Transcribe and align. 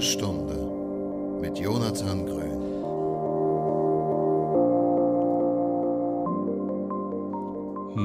Stunde 0.00 0.54
mit 1.42 1.58
Jonathan 1.58 2.24
Grün. 2.24 2.58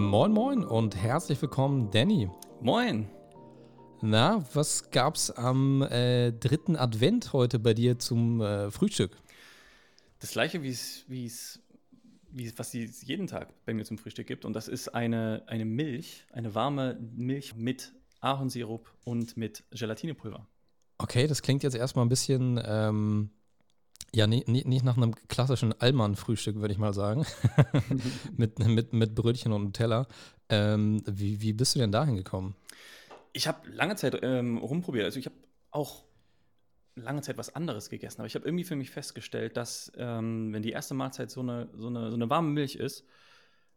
Moin 0.09 0.31
Moin 0.33 0.65
und 0.65 0.95
herzlich 0.97 1.41
willkommen, 1.41 1.89
Danny. 1.91 2.29
Moin. 2.59 3.07
Na, 4.01 4.43
was 4.53 4.91
gab's 4.91 5.31
am 5.31 5.83
äh, 5.83 6.33
dritten 6.33 6.75
Advent 6.75 7.31
heute 7.31 7.59
bei 7.59 7.73
dir 7.73 7.97
zum 7.97 8.41
äh, 8.41 8.71
Frühstück? 8.71 9.15
Das 10.19 10.31
gleiche, 10.31 10.63
wie 10.63 10.71
es, 10.71 11.05
wie 11.07 11.25
es, 11.25 11.61
wie 12.29 12.45
es, 12.45 12.59
was 12.59 12.73
es 12.73 13.03
jeden 13.03 13.27
Tag 13.27 13.53
bei 13.65 13.73
mir 13.73 13.85
zum 13.85 13.97
Frühstück 13.97 14.27
gibt. 14.27 14.43
Und 14.43 14.53
das 14.53 14.67
ist 14.67 14.89
eine, 14.89 15.43
eine 15.47 15.63
Milch, 15.63 16.25
eine 16.33 16.53
warme 16.55 16.99
Milch 17.15 17.55
mit 17.55 17.93
Ahornsirup 18.19 18.91
und 19.05 19.37
mit 19.37 19.63
Gelatinepulver. 19.71 20.45
Okay, 20.97 21.27
das 21.27 21.41
klingt 21.41 21.63
jetzt 21.63 21.75
erstmal 21.75 22.05
ein 22.05 22.09
bisschen, 22.09 22.61
ähm, 22.65 23.29
ja, 24.13 24.27
nie, 24.27 24.43
nie, 24.47 24.63
nicht 24.63 24.85
nach 24.85 24.95
einem 24.95 25.13
klassischen 25.27 25.73
Allmann-Frühstück, 25.79 26.55
würde 26.55 26.73
ich 26.73 26.77
mal 26.77 26.93
sagen. 26.93 27.25
mit, 28.37 28.59
mit, 28.59 28.93
mit 28.93 29.15
Brötchen 29.15 29.51
und 29.51 29.63
Nutella. 29.63 30.07
Ähm, 30.47 31.03
wie, 31.05 31.41
wie 31.41 31.53
bist 31.53 31.75
du 31.75 31.79
denn 31.79 31.91
dahin 31.91 32.15
gekommen? 32.15 32.55
Ich 33.33 33.47
habe 33.47 33.69
lange 33.69 33.95
Zeit 33.97 34.17
ähm, 34.21 34.57
rumprobiert. 34.57 35.05
Also 35.05 35.19
ich 35.19 35.25
habe 35.25 35.35
auch 35.71 36.05
lange 36.95 37.21
Zeit 37.21 37.37
was 37.37 37.53
anderes 37.53 37.89
gegessen. 37.89 38.21
Aber 38.21 38.27
ich 38.27 38.35
habe 38.35 38.45
irgendwie 38.45 38.63
für 38.63 38.77
mich 38.77 38.89
festgestellt, 38.89 39.57
dass 39.57 39.91
ähm, 39.97 40.53
wenn 40.53 40.63
die 40.63 40.71
erste 40.71 40.93
Mahlzeit 40.93 41.29
so 41.29 41.41
eine, 41.41 41.69
so, 41.75 41.87
eine, 41.87 42.09
so 42.09 42.15
eine 42.15 42.29
warme 42.29 42.49
Milch 42.49 42.75
ist, 42.75 43.05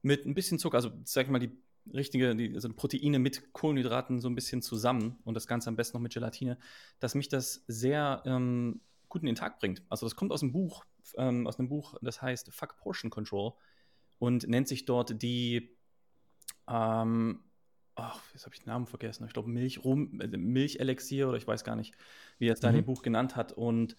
mit 0.02 0.24
ein 0.24 0.34
bisschen 0.34 0.60
Zucker, 0.60 0.76
also 0.76 0.92
sag 1.04 1.24
ich 1.24 1.30
mal, 1.30 1.40
die 1.40 1.50
richtige, 1.92 2.34
die, 2.36 2.54
also 2.54 2.68
Proteine 2.72 3.18
mit 3.18 3.52
Kohlenhydraten 3.52 4.20
so 4.20 4.28
ein 4.28 4.34
bisschen 4.34 4.62
zusammen 4.62 5.18
und 5.24 5.34
das 5.34 5.46
Ganze 5.46 5.68
am 5.68 5.76
besten 5.76 5.96
noch 5.96 6.02
mit 6.02 6.12
Gelatine, 6.12 6.58
dass 7.00 7.14
mich 7.14 7.28
das 7.28 7.64
sehr 7.66 8.22
ähm, 8.26 8.80
gut 9.08 9.22
in 9.22 9.26
den 9.26 9.34
Tag 9.34 9.58
bringt. 9.58 9.82
Also 9.88 10.06
das 10.06 10.16
kommt 10.16 10.32
aus 10.32 10.40
dem 10.40 10.52
Buch, 10.52 10.84
ähm, 11.16 11.46
aus 11.46 11.58
einem 11.58 11.68
Buch, 11.68 11.94
das 12.02 12.20
heißt 12.20 12.52
Fuck 12.52 12.76
Portion 12.76 13.10
Control 13.10 13.52
und 14.18 14.48
nennt 14.48 14.68
sich 14.68 14.84
dort 14.84 15.22
die, 15.22 15.76
ähm, 16.68 17.44
ach, 17.94 18.22
jetzt 18.32 18.44
habe 18.44 18.54
ich 18.54 18.62
den 18.62 18.70
Namen 18.70 18.86
vergessen, 18.86 19.26
ich 19.26 19.32
glaube 19.32 19.48
Milch, 19.48 19.84
Rum, 19.84 20.20
äh, 20.20 20.28
Milchelixier 20.28 21.28
oder 21.28 21.36
ich 21.36 21.46
weiß 21.46 21.64
gar 21.64 21.76
nicht, 21.76 21.94
wie 22.38 22.48
er 22.48 22.54
es 22.54 22.60
da 22.60 22.68
in 22.68 22.76
dem 22.76 22.82
mhm. 22.82 22.86
Buch 22.86 23.02
genannt 23.02 23.36
hat 23.36 23.52
und 23.52 23.96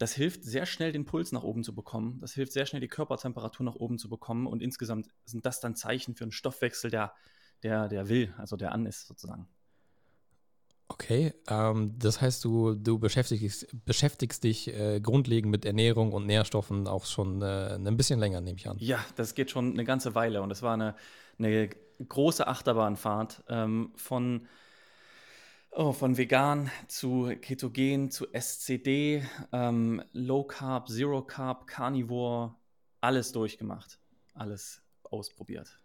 das 0.00 0.14
hilft 0.14 0.44
sehr 0.44 0.64
schnell, 0.64 0.92
den 0.92 1.04
Puls 1.04 1.30
nach 1.30 1.42
oben 1.42 1.62
zu 1.62 1.74
bekommen. 1.74 2.18
Das 2.22 2.32
hilft 2.32 2.52
sehr 2.52 2.64
schnell, 2.64 2.80
die 2.80 2.88
Körpertemperatur 2.88 3.66
nach 3.66 3.74
oben 3.74 3.98
zu 3.98 4.08
bekommen. 4.08 4.46
Und 4.46 4.62
insgesamt 4.62 5.08
sind 5.26 5.44
das 5.44 5.60
dann 5.60 5.76
Zeichen 5.76 6.14
für 6.14 6.24
einen 6.24 6.32
Stoffwechsel, 6.32 6.90
der, 6.90 7.12
der, 7.62 7.86
der 7.86 8.08
will, 8.08 8.32
also 8.38 8.56
der 8.56 8.72
an 8.72 8.86
ist 8.86 9.06
sozusagen. 9.06 9.46
Okay, 10.88 11.34
ähm, 11.48 11.98
das 11.98 12.22
heißt, 12.22 12.42
du, 12.44 12.74
du 12.74 12.98
beschäftigst, 12.98 13.66
beschäftigst 13.84 14.42
dich 14.42 14.68
äh, 14.74 15.00
grundlegend 15.00 15.50
mit 15.50 15.66
Ernährung 15.66 16.12
und 16.12 16.24
Nährstoffen 16.24 16.88
auch 16.88 17.04
schon 17.04 17.42
äh, 17.42 17.74
ein 17.76 17.96
bisschen 17.98 18.18
länger, 18.18 18.40
nehme 18.40 18.56
ich 18.56 18.68
an. 18.70 18.78
Ja, 18.78 19.04
das 19.16 19.34
geht 19.34 19.50
schon 19.50 19.74
eine 19.74 19.84
ganze 19.84 20.14
Weile 20.14 20.40
und 20.40 20.50
es 20.50 20.62
war 20.62 20.72
eine, 20.72 20.96
eine 21.38 21.68
große 22.08 22.46
Achterbahnfahrt 22.46 23.44
ähm, 23.48 23.92
von 23.96 24.48
Oh, 25.72 25.92
von 25.92 26.16
vegan 26.16 26.68
zu 26.88 27.32
ketogen 27.40 28.10
zu 28.10 28.26
SCD, 28.32 29.24
ähm, 29.52 30.02
Low 30.12 30.42
Carb, 30.42 30.88
Zero 30.88 31.22
Carb, 31.22 31.68
Carnivore, 31.68 32.56
alles 33.00 33.30
durchgemacht, 33.30 34.00
alles 34.34 34.82
ausprobiert. 35.04 35.78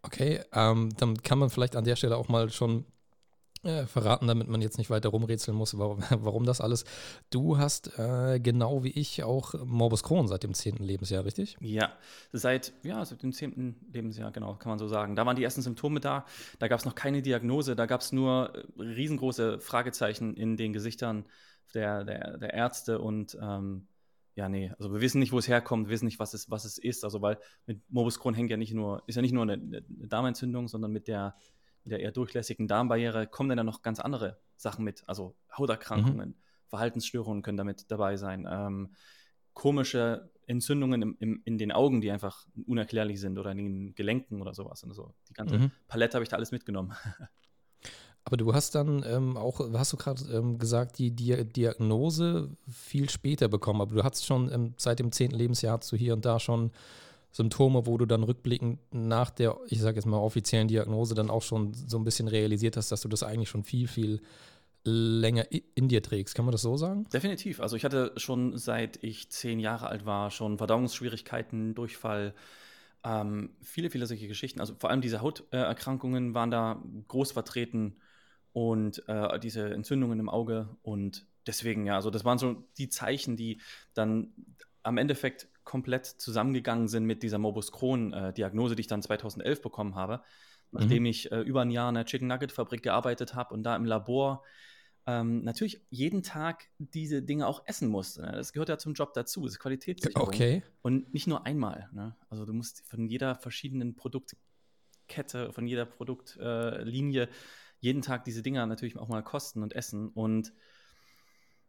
Okay, 0.00 0.40
ähm, 0.52 0.90
dann 0.96 1.22
kann 1.22 1.38
man 1.38 1.50
vielleicht 1.50 1.76
an 1.76 1.84
der 1.84 1.96
Stelle 1.96 2.16
auch 2.16 2.28
mal 2.28 2.48
schon 2.50 2.86
äh, 3.66 3.86
verraten, 3.86 4.26
damit 4.26 4.48
man 4.48 4.60
jetzt 4.60 4.78
nicht 4.78 4.90
weiter 4.90 5.10
rumrätseln 5.10 5.56
muss, 5.56 5.78
warum, 5.78 5.98
warum 6.10 6.44
das 6.44 6.60
alles. 6.60 6.84
Du 7.30 7.58
hast 7.58 7.98
äh, 7.98 8.40
genau 8.40 8.84
wie 8.84 8.90
ich 8.90 9.22
auch 9.22 9.54
Morbus 9.64 10.02
Crohn 10.02 10.28
seit 10.28 10.42
dem 10.42 10.54
10. 10.54 10.76
Lebensjahr, 10.76 11.24
richtig? 11.24 11.56
Ja, 11.60 11.92
seit, 12.32 12.72
ja, 12.82 13.04
seit 13.04 13.22
dem 13.22 13.32
10. 13.32 13.76
Lebensjahr, 13.92 14.32
genau, 14.32 14.54
kann 14.56 14.70
man 14.70 14.78
so 14.78 14.88
sagen. 14.88 15.16
Da 15.16 15.26
waren 15.26 15.36
die 15.36 15.44
ersten 15.44 15.62
Symptome 15.62 16.00
da, 16.00 16.26
da 16.58 16.68
gab 16.68 16.78
es 16.78 16.84
noch 16.84 16.94
keine 16.94 17.22
Diagnose, 17.22 17.76
da 17.76 17.86
gab 17.86 18.00
es 18.00 18.12
nur 18.12 18.52
äh, 18.54 18.82
riesengroße 18.82 19.60
Fragezeichen 19.60 20.34
in 20.34 20.56
den 20.56 20.72
Gesichtern 20.72 21.26
der, 21.74 22.04
der, 22.04 22.38
der 22.38 22.54
Ärzte 22.54 23.00
und 23.00 23.36
ähm, 23.40 23.88
ja, 24.36 24.50
nee, 24.50 24.70
also 24.78 24.92
wir 24.92 25.00
wissen 25.00 25.18
nicht, 25.18 25.32
wo 25.32 25.38
es 25.38 25.48
herkommt, 25.48 25.86
wir 25.86 25.92
wissen 25.92 26.04
nicht, 26.04 26.18
was 26.18 26.34
es, 26.34 26.50
was 26.50 26.66
es 26.66 26.76
ist. 26.76 27.04
Also, 27.04 27.22
weil 27.22 27.38
mit 27.64 27.80
Morbus 27.90 28.20
Crohn 28.20 28.34
hängt 28.34 28.50
ja 28.50 28.58
nicht 28.58 28.74
nur, 28.74 29.02
ist 29.06 29.16
ja 29.16 29.22
nicht 29.22 29.32
nur 29.32 29.42
eine, 29.42 29.54
eine 29.54 29.82
Darmentzündung, 30.08 30.68
sondern 30.68 30.92
mit 30.92 31.08
der 31.08 31.34
der 31.86 32.00
eher 32.00 32.12
durchlässigen 32.12 32.68
Darmbarriere 32.68 33.26
kommen 33.26 33.56
dann 33.56 33.66
noch 33.66 33.82
ganz 33.82 34.00
andere 34.00 34.38
Sachen 34.56 34.84
mit. 34.84 35.04
Also 35.06 35.36
Hauterkrankungen, 35.56 36.30
mhm. 36.30 36.34
Verhaltensstörungen 36.68 37.42
können 37.42 37.56
damit 37.56 37.90
dabei 37.90 38.16
sein. 38.16 38.46
Ähm, 38.50 38.94
komische 39.54 40.30
Entzündungen 40.46 41.02
im, 41.02 41.16
im, 41.18 41.42
in 41.44 41.58
den 41.58 41.72
Augen, 41.72 42.00
die 42.00 42.10
einfach 42.10 42.46
unerklärlich 42.66 43.20
sind 43.20 43.38
oder 43.38 43.50
in 43.52 43.58
den 43.58 43.94
Gelenken 43.94 44.40
oder 44.40 44.54
sowas. 44.54 44.82
Und 44.84 44.92
so. 44.92 45.14
Die 45.28 45.34
ganze 45.34 45.58
mhm. 45.58 45.70
Palette 45.88 46.14
habe 46.14 46.22
ich 46.22 46.28
da 46.28 46.36
alles 46.36 46.52
mitgenommen. 46.52 46.94
Aber 48.24 48.36
du 48.36 48.52
hast 48.54 48.74
dann 48.74 49.04
ähm, 49.06 49.36
auch, 49.36 49.60
hast 49.74 49.92
du 49.92 49.96
gerade 49.96 50.24
ähm, 50.32 50.58
gesagt, 50.58 50.98
die 50.98 51.12
Di 51.12 51.44
Diagnose 51.44 52.50
viel 52.68 53.08
später 53.08 53.46
bekommen. 53.46 53.80
Aber 53.80 53.94
du 53.94 54.02
hast 54.02 54.26
schon 54.26 54.50
ähm, 54.52 54.74
seit 54.78 54.98
dem 54.98 55.12
zehnten 55.12 55.36
Lebensjahr 55.36 55.78
hast 55.78 55.92
du 55.92 55.96
hier 55.96 56.12
und 56.12 56.24
da 56.24 56.40
schon 56.40 56.72
Symptome, 57.36 57.84
wo 57.84 57.98
du 57.98 58.06
dann 58.06 58.22
rückblickend 58.22 58.78
nach 58.92 59.28
der, 59.28 59.58
ich 59.68 59.82
sage 59.82 59.96
jetzt 59.96 60.06
mal, 60.06 60.16
offiziellen 60.16 60.68
Diagnose 60.68 61.14
dann 61.14 61.28
auch 61.28 61.42
schon 61.42 61.74
so 61.74 61.98
ein 61.98 62.04
bisschen 62.04 62.28
realisiert 62.28 62.78
hast, 62.78 62.90
dass 62.90 63.02
du 63.02 63.08
das 63.08 63.22
eigentlich 63.22 63.50
schon 63.50 63.62
viel, 63.62 63.88
viel 63.88 64.22
länger 64.84 65.44
in 65.74 65.88
dir 65.88 66.02
trägst. 66.02 66.34
Kann 66.34 66.46
man 66.46 66.52
das 66.52 66.62
so 66.62 66.78
sagen? 66.78 67.06
Definitiv. 67.12 67.60
Also 67.60 67.76
ich 67.76 67.84
hatte 67.84 68.12
schon 68.16 68.56
seit 68.56 69.02
ich 69.04 69.28
zehn 69.28 69.60
Jahre 69.60 69.88
alt 69.88 70.06
war, 70.06 70.30
schon 70.30 70.56
Verdauungsschwierigkeiten, 70.56 71.74
Durchfall, 71.74 72.34
ähm, 73.04 73.50
viele, 73.60 73.90
viele 73.90 74.06
solche 74.06 74.28
Geschichten. 74.28 74.60
Also 74.60 74.74
vor 74.78 74.88
allem 74.88 75.02
diese 75.02 75.20
Hauterkrankungen 75.20 76.32
waren 76.32 76.50
da 76.50 76.82
groß 77.08 77.32
vertreten 77.32 77.96
und 78.54 79.06
äh, 79.08 79.38
diese 79.40 79.74
Entzündungen 79.74 80.18
im 80.20 80.30
Auge 80.30 80.70
und 80.80 81.26
deswegen, 81.46 81.84
ja, 81.84 81.96
also 81.96 82.08
das 82.08 82.24
waren 82.24 82.38
so 82.38 82.64
die 82.78 82.88
Zeichen, 82.88 83.36
die 83.36 83.60
dann 83.92 84.32
am 84.82 84.96
Endeffekt 84.96 85.48
komplett 85.66 86.06
zusammengegangen 86.06 86.88
sind 86.88 87.04
mit 87.04 87.22
dieser 87.22 87.38
Morbus 87.38 87.72
Crohn-Diagnose, 87.72 88.76
die 88.76 88.80
ich 88.80 88.86
dann 88.86 89.02
2011 89.02 89.60
bekommen 89.60 89.96
habe, 89.96 90.22
nachdem 90.70 91.02
mhm. 91.02 91.06
ich 91.06 91.30
äh, 91.30 91.40
über 91.40 91.60
ein 91.60 91.70
Jahr 91.70 91.90
in 91.90 91.96
der 91.96 92.06
Chicken 92.06 92.28
Nugget 92.28 92.52
Fabrik 92.52 92.82
gearbeitet 92.82 93.34
habe 93.34 93.52
und 93.52 93.64
da 93.64 93.76
im 93.76 93.84
Labor 93.84 94.42
ähm, 95.06 95.44
natürlich 95.44 95.82
jeden 95.90 96.22
Tag 96.22 96.68
diese 96.78 97.22
Dinge 97.22 97.46
auch 97.46 97.62
essen 97.66 97.88
musste. 97.88 98.22
Ne? 98.22 98.32
Das 98.32 98.52
gehört 98.52 98.68
ja 98.68 98.78
zum 98.78 98.94
Job 98.94 99.12
dazu, 99.12 99.42
das 99.42 99.52
ist 99.52 99.58
Qualitätssicherung. 99.58 100.26
Okay. 100.26 100.62
Und 100.82 101.12
nicht 101.12 101.26
nur 101.26 101.44
einmal. 101.46 101.88
Ne? 101.92 102.16
Also 102.28 102.44
du 102.46 102.52
musst 102.52 102.82
von 102.88 103.06
jeder 103.06 103.34
verschiedenen 103.34 103.94
Produktkette, 103.96 105.52
von 105.52 105.66
jeder 105.66 105.84
Produktlinie 105.84 107.24
äh, 107.24 107.28
jeden 107.80 108.02
Tag 108.02 108.24
diese 108.24 108.42
Dinger 108.42 108.66
natürlich 108.66 108.96
auch 108.96 109.08
mal 109.08 109.22
kosten 109.22 109.62
und 109.62 109.74
essen 109.74 110.08
und 110.08 110.52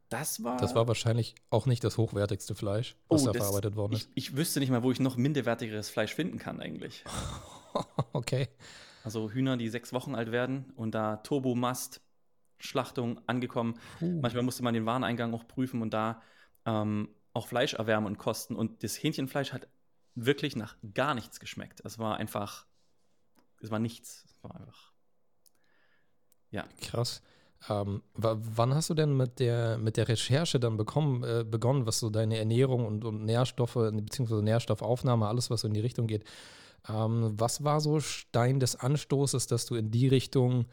das 0.10 0.44
war. 0.44 0.58
Das 0.58 0.76
war 0.76 0.88
wahrscheinlich 0.88 1.36
auch 1.50 1.66
nicht 1.66 1.84
das 1.84 1.98
hochwertigste 1.98 2.56
Fleisch, 2.56 2.96
was 3.10 3.24
oh, 3.24 3.26
da 3.28 3.32
das, 3.34 3.42
verarbeitet 3.44 3.76
worden 3.76 3.94
ist. 3.94 4.10
Ich, 4.16 4.32
ich, 4.32 4.38
wüsste 4.38 4.60
nicht 4.60 4.70
mal, 4.70 4.84
wo 4.84 4.92
ich 4.92 5.00
noch 5.00 5.18
minderwertigeres 5.18 5.90
Fleisch 5.90 6.14
finden 6.14 6.40
kann, 6.40 6.62
eigentlich. 6.62 7.04
okay. 8.14 8.48
Also 9.04 9.30
Hühner, 9.30 9.58
die 9.58 9.70
sechs 9.70 9.94
Wochen 9.94 10.16
alt 10.16 10.32
werden 10.32 10.72
und 10.76 10.94
da 10.94 11.18
Turbomast, 11.18 12.02
Schlachtung 12.60 13.22
angekommen. 13.28 13.80
Uh. 14.02 14.20
Manchmal 14.22 14.44
musste 14.44 14.64
man 14.64 14.74
den 14.74 14.86
Wareneingang 14.86 15.34
auch 15.34 15.48
prüfen 15.48 15.82
und 15.82 15.94
da 15.94 16.22
ähm, 16.66 17.10
auch 17.34 17.48
Fleisch 17.48 17.74
erwärmen 17.74 18.08
und 18.08 18.18
kosten. 18.18 18.56
Und 18.56 18.84
das 18.84 19.02
Hähnchenfleisch 19.02 19.54
hat 19.54 19.68
wirklich 20.16 20.56
nach 20.56 20.76
gar 20.94 21.14
nichts 21.14 21.40
geschmeckt. 21.40 21.82
Es 21.86 22.00
war 22.00 22.18
einfach, 22.18 22.66
es 23.62 23.70
war 23.70 23.80
nichts. 23.80 24.26
Es 24.26 24.44
war 24.44 24.56
einfach, 24.56 24.94
ja. 26.50 26.66
Krass. 26.82 27.22
Ähm, 27.70 28.02
wann 28.14 28.76
hast 28.76 28.90
du 28.90 28.94
denn 28.94 29.18
mit 29.18 29.40
der, 29.40 29.78
mit 29.78 29.98
der 29.98 30.08
Recherche 30.08 30.60
dann 30.60 30.78
bekommen, 30.78 31.24
äh, 31.24 31.44
begonnen, 31.44 31.86
was 31.86 32.00
so 32.00 32.10
deine 32.10 32.38
Ernährung 32.38 32.86
und, 32.86 33.04
und 33.04 33.26
Nährstoffe, 33.26 33.74
beziehungsweise 33.74 34.44
Nährstoffaufnahme, 34.44 35.28
alles, 35.28 35.50
was 35.50 35.62
so 35.62 35.68
in 35.68 35.74
die 35.74 35.82
Richtung 35.82 36.08
geht? 36.08 36.24
Ähm, 36.88 37.34
was 37.36 37.64
war 37.64 37.82
so 37.82 38.00
Stein 38.00 38.60
des 38.60 38.76
Anstoßes, 38.76 39.48
dass 39.48 39.66
du 39.66 39.76
in 39.76 39.92
die 39.92 40.08
Richtung 40.08 40.66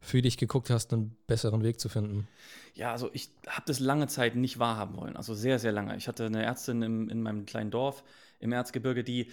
für 0.00 0.22
dich 0.22 0.36
geguckt 0.38 0.70
hast, 0.70 0.92
einen 0.92 1.16
besseren 1.26 1.62
Weg 1.62 1.80
zu 1.80 1.88
finden? 1.88 2.28
Ja, 2.74 2.92
also 2.92 3.10
ich 3.12 3.30
habe 3.46 3.64
das 3.66 3.80
lange 3.80 4.06
Zeit 4.06 4.36
nicht 4.36 4.58
wahrhaben 4.58 4.96
wollen, 4.96 5.16
also 5.16 5.34
sehr, 5.34 5.58
sehr 5.58 5.72
lange. 5.72 5.96
Ich 5.96 6.08
hatte 6.08 6.26
eine 6.26 6.42
Ärztin 6.44 6.82
im, 6.82 7.08
in 7.08 7.22
meinem 7.22 7.46
kleinen 7.46 7.70
Dorf 7.70 8.04
im 8.38 8.52
Erzgebirge, 8.52 9.04
die 9.04 9.30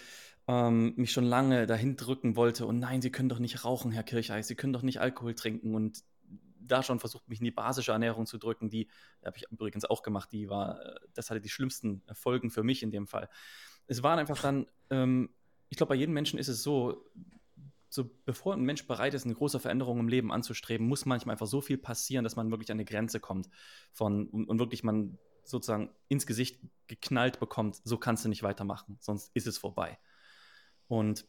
ähm, 0.47 0.93
mich 0.95 1.11
schon 1.11 1.25
lange 1.25 1.65
dahin 1.67 1.95
drücken 1.95 2.35
wollte 2.35 2.65
und 2.65 2.79
nein, 2.79 3.01
Sie 3.01 3.11
können 3.11 3.29
doch 3.29 3.39
nicht 3.39 3.63
rauchen, 3.65 3.91
Herr 3.91 4.03
Kircheis, 4.03 4.47
Sie 4.47 4.55
können 4.55 4.73
doch 4.73 4.81
nicht 4.81 4.99
Alkohol 4.99 5.35
trinken 5.35 5.75
und 5.75 6.03
da 6.67 6.83
schon 6.83 6.99
versucht, 6.99 7.27
mich 7.27 7.39
in 7.39 7.45
die 7.45 7.51
basische 7.51 7.91
Ernährung 7.91 8.25
zu 8.25 8.37
drücken. 8.37 8.69
Die 8.69 8.89
habe 9.23 9.37
ich 9.37 9.45
übrigens 9.51 9.85
auch 9.85 10.03
gemacht. 10.03 10.31
Die 10.31 10.49
war, 10.49 10.79
das 11.13 11.29
hatte 11.29 11.41
die 11.41 11.49
schlimmsten 11.49 12.03
Folgen 12.13 12.49
für 12.49 12.63
mich 12.63 12.83
in 12.83 12.91
dem 12.91 13.07
Fall. 13.07 13.29
Es 13.87 14.03
waren 14.03 14.19
einfach 14.19 14.41
dann, 14.41 14.67
ähm, 14.89 15.29
ich 15.69 15.77
glaube, 15.77 15.89
bei 15.89 15.95
jedem 15.95 16.13
Menschen 16.13 16.39
ist 16.39 16.47
es 16.47 16.63
so, 16.63 17.09
so, 17.89 18.09
bevor 18.25 18.53
ein 18.53 18.63
Mensch 18.63 18.87
bereit 18.87 19.13
ist, 19.13 19.25
eine 19.25 19.35
große 19.35 19.59
Veränderung 19.59 19.99
im 19.99 20.07
Leben 20.07 20.31
anzustreben, 20.31 20.87
muss 20.87 21.05
manchmal 21.05 21.33
einfach 21.33 21.47
so 21.47 21.61
viel 21.61 21.77
passieren, 21.77 22.23
dass 22.23 22.35
man 22.35 22.49
wirklich 22.49 22.71
an 22.71 22.77
eine 22.77 22.85
Grenze 22.85 23.19
kommt 23.19 23.49
von 23.91 24.27
und, 24.29 24.45
und 24.49 24.59
wirklich 24.59 24.83
man 24.83 25.19
sozusagen 25.43 25.91
ins 26.07 26.25
Gesicht 26.25 26.59
geknallt 26.87 27.39
bekommt, 27.39 27.79
so 27.83 27.97
kannst 27.97 28.25
du 28.25 28.29
nicht 28.29 28.43
weitermachen, 28.43 28.97
sonst 28.99 29.29
ist 29.35 29.45
es 29.45 29.57
vorbei. 29.57 29.99
Und 30.87 31.25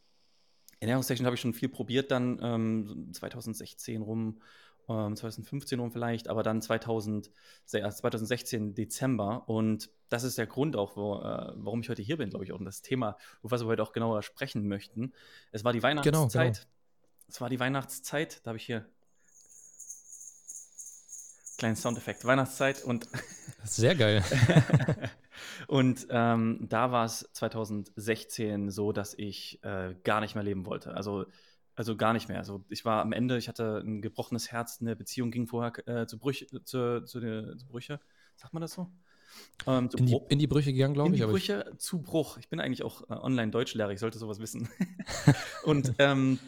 Ernährungstechnik 0.80 1.26
habe 1.26 1.34
ich 1.34 1.40
schon 1.40 1.54
viel 1.54 1.68
probiert, 1.68 2.10
dann 2.10 2.38
ähm, 2.42 3.10
2016 3.12 4.02
rum, 4.02 4.40
ähm, 4.88 5.16
2015 5.16 5.80
rum 5.80 5.90
vielleicht, 5.90 6.28
aber 6.28 6.42
dann 6.42 6.60
2000, 6.62 7.30
2016 7.66 8.74
Dezember. 8.74 9.48
Und 9.48 9.90
das 10.08 10.24
ist 10.24 10.38
der 10.38 10.46
Grund 10.46 10.76
auch, 10.76 10.96
wo, 10.96 11.16
äh, 11.16 11.52
warum 11.56 11.80
ich 11.80 11.88
heute 11.88 12.02
hier 12.02 12.16
bin, 12.16 12.30
glaube 12.30 12.44
ich, 12.44 12.52
auch. 12.52 12.58
Und 12.58 12.64
das 12.64 12.82
Thema, 12.82 13.16
über 13.42 13.50
was 13.50 13.62
wir 13.62 13.66
heute 13.66 13.82
auch 13.82 13.92
genauer 13.92 14.22
sprechen 14.22 14.68
möchten. 14.68 15.12
Es 15.52 15.64
war 15.64 15.72
die 15.72 15.82
Weihnachtszeit. 15.82 16.14
Genau, 16.14 16.28
genau. 16.28 16.52
Es 17.28 17.40
war 17.40 17.48
die 17.48 17.58
Weihnachtszeit, 17.60 18.40
da 18.44 18.50
habe 18.50 18.58
ich 18.58 18.66
hier 18.66 18.86
kleinen 21.58 21.76
Soundeffekt, 21.76 22.24
Weihnachtszeit 22.24 22.84
und 22.84 23.08
sehr 23.62 23.94
geil. 23.94 24.22
und 25.66 26.06
ähm, 26.10 26.66
da 26.68 26.92
war 26.92 27.06
es 27.06 27.28
2016 27.32 28.70
so, 28.70 28.92
dass 28.92 29.14
ich 29.14 29.62
äh, 29.64 29.94
gar 30.04 30.20
nicht 30.20 30.34
mehr 30.34 30.44
leben 30.44 30.66
wollte. 30.66 30.94
Also, 30.94 31.26
also 31.76 31.96
gar 31.96 32.12
nicht 32.12 32.28
mehr. 32.28 32.38
Also 32.38 32.64
ich 32.68 32.84
war 32.84 33.02
am 33.02 33.12
Ende, 33.12 33.36
ich 33.36 33.48
hatte 33.48 33.82
ein 33.84 34.00
gebrochenes 34.00 34.52
Herz, 34.52 34.78
eine 34.80 34.96
Beziehung 34.96 35.30
ging 35.30 35.46
vorher 35.46 35.72
äh, 35.88 36.06
zu, 36.06 36.18
Brüch, 36.18 36.46
zu, 36.48 36.60
zu, 36.60 37.04
zu, 37.04 37.56
zu 37.56 37.66
Brüche. 37.66 38.00
Sagt 38.36 38.54
man 38.54 38.60
das 38.60 38.72
so? 38.72 38.90
Ähm, 39.66 39.88
in, 39.96 40.06
die, 40.06 40.20
in, 40.28 40.38
die, 40.38 40.46
Brüche 40.46 40.72
gegangen, 40.72 40.94
glaube 40.94 41.14
ich. 41.14 41.20
In 41.20 41.26
die 41.26 41.32
Brüche 41.32 41.70
ich... 41.72 41.78
zu 41.78 42.00
Bruch. 42.00 42.38
Ich 42.38 42.48
bin 42.48 42.60
eigentlich 42.60 42.82
auch 42.82 43.02
äh, 43.10 43.14
Online-Deutschlehrer, 43.14 43.90
ich 43.90 44.00
sollte 44.00 44.18
sowas 44.18 44.38
wissen. 44.38 44.68
und 45.64 45.94
ähm, 45.98 46.38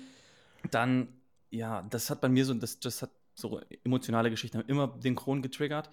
dann, 0.70 1.08
ja, 1.50 1.82
das 1.90 2.10
hat 2.10 2.20
bei 2.20 2.28
mir 2.28 2.44
so, 2.44 2.54
das, 2.54 2.78
das 2.80 3.02
hat 3.02 3.10
so 3.34 3.60
emotionale 3.84 4.30
Geschichten 4.30 4.58
haben 4.58 4.68
immer 4.68 4.88
den 4.88 5.14
Kron 5.14 5.42
getriggert. 5.42 5.90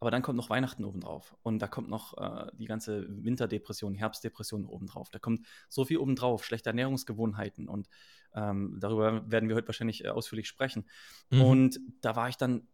Aber 0.00 0.10
dann 0.10 0.22
kommt 0.22 0.36
noch 0.36 0.50
Weihnachten 0.50 0.84
obendrauf. 0.84 1.36
Und 1.42 1.60
da 1.60 1.66
kommt 1.66 1.88
noch 1.88 2.16
äh, 2.18 2.50
die 2.56 2.66
ganze 2.66 3.06
Winterdepression, 3.08 3.94
Herbstdepression 3.94 4.66
obendrauf. 4.66 5.10
Da 5.10 5.18
kommt 5.18 5.46
so 5.68 5.84
viel 5.84 5.98
obendrauf, 5.98 6.44
schlechte 6.44 6.70
Ernährungsgewohnheiten. 6.70 7.68
Und 7.68 7.88
ähm, 8.34 8.76
darüber 8.80 9.30
werden 9.30 9.48
wir 9.48 9.56
heute 9.56 9.68
wahrscheinlich 9.68 10.04
äh, 10.04 10.08
ausführlich 10.08 10.48
sprechen. 10.48 10.88
Mhm. 11.30 11.42
Und 11.42 11.80
da 12.00 12.16
war 12.16 12.28
ich 12.28 12.36
dann 12.36 12.68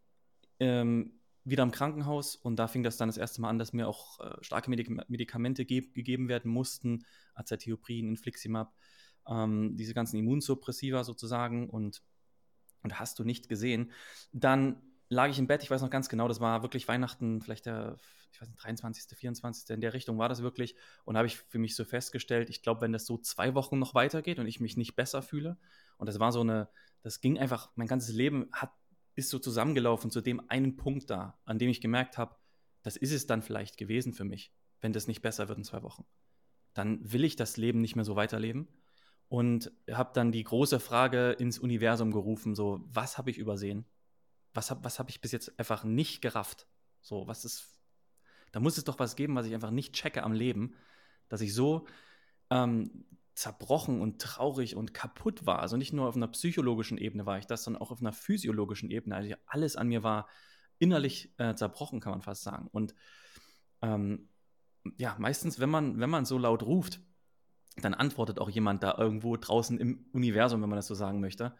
ähm, 0.59 1.19
wieder 1.43 1.63
im 1.63 1.71
Krankenhaus 1.71 2.35
und 2.35 2.57
da 2.57 2.67
fing 2.67 2.83
das 2.83 2.97
dann 2.97 3.09
das 3.09 3.17
erste 3.17 3.41
Mal 3.41 3.49
an, 3.49 3.57
dass 3.57 3.73
mir 3.73 3.87
auch 3.87 4.19
äh, 4.19 4.35
starke 4.41 4.69
Medik 4.69 4.89
Medikamente 5.09 5.65
ge 5.65 5.81
gegeben 5.81 6.27
werden 6.27 6.51
mussten. 6.51 7.05
Azathioprin, 7.33 8.09
Infliximab, 8.09 8.75
ähm, 9.27 9.75
diese 9.75 9.93
ganzen 9.93 10.17
Immunsuppressiva 10.17 11.03
sozusagen. 11.03 11.69
Und 11.69 12.03
und 12.83 12.99
hast 12.99 13.19
du 13.19 13.23
nicht 13.23 13.49
gesehen. 13.49 13.91
Dann 14.31 14.81
lag 15.11 15.29
ich 15.29 15.37
im 15.37 15.47
Bett, 15.47 15.61
ich 15.61 15.69
weiß 15.69 15.81
noch 15.81 15.89
ganz 15.89 16.07
genau, 16.07 16.29
das 16.29 16.39
war 16.39 16.63
wirklich 16.63 16.87
Weihnachten, 16.87 17.41
vielleicht 17.41 17.65
der, 17.65 17.97
ich 18.31 18.41
weiß 18.41 18.47
nicht, 18.47 18.63
23., 18.63 19.17
24. 19.17 19.69
in 19.71 19.81
der 19.81 19.93
Richtung 19.93 20.17
war 20.17 20.29
das 20.29 20.41
wirklich. 20.41 20.73
Und 21.03 21.17
habe 21.17 21.27
ich 21.27 21.37
für 21.37 21.59
mich 21.59 21.75
so 21.75 21.83
festgestellt, 21.83 22.49
ich 22.49 22.61
glaube, 22.61 22.81
wenn 22.81 22.93
das 22.93 23.05
so 23.05 23.17
zwei 23.17 23.53
Wochen 23.53 23.77
noch 23.77 23.93
weitergeht 23.93 24.39
und 24.39 24.47
ich 24.47 24.61
mich 24.61 24.77
nicht 24.77 24.95
besser 24.95 25.21
fühle, 25.21 25.57
und 25.97 26.07
das 26.07 26.19
war 26.19 26.31
so 26.31 26.39
eine, 26.39 26.69
das 27.01 27.19
ging 27.19 27.37
einfach, 27.37 27.71
mein 27.75 27.87
ganzes 27.87 28.15
Leben 28.15 28.47
hat, 28.53 28.71
ist 29.15 29.29
so 29.29 29.37
zusammengelaufen 29.37 30.11
zu 30.11 30.21
dem 30.21 30.49
einen 30.49 30.77
Punkt 30.77 31.09
da, 31.09 31.37
an 31.43 31.59
dem 31.59 31.69
ich 31.69 31.81
gemerkt 31.81 32.17
habe, 32.17 32.37
das 32.81 32.95
ist 32.95 33.11
es 33.11 33.27
dann 33.27 33.41
vielleicht 33.41 33.77
gewesen 33.77 34.13
für 34.13 34.23
mich, 34.23 34.53
wenn 34.79 34.93
das 34.93 35.07
nicht 35.07 35.21
besser 35.21 35.49
wird 35.49 35.57
in 35.57 35.65
zwei 35.65 35.83
Wochen. 35.83 36.05
Dann 36.73 36.99
will 37.11 37.25
ich 37.25 37.35
das 37.35 37.57
Leben 37.57 37.81
nicht 37.81 37.97
mehr 37.97 38.05
so 38.05 38.15
weiterleben 38.15 38.69
und 39.27 39.73
habe 39.91 40.11
dann 40.13 40.31
die 40.31 40.43
große 40.43 40.79
Frage 40.79 41.31
ins 41.31 41.59
Universum 41.59 42.11
gerufen, 42.11 42.55
so, 42.55 42.79
was 42.87 43.17
habe 43.17 43.29
ich 43.29 43.37
übersehen? 43.37 43.85
Was 44.53 44.71
habe 44.71 44.83
was 44.83 44.99
hab 44.99 45.09
ich 45.09 45.21
bis 45.21 45.31
jetzt 45.31 45.57
einfach 45.59 45.83
nicht 45.83 46.21
gerafft? 46.21 46.67
So, 47.01 47.27
was 47.27 47.45
ist, 47.45 47.81
da 48.51 48.59
muss 48.59 48.77
es 48.77 48.83
doch 48.83 48.99
was 48.99 49.15
geben, 49.15 49.35
was 49.35 49.45
ich 49.45 49.53
einfach 49.53 49.71
nicht 49.71 49.93
checke 49.93 50.23
am 50.23 50.33
Leben, 50.33 50.75
dass 51.29 51.41
ich 51.41 51.53
so 51.53 51.87
ähm, 52.49 53.05
zerbrochen 53.33 54.01
und 54.01 54.21
traurig 54.21 54.75
und 54.75 54.93
kaputt 54.93 55.45
war. 55.45 55.59
Also 55.59 55.77
nicht 55.77 55.93
nur 55.93 56.07
auf 56.07 56.15
einer 56.15 56.27
psychologischen 56.27 56.97
Ebene 56.97 57.25
war 57.25 57.39
ich 57.39 57.47
das, 57.47 57.63
sondern 57.63 57.81
auch 57.81 57.91
auf 57.91 58.01
einer 58.01 58.13
physiologischen 58.13 58.91
Ebene. 58.91 59.15
Also 59.15 59.33
alles 59.45 59.75
an 59.75 59.87
mir 59.87 60.03
war 60.03 60.27
innerlich 60.77 61.33
äh, 61.37 61.55
zerbrochen, 61.55 61.99
kann 62.01 62.11
man 62.11 62.21
fast 62.21 62.43
sagen. 62.43 62.67
Und 62.71 62.93
ähm, 63.81 64.29
ja, 64.97 65.15
meistens, 65.19 65.59
wenn 65.59 65.69
man, 65.69 65.99
wenn 65.99 66.09
man 66.09 66.25
so 66.25 66.37
laut 66.37 66.63
ruft, 66.63 67.01
dann 67.77 67.93
antwortet 67.93 68.39
auch 68.39 68.49
jemand 68.49 68.83
da 68.83 68.97
irgendwo 68.97 69.37
draußen 69.37 69.79
im 69.79 70.05
Universum, 70.11 70.61
wenn 70.61 70.69
man 70.69 70.77
das 70.77 70.87
so 70.87 70.95
sagen 70.95 71.21
möchte. 71.21 71.55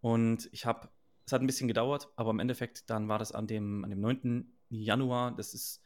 Und 0.00 0.48
ich 0.52 0.66
habe, 0.66 0.88
es 1.26 1.32
hat 1.32 1.40
ein 1.40 1.46
bisschen 1.46 1.68
gedauert, 1.68 2.08
aber 2.16 2.30
im 2.30 2.40
Endeffekt, 2.40 2.88
dann 2.90 3.08
war 3.08 3.18
das 3.18 3.32
an 3.32 3.46
dem, 3.46 3.84
an 3.84 3.90
dem 3.90 4.00
9. 4.00 4.52
Januar, 4.70 5.34
das 5.34 5.54
ist, 5.54 5.80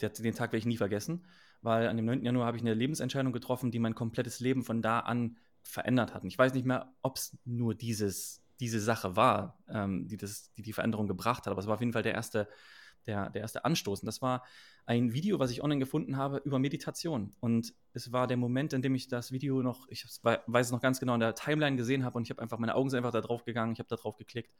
der, 0.00 0.10
den 0.10 0.34
Tag 0.34 0.52
werde 0.52 0.58
ich 0.58 0.66
nie 0.66 0.76
vergessen, 0.76 1.26
weil 1.62 1.88
an 1.88 1.96
dem 1.96 2.06
9. 2.06 2.24
Januar 2.24 2.46
habe 2.46 2.56
ich 2.56 2.62
eine 2.62 2.74
Lebensentscheidung 2.74 3.32
getroffen, 3.32 3.70
die 3.70 3.78
mein 3.78 3.94
komplettes 3.94 4.40
Leben 4.40 4.62
von 4.62 4.82
da 4.82 5.00
an 5.00 5.36
verändert 5.62 6.14
hat. 6.14 6.22
Und 6.22 6.28
ich 6.28 6.38
weiß 6.38 6.54
nicht 6.54 6.66
mehr, 6.66 6.92
ob 7.02 7.16
es 7.16 7.36
nur 7.44 7.74
dieses, 7.74 8.42
diese 8.60 8.80
Sache 8.80 9.16
war, 9.16 9.58
ähm, 9.68 10.06
die, 10.08 10.16
das, 10.16 10.52
die 10.54 10.62
die 10.62 10.72
Veränderung 10.72 11.08
gebracht 11.08 11.46
hat, 11.46 11.48
aber 11.48 11.60
es 11.60 11.66
war 11.66 11.74
auf 11.74 11.80
jeden 11.80 11.92
Fall 11.92 12.02
der 12.02 12.14
erste, 12.14 12.48
der, 13.08 13.30
der 13.30 13.42
erste 13.42 13.64
Anstoß. 13.64 14.02
Und 14.02 14.06
das 14.06 14.22
war 14.22 14.44
ein 14.86 15.12
Video, 15.12 15.40
was 15.40 15.50
ich 15.50 15.64
online 15.64 15.80
gefunden 15.80 16.16
habe 16.16 16.40
über 16.44 16.60
Meditation. 16.60 17.34
Und 17.40 17.74
es 17.94 18.12
war 18.12 18.28
der 18.28 18.36
Moment, 18.36 18.72
in 18.72 18.82
dem 18.82 18.94
ich 18.94 19.08
das 19.08 19.32
Video 19.32 19.62
noch, 19.62 19.88
ich 19.88 20.04
weiß 20.22 20.66
es 20.66 20.72
noch 20.72 20.80
ganz 20.80 21.00
genau, 21.00 21.14
in 21.14 21.20
der 21.20 21.34
Timeline 21.34 21.76
gesehen 21.76 22.04
habe 22.04 22.16
und 22.16 22.22
ich 22.22 22.30
habe 22.30 22.40
einfach, 22.40 22.58
meine 22.58 22.76
Augen 22.76 22.90
sind 22.90 22.98
einfach 22.98 23.10
da 23.10 23.20
drauf 23.20 23.44
gegangen, 23.44 23.72
ich 23.72 23.80
habe 23.80 23.88
da 23.88 23.96
drauf 23.96 24.16
geklickt 24.16 24.54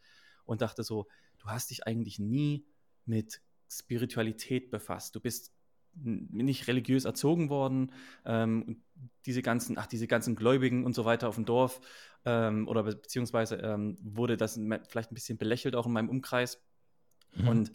und 0.45 0.63
dachte 0.63 0.83
so, 0.83 1.07
du 1.39 1.47
hast 1.47 1.71
dich 1.71 1.87
eigentlich 1.87 2.19
nie 2.19 2.67
mit 3.05 3.41
Spiritualität 3.71 4.71
befasst. 4.71 5.15
Du 5.15 5.21
bist 5.21 5.53
nicht 5.95 6.69
religiös 6.69 7.05
erzogen 7.05 7.51
worden. 7.51 7.93
Ähm, 8.25 8.83
diese 9.27 9.43
ganzen, 9.43 9.79
ach, 9.79 9.87
diese 9.87 10.07
ganzen 10.07 10.37
Gläubigen 10.37 10.85
und 10.85 10.95
so 10.95 11.05
weiter 11.05 11.29
auf 11.29 11.35
dem 11.35 11.45
Dorf 11.45 11.81
ähm, 12.25 12.67
oder 12.69 12.83
beziehungsweise 12.83 13.57
ähm, 13.57 13.99
wurde 14.01 14.37
das 14.37 14.55
vielleicht 14.89 15.11
ein 15.11 15.15
bisschen 15.15 15.39
belächelt 15.39 15.75
auch 15.75 15.87
in 15.87 15.93
meinem 15.93 16.09
Umkreis. 16.09 16.63
Mhm. 17.35 17.49
Und 17.49 17.73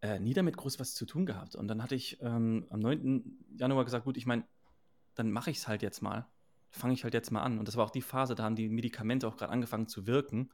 äh, 0.00 0.18
nie 0.20 0.34
damit 0.34 0.56
groß 0.56 0.78
was 0.78 0.94
zu 0.94 1.06
tun 1.06 1.26
gehabt. 1.26 1.56
Und 1.56 1.68
dann 1.68 1.82
hatte 1.82 1.94
ich 1.94 2.20
ähm, 2.22 2.66
am 2.70 2.80
9. 2.80 3.56
Januar 3.56 3.84
gesagt, 3.84 4.04
gut, 4.04 4.16
ich 4.16 4.26
meine, 4.26 4.44
dann 5.14 5.32
mache 5.32 5.50
ich 5.50 5.58
es 5.58 5.68
halt 5.68 5.82
jetzt 5.82 6.02
mal. 6.02 6.26
Fange 6.70 6.94
ich 6.94 7.02
halt 7.02 7.14
jetzt 7.14 7.30
mal 7.30 7.42
an. 7.42 7.58
Und 7.58 7.66
das 7.66 7.76
war 7.76 7.84
auch 7.84 7.90
die 7.90 8.02
Phase, 8.02 8.34
da 8.34 8.44
haben 8.44 8.56
die 8.56 8.68
Medikamente 8.68 9.26
auch 9.26 9.36
gerade 9.36 9.52
angefangen 9.52 9.88
zu 9.88 10.06
wirken. 10.06 10.50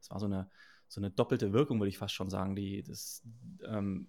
Das 0.00 0.10
war 0.10 0.20
so 0.20 0.26
eine, 0.26 0.48
so 0.88 1.00
eine 1.00 1.10
doppelte 1.10 1.52
Wirkung, 1.52 1.80
würde 1.80 1.90
ich 1.90 1.98
fast 1.98 2.14
schon 2.14 2.30
sagen, 2.30 2.56
die 2.56 2.82
das, 2.82 3.22
ähm, 3.66 4.08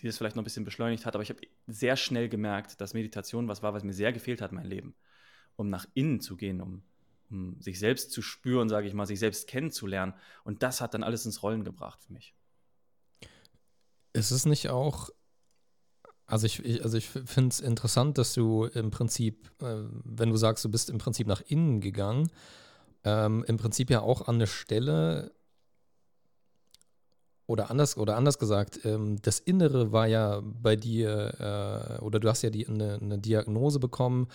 die 0.00 0.06
das 0.06 0.18
vielleicht 0.18 0.36
noch 0.36 0.42
ein 0.42 0.44
bisschen 0.44 0.64
beschleunigt 0.64 1.06
hat. 1.06 1.14
Aber 1.14 1.22
ich 1.22 1.30
habe 1.30 1.40
sehr 1.66 1.96
schnell 1.96 2.28
gemerkt, 2.28 2.80
dass 2.80 2.94
Meditation 2.94 3.48
was 3.48 3.62
war, 3.62 3.74
was 3.74 3.82
mir 3.82 3.94
sehr 3.94 4.12
gefehlt 4.12 4.40
hat 4.40 4.52
in 4.52 4.56
meinem 4.56 4.70
Leben. 4.70 4.94
Um 5.56 5.70
nach 5.70 5.86
innen 5.94 6.20
zu 6.20 6.36
gehen, 6.36 6.60
um, 6.60 6.82
um 7.30 7.60
sich 7.60 7.78
selbst 7.78 8.12
zu 8.12 8.22
spüren, 8.22 8.68
sage 8.68 8.86
ich 8.86 8.94
mal, 8.94 9.06
sich 9.06 9.18
selbst 9.18 9.48
kennenzulernen. 9.48 10.14
Und 10.44 10.62
das 10.62 10.80
hat 10.80 10.94
dann 10.94 11.02
alles 11.02 11.26
ins 11.26 11.42
Rollen 11.42 11.64
gebracht 11.64 12.02
für 12.02 12.12
mich. 12.12 12.34
Ist 14.14 14.30
es 14.30 14.46
nicht 14.46 14.70
auch, 14.70 15.10
also 16.26 16.46
ich, 16.46 16.64
ich 16.64 16.82
also 16.82 16.96
ich 16.96 17.08
finde 17.08 17.50
es 17.50 17.60
interessant, 17.60 18.16
dass 18.16 18.32
du 18.32 18.64
im 18.64 18.90
Prinzip, 18.90 19.50
äh, 19.60 19.82
wenn 20.04 20.30
du 20.30 20.36
sagst, 20.36 20.64
du 20.64 20.70
bist 20.70 20.88
im 20.88 20.96
Prinzip 20.96 21.26
nach 21.26 21.42
innen 21.46 21.82
gegangen, 21.82 22.30
ähm, 23.04 23.44
im 23.46 23.58
Prinzip 23.58 23.90
ja 23.90 24.00
auch 24.00 24.26
an 24.26 24.36
eine 24.36 24.46
Stelle, 24.46 25.32
oder 27.46 27.70
anders, 27.70 27.96
oder 27.98 28.16
anders 28.16 28.38
gesagt, 28.38 28.84
ähm, 28.84 29.20
das 29.20 29.38
Innere 29.38 29.92
war 29.92 30.06
ja 30.06 30.40
bei 30.42 30.76
dir, 30.76 31.98
äh, 31.98 32.02
oder 32.02 32.18
du 32.20 32.28
hast 32.28 32.42
ja 32.42 32.50
die, 32.50 32.66
eine, 32.66 32.94
eine 32.94 33.18
Diagnose 33.18 33.78
bekommen, 33.78 34.28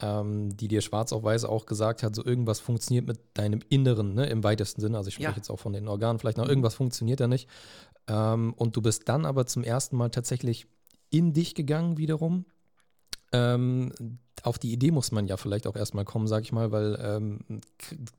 ähm, 0.00 0.56
die 0.56 0.68
dir 0.68 0.80
schwarz 0.80 1.12
auf 1.12 1.22
weiß 1.22 1.44
auch 1.44 1.66
gesagt 1.66 2.02
hat, 2.02 2.14
so 2.14 2.24
irgendwas 2.24 2.60
funktioniert 2.60 3.06
mit 3.06 3.18
deinem 3.34 3.60
Inneren, 3.68 4.14
ne, 4.14 4.26
im 4.26 4.42
weitesten 4.42 4.80
Sinne. 4.80 4.96
Also 4.96 5.08
ich 5.08 5.14
spreche 5.14 5.30
ja. 5.30 5.36
jetzt 5.36 5.50
auch 5.50 5.58
von 5.58 5.72
den 5.72 5.88
Organen, 5.88 6.18
vielleicht 6.18 6.38
noch 6.38 6.48
irgendwas 6.48 6.74
funktioniert 6.74 7.20
da 7.20 7.28
nicht. 7.28 7.48
Ähm, 8.08 8.52
und 8.54 8.76
du 8.76 8.82
bist 8.82 9.08
dann 9.08 9.24
aber 9.24 9.46
zum 9.46 9.64
ersten 9.64 9.96
Mal 9.96 10.10
tatsächlich 10.10 10.66
in 11.10 11.32
dich 11.32 11.54
gegangen 11.54 11.98
wiederum. 11.98 12.46
Ähm, 13.32 13.92
auf 14.42 14.58
die 14.58 14.72
Idee 14.72 14.90
muss 14.90 15.12
man 15.12 15.26
ja 15.26 15.36
vielleicht 15.36 15.66
auch 15.66 15.76
erstmal 15.76 16.04
kommen, 16.04 16.28
sag 16.28 16.42
ich 16.42 16.52
mal, 16.52 16.70
weil 16.70 16.98
ähm, 17.00 17.60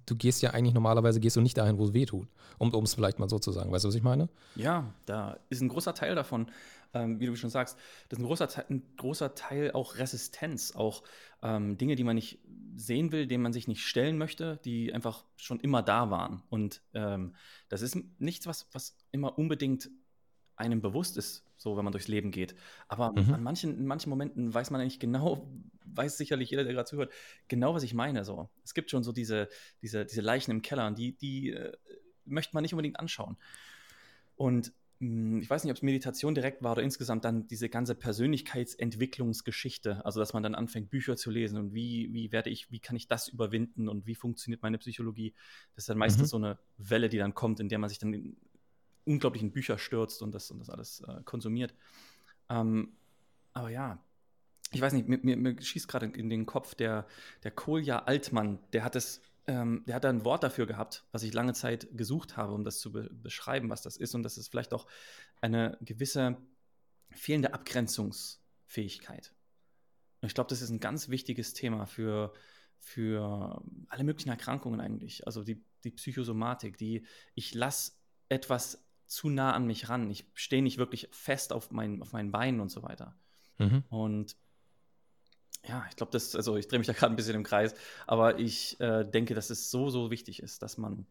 du 0.06 0.16
gehst 0.16 0.42
ja 0.42 0.52
eigentlich 0.52 0.74
normalerweise 0.74 1.20
gehst 1.20 1.36
du 1.36 1.42
nicht 1.42 1.58
dahin, 1.58 1.78
wo 1.78 1.86
es 1.86 1.94
weh 1.94 2.06
tut, 2.06 2.28
um 2.58 2.84
es 2.84 2.94
vielleicht 2.94 3.20
mal 3.20 3.30
so 3.30 3.40
zu 3.40 3.52
sagen. 3.52 3.72
Weißt 3.72 3.86
du, 3.86 3.90
was 3.90 3.96
ich 3.96 4.04
meine? 4.04 4.28
Ja, 4.56 4.86
da 5.06 5.38
ist 5.50 5.62
ein 5.62 5.70
großer 5.70 5.94
Teil 5.94 6.16
davon, 6.16 6.48
ähm, 6.94 7.20
wie 7.20 7.26
du 7.26 7.36
schon 7.36 7.50
sagst, 7.50 7.78
das 8.10 8.20
ist 8.20 8.24
ein 8.24 8.28
großer, 8.28 8.70
ein 8.70 8.84
großer 8.98 9.36
Teil 9.36 9.72
auch 9.72 9.98
Resistenz, 9.98 10.74
auch 10.76 11.04
ähm, 11.42 11.78
Dinge, 11.78 11.96
die 11.96 12.04
man 12.04 12.16
nicht 12.16 12.40
sehen 12.76 13.12
will, 13.12 13.28
denen 13.28 13.44
man 13.44 13.54
sich 13.54 13.68
nicht 13.68 13.86
stellen 13.86 14.18
möchte, 14.18 14.60
die 14.66 14.94
einfach 14.94 15.26
schon 15.36 15.60
immer 15.60 15.82
da 15.82 16.10
waren. 16.10 16.44
Und 16.50 16.82
ähm, 16.94 17.36
das 17.70 17.82
ist 17.82 17.98
nichts, 18.20 18.48
was, 18.48 18.68
was 18.72 18.98
immer 19.12 19.38
unbedingt 19.38 19.90
einem 20.56 20.82
bewusst 20.82 21.18
ist, 21.18 21.46
so 21.58 21.78
wenn 21.78 21.84
man 21.84 21.92
durchs 21.92 22.08
Leben 22.08 22.32
geht. 22.32 22.56
Aber 22.88 23.12
mhm. 23.12 23.34
an 23.34 23.44
manchen, 23.44 23.78
in 23.78 23.86
manchen 23.86 24.10
Momenten 24.10 24.54
weiß 24.54 24.72
man 24.72 24.84
nicht 24.84 25.00
genau, 25.00 25.48
weiß 25.86 26.18
sicherlich 26.18 26.50
jeder, 26.50 26.64
der 26.64 26.74
gerade 26.74 26.90
zuhört, 26.90 27.14
genau, 27.48 27.74
was 27.74 27.84
ich 27.84 27.94
meine. 27.94 28.26
So. 28.26 28.50
Es 28.64 28.74
gibt 28.74 28.92
schon 28.92 29.04
so 29.04 29.12
diese, 29.12 29.50
diese, 29.82 30.06
diese 30.06 30.22
Leichen 30.22 30.52
im 30.52 30.62
Keller, 30.62 30.92
die, 30.92 31.18
die 31.18 31.52
äh, 31.52 31.72
möchte 32.26 32.56
man 32.56 32.64
nicht 32.64 32.74
unbedingt 32.74 33.00
anschauen. 33.00 33.38
Und 34.36 34.74
ich 35.00 35.50
weiß 35.50 35.64
nicht, 35.64 35.72
ob 35.72 35.78
es 35.78 35.84
Meditation 35.84 36.34
direkt 36.34 36.64
war 36.64 36.72
oder 36.72 36.82
insgesamt 36.82 37.24
dann 37.24 37.48
diese 37.48 37.70
ganze 37.70 37.94
Persönlichkeitsentwicklungsgeschichte, 37.94 40.04
also 40.04 40.20
dass 40.20 40.34
man 40.34 40.42
dann 40.42 40.56
anfängt, 40.56 40.90
Bücher 40.90 41.16
zu 41.16 41.30
lesen 41.30 41.60
und 41.60 41.76
wie, 41.76 42.12
wie 42.14 42.32
werde 42.32 42.50
ich, 42.50 42.72
wie 42.72 42.80
kann 42.80 42.96
ich 42.96 43.08
das 43.08 43.28
überwinden 43.28 43.90
und 43.90 44.08
wie 44.08 44.16
funktioniert 44.16 44.64
meine 44.64 44.80
Psychologie. 44.80 45.36
Das 45.76 45.84
ist 45.84 45.90
dann 45.90 46.00
meistens 46.00 46.24
mhm. 46.24 46.28
so 46.28 46.38
eine 46.38 46.58
Welle, 46.78 47.10
die 47.10 47.20
dann 47.20 47.36
kommt, 47.36 47.60
in 47.60 47.70
der 47.70 47.78
man 47.78 47.90
sich 47.90 48.00
dann 48.00 48.14
in 48.14 48.38
unglaublichen 49.06 49.52
Bücher 49.52 49.78
stürzt 49.78 50.24
und 50.24 50.34
das, 50.34 50.50
und 50.50 50.58
das 50.60 50.70
alles 50.70 51.02
äh, 51.02 51.22
konsumiert. 51.24 51.76
Ähm, 52.50 52.94
aber 53.54 53.70
ja, 53.70 54.04
ich 54.72 54.82
weiß 54.82 54.94
nicht, 54.94 55.08
mir, 55.08 55.20
mir, 55.22 55.38
mir 55.38 55.62
schießt 55.62 55.88
gerade 55.88 56.08
in 56.08 56.30
den 56.30 56.46
Kopf 56.46 56.76
der, 56.76 57.08
der 57.44 57.52
Kolja 57.52 58.00
Altmann, 58.00 58.60
der 58.74 58.84
hat 58.84 58.96
es 58.96 59.22
ähm, 59.48 59.84
der 59.88 59.96
hat 59.96 60.04
da 60.04 60.10
ein 60.10 60.26
Wort 60.26 60.44
dafür 60.44 60.66
gehabt, 60.66 61.06
was 61.12 61.24
ich 61.24 61.34
lange 61.34 61.54
Zeit 61.54 61.88
gesucht 61.94 62.38
habe, 62.38 62.54
um 62.54 62.64
das 62.64 62.80
zu 62.80 62.92
be 62.92 63.10
beschreiben, 63.12 63.70
was 63.70 63.82
das 63.82 63.98
ist. 63.98 64.14
Und 64.14 64.24
das 64.24 64.38
ist 64.38 64.50
vielleicht 64.50 64.74
auch 64.74 64.88
eine 65.42 65.78
gewisse 65.82 66.38
fehlende 67.12 67.54
Abgrenzungsfähigkeit. 67.54 69.34
Und 70.22 70.28
ich 70.28 70.36
glaube, 70.36 70.50
das 70.50 70.62
ist 70.62 70.70
ein 70.70 70.80
ganz 70.80 71.10
wichtiges 71.10 71.54
Thema 71.54 71.86
für, 71.86 72.34
für 72.78 73.64
alle 73.88 74.04
möglichen 74.04 74.30
Erkrankungen 74.30 74.82
eigentlich. 74.82 75.26
Also 75.26 75.44
die, 75.44 75.64
die 75.84 75.92
Psychosomatik, 75.92 76.78
die 76.78 77.06
ich 77.34 77.54
lasse 77.54 77.94
etwas 78.30 78.86
zu 79.06 79.30
nah 79.30 79.54
an 79.54 79.66
mich 79.66 79.88
ran. 79.88 80.10
Ich 80.12 80.30
stehe 80.34 80.62
nicht 80.62 80.78
wirklich 80.78 81.08
fest 81.12 81.54
auf, 81.54 81.72
mein, 81.72 82.02
auf 82.02 82.12
meinen 82.12 82.32
Beinen 82.32 82.60
und 82.60 82.70
so 82.70 82.84
weiter. 82.84 83.18
Mhm. 83.58 83.84
Und 83.90 84.36
ja, 85.68 85.86
ich 85.90 85.96
glaube, 85.96 86.12
das, 86.12 86.36
also 86.36 86.56
ich 86.56 86.68
drehe 86.68 86.80
mich 86.80 86.88
da 86.88 86.94
gerade 86.94 87.14
ein 87.14 87.16
bisschen 87.16 87.36
im 87.36 87.44
Kreis, 87.44 87.74
aber 88.06 88.40
ich 88.40 88.80
äh, 88.80 89.04
denke, 89.04 89.34
dass 89.34 89.50
es 89.50 89.70
so, 89.70 89.90
so 89.90 90.12
wichtig 90.12 90.42
ist, 90.42 90.62
dass 90.62 90.78
man, 90.78 91.06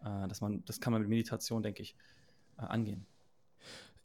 äh, 0.00 0.28
dass 0.28 0.40
man, 0.40 0.64
das 0.64 0.80
kann 0.80 0.92
man 0.92 1.02
mit 1.02 1.08
Meditation, 1.08 1.62
denke 1.62 1.82
ich, 1.82 1.96
äh, 2.58 2.62
angehen. 2.62 3.06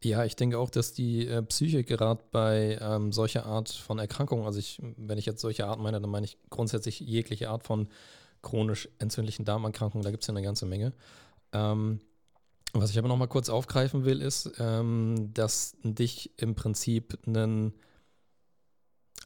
Ja, 0.04 0.24
ich 0.24 0.36
denke 0.36 0.60
auch, 0.60 0.70
dass 0.70 0.94
die 0.94 1.28
äh, 1.28 1.42
Psyche 1.42 1.84
gerade 1.84 2.24
bei 2.32 2.78
ähm, 2.80 3.12
solcher 3.12 3.46
Art 3.46 3.70
von 3.70 3.98
Erkrankungen, 3.98 4.46
also 4.46 4.60
ich, 4.60 4.80
wenn 4.96 5.18
ich 5.18 5.26
jetzt 5.26 5.42
solche 5.42 5.66
Art 5.66 5.80
meine, 5.80 6.00
dann 6.00 6.10
meine 6.10 6.26
ich 6.26 6.38
grundsätzlich 6.50 7.00
jegliche 7.00 7.50
Art 7.50 7.64
von 7.64 7.88
chronisch 8.44 8.88
entzündlichen 9.00 9.44
Darmerkrankungen, 9.44 10.04
da 10.04 10.12
gibt 10.12 10.24
es 10.24 10.28
ja 10.28 10.34
eine 10.34 10.44
ganze 10.44 10.68
Menge. 10.68 10.94
Ähm, 11.52 12.00
was 12.74 12.92
ich 12.92 13.00
aber 13.00 13.08
noch 13.08 13.18
mal 13.18 13.28
kurz 13.28 13.50
aufgreifen 13.50 14.06
will, 14.06 14.22
ist, 14.22 14.52
ähm, 14.60 15.32
dass 15.34 15.76
dich 15.82 16.32
im 16.38 16.54
Prinzip 16.54 17.18
einen 17.26 17.74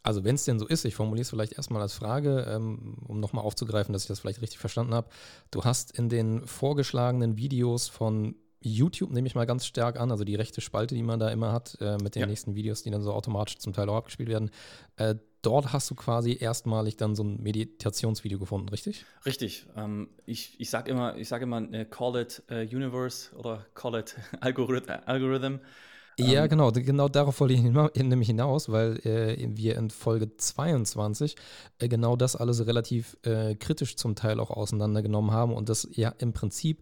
also 0.03 0.23
wenn 0.23 0.35
es 0.35 0.45
denn 0.45 0.59
so 0.59 0.67
ist, 0.67 0.85
ich 0.85 0.95
formuliere 0.95 1.21
es 1.21 1.29
vielleicht 1.29 1.53
erstmal 1.53 1.81
als 1.81 1.93
Frage, 1.93 2.45
ähm, 2.49 2.97
um 3.07 3.19
nochmal 3.19 3.43
aufzugreifen, 3.43 3.93
dass 3.93 4.03
ich 4.03 4.07
das 4.07 4.19
vielleicht 4.19 4.41
richtig 4.41 4.59
verstanden 4.59 4.93
habe. 4.93 5.09
Du 5.51 5.63
hast 5.63 5.97
in 5.97 6.09
den 6.09 6.45
vorgeschlagenen 6.47 7.37
Videos 7.37 7.87
von 7.87 8.35
YouTube, 8.63 9.11
nehme 9.11 9.27
ich 9.27 9.35
mal 9.35 9.45
ganz 9.45 9.65
stark 9.65 9.99
an, 9.99 10.11
also 10.11 10.23
die 10.23 10.35
rechte 10.35 10.61
Spalte, 10.61 10.93
die 10.93 11.03
man 11.03 11.19
da 11.19 11.29
immer 11.29 11.51
hat, 11.51 11.77
äh, 11.81 11.97
mit 11.97 12.15
den 12.15 12.21
ja. 12.21 12.27
nächsten 12.27 12.53
Videos, 12.55 12.83
die 12.83 12.91
dann 12.91 13.01
so 13.01 13.11
automatisch 13.11 13.57
zum 13.57 13.73
Teil 13.73 13.89
auch 13.89 13.95
abgespielt 13.95 14.29
werden. 14.29 14.51
Äh, 14.97 15.15
dort 15.41 15.73
hast 15.73 15.89
du 15.89 15.95
quasi 15.95 16.37
erstmalig 16.39 16.95
dann 16.95 17.15
so 17.15 17.23
ein 17.23 17.41
Meditationsvideo 17.41 18.37
gefunden, 18.37 18.69
richtig? 18.69 19.05
Richtig. 19.25 19.65
Ähm, 19.75 20.09
ich 20.25 20.59
ich 20.59 20.69
sage 20.69 20.91
immer, 20.91 21.17
ich 21.17 21.27
sag 21.27 21.41
immer, 21.41 21.61
äh, 21.73 21.85
call 21.85 22.15
it 22.17 22.43
Universe 22.49 23.35
oder 23.35 23.65
call 23.73 23.95
it 23.95 24.15
Algorithm. 24.41 25.59
Ja, 26.21 26.43
ähm, 26.43 26.49
genau, 26.49 26.71
genau 26.71 27.07
darauf 27.07 27.39
wollte 27.39 27.53
ich 27.53 27.61
nämlich 27.61 28.27
hinaus, 28.27 28.69
weil 28.69 28.97
äh, 29.05 29.37
wir 29.55 29.75
in 29.75 29.89
Folge 29.89 30.35
22 30.35 31.35
äh, 31.79 31.87
genau 31.87 32.15
das 32.15 32.35
alles 32.35 32.65
relativ 32.65 33.17
äh, 33.23 33.55
kritisch 33.55 33.95
zum 33.95 34.15
Teil 34.15 34.39
auch 34.39 34.51
auseinandergenommen 34.51 35.31
haben 35.31 35.53
und 35.53 35.69
das 35.69 35.87
ja 35.91 36.09
im 36.19 36.33
Prinzip 36.33 36.81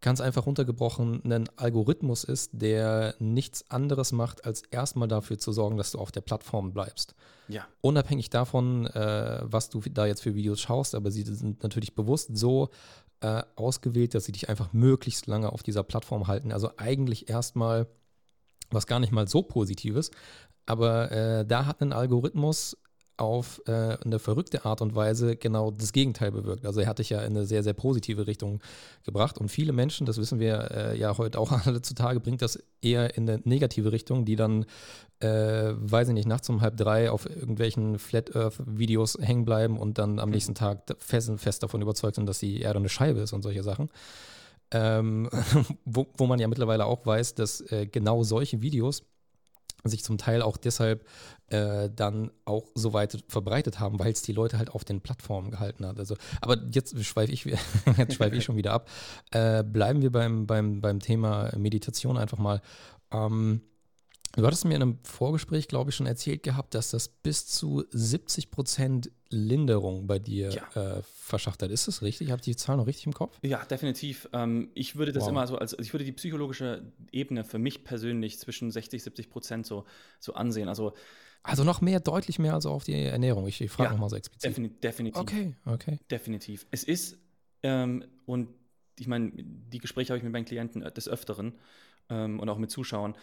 ganz 0.00 0.20
einfach 0.20 0.46
runtergebrochen 0.46 1.20
ein 1.30 1.48
Algorithmus 1.56 2.24
ist, 2.24 2.50
der 2.54 3.14
nichts 3.18 3.70
anderes 3.70 4.12
macht, 4.12 4.44
als 4.44 4.62
erstmal 4.70 5.08
dafür 5.08 5.38
zu 5.38 5.52
sorgen, 5.52 5.76
dass 5.76 5.92
du 5.92 5.98
auf 5.98 6.10
der 6.10 6.22
Plattform 6.22 6.72
bleibst. 6.72 7.14
Ja. 7.48 7.66
Unabhängig 7.80 8.30
davon, 8.30 8.86
äh, 8.86 9.40
was 9.42 9.68
du 9.68 9.80
da 9.80 10.06
jetzt 10.06 10.22
für 10.22 10.34
Videos 10.34 10.60
schaust, 10.60 10.94
aber 10.94 11.10
sie 11.10 11.22
sind 11.22 11.62
natürlich 11.62 11.94
bewusst 11.94 12.30
so 12.32 12.70
äh, 13.20 13.42
ausgewählt, 13.56 14.14
dass 14.14 14.24
sie 14.24 14.32
dich 14.32 14.48
einfach 14.48 14.72
möglichst 14.72 15.26
lange 15.26 15.52
auf 15.52 15.62
dieser 15.62 15.82
Plattform 15.82 16.26
halten. 16.26 16.52
Also 16.52 16.70
eigentlich 16.78 17.28
erstmal 17.28 17.86
was 18.70 18.86
gar 18.86 19.00
nicht 19.00 19.12
mal 19.12 19.28
so 19.28 19.42
positives. 19.42 20.10
Aber 20.66 21.10
äh, 21.10 21.46
da 21.46 21.66
hat 21.66 21.80
ein 21.80 21.92
Algorithmus 21.92 22.76
auf 23.20 23.60
äh, 23.66 23.98
eine 24.02 24.18
verrückte 24.18 24.64
Art 24.64 24.80
und 24.80 24.94
Weise 24.94 25.36
genau 25.36 25.70
das 25.70 25.92
Gegenteil 25.92 26.32
bewirkt. 26.32 26.64
Also 26.64 26.80
er 26.80 26.86
hat 26.86 27.00
dich 27.00 27.10
ja 27.10 27.20
in 27.20 27.36
eine 27.36 27.44
sehr, 27.44 27.62
sehr 27.62 27.74
positive 27.74 28.26
Richtung 28.26 28.60
gebracht. 29.04 29.36
Und 29.36 29.50
viele 29.50 29.72
Menschen, 29.72 30.06
das 30.06 30.16
wissen 30.16 30.40
wir 30.40 30.70
äh, 30.70 30.98
ja 30.98 31.16
heute 31.18 31.38
auch 31.38 31.52
alle 31.66 31.82
zutage, 31.82 32.18
bringt 32.18 32.40
das 32.40 32.58
eher 32.80 33.16
in 33.16 33.28
eine 33.28 33.40
negative 33.44 33.92
Richtung, 33.92 34.24
die 34.24 34.36
dann, 34.36 34.64
äh, 35.20 35.72
weiß 35.74 36.08
ich 36.08 36.14
nicht, 36.14 36.28
nachts 36.28 36.48
um 36.48 36.62
halb 36.62 36.78
drei 36.78 37.10
auf 37.10 37.28
irgendwelchen 37.28 37.98
Flat 37.98 38.34
Earth-Videos 38.34 39.18
hängen 39.20 39.44
bleiben 39.44 39.78
und 39.78 39.98
dann 39.98 40.18
am 40.18 40.30
mhm. 40.30 40.34
nächsten 40.34 40.54
Tag 40.54 40.84
fest, 40.98 41.30
fest 41.36 41.62
davon 41.62 41.82
überzeugt 41.82 42.14
sind, 42.14 42.26
dass 42.26 42.38
die 42.38 42.60
Erde 42.62 42.78
eine 42.78 42.88
Scheibe 42.88 43.20
ist 43.20 43.34
und 43.34 43.42
solche 43.42 43.62
Sachen 43.62 43.90
ähm, 44.72 45.28
wo, 45.84 46.06
wo, 46.16 46.26
man 46.26 46.38
ja 46.38 46.48
mittlerweile 46.48 46.86
auch 46.86 47.04
weiß, 47.04 47.34
dass 47.34 47.60
äh, 47.72 47.86
genau 47.86 48.22
solche 48.22 48.62
Videos 48.62 49.02
sich 49.84 50.04
zum 50.04 50.18
Teil 50.18 50.42
auch 50.42 50.56
deshalb 50.56 51.06
äh, 51.46 51.88
dann 51.90 52.30
auch 52.44 52.66
so 52.74 52.92
weit 52.92 53.24
verbreitet 53.28 53.80
haben, 53.80 53.98
weil 53.98 54.12
es 54.12 54.22
die 54.22 54.32
Leute 54.32 54.58
halt 54.58 54.70
auf 54.70 54.84
den 54.84 55.00
Plattformen 55.00 55.50
gehalten 55.50 55.86
hat. 55.86 55.98
Also, 55.98 56.16
aber 56.40 56.58
jetzt 56.70 57.02
schweife 57.04 57.32
ich, 57.32 57.44
jetzt 57.96 58.14
schweife 58.14 58.36
ich 58.36 58.44
schon 58.44 58.56
wieder 58.56 58.72
ab. 58.72 58.88
Äh, 59.30 59.64
bleiben 59.64 60.02
wir 60.02 60.12
beim, 60.12 60.46
beim, 60.46 60.80
beim 60.80 61.00
Thema 61.00 61.50
Meditation 61.56 62.18
einfach 62.18 62.38
mal. 62.38 62.60
Ähm, 63.10 63.62
Du 64.36 64.46
hattest 64.46 64.64
mir 64.64 64.76
in 64.76 64.82
einem 64.82 64.98
Vorgespräch, 65.02 65.66
glaube 65.66 65.90
ich, 65.90 65.96
schon 65.96 66.06
erzählt 66.06 66.44
gehabt, 66.44 66.74
dass 66.74 66.90
das 66.90 67.08
bis 67.08 67.46
zu 67.46 67.84
70 67.90 68.50
Prozent 68.50 69.10
Linderung 69.28 70.06
bei 70.06 70.18
dir 70.18 70.50
ja. 70.50 70.98
äh, 70.98 71.02
verschafft 71.02 71.62
hat. 71.62 71.70
Ist 71.70 71.88
das 71.88 72.02
richtig? 72.02 72.30
Habe 72.30 72.38
ich 72.38 72.44
die 72.44 72.56
Zahl 72.56 72.76
noch 72.76 72.86
richtig 72.86 73.06
im 73.06 73.12
Kopf? 73.12 73.38
Ja, 73.42 73.64
definitiv. 73.64 74.28
Ähm, 74.32 74.70
ich 74.74 74.96
würde 74.96 75.12
das 75.12 75.24
wow. 75.24 75.30
immer 75.30 75.46
so, 75.46 75.58
als 75.58 75.76
ich 75.78 75.92
würde 75.92 76.04
die 76.04 76.12
psychologische 76.12 76.92
Ebene 77.10 77.42
für 77.42 77.58
mich 77.58 77.82
persönlich 77.82 78.38
zwischen 78.38 78.70
60 78.70 79.02
70 79.02 79.30
Prozent 79.30 79.66
so, 79.66 79.84
so 80.20 80.34
ansehen. 80.34 80.68
Also 80.68 80.94
also 81.42 81.64
noch 81.64 81.80
mehr, 81.80 82.00
deutlich 82.00 82.38
mehr 82.38 82.54
als 82.54 82.66
auf 82.66 82.84
die 82.84 82.92
Ernährung. 82.92 83.46
Ich, 83.46 83.60
ich 83.60 83.70
frage 83.70 83.88
ja, 83.88 83.92
nochmal 83.92 84.10
so 84.10 84.16
explizit. 84.16 84.50
Defini 84.50 84.68
definitiv. 84.68 85.20
Okay, 85.20 85.54
okay. 85.64 85.98
Definitiv. 86.10 86.66
Es 86.70 86.84
ist, 86.84 87.18
ähm, 87.62 88.04
und 88.26 88.48
ich 88.98 89.06
meine, 89.06 89.32
die 89.34 89.78
Gespräche 89.78 90.12
habe 90.12 90.18
ich 90.18 90.22
mit 90.22 90.32
meinen 90.32 90.44
Klienten 90.44 90.82
des 90.82 91.08
Öfteren 91.08 91.54
ähm, 92.10 92.40
und 92.40 92.48
auch 92.50 92.58
mit 92.58 92.70
Zuschauern. 92.70 93.16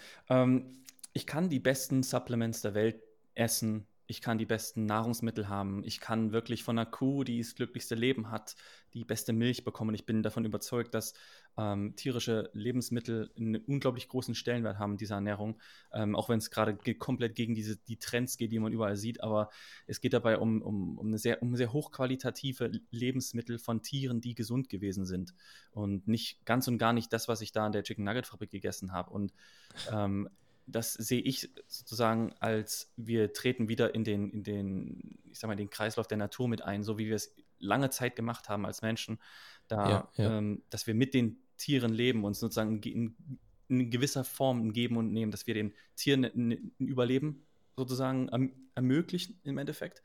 Ich 1.17 1.25
kann 1.25 1.49
die 1.49 1.59
besten 1.59 2.03
Supplements 2.03 2.61
der 2.61 2.75
Welt 2.75 3.01
essen, 3.33 3.87
ich 4.05 4.21
kann 4.21 4.37
die 4.37 4.45
besten 4.45 4.85
Nahrungsmittel 4.85 5.49
haben, 5.49 5.83
ich 5.83 5.99
kann 5.99 6.31
wirklich 6.31 6.63
von 6.63 6.77
einer 6.77 6.85
Kuh, 6.85 7.23
die 7.23 7.39
das 7.39 7.55
glücklichste 7.55 7.95
Leben 7.95 8.29
hat, 8.29 8.55
die 8.93 9.03
beste 9.03 9.33
Milch 9.33 9.63
bekommen. 9.63 9.95
Ich 9.95 10.05
bin 10.05 10.21
davon 10.21 10.45
überzeugt, 10.45 10.93
dass 10.93 11.15
ähm, 11.57 11.95
tierische 11.95 12.51
Lebensmittel 12.53 13.31
einen 13.35 13.55
unglaublich 13.55 14.09
großen 14.09 14.35
Stellenwert 14.35 14.77
haben 14.77 14.91
in 14.91 14.97
dieser 14.99 15.15
Ernährung, 15.15 15.59
ähm, 15.91 16.15
auch 16.15 16.29
wenn 16.29 16.37
es 16.37 16.51
gerade 16.51 16.75
ge 16.75 16.93
komplett 16.93 17.33
gegen 17.33 17.55
diese, 17.55 17.77
die 17.77 17.97
Trends 17.97 18.37
geht, 18.37 18.51
die 18.51 18.59
man 18.59 18.71
überall 18.71 18.95
sieht. 18.95 19.23
Aber 19.23 19.49
es 19.87 20.01
geht 20.01 20.13
dabei 20.13 20.37
um, 20.37 20.61
um, 20.61 20.99
um, 20.99 21.07
eine 21.07 21.17
sehr, 21.17 21.41
um 21.41 21.55
sehr 21.55 21.73
hochqualitative 21.73 22.69
Lebensmittel 22.91 23.57
von 23.57 23.81
Tieren, 23.81 24.21
die 24.21 24.35
gesund 24.35 24.69
gewesen 24.69 25.07
sind. 25.07 25.33
Und 25.71 26.07
nicht 26.07 26.45
ganz 26.45 26.67
und 26.67 26.77
gar 26.77 26.93
nicht 26.93 27.11
das, 27.11 27.27
was 27.27 27.41
ich 27.41 27.53
da 27.53 27.65
in 27.65 27.71
der 27.71 27.81
Chicken 27.81 28.03
Nugget 28.03 28.27
Fabrik 28.27 28.51
gegessen 28.51 28.91
habe. 28.91 29.09
Und 29.09 29.33
ähm, 29.91 30.29
das 30.67 30.93
sehe 30.93 31.21
ich 31.21 31.49
sozusagen 31.67 32.33
als 32.39 32.93
wir 32.97 33.33
treten 33.33 33.69
wieder 33.69 33.95
in 33.95 34.03
den, 34.03 34.29
in 34.29 34.43
den, 34.43 35.19
ich 35.31 35.39
sag 35.39 35.47
mal, 35.47 35.55
den 35.55 35.69
Kreislauf 35.69 36.07
der 36.07 36.17
Natur 36.17 36.47
mit 36.47 36.61
ein, 36.61 36.83
so 36.83 36.97
wie 36.97 37.07
wir 37.07 37.15
es 37.15 37.33
lange 37.59 37.89
Zeit 37.89 38.15
gemacht 38.15 38.49
haben 38.49 38.65
als 38.65 38.81
Menschen, 38.81 39.19
da, 39.67 39.89
ja, 39.89 40.11
ja. 40.15 40.37
Ähm, 40.37 40.63
dass 40.69 40.85
wir 40.85 40.93
mit 40.93 41.13
den 41.13 41.41
Tieren 41.57 41.93
leben 41.93 42.23
und 42.23 42.35
sozusagen 42.35 42.81
in, 42.81 43.15
in, 43.67 43.89
gewisser 43.89 44.23
Form 44.23 44.73
Geben 44.73 44.97
und 44.97 45.11
Nehmen, 45.11 45.31
dass 45.31 45.47
wir 45.47 45.53
den 45.53 45.73
Tieren 45.95 46.25
ein, 46.25 46.71
ein 46.79 46.87
Überleben 46.87 47.45
sozusagen 47.75 48.29
erm-, 48.29 48.53
ermöglichen 48.75 49.39
im 49.43 49.57
Endeffekt 49.57 50.01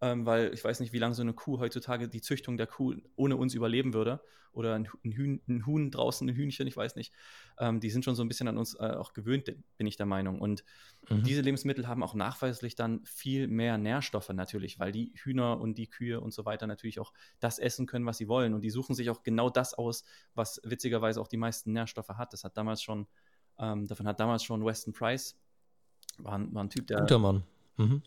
ähm, 0.00 0.26
weil 0.26 0.52
ich 0.52 0.62
weiß 0.62 0.80
nicht, 0.80 0.92
wie 0.92 0.98
lange 0.98 1.14
so 1.14 1.22
eine 1.22 1.32
Kuh 1.32 1.58
heutzutage 1.58 2.08
die 2.08 2.20
Züchtung 2.20 2.56
der 2.56 2.66
Kuh 2.66 2.94
ohne 3.16 3.36
uns 3.36 3.54
überleben 3.54 3.94
würde. 3.94 4.20
Oder 4.52 4.74
ein, 4.74 4.88
Huhn, 4.88 5.42
ein 5.48 5.66
Huhn 5.66 5.90
draußen, 5.90 6.26
ein 6.26 6.34
Hühnchen, 6.34 6.66
ich 6.66 6.76
weiß 6.78 6.96
nicht. 6.96 7.12
Ähm, 7.58 7.78
die 7.78 7.90
sind 7.90 8.06
schon 8.06 8.14
so 8.14 8.24
ein 8.24 8.28
bisschen 8.28 8.48
an 8.48 8.56
uns 8.56 8.74
äh, 8.74 8.94
auch 8.96 9.12
gewöhnt, 9.12 9.44
bin 9.76 9.86
ich 9.86 9.98
der 9.98 10.06
Meinung. 10.06 10.40
Und 10.40 10.64
mhm. 11.10 11.24
diese 11.24 11.42
Lebensmittel 11.42 11.86
haben 11.86 12.02
auch 12.02 12.14
nachweislich 12.14 12.74
dann 12.74 13.04
viel 13.04 13.48
mehr 13.48 13.76
Nährstoffe 13.76 14.30
natürlich, 14.30 14.78
weil 14.78 14.92
die 14.92 15.12
Hühner 15.14 15.60
und 15.60 15.76
die 15.76 15.88
Kühe 15.88 16.22
und 16.22 16.32
so 16.32 16.46
weiter 16.46 16.66
natürlich 16.66 17.00
auch 17.00 17.12
das 17.38 17.58
essen 17.58 17.86
können, 17.86 18.06
was 18.06 18.16
sie 18.16 18.28
wollen. 18.28 18.54
Und 18.54 18.62
die 18.62 18.70
suchen 18.70 18.94
sich 18.94 19.10
auch 19.10 19.22
genau 19.22 19.50
das 19.50 19.74
aus, 19.74 20.04
was 20.34 20.58
witzigerweise 20.64 21.20
auch 21.20 21.28
die 21.28 21.36
meisten 21.36 21.72
Nährstoffe 21.72 22.08
hat. 22.08 22.32
Das 22.32 22.42
hat 22.42 22.56
damals 22.56 22.82
schon, 22.82 23.06
ähm, 23.58 23.86
davon 23.86 24.06
hat 24.06 24.20
damals 24.20 24.42
schon 24.42 24.64
Weston 24.64 24.94
Price, 24.94 25.38
war 26.16 26.38
ein, 26.38 26.54
war 26.54 26.64
ein 26.64 26.70
Typ, 26.70 26.86
der. 26.86 27.00
Guter 27.00 27.18
Mann. 27.18 27.42
Mhm 27.76 28.02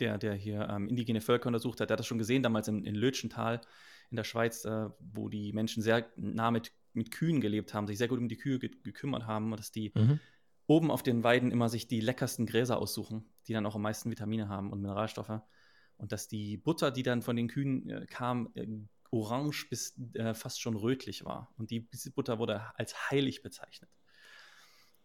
der, 0.00 0.18
der 0.18 0.34
hier 0.34 0.68
ähm, 0.68 0.88
indigene 0.88 1.20
Völker 1.20 1.46
untersucht 1.46 1.80
hat, 1.80 1.90
der 1.90 1.94
hat 1.94 2.00
das 2.00 2.06
schon 2.06 2.18
gesehen, 2.18 2.42
damals 2.42 2.68
in, 2.68 2.84
in 2.84 2.94
Lötschental 2.94 3.60
in 4.10 4.16
der 4.16 4.24
Schweiz, 4.24 4.64
äh, 4.64 4.88
wo 5.00 5.28
die 5.28 5.52
Menschen 5.52 5.82
sehr 5.82 6.10
nah 6.16 6.50
mit, 6.50 6.72
mit 6.92 7.10
Kühen 7.10 7.40
gelebt 7.40 7.74
haben, 7.74 7.86
sich 7.86 7.98
sehr 7.98 8.08
gut 8.08 8.18
um 8.18 8.28
die 8.28 8.36
Kühe 8.36 8.58
ge 8.58 8.70
gekümmert 8.82 9.26
haben 9.26 9.52
und 9.52 9.58
dass 9.58 9.70
die 9.70 9.92
mhm. 9.94 10.20
oben 10.66 10.90
auf 10.90 11.02
den 11.02 11.24
Weiden 11.24 11.50
immer 11.50 11.68
sich 11.68 11.88
die 11.88 12.00
leckersten 12.00 12.46
Gräser 12.46 12.78
aussuchen, 12.78 13.24
die 13.46 13.52
dann 13.52 13.66
auch 13.66 13.74
am 13.74 13.82
meisten 13.82 14.10
Vitamine 14.10 14.48
haben 14.48 14.72
und 14.72 14.80
Mineralstoffe. 14.80 15.40
Und 15.96 16.12
dass 16.12 16.28
die 16.28 16.56
Butter, 16.56 16.90
die 16.90 17.02
dann 17.02 17.22
von 17.22 17.36
den 17.36 17.48
Kühen 17.48 17.88
äh, 17.88 18.06
kam, 18.06 18.50
äh, 18.54 18.66
orange 19.10 19.68
bis 19.70 19.96
äh, 20.14 20.34
fast 20.34 20.60
schon 20.60 20.76
rötlich 20.76 21.24
war. 21.24 21.52
Und 21.56 21.70
die, 21.70 21.88
diese 21.88 22.10
Butter 22.10 22.38
wurde 22.38 22.62
als 22.76 23.10
heilig 23.10 23.42
bezeichnet. 23.42 23.90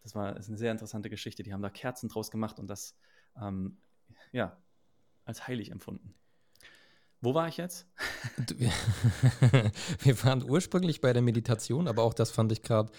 Das 0.02 0.14
war 0.14 0.34
das 0.34 0.48
eine 0.48 0.56
sehr 0.56 0.72
interessante 0.72 1.10
Geschichte. 1.10 1.42
Die 1.42 1.52
haben 1.52 1.62
da 1.62 1.70
Kerzen 1.70 2.08
draus 2.08 2.30
gemacht 2.30 2.58
und 2.58 2.68
das 2.68 2.96
ähm, 3.40 3.78
ja, 4.32 4.56
als 5.24 5.46
heilig 5.46 5.70
empfunden. 5.70 6.14
Wo 7.22 7.34
war 7.34 7.48
ich 7.48 7.58
jetzt? 7.58 7.86
Wir 10.00 10.24
waren 10.24 10.42
ursprünglich 10.42 11.00
bei 11.00 11.12
der 11.12 11.22
Meditation, 11.22 11.86
aber 11.86 12.02
auch 12.02 12.14
das 12.14 12.30
fand 12.30 12.50
ich 12.50 12.62
gerade 12.62 12.90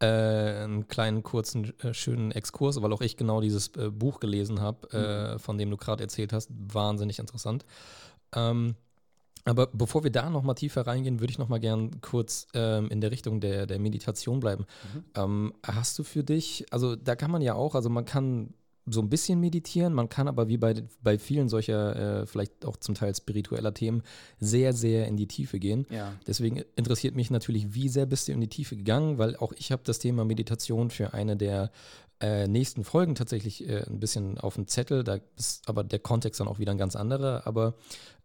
äh, 0.00 0.06
einen 0.06 0.88
kleinen, 0.88 1.22
kurzen, 1.22 1.78
äh, 1.80 1.94
schönen 1.94 2.32
Exkurs, 2.32 2.80
weil 2.82 2.92
auch 2.92 3.00
ich 3.02 3.16
genau 3.16 3.40
dieses 3.40 3.68
äh, 3.76 3.90
Buch 3.90 4.18
gelesen 4.18 4.60
habe, 4.60 4.88
äh, 4.92 5.34
mhm. 5.34 5.38
von 5.38 5.58
dem 5.58 5.70
du 5.70 5.76
gerade 5.76 6.02
erzählt 6.02 6.32
hast. 6.32 6.50
Wahnsinnig 6.52 7.20
interessant. 7.20 7.64
Ähm, 8.34 8.74
aber 9.44 9.68
bevor 9.68 10.04
wir 10.04 10.10
da 10.10 10.28
nochmal 10.28 10.56
tiefer 10.56 10.86
reingehen, 10.86 11.20
würde 11.20 11.30
ich 11.30 11.38
nochmal 11.38 11.60
gern 11.60 12.00
kurz 12.00 12.48
ähm, 12.54 12.88
in 12.90 13.00
der 13.00 13.10
Richtung 13.10 13.40
der, 13.40 13.66
der 13.66 13.78
Meditation 13.78 14.40
bleiben. 14.40 14.66
Mhm. 14.92 15.04
Ähm, 15.14 15.54
hast 15.64 15.98
du 15.98 16.04
für 16.04 16.22
dich, 16.22 16.66
also 16.70 16.96
da 16.96 17.16
kann 17.16 17.30
man 17.30 17.42
ja 17.42 17.54
auch, 17.54 17.74
also 17.74 17.88
man 17.88 18.04
kann 18.04 18.54
so 18.90 19.00
ein 19.00 19.08
bisschen 19.08 19.40
meditieren, 19.40 19.94
man 19.94 20.08
kann 20.08 20.28
aber 20.28 20.48
wie 20.48 20.56
bei, 20.56 20.74
bei 21.02 21.18
vielen 21.18 21.48
solcher, 21.48 22.22
äh, 22.22 22.26
vielleicht 22.26 22.64
auch 22.64 22.76
zum 22.76 22.94
Teil 22.94 23.14
spiritueller 23.14 23.74
Themen, 23.74 24.02
sehr, 24.38 24.72
sehr 24.72 25.06
in 25.06 25.16
die 25.16 25.26
Tiefe 25.26 25.58
gehen. 25.58 25.86
Ja. 25.90 26.12
Deswegen 26.26 26.62
interessiert 26.76 27.14
mich 27.14 27.30
natürlich, 27.30 27.74
wie 27.74 27.88
sehr 27.88 28.06
bist 28.06 28.28
du 28.28 28.32
in 28.32 28.40
die 28.40 28.48
Tiefe 28.48 28.76
gegangen, 28.76 29.18
weil 29.18 29.36
auch 29.36 29.52
ich 29.56 29.72
habe 29.72 29.82
das 29.84 29.98
Thema 29.98 30.24
Meditation 30.24 30.90
für 30.90 31.14
eine 31.14 31.36
der 31.36 31.70
äh, 32.20 32.48
nächsten 32.48 32.84
Folgen 32.84 33.14
tatsächlich 33.14 33.68
äh, 33.68 33.84
ein 33.86 34.00
bisschen 34.00 34.38
auf 34.38 34.56
dem 34.56 34.66
Zettel, 34.66 35.04
da 35.04 35.18
ist 35.36 35.68
aber 35.68 35.84
der 35.84 36.00
Kontext 36.00 36.40
dann 36.40 36.48
auch 36.48 36.58
wieder 36.58 36.72
ein 36.72 36.78
ganz 36.78 36.96
anderer, 36.96 37.46
aber 37.46 37.74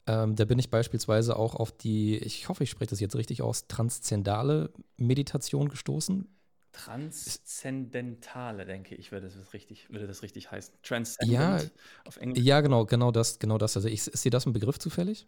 ähm, 0.08 0.36
da 0.36 0.46
bin 0.46 0.60
ich 0.60 0.70
beispielsweise 0.70 1.38
auch 1.38 1.55
auf 1.55 1.72
die, 1.72 2.17
ich 2.17 2.50
hoffe, 2.50 2.63
ich 2.63 2.70
spreche 2.70 2.89
das 2.89 3.00
jetzt 3.00 3.15
richtig 3.15 3.41
aus, 3.41 3.67
transzendale 3.67 4.72
Meditation 4.98 5.70
gestoßen. 5.70 6.27
Transzendentale, 6.74 8.65
denke 8.65 8.96
ich, 8.96 9.12
würde 9.12 9.30
das 9.30 9.53
richtig, 9.53 9.89
würde 9.89 10.08
das 10.08 10.24
richtig 10.24 10.51
heißen. 10.51 10.74
Transcendent 10.82 11.32
ja, 11.32 11.62
auf 12.06 12.18
Englisch. 12.18 12.44
Ja, 12.44 12.62
genau, 12.62 12.86
genau 12.86 13.12
das, 13.12 13.39
genau 13.39 13.60
das. 13.60 13.77
Also 13.77 13.88
ich, 13.88 14.08
ist 14.08 14.25
dir 14.25 14.32
das 14.32 14.46
ein 14.46 14.53
Begriff 14.53 14.80
zufällig? 14.80 15.27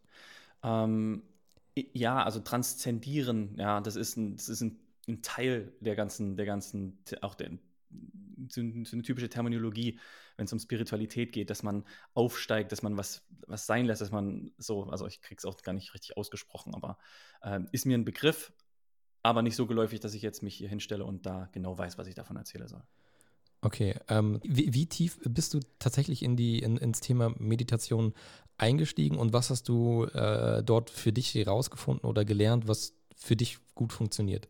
Ähm, 0.63 1.21
ja, 1.93 2.23
also 2.23 2.39
transzendieren, 2.39 3.55
ja, 3.57 3.79
das 3.79 3.95
ist 3.95 4.17
ein, 4.17 4.35
das 4.35 4.49
ist 4.49 4.61
ein, 4.61 4.79
ein 5.07 5.21
Teil 5.21 5.71
der 5.81 5.95
ganzen, 5.95 6.35
der 6.35 6.47
ganzen, 6.47 6.97
auch 7.21 7.35
der, 7.35 7.51
so, 8.49 8.61
eine 8.61 9.03
typische 9.03 9.29
Terminologie, 9.29 9.99
wenn 10.37 10.45
es 10.45 10.53
um 10.53 10.59
Spiritualität 10.59 11.31
geht, 11.31 11.51
dass 11.51 11.61
man 11.61 11.85
aufsteigt, 12.15 12.71
dass 12.71 12.81
man 12.81 12.97
was, 12.97 13.21
was 13.45 13.67
sein 13.67 13.85
lässt, 13.85 14.01
dass 14.01 14.11
man 14.11 14.51
so, 14.57 14.85
also 14.85 15.05
ich 15.05 15.21
kriege 15.21 15.37
es 15.37 15.45
auch 15.45 15.61
gar 15.61 15.73
nicht 15.73 15.93
richtig 15.93 16.17
ausgesprochen, 16.17 16.73
aber 16.73 16.97
äh, 17.41 17.59
ist 17.71 17.85
mir 17.85 17.97
ein 17.97 18.03
Begriff, 18.03 18.51
aber 19.25 19.41
nicht 19.41 19.55
so 19.55 19.65
geläufig, 19.65 19.99
dass 19.99 20.13
ich 20.13 20.21
jetzt 20.21 20.43
mich 20.43 20.55
hier 20.55 20.69
hinstelle 20.69 21.03
und 21.03 21.25
da 21.25 21.49
genau 21.51 21.75
weiß, 21.75 21.97
was 21.97 22.05
ich 22.05 22.13
davon 22.13 22.37
erzählen 22.37 22.67
soll. 22.67 22.83
Okay, 23.61 23.95
ähm, 24.07 24.39
wie, 24.43 24.71
wie, 24.75 24.85
tief 24.85 25.19
bist 25.23 25.55
du 25.55 25.59
tatsächlich 25.79 26.21
in 26.21 26.35
die, 26.35 26.59
in, 26.59 26.77
ins 26.77 27.01
Thema 27.01 27.33
Meditation 27.39 28.13
eingestiegen 28.59 29.17
und 29.17 29.33
was 29.33 29.49
hast 29.49 29.67
du 29.67 30.05
äh, 30.05 30.61
dort 30.63 30.91
für 30.91 31.11
dich 31.11 31.33
herausgefunden 31.33 32.07
oder 32.07 32.23
gelernt, 32.23 32.67
was 32.67 32.93
für 33.15 33.35
dich 33.35 33.57
gut 33.73 33.91
funktioniert? 33.91 34.47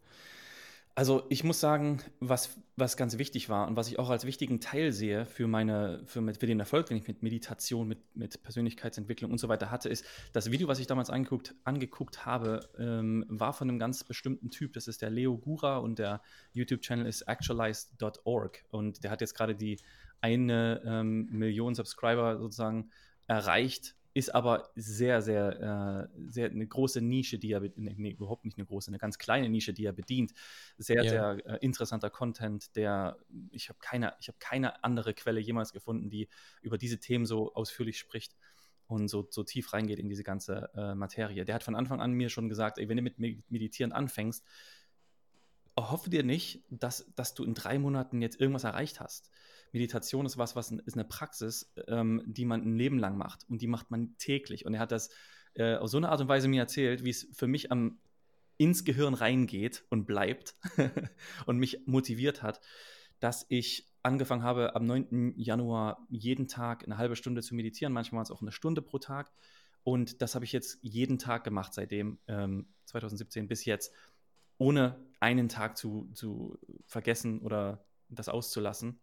Also 0.98 1.24
ich 1.28 1.44
muss 1.44 1.60
sagen, 1.60 2.02
was, 2.22 2.58
was 2.78 2.96
ganz 2.96 3.18
wichtig 3.18 3.50
war 3.50 3.68
und 3.68 3.76
was 3.76 3.90
ich 3.90 4.00
auch 4.00 4.10
als 4.10 4.26
wichtigen 4.26 4.62
Teil 4.62 4.94
sehe 4.94 5.26
für, 5.26 5.46
meine, 5.46 6.02
für, 6.06 6.24
für 6.34 6.48
den 6.48 6.62
Erfolg, 6.62 6.86
den 6.86 6.96
ich 6.96 7.06
mit 7.06 7.22
Meditation, 7.22 7.86
mit, 7.86 8.00
mit 8.16 8.42
Persönlichkeitsentwicklung 8.42 9.30
und 9.30 9.38
so 9.38 9.50
weiter 9.50 9.72
hatte, 9.72 9.90
ist, 9.90 10.06
das 10.32 10.52
Video, 10.52 10.70
was 10.70 10.80
ich 10.80 10.88
damals 10.88 11.10
angeguckt, 11.10 11.54
angeguckt 11.66 12.26
habe, 12.26 12.62
ähm, 12.80 13.26
war 13.28 13.52
von 13.52 13.68
einem 13.70 13.78
ganz 13.78 14.06
bestimmten 14.06 14.52
Typ. 14.52 14.72
Das 14.72 14.88
ist 14.88 15.02
der 15.02 15.10
Leo 15.10 15.38
Gura 15.38 15.80
und 15.80 16.00
der 16.00 16.22
YouTube-Channel 16.54 17.06
ist 17.06 17.24
actualized.org. 17.24 18.64
Und 18.72 19.04
der 19.04 19.12
hat 19.12 19.20
jetzt 19.20 19.36
gerade 19.36 19.54
die 19.54 19.82
eine 20.22 20.82
ähm, 20.86 21.28
Million 21.30 21.76
Subscriber 21.76 22.38
sozusagen 22.38 22.90
erreicht 23.28 23.96
ist 24.16 24.34
aber 24.34 24.72
sehr, 24.76 25.22
sehr, 25.22 26.08
äh, 26.16 26.22
sehr 26.30 26.50
eine 26.50 26.66
große 26.66 27.02
Nische, 27.02 27.38
die 27.38 27.52
er, 27.52 27.62
nee, 27.76 28.12
überhaupt 28.12 28.46
nicht 28.46 28.58
eine 28.58 28.66
große, 28.66 28.88
eine 28.88 28.98
ganz 28.98 29.18
kleine 29.18 29.50
Nische, 29.50 29.74
die 29.74 29.86
er 29.86 29.92
bedient. 29.92 30.32
Sehr, 30.78 31.04
ja. 31.04 31.10
sehr 31.10 31.46
äh, 31.46 31.58
interessanter 31.60 32.10
Content, 32.10 32.78
der, 32.78 33.18
ich 33.52 33.68
habe 33.68 33.78
keine, 33.82 34.14
ich 34.22 34.30
habe 34.30 34.38
keine 34.40 34.86
andere 34.86 35.14
Quelle 35.14 35.42
jemals 35.42 35.74
gefunden, 35.74 36.10
die 36.10 36.30
über 36.62 36.78
diese 36.78 36.98
Themen 36.98 37.26
so 37.26 37.54
ausführlich 37.56 38.00
spricht 38.00 38.38
und 38.88 39.10
so, 39.10 39.28
so 39.30 39.44
tief 39.44 39.74
reingeht 39.74 40.00
in 40.00 40.08
diese 40.08 40.24
ganze 40.24 40.70
äh, 40.76 40.96
Materie. 40.96 41.44
Der 41.44 41.56
hat 41.56 41.64
von 41.64 41.76
Anfang 41.76 42.00
an 42.00 42.14
mir 42.14 42.30
schon 42.30 42.48
gesagt, 42.48 42.78
ey, 42.78 42.88
wenn 42.88 42.96
du 42.96 43.04
mit 43.04 43.20
Meditieren 43.20 43.92
anfängst, 43.92 44.46
hoffe 45.78 46.10
dir 46.10 46.24
nicht, 46.24 46.64
dass, 46.70 47.12
dass 47.16 47.34
du 47.34 47.44
in 47.44 47.54
drei 47.54 47.80
Monaten 47.80 48.22
jetzt 48.22 48.40
irgendwas 48.40 48.64
erreicht 48.64 49.02
hast. 49.02 49.30
Meditation 49.76 50.26
ist 50.26 50.38
was, 50.38 50.56
was 50.56 50.72
ist 50.72 50.94
eine 50.94 51.04
Praxis, 51.04 51.74
ähm, 51.88 52.24
die 52.26 52.46
man 52.46 52.62
ein 52.62 52.78
Leben 52.78 52.98
lang 52.98 53.18
macht 53.18 53.46
und 53.50 53.62
die 53.62 53.68
macht 53.68 53.92
man 53.92 54.16
täglich. 54.18 54.66
Und 54.66 54.74
er 54.74 54.80
hat 54.80 54.94
das 54.94 55.10
äh, 55.56 55.76
auf 55.76 55.90
so 55.90 55.98
eine 55.98 56.08
Art 56.10 56.22
und 56.22 56.30
Weise 56.30 56.48
mir 56.48 56.62
erzählt, 56.62 57.04
wie 57.04 57.10
es 57.10 57.28
für 57.34 57.48
mich 57.48 57.74
am 57.74 58.00
ins 58.58 58.86
Gehirn 58.86 59.14
reingeht 59.16 59.84
und 59.90 60.06
bleibt 60.06 60.56
und 61.46 61.58
mich 61.58 61.82
motiviert 61.86 62.42
hat, 62.42 62.62
dass 63.20 63.46
ich 63.50 63.92
angefangen 64.02 64.44
habe, 64.44 64.76
am 64.76 64.86
9. 64.86 65.34
Januar 65.36 66.06
jeden 66.10 66.48
Tag 66.48 66.86
eine 66.86 66.98
halbe 66.98 67.18
Stunde 67.18 67.42
zu 67.42 67.54
meditieren, 67.54 67.92
manchmal 67.92 68.24
auch 68.32 68.42
eine 68.42 68.54
Stunde 68.54 68.82
pro 68.82 68.98
Tag. 68.98 69.30
Und 69.84 70.22
das 70.22 70.36
habe 70.36 70.46
ich 70.46 70.54
jetzt 70.54 70.80
jeden 70.84 71.20
Tag 71.20 71.44
gemacht, 71.44 71.74
seitdem 71.74 72.18
ähm, 72.28 72.68
2017 72.86 73.50
bis 73.50 73.66
jetzt, 73.66 73.92
ohne 74.58 75.04
einen 75.20 75.50
Tag 75.50 75.78
zu, 75.78 76.10
zu 76.14 76.58
vergessen 76.86 77.42
oder 77.42 77.86
das 78.08 78.30
auszulassen. 78.30 79.02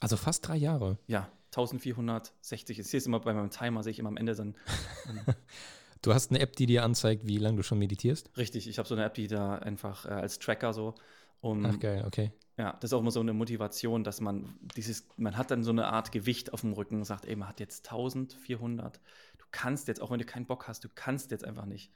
Also 0.00 0.16
fast 0.16 0.46
drei 0.46 0.56
Jahre. 0.56 0.98
Ja, 1.06 1.30
1460. 1.48 2.78
Ich 2.78 2.86
sehe 2.86 2.98
es 2.98 3.06
immer 3.06 3.20
bei 3.20 3.32
meinem 3.32 3.50
Timer, 3.50 3.82
sehe 3.82 3.90
ich 3.90 3.98
immer 3.98 4.10
am 4.10 4.16
Ende 4.16 4.34
dann. 4.34 4.54
du 6.02 6.14
hast 6.14 6.30
eine 6.30 6.40
App, 6.40 6.56
die 6.56 6.66
dir 6.66 6.84
anzeigt, 6.84 7.26
wie 7.26 7.38
lange 7.38 7.56
du 7.56 7.62
schon 7.62 7.78
meditierst? 7.78 8.30
Richtig, 8.36 8.68
ich 8.68 8.78
habe 8.78 8.88
so 8.88 8.94
eine 8.94 9.04
App, 9.04 9.14
die 9.14 9.28
da 9.28 9.56
einfach 9.56 10.04
äh, 10.04 10.10
als 10.10 10.38
Tracker 10.38 10.72
so. 10.72 10.94
Um, 11.40 11.64
Ach 11.64 11.78
geil, 11.78 12.04
okay. 12.06 12.32
Ja, 12.56 12.72
das 12.72 12.90
ist 12.90 12.92
auch 12.92 13.00
immer 13.00 13.12
so 13.12 13.20
eine 13.20 13.32
Motivation, 13.32 14.02
dass 14.02 14.20
man 14.20 14.58
dieses, 14.76 15.06
man 15.16 15.36
hat 15.36 15.52
dann 15.52 15.62
so 15.62 15.70
eine 15.70 15.86
Art 15.86 16.10
Gewicht 16.10 16.52
auf 16.52 16.62
dem 16.62 16.72
Rücken 16.72 16.96
und 16.96 17.04
sagt, 17.04 17.24
ey, 17.24 17.36
man 17.36 17.48
hat 17.48 17.60
jetzt 17.60 17.86
1400. 17.88 19.00
Du 19.38 19.44
kannst 19.52 19.86
jetzt, 19.86 20.02
auch 20.02 20.10
wenn 20.10 20.18
du 20.18 20.24
keinen 20.24 20.46
Bock 20.46 20.66
hast, 20.66 20.82
du 20.82 20.88
kannst 20.92 21.30
jetzt 21.30 21.44
einfach 21.44 21.66
nicht. 21.66 21.92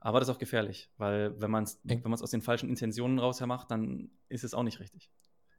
Aber 0.00 0.18
das 0.18 0.28
ist 0.28 0.34
auch 0.34 0.38
gefährlich, 0.38 0.90
weil 0.96 1.40
wenn 1.40 1.50
man 1.50 1.64
es 1.64 1.78
wenn 1.84 2.12
aus 2.12 2.30
den 2.30 2.42
falschen 2.42 2.68
Intentionen 2.68 3.18
raus 3.18 3.40
macht, 3.40 3.70
dann 3.70 4.10
ist 4.28 4.44
es 4.44 4.54
auch 4.54 4.62
nicht 4.62 4.80
richtig. 4.80 5.10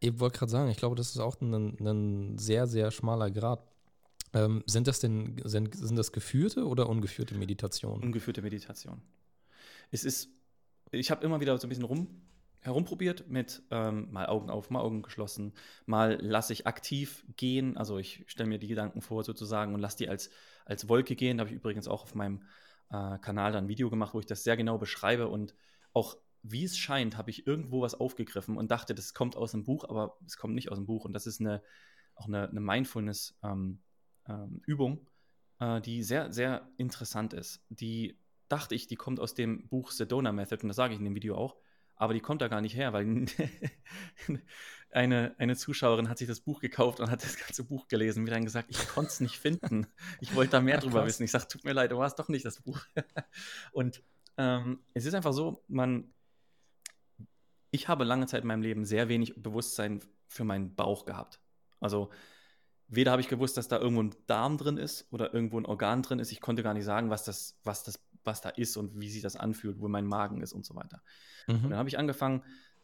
Ich 0.03 0.19
wollte 0.19 0.39
gerade 0.39 0.51
sagen, 0.51 0.71
ich 0.71 0.77
glaube, 0.77 0.95
das 0.95 1.09
ist 1.09 1.19
auch 1.19 1.39
ein, 1.41 1.77
ein 1.79 2.37
sehr, 2.39 2.65
sehr 2.65 2.89
schmaler 2.89 3.29
Grad. 3.29 3.63
Ähm, 4.33 4.63
sind 4.65 4.87
das 4.87 4.99
denn, 4.99 5.39
sind, 5.45 5.75
sind 5.75 5.95
das 5.95 6.11
geführte 6.11 6.65
oder 6.65 6.89
ungeführte 6.89 7.35
Meditationen? 7.35 8.01
Ungeführte 8.01 8.41
Meditation. 8.41 9.01
Es 9.91 10.03
ist, 10.03 10.29
ich 10.91 11.11
habe 11.11 11.23
immer 11.23 11.39
wieder 11.39 11.55
so 11.59 11.67
ein 11.67 11.69
bisschen 11.69 11.83
rum, 11.83 12.07
herumprobiert 12.61 13.27
mit 13.29 13.61
ähm, 13.69 14.11
mal 14.11 14.25
Augen 14.25 14.49
auf, 14.49 14.71
mal 14.71 14.79
Augen 14.79 15.03
geschlossen, 15.03 15.53
mal 15.85 16.17
lasse 16.19 16.53
ich 16.53 16.65
aktiv 16.65 17.23
gehen, 17.37 17.77
also 17.77 17.99
ich 17.99 18.23
stelle 18.25 18.49
mir 18.49 18.57
die 18.57 18.67
Gedanken 18.67 19.01
vor 19.01 19.23
sozusagen 19.23 19.75
und 19.75 19.81
lasse 19.81 19.97
die 19.97 20.09
als, 20.09 20.31
als 20.65 20.89
Wolke 20.89 21.15
gehen. 21.15 21.37
Da 21.37 21.41
habe 21.41 21.51
ich 21.51 21.57
übrigens 21.57 21.87
auch 21.87 22.03
auf 22.03 22.15
meinem 22.15 22.41
äh, 22.89 23.19
Kanal 23.19 23.51
dann 23.51 23.65
ein 23.65 23.69
Video 23.69 23.91
gemacht, 23.91 24.15
wo 24.15 24.19
ich 24.19 24.25
das 24.25 24.43
sehr 24.43 24.57
genau 24.57 24.79
beschreibe 24.79 25.27
und 25.27 25.53
auch 25.93 26.17
wie 26.43 26.63
es 26.63 26.77
scheint, 26.77 27.17
habe 27.17 27.29
ich 27.29 27.47
irgendwo 27.47 27.81
was 27.81 27.95
aufgegriffen 27.95 28.57
und 28.57 28.71
dachte, 28.71 28.95
das 28.95 29.13
kommt 29.13 29.35
aus 29.35 29.51
dem 29.51 29.63
Buch, 29.63 29.87
aber 29.87 30.17
es 30.25 30.37
kommt 30.37 30.55
nicht 30.55 30.71
aus 30.71 30.77
dem 30.77 30.85
Buch. 30.85 31.05
Und 31.05 31.13
das 31.13 31.27
ist 31.27 31.39
eine, 31.39 31.61
auch 32.15 32.27
eine, 32.27 32.49
eine 32.49 32.59
Mindfulness-Übung, 32.59 34.91
ähm, 34.91 35.07
ähm, 35.59 35.77
äh, 35.77 35.81
die 35.81 36.03
sehr, 36.03 36.33
sehr 36.33 36.69
interessant 36.77 37.33
ist. 37.33 37.63
Die 37.69 38.17
dachte 38.47 38.75
ich, 38.75 38.87
die 38.87 38.95
kommt 38.95 39.19
aus 39.19 39.33
dem 39.33 39.67
Buch 39.67 39.91
Sedona 39.91 40.31
Method, 40.31 40.63
und 40.63 40.69
das 40.69 40.77
sage 40.77 40.93
ich 40.93 40.99
in 40.99 41.05
dem 41.05 41.15
Video 41.15 41.35
auch, 41.35 41.55
aber 41.95 42.15
die 42.15 42.19
kommt 42.19 42.41
da 42.41 42.47
gar 42.47 42.61
nicht 42.61 42.75
her, 42.75 42.93
weil 42.93 43.05
eine, 44.91 45.35
eine 45.37 45.55
Zuschauerin 45.55 46.09
hat 46.09 46.17
sich 46.17 46.27
das 46.27 46.39
Buch 46.39 46.59
gekauft 46.59 46.99
und 46.99 47.11
hat 47.11 47.23
das 47.23 47.37
ganze 47.37 47.63
Buch 47.63 47.87
gelesen 47.87 48.19
und 48.19 48.23
mir 48.25 48.31
dann 48.31 48.43
gesagt, 48.43 48.71
ich 48.71 48.87
konnte 48.87 49.11
es 49.11 49.19
nicht 49.19 49.37
finden. 49.37 49.85
Ich 50.19 50.33
wollte 50.33 50.53
da 50.53 50.61
mehr 50.61 50.77
Ach, 50.77 50.83
drüber 50.83 51.01
krass. 51.01 51.09
wissen. 51.09 51.23
Ich 51.23 51.31
sage, 51.31 51.47
tut 51.47 51.63
mir 51.63 51.73
leid, 51.73 51.91
du 51.91 51.97
warst 51.97 52.17
doch 52.17 52.27
nicht 52.27 52.43
das 52.43 52.61
Buch. 52.61 52.79
und 53.71 54.01
ähm, 54.37 54.79
es 54.95 55.05
ist 55.05 55.13
einfach 55.13 55.33
so, 55.33 55.63
man 55.67 56.11
ich 57.71 57.87
habe 57.87 58.03
lange 58.03 58.27
Zeit 58.27 58.41
in 58.41 58.47
meinem 58.47 58.61
Leben 58.61 58.85
sehr 58.85 59.09
wenig 59.09 59.41
Bewusstsein 59.41 60.01
für 60.27 60.43
meinen 60.43 60.75
Bauch 60.75 61.05
gehabt. 61.05 61.39
Also 61.79 62.09
weder 62.87 63.11
habe 63.11 63.21
ich 63.21 63.29
gewusst, 63.29 63.57
dass 63.57 63.69
da 63.69 63.79
irgendwo 63.79 64.03
ein 64.03 64.15
Darm 64.27 64.57
drin 64.57 64.77
ist 64.77 65.11
oder 65.11 65.33
irgendwo 65.33 65.57
ein 65.57 65.65
Organ 65.65 66.03
drin 66.03 66.19
ist. 66.19 66.31
Ich 66.31 66.41
konnte 66.41 66.63
gar 66.63 66.73
nicht 66.73 66.83
sagen, 66.83 67.09
was 67.09 67.23
das, 67.23 67.57
was 67.63 67.83
das, 67.83 67.99
was 68.23 68.41
da 68.41 68.49
ist 68.49 68.77
und 68.77 68.99
wie 68.99 69.09
sich 69.09 69.21
das 69.21 69.37
anfühlt, 69.37 69.79
wo 69.79 69.87
mein 69.87 70.05
Magen 70.05 70.41
ist 70.41 70.53
und 70.53 70.65
so 70.65 70.75
weiter. 70.75 71.01
Mhm. 71.47 71.55
Und 71.55 71.69
dann 71.71 71.79
habe 71.79 71.89
ich 71.89 71.97
angefangen, 71.97 72.43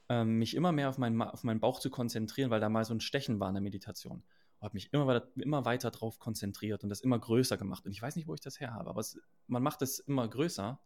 ähm, 0.10 0.40
mich 0.40 0.56
immer 0.56 0.72
mehr 0.72 0.88
auf 0.88 0.98
meinen, 0.98 1.22
auf 1.22 1.44
meinen 1.44 1.60
Bauch 1.60 1.80
zu 1.80 1.90
konzentrieren, 1.90 2.50
weil 2.50 2.62
da 2.62 2.70
mal 2.70 2.86
so 2.86 2.94
ein 2.94 3.02
Stechen 3.02 3.40
war 3.42 3.50
in 3.50 3.56
der 3.56 3.62
Meditation. 3.62 4.24
Und 4.60 4.66
habe 4.66 4.76
mich 4.76 4.92
immer 4.94 5.06
weiter, 5.06 5.28
immer 5.36 5.66
weiter 5.66 5.92
drauf 5.92 6.18
konzentriert 6.18 6.84
und 6.84 6.90
das 6.90 7.02
immer 7.02 7.20
größer 7.20 7.58
gemacht. 7.58 7.86
Und 7.86 7.92
ich 7.92 8.02
weiß 8.02 8.16
nicht, 8.16 8.28
wo 8.28 8.34
ich 8.34 8.42
das 8.42 8.62
her 8.62 8.74
habe, 8.74 8.90
aber 8.90 9.02
es, 9.02 9.20
man 9.48 9.62
macht 9.62 9.82
es 9.82 10.00
immer 10.00 10.28
größer 10.28 10.80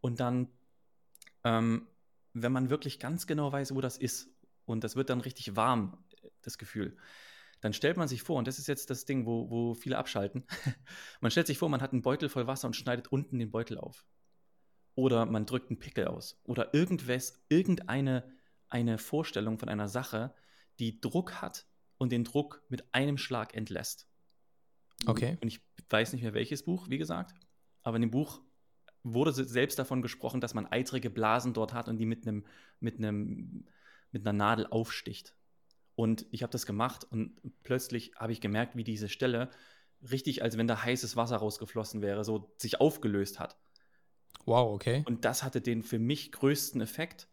und 0.00 0.18
dann, 0.18 0.48
ähm, 1.44 1.86
wenn 2.32 2.52
man 2.52 2.70
wirklich 2.70 2.98
ganz 2.98 3.26
genau 3.26 3.52
weiß, 3.52 3.74
wo 3.74 3.80
das 3.80 3.96
ist 3.98 4.30
und 4.64 4.84
das 4.84 4.96
wird 4.96 5.10
dann 5.10 5.20
richtig 5.20 5.56
warm, 5.56 6.04
das 6.42 6.58
Gefühl, 6.58 6.96
dann 7.60 7.72
stellt 7.72 7.96
man 7.96 8.08
sich 8.08 8.22
vor, 8.22 8.38
und 8.38 8.48
das 8.48 8.58
ist 8.58 8.66
jetzt 8.66 8.90
das 8.90 9.04
Ding, 9.04 9.24
wo, 9.24 9.48
wo 9.48 9.74
viele 9.74 9.96
abschalten, 9.96 10.44
man 11.20 11.30
stellt 11.30 11.46
sich 11.46 11.58
vor, 11.58 11.68
man 11.68 11.80
hat 11.80 11.92
einen 11.92 12.02
Beutel 12.02 12.28
voll 12.28 12.46
Wasser 12.46 12.66
und 12.66 12.74
schneidet 12.74 13.08
unten 13.08 13.38
den 13.38 13.50
Beutel 13.50 13.78
auf. 13.78 14.04
Oder 14.94 15.26
man 15.26 15.46
drückt 15.46 15.70
einen 15.70 15.78
Pickel 15.78 16.06
aus. 16.06 16.40
Oder 16.44 16.74
irgendwas, 16.74 17.42
irgendeine 17.48 18.30
eine 18.68 18.98
Vorstellung 18.98 19.58
von 19.58 19.68
einer 19.68 19.88
Sache, 19.88 20.34
die 20.78 21.00
Druck 21.00 21.40
hat 21.40 21.66
und 21.98 22.10
den 22.10 22.24
Druck 22.24 22.62
mit 22.68 22.92
einem 22.92 23.16
Schlag 23.16 23.54
entlässt. 23.54 24.08
Okay. 25.06 25.38
Und 25.40 25.48
ich 25.48 25.60
weiß 25.88 26.12
nicht 26.12 26.22
mehr 26.22 26.34
welches 26.34 26.64
Buch, 26.64 26.88
wie 26.88 26.98
gesagt, 26.98 27.34
aber 27.82 27.96
in 27.96 28.02
dem 28.02 28.10
Buch 28.10 28.40
wurde 29.02 29.32
selbst 29.32 29.78
davon 29.78 30.02
gesprochen, 30.02 30.40
dass 30.40 30.54
man 30.54 30.66
eitrige 30.66 31.10
Blasen 31.10 31.54
dort 31.54 31.72
hat 31.72 31.88
und 31.88 31.98
die 31.98 32.06
mit 32.06 32.26
einem 32.26 32.44
mit 32.80 32.98
einem 32.98 33.66
mit 34.10 34.26
einer 34.26 34.32
Nadel 34.32 34.66
aufsticht. 34.66 35.34
Und 35.94 36.26
ich 36.30 36.42
habe 36.42 36.50
das 36.50 36.66
gemacht 36.66 37.04
und 37.10 37.40
plötzlich 37.62 38.12
habe 38.16 38.32
ich 38.32 38.40
gemerkt, 38.40 38.76
wie 38.76 38.84
diese 38.84 39.08
Stelle 39.08 39.50
richtig, 40.10 40.42
als 40.42 40.56
wenn 40.56 40.66
da 40.66 40.82
heißes 40.82 41.16
Wasser 41.16 41.36
rausgeflossen 41.36 42.02
wäre, 42.02 42.24
so 42.24 42.52
sich 42.56 42.80
aufgelöst 42.80 43.38
hat. 43.38 43.56
Wow, 44.44 44.74
okay. 44.74 45.02
Und 45.06 45.24
das 45.24 45.42
hatte 45.42 45.60
den 45.60 45.82
für 45.82 45.98
mich 45.98 46.32
größten 46.32 46.80
Effekt 46.80 47.28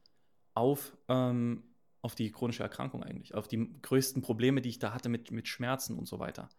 auf, 0.53 0.95
ähm, 1.08 1.63
auf 2.01 2.15
die 2.15 2.32
chronische 2.32 2.63
Erkrankung 2.63 3.03
eigentlich, 3.03 3.34
auf 3.34 3.47
die 3.47 3.82
größten 3.82 4.21
Probleme, 4.21 4.62
die 4.62 4.69
ich 4.69 4.79
da 4.79 4.93
hatte 4.93 5.10
mit, 5.10 5.32
mit 5.32 5.47
Schmerzen 5.47 5.97
und 5.97 6.08
so 6.08 6.19
weiter. 6.19 6.49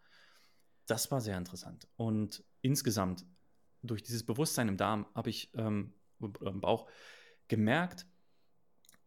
Das 0.87 1.11
war 1.11 1.21
sehr 1.21 1.37
interessant. 1.37 1.87
Und 1.95 2.43
insgesamt, 2.61 3.25
durch 3.83 4.03
dieses 4.03 4.25
Bewusstsein 4.25 4.67
im 4.67 4.77
Darm, 4.77 5.07
habe 5.15 5.29
ich 5.29 5.51
ähm, 5.55 5.93
im 6.19 6.61
Bauch 6.61 6.89
gemerkt, 7.47 8.05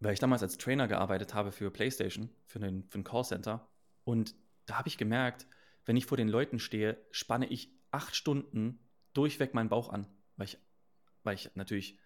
weil 0.00 0.12
ich 0.12 0.20
damals 0.20 0.42
als 0.42 0.58
Trainer 0.58 0.88
gearbeitet 0.88 1.34
habe 1.34 1.52
für 1.52 1.70
PlayStation, 1.70 2.30
für 2.46 2.60
ein, 2.60 2.84
für 2.88 2.98
ein 2.98 3.04
Callcenter. 3.04 3.68
Und 4.04 4.34
da 4.66 4.78
habe 4.78 4.88
ich 4.88 4.98
gemerkt, 4.98 5.46
wenn 5.84 5.96
ich 5.96 6.06
vor 6.06 6.16
den 6.16 6.28
Leuten 6.28 6.58
stehe, 6.58 6.98
spanne 7.10 7.46
ich 7.46 7.70
acht 7.90 8.16
Stunden 8.16 8.80
durchweg 9.12 9.54
meinen 9.54 9.68
Bauch 9.68 9.90
an, 9.90 10.06
weil 10.36 10.46
ich, 10.46 10.58
weil 11.22 11.34
ich 11.36 11.50
natürlich 11.54 11.98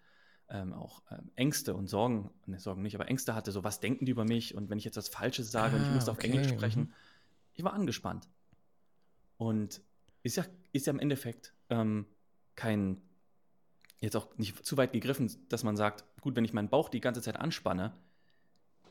ähm, 0.49 0.73
auch 0.73 1.03
ähm, 1.11 1.31
Ängste 1.35 1.75
und 1.75 1.87
Sorgen, 1.87 2.31
ne, 2.45 2.59
Sorgen 2.59 2.81
nicht, 2.81 2.95
aber 2.95 3.07
Ängste 3.07 3.35
hatte, 3.35 3.51
so 3.51 3.63
was 3.63 3.79
denken 3.79 4.05
die 4.05 4.11
über 4.11 4.25
mich 4.25 4.55
und 4.55 4.69
wenn 4.69 4.77
ich 4.77 4.85
jetzt 4.85 4.97
was 4.97 5.09
Falsches 5.09 5.51
sage 5.51 5.75
ah, 5.75 5.79
und 5.79 5.85
ich 5.85 5.93
muss 5.93 6.07
ah, 6.07 6.11
okay. 6.11 6.27
auf 6.27 6.33
Englisch 6.33 6.49
sprechen, 6.49 6.81
mhm. 6.83 6.93
ich 7.53 7.63
war 7.63 7.73
angespannt. 7.73 8.29
Und 9.37 9.81
ist 10.23 10.35
ja, 10.35 10.45
ist 10.73 10.85
ja 10.87 10.93
im 10.93 10.99
Endeffekt 10.99 11.53
ähm, 11.69 12.05
kein, 12.59 13.01
jetzt 14.01 14.17
auch 14.17 14.27
nicht 14.37 14.65
zu 14.65 14.75
weit 14.75 14.91
gegriffen, 14.91 15.31
dass 15.47 15.63
man 15.63 15.77
sagt, 15.77 16.03
gut, 16.19 16.35
wenn 16.35 16.43
ich 16.43 16.51
meinen 16.51 16.67
Bauch 16.67 16.89
die 16.89 16.99
ganze 16.99 17.21
Zeit 17.21 17.37
anspanne, 17.37 17.93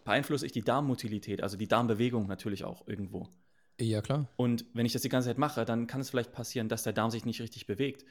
beeinflusse 0.04 0.46
ich 0.46 0.52
die 0.52 0.62
Darmmotilität, 0.62 1.42
also 1.42 1.58
die 1.58 1.68
Darmbewegung 1.68 2.26
natürlich 2.26 2.64
auch 2.64 2.88
irgendwo. 2.88 3.28
Ja, 3.78 4.00
klar. 4.00 4.26
Und 4.36 4.64
wenn 4.72 4.86
ich 4.86 4.94
das 4.94 5.02
die 5.02 5.10
ganze 5.10 5.28
Zeit 5.28 5.36
mache, 5.36 5.66
dann 5.66 5.86
kann 5.86 6.00
es 6.00 6.08
vielleicht 6.08 6.32
passieren, 6.32 6.70
dass 6.70 6.82
der 6.82 6.94
Darm 6.94 7.10
sich 7.10 7.26
nicht 7.26 7.42
richtig 7.42 7.66
bewegt. 7.66 8.06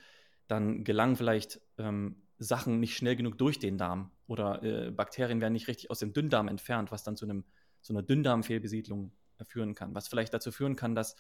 Dann 0.48 0.84
gelangen 0.84 1.16
vielleicht 1.16 1.60
ähm, 1.80 2.22
Sachen 2.38 2.80
nicht 2.80 2.96
schnell 2.96 3.16
genug 3.16 3.40
durch 3.40 3.58
den 3.58 3.80
Darm 3.80 4.12
oder 4.28 4.62
äh, 4.62 4.92
Bakterien 4.92 5.42
werden 5.42 5.54
nicht 5.54 5.68
richtig 5.68 5.90
aus 5.90 6.00
dem 6.00 6.14
Dünndarm 6.14 6.48
entfernt, 6.48 6.92
was 6.92 7.04
dann 7.04 7.18
zu 7.18 7.26
einem, 7.26 7.46
zu 7.82 7.94
einer 7.94 8.04
Dünndarmfehlbesiedlung 8.04 9.12
äh, 9.40 9.44
führen 9.44 9.74
kann. 9.74 9.96
Was 9.96 10.08
vielleicht 10.08 10.36
dazu 10.36 10.52
führen 10.52 10.76
kann, 10.76 10.94
dass, 10.94 11.16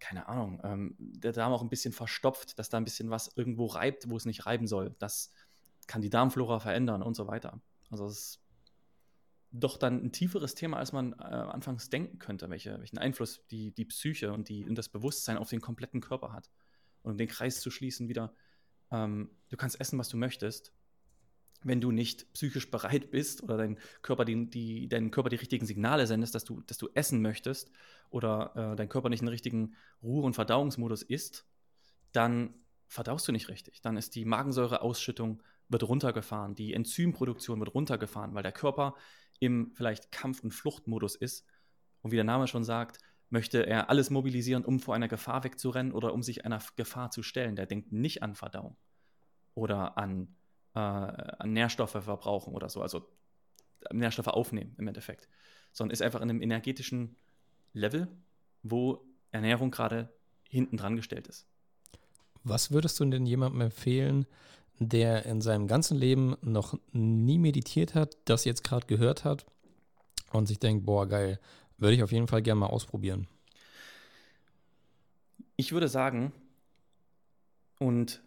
keine 0.00 0.28
Ahnung, 0.28 0.60
ähm, 0.64 0.94
der 0.98 1.32
Darm 1.32 1.52
auch 1.52 1.62
ein 1.62 1.68
bisschen 1.68 1.92
verstopft, 1.92 2.58
dass 2.58 2.68
da 2.68 2.76
ein 2.76 2.84
bisschen 2.84 3.10
was 3.10 3.30
irgendwo 3.36 3.66
reibt, 3.66 4.08
wo 4.08 4.16
es 4.16 4.24
nicht 4.24 4.46
reiben 4.46 4.66
soll. 4.66 4.94
Das 4.98 5.32
kann 5.86 6.02
die 6.02 6.10
Darmflora 6.10 6.60
verändern 6.60 7.02
und 7.02 7.14
so 7.14 7.26
weiter. 7.26 7.60
Also 7.90 8.06
es 8.06 8.18
ist 8.18 8.42
doch 9.50 9.78
dann 9.78 10.04
ein 10.04 10.12
tieferes 10.12 10.54
Thema, 10.54 10.76
als 10.76 10.92
man 10.92 11.12
äh, 11.12 11.24
anfangs 11.24 11.88
denken 11.88 12.18
könnte, 12.18 12.50
welche, 12.50 12.78
welchen 12.78 12.98
Einfluss 12.98 13.46
die, 13.50 13.72
die 13.72 13.86
Psyche 13.86 14.32
und, 14.32 14.48
die, 14.48 14.64
und 14.64 14.76
das 14.76 14.88
Bewusstsein 14.88 15.38
auf 15.38 15.48
den 15.48 15.60
kompletten 15.60 16.00
Körper 16.00 16.32
hat. 16.32 16.50
Und 17.02 17.12
um 17.12 17.18
den 17.18 17.28
Kreis 17.28 17.60
zu 17.60 17.70
schließen 17.70 18.08
wieder, 18.08 18.34
ähm, 18.90 19.30
du 19.48 19.56
kannst 19.56 19.80
essen, 19.80 19.98
was 19.98 20.08
du 20.08 20.16
möchtest. 20.16 20.72
Wenn 21.62 21.80
du 21.80 21.90
nicht 21.90 22.32
psychisch 22.34 22.70
bereit 22.70 23.10
bist 23.10 23.42
oder 23.42 23.56
dein 23.56 23.78
Körper 24.02 24.24
die, 24.24 24.48
die, 24.48 24.88
deinen 24.88 25.10
Körper 25.10 25.28
die 25.28 25.36
richtigen 25.36 25.66
Signale 25.66 26.06
sendest, 26.06 26.34
dass 26.34 26.44
du, 26.44 26.60
dass 26.62 26.78
du 26.78 26.88
essen 26.94 27.20
möchtest 27.20 27.70
oder 28.10 28.52
äh, 28.54 28.76
dein 28.76 28.88
Körper 28.88 29.08
nicht 29.08 29.20
in 29.20 29.26
den 29.26 29.32
richtigen 29.32 29.74
Ruhe- 30.02 30.24
und 30.24 30.34
Verdauungsmodus 30.34 31.02
ist, 31.02 31.46
dann 32.12 32.54
verdaust 32.86 33.26
du 33.28 33.32
nicht 33.32 33.48
richtig. 33.48 33.82
Dann 33.82 33.96
ist 33.96 34.14
die 34.14 34.24
Magensäureausschüttung 34.24 35.42
wird 35.68 35.82
runtergefahren, 35.82 36.54
die 36.54 36.72
Enzymproduktion 36.72 37.58
wird 37.58 37.74
runtergefahren, 37.74 38.34
weil 38.34 38.42
der 38.42 38.52
Körper 38.52 38.94
im 39.40 39.72
vielleicht 39.74 40.10
Kampf- 40.10 40.42
und 40.42 40.52
Fluchtmodus 40.52 41.14
ist. 41.14 41.44
Und 42.00 42.12
wie 42.12 42.16
der 42.16 42.24
Name 42.24 42.46
schon 42.46 42.64
sagt, 42.64 42.98
Möchte 43.30 43.66
er 43.66 43.90
alles 43.90 44.08
mobilisieren, 44.08 44.64
um 44.64 44.80
vor 44.80 44.94
einer 44.94 45.08
Gefahr 45.08 45.44
wegzurennen 45.44 45.92
oder 45.92 46.14
um 46.14 46.22
sich 46.22 46.46
einer 46.46 46.62
Gefahr 46.76 47.10
zu 47.10 47.22
stellen? 47.22 47.56
Der 47.56 47.66
denkt 47.66 47.92
nicht 47.92 48.22
an 48.22 48.34
Verdauung 48.34 48.76
oder 49.54 49.98
an, 49.98 50.34
äh, 50.74 51.46
Nährstoffe 51.46 51.90
verbrauchen 51.90 52.54
oder 52.54 52.68
so, 52.68 52.82
also 52.82 53.06
Nährstoffe 53.92 54.28
aufnehmen 54.28 54.74
im 54.78 54.88
Endeffekt, 54.88 55.28
sondern 55.72 55.92
ist 55.92 56.02
einfach 56.02 56.20
in 56.20 56.30
einem 56.30 56.42
energetischen 56.42 57.16
Level, 57.72 58.08
wo 58.62 59.04
Ernährung 59.30 59.70
gerade 59.70 60.12
hinten 60.48 60.76
dran 60.76 60.96
gestellt 60.96 61.28
ist. 61.28 61.46
Was 62.44 62.70
würdest 62.70 62.98
du 63.00 63.04
denn 63.04 63.26
jemandem 63.26 63.62
empfehlen, 63.62 64.26
der 64.78 65.26
in 65.26 65.40
seinem 65.40 65.66
ganzen 65.66 65.96
Leben 65.96 66.36
noch 66.40 66.78
nie 66.92 67.38
meditiert 67.38 67.94
hat, 67.94 68.16
das 68.24 68.44
jetzt 68.44 68.64
gerade 68.64 68.86
gehört 68.86 69.24
hat 69.24 69.44
und 70.32 70.46
sich 70.46 70.58
denkt, 70.58 70.86
boah, 70.86 71.06
geil, 71.06 71.40
würde 71.78 71.94
ich 71.94 72.02
auf 72.02 72.12
jeden 72.12 72.28
Fall 72.28 72.42
gerne 72.42 72.60
mal 72.60 72.66
ausprobieren. 72.66 73.26
Ich 75.56 75.72
würde 75.72 75.88
sagen, 75.88 76.32
und 77.78 78.22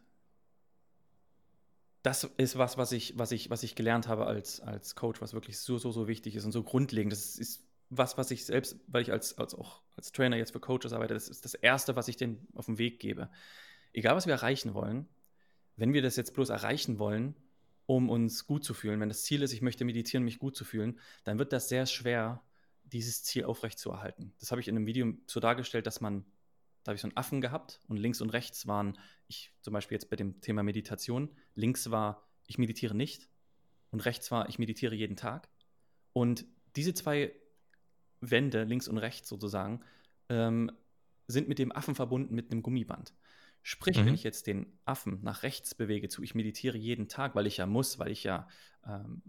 das 2.03 2.23
ist 2.37 2.57
was, 2.57 2.77
was 2.77 2.91
ich, 2.91 3.17
was 3.17 3.31
ich, 3.31 3.49
was 3.49 3.63
ich 3.63 3.75
gelernt 3.75 4.07
habe 4.07 4.25
als, 4.25 4.59
als 4.59 4.95
Coach, 4.95 5.21
was 5.21 5.33
wirklich 5.33 5.59
so, 5.59 5.77
so, 5.77 5.91
so 5.91 6.07
wichtig 6.07 6.35
ist 6.35 6.45
und 6.45 6.51
so 6.51 6.63
grundlegend. 6.63 7.13
Das 7.13 7.37
ist 7.37 7.63
was, 7.89 8.17
was 8.17 8.31
ich 8.31 8.45
selbst, 8.45 8.77
weil 8.87 9.01
ich 9.01 9.11
als, 9.11 9.37
als 9.37 9.53
auch 9.53 9.81
als 9.95 10.11
Trainer 10.11 10.37
jetzt 10.37 10.53
für 10.53 10.59
Coaches 10.59 10.93
arbeite, 10.93 11.13
das 11.13 11.29
ist 11.29 11.45
das 11.45 11.53
Erste, 11.53 11.95
was 11.95 12.07
ich 12.07 12.17
denen 12.17 12.47
auf 12.55 12.65
den 12.65 12.77
Weg 12.77 12.99
gebe. 12.99 13.29
Egal, 13.93 14.15
was 14.15 14.25
wir 14.25 14.33
erreichen 14.33 14.73
wollen, 14.73 15.07
wenn 15.75 15.93
wir 15.93 16.01
das 16.01 16.15
jetzt 16.15 16.33
bloß 16.33 16.49
erreichen 16.49 16.99
wollen, 16.99 17.35
um 17.85 18.09
uns 18.09 18.47
gut 18.47 18.63
zu 18.63 18.73
fühlen, 18.73 18.99
wenn 19.01 19.09
das 19.09 19.23
Ziel 19.23 19.41
ist, 19.41 19.51
ich 19.51 19.61
möchte 19.61 19.83
meditieren, 19.83 20.23
mich 20.23 20.39
gut 20.39 20.55
zu 20.55 20.63
fühlen, 20.63 20.99
dann 21.25 21.37
wird 21.37 21.51
das 21.51 21.67
sehr 21.67 21.85
schwer, 21.85 22.41
dieses 22.85 23.23
Ziel 23.23 23.43
aufrechtzuerhalten. 23.43 24.33
Das 24.39 24.51
habe 24.51 24.61
ich 24.61 24.67
in 24.67 24.75
einem 24.75 24.85
Video 24.85 25.13
so 25.27 25.39
dargestellt, 25.39 25.85
dass 25.85 26.01
man, 26.01 26.25
da 26.83 26.89
habe 26.89 26.95
ich 26.95 27.01
so 27.01 27.07
einen 27.07 27.17
Affen 27.17 27.41
gehabt 27.41 27.79
und 27.87 27.97
links 27.97 28.21
und 28.21 28.29
rechts 28.29 28.67
waren, 28.67 28.97
ich 29.27 29.53
zum 29.61 29.73
Beispiel 29.73 29.95
jetzt 29.95 30.09
bei 30.09 30.15
dem 30.15 30.41
Thema 30.41 30.63
Meditation, 30.63 31.29
links 31.55 31.91
war, 31.91 32.27
ich 32.47 32.57
meditiere 32.57 32.95
nicht 32.95 33.29
und 33.91 33.99
rechts 34.01 34.31
war, 34.31 34.49
ich 34.49 34.59
meditiere 34.59 34.95
jeden 34.95 35.15
Tag. 35.15 35.49
Und 36.13 36.45
diese 36.75 36.93
zwei 36.93 37.33
Wände, 38.19 38.63
links 38.63 38.87
und 38.87 38.97
rechts 38.97 39.29
sozusagen, 39.29 39.81
ähm, 40.29 40.71
sind 41.27 41.47
mit 41.47 41.59
dem 41.59 41.71
Affen 41.71 41.95
verbunden 41.95 42.35
mit 42.35 42.51
einem 42.51 42.61
Gummiband. 42.61 43.13
Sprich, 43.63 43.97
mhm. 43.97 44.07
wenn 44.07 44.13
ich 44.15 44.23
jetzt 44.23 44.47
den 44.47 44.79
Affen 44.85 45.19
nach 45.23 45.43
rechts 45.43 45.75
bewege 45.75 46.09
zu, 46.09 46.23
ich 46.23 46.35
meditiere 46.35 46.77
jeden 46.77 47.07
Tag, 47.07 47.35
weil 47.35 47.47
ich 47.47 47.57
ja 47.57 47.65
muss, 47.65 47.99
weil 47.99 48.11
ich 48.11 48.23
ja 48.23 48.47
ähm, 48.85 49.21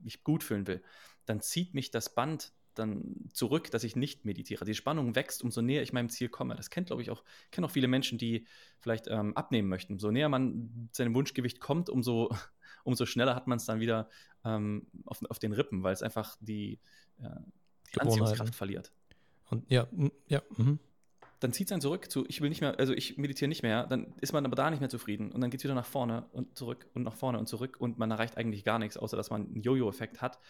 mich 0.00 0.24
gut 0.24 0.42
fühlen 0.42 0.66
will, 0.66 0.82
dann 1.26 1.40
zieht 1.40 1.74
mich 1.74 1.90
das 1.90 2.14
Band 2.14 2.52
dann 2.78 3.28
zurück, 3.32 3.70
dass 3.70 3.84
ich 3.84 3.96
nicht 3.96 4.24
meditiere. 4.24 4.64
Die 4.64 4.74
Spannung 4.74 5.14
wächst, 5.14 5.42
umso 5.42 5.60
näher 5.60 5.82
ich 5.82 5.92
meinem 5.92 6.08
Ziel 6.08 6.28
komme. 6.28 6.54
Das 6.54 6.70
kennt, 6.70 6.86
glaube 6.88 7.02
ich, 7.02 7.10
auch, 7.10 7.24
kennen 7.50 7.64
auch 7.64 7.70
viele 7.70 7.88
Menschen, 7.88 8.18
die 8.18 8.46
vielleicht 8.80 9.06
ähm, 9.08 9.36
abnehmen 9.36 9.68
möchten. 9.68 9.98
So 9.98 10.10
näher 10.10 10.28
man 10.28 10.88
seinem 10.92 11.14
Wunschgewicht 11.14 11.60
kommt, 11.60 11.90
umso, 11.90 12.30
umso 12.84 13.06
schneller 13.06 13.34
hat 13.34 13.46
man 13.46 13.58
es 13.58 13.64
dann 13.64 13.80
wieder 13.80 14.08
ähm, 14.44 14.86
auf, 15.04 15.20
auf 15.28 15.38
den 15.38 15.52
Rippen, 15.52 15.82
weil 15.82 15.92
es 15.92 16.02
einfach 16.02 16.36
die, 16.40 16.78
äh, 17.20 17.28
die 17.94 18.00
Anziehungskraft 18.00 18.54
verliert. 18.54 18.92
Und 19.50 19.70
ja, 19.70 19.86
ja. 20.28 20.42
Mhm. 20.56 20.78
Dann 21.40 21.52
zieht 21.52 21.68
es 21.68 21.72
einen 21.72 21.80
zurück 21.80 22.10
zu, 22.10 22.24
ich 22.26 22.40
will 22.40 22.48
nicht 22.48 22.60
mehr, 22.60 22.78
also 22.80 22.92
ich 22.92 23.16
meditiere 23.16 23.48
nicht 23.48 23.62
mehr, 23.62 23.86
dann 23.86 24.12
ist 24.20 24.32
man 24.32 24.44
aber 24.44 24.56
da 24.56 24.70
nicht 24.70 24.80
mehr 24.80 24.88
zufrieden 24.88 25.30
und 25.30 25.40
dann 25.40 25.50
geht 25.50 25.60
es 25.60 25.64
wieder 25.64 25.74
nach 25.74 25.86
vorne 25.86 26.26
und 26.32 26.56
zurück 26.58 26.88
und 26.94 27.04
nach 27.04 27.14
vorne 27.14 27.38
und 27.38 27.46
zurück 27.46 27.76
und 27.78 27.96
man 27.96 28.10
erreicht 28.10 28.36
eigentlich 28.36 28.64
gar 28.64 28.80
nichts, 28.80 28.96
außer 28.96 29.16
dass 29.16 29.30
man 29.30 29.46
einen 29.46 29.62
Jojo-Effekt 29.62 30.20
hat. 30.20 30.40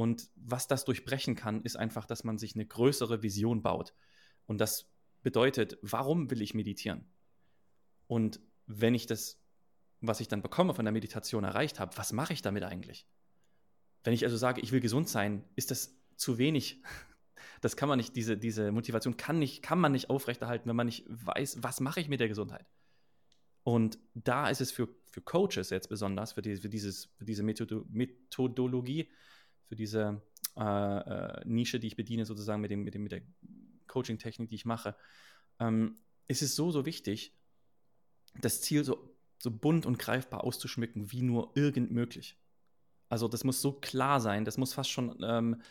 Und 0.00 0.30
was 0.34 0.66
das 0.66 0.86
durchbrechen 0.86 1.36
kann, 1.36 1.60
ist 1.60 1.76
einfach, 1.76 2.06
dass 2.06 2.24
man 2.24 2.38
sich 2.38 2.54
eine 2.54 2.64
größere 2.64 3.22
Vision 3.22 3.60
baut. 3.60 3.92
Und 4.46 4.58
das 4.58 4.90
bedeutet, 5.22 5.76
warum 5.82 6.30
will 6.30 6.40
ich 6.40 6.54
meditieren? 6.54 7.04
Und 8.06 8.40
wenn 8.66 8.94
ich 8.94 9.04
das, 9.04 9.42
was 10.00 10.20
ich 10.20 10.28
dann 10.28 10.40
bekomme 10.40 10.72
von 10.72 10.86
der 10.86 10.92
Meditation 10.92 11.44
erreicht 11.44 11.80
habe, 11.80 11.98
was 11.98 12.14
mache 12.14 12.32
ich 12.32 12.40
damit 12.40 12.62
eigentlich? 12.62 13.06
Wenn 14.02 14.14
ich 14.14 14.24
also 14.24 14.38
sage, 14.38 14.62
ich 14.62 14.72
will 14.72 14.80
gesund 14.80 15.06
sein, 15.06 15.44
ist 15.54 15.70
das 15.70 15.94
zu 16.16 16.38
wenig. 16.38 16.82
Das 17.62 17.76
kann 17.76 17.90
man 17.90 17.98
nicht, 17.98 18.16
diese, 18.16 18.38
diese 18.38 18.72
Motivation 18.72 19.18
kann, 19.18 19.38
nicht, 19.38 19.60
kann 19.60 19.78
man 19.78 19.92
nicht 19.92 20.08
aufrechterhalten, 20.08 20.66
wenn 20.66 20.76
man 20.76 20.86
nicht 20.86 21.04
weiß, 21.08 21.62
was 21.62 21.80
mache 21.80 22.00
ich 22.00 22.08
mit 22.08 22.20
der 22.20 22.28
Gesundheit. 22.28 22.66
Und 23.64 23.98
da 24.14 24.48
ist 24.48 24.62
es 24.62 24.70
für, 24.70 24.88
für 25.10 25.20
Coaches 25.20 25.68
jetzt 25.68 25.88
besonders, 25.88 26.32
für, 26.32 26.42
die, 26.42 26.56
für, 26.56 26.70
dieses, 26.70 27.10
für 27.18 27.26
diese 27.26 27.42
Methodo 27.42 27.84
Methodologie, 27.90 29.10
für 29.70 29.76
diese 29.76 30.20
äh, 30.56 30.98
äh, 30.98 31.42
Nische, 31.44 31.78
die 31.78 31.86
ich 31.86 31.94
bediene, 31.94 32.26
sozusagen 32.26 32.60
mit, 32.60 32.72
dem, 32.72 32.82
mit, 32.82 32.92
dem, 32.92 33.04
mit 33.04 33.12
der 33.12 33.22
Coaching-Technik, 33.86 34.50
die 34.50 34.56
ich 34.56 34.64
mache, 34.64 34.96
ähm, 35.60 35.96
ist 36.26 36.42
es 36.42 36.56
so, 36.56 36.72
so 36.72 36.86
wichtig, 36.86 37.38
das 38.40 38.62
Ziel 38.62 38.82
so, 38.82 39.16
so 39.38 39.52
bunt 39.52 39.86
und 39.86 40.00
greifbar 40.00 40.42
auszuschmücken, 40.42 41.12
wie 41.12 41.22
nur 41.22 41.52
irgend 41.54 41.92
möglich. 41.92 42.36
Also 43.08 43.28
das 43.28 43.44
muss 43.44 43.62
so 43.62 43.74
klar 43.74 44.20
sein, 44.20 44.44
das 44.44 44.58
muss 44.58 44.74
fast 44.74 44.90
schon, 44.90 45.16
ähm, 45.22 45.62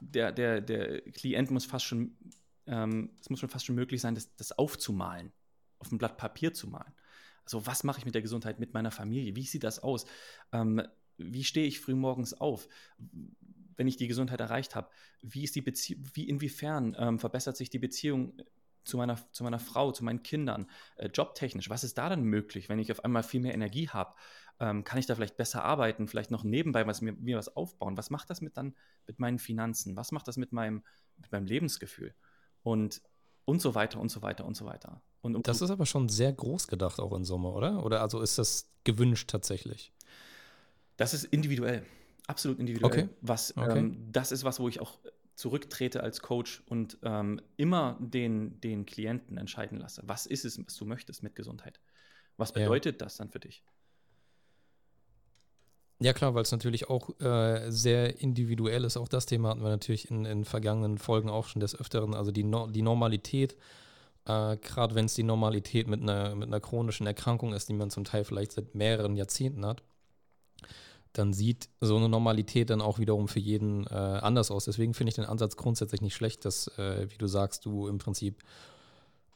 der, 0.00 0.32
der, 0.32 0.62
der 0.62 1.02
Klient 1.02 1.50
muss 1.50 1.66
fast 1.66 1.84
schon, 1.84 2.16
ähm, 2.64 3.10
es 3.20 3.28
muss 3.28 3.40
schon 3.40 3.50
fast 3.50 3.66
schon 3.66 3.76
möglich 3.76 4.00
sein, 4.00 4.14
das, 4.14 4.34
das 4.36 4.52
aufzumalen, 4.52 5.34
auf 5.80 5.92
ein 5.92 5.98
Blatt 5.98 6.16
Papier 6.16 6.54
zu 6.54 6.66
malen. 6.66 6.94
Also 7.44 7.66
was 7.66 7.84
mache 7.84 7.98
ich 7.98 8.06
mit 8.06 8.14
der 8.14 8.22
Gesundheit, 8.22 8.58
mit 8.58 8.72
meiner 8.72 8.90
Familie? 8.90 9.36
Wie 9.36 9.44
sieht 9.44 9.64
das 9.64 9.80
aus? 9.80 10.06
Ähm, 10.50 10.82
wie 11.16 11.44
stehe 11.44 11.66
ich 11.66 11.80
früh 11.80 11.94
morgens 11.94 12.34
auf? 12.34 12.68
wenn 13.76 13.88
ich 13.88 13.96
die 13.96 14.08
Gesundheit 14.08 14.40
erreicht 14.40 14.74
habe, 14.74 14.88
wie 15.22 15.44
ist 15.44 15.54
die 15.54 15.62
Beziehung, 15.62 16.04
wie 16.14 16.28
inwiefern 16.28 16.96
ähm, 16.98 17.18
verbessert 17.18 17.56
sich 17.56 17.70
die 17.70 17.78
Beziehung 17.78 18.34
zu 18.84 18.98
meiner, 18.98 19.18
zu 19.32 19.44
meiner 19.44 19.58
Frau, 19.58 19.92
zu 19.92 20.04
meinen 20.04 20.22
Kindern, 20.22 20.68
äh, 20.96 21.08
jobtechnisch, 21.08 21.70
was 21.70 21.84
ist 21.84 21.96
da 21.96 22.08
dann 22.08 22.22
möglich, 22.22 22.68
wenn 22.68 22.78
ich 22.78 22.92
auf 22.92 23.04
einmal 23.04 23.22
viel 23.22 23.40
mehr 23.40 23.54
Energie 23.54 23.88
habe? 23.88 24.14
Ähm, 24.60 24.84
kann 24.84 24.98
ich 24.98 25.06
da 25.06 25.14
vielleicht 25.14 25.36
besser 25.36 25.64
arbeiten, 25.64 26.06
vielleicht 26.06 26.30
noch 26.30 26.44
nebenbei 26.44 26.86
was, 26.86 27.00
mir, 27.00 27.12
mir 27.12 27.36
was 27.36 27.56
aufbauen? 27.56 27.96
Was 27.96 28.10
macht 28.10 28.30
das 28.30 28.40
mit 28.40 28.56
dann 28.56 28.76
mit 29.06 29.18
meinen 29.18 29.38
Finanzen? 29.38 29.96
Was 29.96 30.12
macht 30.12 30.28
das 30.28 30.36
mit 30.36 30.52
meinem, 30.52 30.84
mit 31.16 31.32
meinem 31.32 31.46
Lebensgefühl? 31.46 32.14
Und, 32.62 33.02
und 33.46 33.60
so 33.60 33.74
weiter 33.74 33.98
und 34.00 34.10
so 34.10 34.22
weiter 34.22 34.44
und 34.44 34.56
so 34.56 34.64
weiter. 34.64 35.02
Und, 35.22 35.34
und 35.34 35.48
das 35.48 35.60
ist 35.60 35.70
aber 35.70 35.86
schon 35.86 36.08
sehr 36.08 36.32
groß 36.32 36.68
gedacht 36.68 37.00
auch 37.00 37.14
in 37.16 37.24
Summe, 37.24 37.48
oder? 37.48 37.84
Oder 37.84 38.00
also 38.00 38.20
ist 38.20 38.38
das 38.38 38.70
gewünscht 38.84 39.28
tatsächlich? 39.28 39.92
Das 40.96 41.14
ist 41.14 41.24
individuell. 41.24 41.84
Absolut 42.26 42.58
individuell. 42.58 43.04
Okay. 43.04 43.08
Was, 43.20 43.56
okay. 43.56 43.78
Ähm, 43.78 44.08
das 44.12 44.32
ist 44.32 44.44
was, 44.44 44.60
wo 44.60 44.68
ich 44.68 44.80
auch 44.80 44.98
zurücktrete 45.34 46.02
als 46.02 46.20
Coach 46.20 46.62
und 46.66 46.98
ähm, 47.02 47.40
immer 47.56 47.98
den, 48.00 48.60
den 48.60 48.86
Klienten 48.86 49.36
entscheiden 49.36 49.78
lasse. 49.78 50.02
Was 50.06 50.26
ist 50.26 50.44
es, 50.44 50.64
was 50.64 50.76
du 50.76 50.84
möchtest 50.84 51.22
mit 51.22 51.34
Gesundheit? 51.34 51.80
Was 52.36 52.52
bedeutet 52.52 53.00
ja. 53.00 53.06
das 53.06 53.16
dann 53.16 53.30
für 53.30 53.40
dich? 53.40 53.64
Ja, 56.00 56.12
klar, 56.12 56.34
weil 56.34 56.42
es 56.42 56.52
natürlich 56.52 56.88
auch 56.88 57.18
äh, 57.20 57.70
sehr 57.70 58.20
individuell 58.20 58.84
ist. 58.84 58.96
Auch 58.96 59.08
das 59.08 59.26
Thema 59.26 59.50
hatten 59.50 59.62
wir 59.62 59.68
natürlich 59.68 60.10
in, 60.10 60.24
in 60.24 60.44
vergangenen 60.44 60.98
Folgen 60.98 61.30
auch 61.30 61.46
schon 61.46 61.60
des 61.60 61.78
Öfteren. 61.78 62.14
Also 62.14 62.32
die, 62.32 62.44
no 62.44 62.66
die 62.66 62.82
Normalität, 62.82 63.56
äh, 64.26 64.56
gerade 64.56 64.94
wenn 64.94 65.06
es 65.06 65.14
die 65.14 65.22
Normalität 65.22 65.86
mit 65.86 66.02
einer, 66.02 66.34
mit 66.34 66.48
einer 66.48 66.60
chronischen 66.60 67.06
Erkrankung 67.06 67.52
ist, 67.52 67.68
die 67.68 67.74
man 67.74 67.90
zum 67.90 68.04
Teil 68.04 68.24
vielleicht 68.24 68.52
seit 68.52 68.74
mehreren 68.74 69.16
Jahrzehnten 69.16 69.64
hat, 69.64 69.82
dann 71.14 71.32
sieht 71.32 71.68
so 71.80 71.96
eine 71.96 72.08
Normalität 72.08 72.70
dann 72.70 72.80
auch 72.80 72.98
wiederum 72.98 73.28
für 73.28 73.40
jeden 73.40 73.86
äh, 73.86 73.94
anders 73.94 74.50
aus. 74.50 74.66
Deswegen 74.66 74.94
finde 74.94 75.08
ich 75.10 75.14
den 75.14 75.24
Ansatz 75.24 75.56
grundsätzlich 75.56 76.02
nicht 76.02 76.14
schlecht, 76.14 76.44
dass, 76.44 76.68
äh, 76.76 77.08
wie 77.10 77.16
du 77.16 77.26
sagst, 77.26 77.64
du 77.64 77.88
im 77.88 77.98
Prinzip 77.98 78.42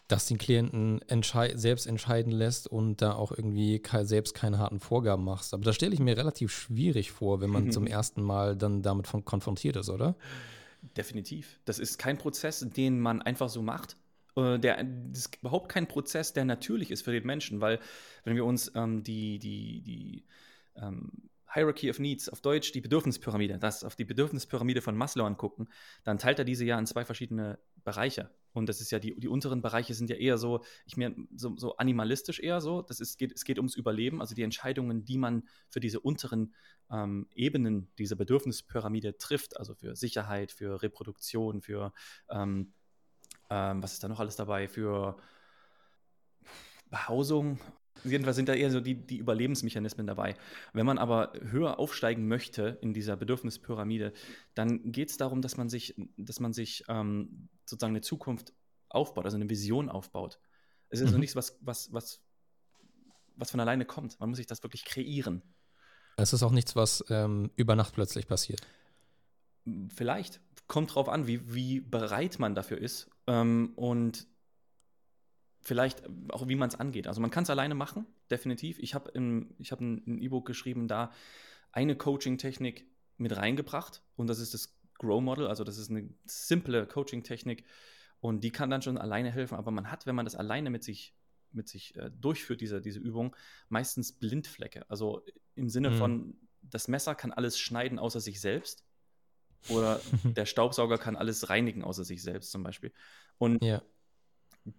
das 0.09 0.27
den 0.27 0.39
Klienten 0.39 1.03
entschei 1.07 1.55
selbst 1.55 1.87
entscheiden 1.87 2.33
lässt 2.33 2.67
und 2.67 3.03
da 3.03 3.13
auch 3.13 3.31
irgendwie 3.31 3.79
ke 3.79 4.05
selbst 4.07 4.35
keine 4.35 4.59
harten 4.59 4.81
Vorgaben 4.81 5.23
machst. 5.23 5.55
Aber 5.55 5.65
das 5.65 5.77
stelle 5.77 5.95
ich 5.95 6.01
mir 6.01 6.17
relativ 6.17 6.51
schwierig 6.51 7.13
vor, 7.13 7.41
wenn 7.41 7.51
man 7.51 7.71
zum 7.73 7.87
ersten 7.87 8.23
Mal 8.23 8.57
dann 8.57 8.83
damit 8.83 9.07
konfrontiert 9.25 9.77
ist, 9.77 9.91
oder? 9.91 10.17
Definitiv. 10.97 11.61
Das 11.65 11.79
ist 11.79 11.99
kein 11.99 12.19
Prozess, 12.19 12.61
den 12.61 13.01
man 13.01 13.23
einfach 13.23 13.51
so 13.51 13.63
macht. 13.63 13.97
Äh, 14.35 14.59
der, 14.59 14.83
das 14.83 15.27
ist 15.27 15.37
überhaupt 15.37 15.69
kein 15.69 15.87
Prozess, 15.87 16.33
der 16.33 16.45
natürlich 16.45 16.91
ist 16.91 17.03
für 17.03 17.13
den 17.13 17.27
Menschen, 17.27 17.61
weil 17.61 17.79
wenn 18.25 18.35
wir 18.35 18.45
uns 18.45 18.73
ähm, 18.75 19.03
die, 19.03 19.39
die, 19.39 19.83
die 19.83 20.25
ähm, 20.77 21.11
Hierarchy 21.53 21.91
of 21.91 21.99
Needs, 21.99 22.29
auf 22.29 22.41
Deutsch 22.41 22.73
die 22.73 22.81
Bedürfnispyramide, 22.81 23.59
das 23.59 23.85
auf 23.85 23.97
die 23.97 24.05
Bedürfnispyramide 24.05 24.83
von 24.83 24.97
Maslow 24.97 25.25
angucken, 25.25 25.69
dann 26.05 26.19
teilt 26.19 26.39
er 26.39 26.45
diese 26.45 26.65
ja 26.65 26.79
in 26.79 26.87
zwei 26.87 27.05
verschiedene 27.05 27.59
Bereiche. 27.85 28.31
Und 28.53 28.69
das 28.69 28.81
ist 28.81 28.91
ja, 28.91 28.99
die, 28.99 29.19
die 29.19 29.29
unteren 29.29 29.63
Bereiche 29.63 29.95
sind 29.95 30.11
ja 30.11 30.17
eher 30.17 30.37
so, 30.37 30.65
ich 30.85 30.97
mir 30.97 31.15
so, 31.35 31.57
so 31.57 31.77
animalistisch 31.77 32.41
eher 32.41 32.61
so. 32.61 32.83
Das 32.83 33.01
ist, 33.01 33.19
geht, 33.19 33.33
es 33.33 33.45
geht 33.45 33.59
ums 33.59 33.77
Überleben, 33.77 34.21
also 34.21 34.35
die 34.35 34.43
Entscheidungen, 34.43 35.05
die 35.05 35.19
man 35.19 35.45
für 35.69 35.81
diese 35.81 36.01
unteren 36.01 36.55
ähm, 36.91 37.29
Ebenen 37.35 37.91
dieser 37.99 38.17
Bedürfnispyramide 38.17 39.17
trifft, 39.19 39.57
also 39.57 39.75
für 39.75 39.97
Sicherheit, 39.97 40.53
für 40.53 40.83
Reproduktion, 40.83 41.63
für 41.63 41.93
ähm, 42.31 42.73
ähm, 43.51 43.83
was 43.83 43.95
ist 43.95 44.05
da 44.05 44.09
noch 44.09 44.21
alles 44.21 44.37
dabei, 44.37 44.69
für 44.69 45.17
Behausung, 46.91 47.59
Jedenfalls 48.05 48.37
sind 48.37 48.49
da 48.49 48.55
eher 48.55 48.71
so 48.71 48.81
die, 48.81 48.95
die 48.95 49.19
Überlebensmechanismen 49.19 50.07
dabei. 50.07 50.37
Wenn 50.73 50.87
man 50.87 50.99
aber 50.99 51.33
höher 51.51 51.79
aufsteigen 51.79 52.29
möchte 52.29 52.79
in 52.81 52.95
dieser 52.95 53.17
Bedürfnispyramide, 53.17 54.13
dann 54.55 54.93
geht 54.93 55.11
es 55.11 55.17
darum, 55.17 55.43
dass 55.43 55.57
man 55.57 55.69
sich, 55.69 55.95
dass 56.17 56.41
man 56.41 56.53
sich 56.53 56.85
ähm, 56.89 57.49
sozusagen 57.65 57.93
eine 57.93 58.01
Zukunft 58.01 58.53
aufbaut, 58.89 59.25
also 59.25 59.37
eine 59.37 59.51
Vision 59.51 59.89
aufbaut. 59.89 60.39
Es 60.89 61.01
ist 61.01 61.05
also 61.05 61.05
mhm. 61.05 61.07
also 61.07 61.19
nichts, 61.19 61.37
was, 61.37 61.59
was, 61.61 61.93
was, 61.93 62.21
was 63.37 63.51
von 63.51 63.61
alleine 63.61 63.85
kommt. 63.85 64.19
Man 64.21 64.31
muss 64.31 64.39
sich 64.39 64.47
das 64.47 64.63
wirklich 64.63 64.85
kreieren. 64.85 65.43
Es 66.17 66.33
ist 66.33 66.43
auch 66.43 66.51
nichts, 66.51 66.75
was 66.75 67.05
ähm, 67.11 67.51
über 67.57 67.77
Nacht 67.77 67.95
plötzlich 67.95 68.27
passiert. 68.27 68.61
Vielleicht. 69.95 70.41
Kommt 70.67 70.95
drauf 70.95 71.09
an, 71.09 71.27
wie, 71.27 71.55
wie 71.55 71.81
bereit 71.81 72.39
man 72.39 72.55
dafür 72.55 72.79
ist. 72.79 73.09
Ähm, 73.27 73.73
und 73.77 74.27
vielleicht 75.69 76.03
auch, 76.31 76.49
wie 76.49 76.57
man 76.57 76.69
es 76.69 76.75
angeht. 76.75 77.07
Also 77.07 77.21
man 77.21 77.31
kann 77.31 77.45
es 77.45 77.51
alleine 77.51 77.75
machen, 77.75 78.07
definitiv. 78.31 78.79
Ich 78.79 78.95
habe 78.95 79.11
hab 79.11 79.81
ein 79.81 80.19
E-Book 80.19 80.47
geschrieben, 80.47 80.89
da 80.89 81.13
eine 81.73 81.95
Coaching-Technik 81.95 82.87
mit 83.19 83.37
reingebracht 83.37 84.03
und 84.17 84.29
das 84.29 84.41
ist 84.41 84.55
das 84.55 84.75
Grow 84.95 85.23
Model, 85.23 85.47
also 85.47 85.65
das 85.65 85.77
ist 85.77 85.91
eine 85.91 86.09
simple 86.25 86.87
Coaching-Technik 86.87 87.65
und 88.21 88.43
die 88.43 88.51
kann 88.51 88.71
dann 88.71 88.83
schon 88.83 88.99
alleine 88.99 89.31
helfen, 89.31 89.57
aber 89.57 89.71
man 89.71 89.93
hat, 89.93 90.07
wenn 90.07 90.17
man 90.17 90.25
das 90.25 90.35
alleine 90.35 90.71
mit 90.71 90.83
sich 90.83 91.15
mit 91.51 91.69
sich 91.69 91.97
äh, 91.97 92.11
durchführt, 92.11 92.61
diese, 92.61 92.83
diese 92.83 92.99
Übung, 92.99 93.35
meistens 93.71 94.13
Blindflecke. 94.13 94.85
Also 94.91 95.25
im 95.55 95.71
Sinne 95.71 95.91
mhm. 95.91 95.97
von, 95.97 96.37
das 96.61 96.89
Messer 96.89 97.15
kann 97.15 97.33
alles 97.33 97.59
schneiden 97.59 97.99
außer 97.99 98.21
sich 98.21 98.39
selbst. 98.39 98.85
Oder 99.71 99.99
der 100.25 100.45
Staubsauger 100.45 100.99
kann 100.99 101.17
alles 101.17 101.49
reinigen 101.49 101.83
außer 101.83 102.05
sich 102.05 102.23
selbst 102.23 102.51
zum 102.51 102.63
Beispiel. 102.63 102.93
Und 103.39 103.65
ja 103.65 103.83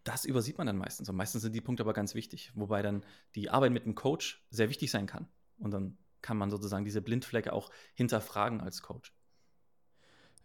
das 0.03 0.25
übersieht 0.25 0.57
man 0.57 0.67
dann 0.67 0.77
meistens. 0.77 1.09
Und 1.09 1.15
meistens 1.15 1.41
sind 1.41 1.55
die 1.55 1.61
Punkte 1.61 1.83
aber 1.83 1.93
ganz 1.93 2.15
wichtig, 2.15 2.51
wobei 2.55 2.81
dann 2.81 3.03
die 3.35 3.49
Arbeit 3.49 3.71
mit 3.71 3.85
dem 3.85 3.95
Coach 3.95 4.45
sehr 4.49 4.69
wichtig 4.69 4.91
sein 4.91 5.07
kann. 5.07 5.27
Und 5.57 5.71
dann 5.71 5.97
kann 6.21 6.37
man 6.37 6.49
sozusagen 6.49 6.85
diese 6.85 7.01
Blindflecke 7.01 7.53
auch 7.53 7.69
hinterfragen 7.93 8.61
als 8.61 8.81
Coach. 8.81 9.13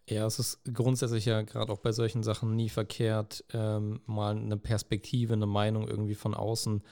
Ja, 0.07 0.25
es 0.27 0.37
ist 0.37 0.61
grundsätzlich 0.71 1.25
ja 1.25 1.41
gerade 1.41 1.71
auch 1.71 1.79
bei 1.79 1.91
solchen 1.91 2.21
Sachen 2.21 2.55
nie 2.55 2.69
verkehrt, 2.69 3.43
ähm, 3.53 4.01
mal 4.05 4.35
eine 4.35 4.57
Perspektive, 4.57 5.33
eine 5.33 5.47
Meinung 5.47 5.87
irgendwie 5.87 6.13
von 6.13 6.35
außen 6.35 6.83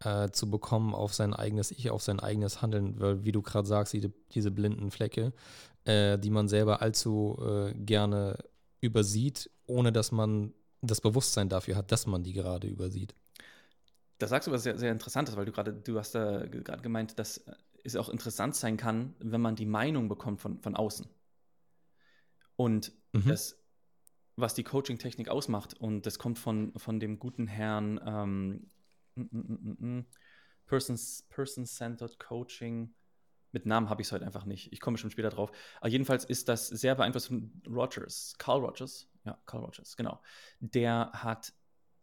äh, 0.00 0.30
zu 0.30 0.50
bekommen 0.50 0.94
auf 0.94 1.12
sein 1.12 1.34
eigenes 1.34 1.70
Ich, 1.70 1.90
auf 1.90 2.02
sein 2.02 2.20
eigenes 2.20 2.62
Handeln, 2.62 2.98
weil 3.00 3.24
wie 3.24 3.32
du 3.32 3.42
gerade 3.42 3.68
sagst, 3.68 3.92
diese, 3.92 4.12
diese 4.32 4.50
blinden 4.50 4.90
Flecke, 4.90 5.34
äh, 5.84 6.18
die 6.18 6.30
man 6.30 6.48
selber 6.48 6.80
allzu 6.80 7.38
äh, 7.40 7.74
gerne 7.74 8.38
übersieht, 8.80 9.50
ohne 9.66 9.92
dass 9.92 10.10
man 10.10 10.54
das 10.86 11.00
Bewusstsein 11.00 11.48
dafür 11.48 11.76
hat, 11.76 11.92
dass 11.92 12.06
man 12.06 12.22
die 12.22 12.32
gerade 12.32 12.68
übersieht. 12.68 13.14
Da 14.18 14.28
sagst 14.28 14.46
du 14.46 14.52
was 14.52 14.62
sehr, 14.62 14.78
sehr 14.78 14.92
Interessantes, 14.92 15.36
weil 15.36 15.44
du 15.44 15.52
gerade, 15.52 15.72
du 15.72 15.98
hast 15.98 16.14
da 16.14 16.46
gerade 16.46 16.82
gemeint, 16.82 17.18
dass 17.18 17.44
es 17.82 17.96
auch 17.96 18.08
interessant 18.08 18.56
sein 18.56 18.76
kann, 18.76 19.14
wenn 19.18 19.40
man 19.40 19.56
die 19.56 19.66
Meinung 19.66 20.08
bekommt 20.08 20.40
von, 20.40 20.60
von 20.60 20.74
außen. 20.74 21.06
Und 22.56 22.92
mhm. 23.12 23.28
das, 23.28 23.58
was 24.36 24.54
die 24.54 24.64
Coaching-Technik 24.64 25.28
ausmacht, 25.28 25.74
und 25.74 26.06
das 26.06 26.18
kommt 26.18 26.38
von, 26.38 26.72
von 26.76 27.00
dem 27.00 27.18
guten 27.18 27.46
Herrn 27.46 28.00
ähm, 28.04 28.70
mm, 29.16 29.22
mm, 29.30 29.98
mm, 29.98 30.06
Person-Centered 30.66 32.18
Coaching. 32.18 32.94
Mit 33.52 33.66
Namen 33.66 33.90
habe 33.90 34.02
ich 34.02 34.08
es 34.08 34.12
heute 34.12 34.24
einfach 34.24 34.46
nicht. 34.46 34.72
Ich 34.72 34.80
komme 34.80 34.98
schon 34.98 35.10
später 35.10 35.28
drauf. 35.28 35.52
Aber 35.80 35.88
jedenfalls 35.88 36.24
ist 36.24 36.48
das 36.48 36.68
sehr 36.68 36.94
beeinflusst 36.94 37.28
von 37.28 37.62
Rogers, 37.68 38.34
Carl 38.38 38.60
Rogers, 38.60 39.08
ja, 39.24 39.38
Carl 39.46 39.64
Rogers, 39.64 39.96
genau. 39.96 40.20
Der 40.60 41.10
hat 41.12 41.52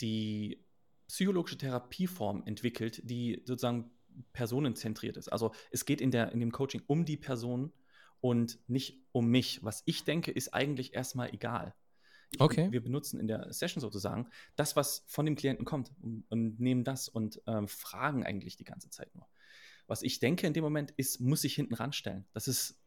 die 0.02 0.66
psychologische 1.08 1.58
Therapieform 1.58 2.44
entwickelt, 2.46 3.02
die 3.04 3.42
sozusagen 3.46 3.92
personenzentriert 4.34 5.18
ist. 5.18 5.28
Also 5.30 5.54
es 5.72 5.86
geht 5.86 6.02
in, 6.02 6.12
der, 6.12 6.32
in 6.32 6.40
dem 6.40 6.52
Coaching 6.52 6.82
um 6.88 7.06
die 7.06 7.18
Person 7.18 7.72
und 8.20 8.60
nicht 8.68 9.06
um 9.12 9.28
mich. 9.28 9.64
Was 9.64 9.84
ich 9.86 10.04
denke, 10.04 10.32
ist 10.32 10.54
eigentlich 10.54 10.94
erstmal 10.94 11.34
egal. 11.34 11.76
Okay. 12.40 12.72
Wir 12.72 12.82
benutzen 12.82 13.20
in 13.20 13.28
der 13.28 13.52
Session 13.52 13.82
sozusagen 13.82 14.30
das, 14.56 14.76
was 14.76 15.04
von 15.08 15.26
dem 15.26 15.36
Klienten 15.36 15.66
kommt 15.66 15.92
und, 16.02 16.24
und 16.30 16.60
nehmen 16.60 16.84
das 16.84 17.10
und 17.10 17.42
ähm, 17.46 17.68
fragen 17.68 18.26
eigentlich 18.26 18.56
die 18.56 18.64
ganze 18.64 18.90
Zeit 18.90 19.14
nur. 19.16 19.28
Was 19.88 20.04
ich 20.04 20.20
denke 20.20 20.48
in 20.48 20.54
dem 20.54 20.64
Moment 20.64 20.92
ist, 20.92 21.20
muss 21.20 21.44
ich 21.44 21.56
hinten 21.56 21.74
ranstellen. 21.74 22.26
Das 22.34 22.48
ist 22.48 22.81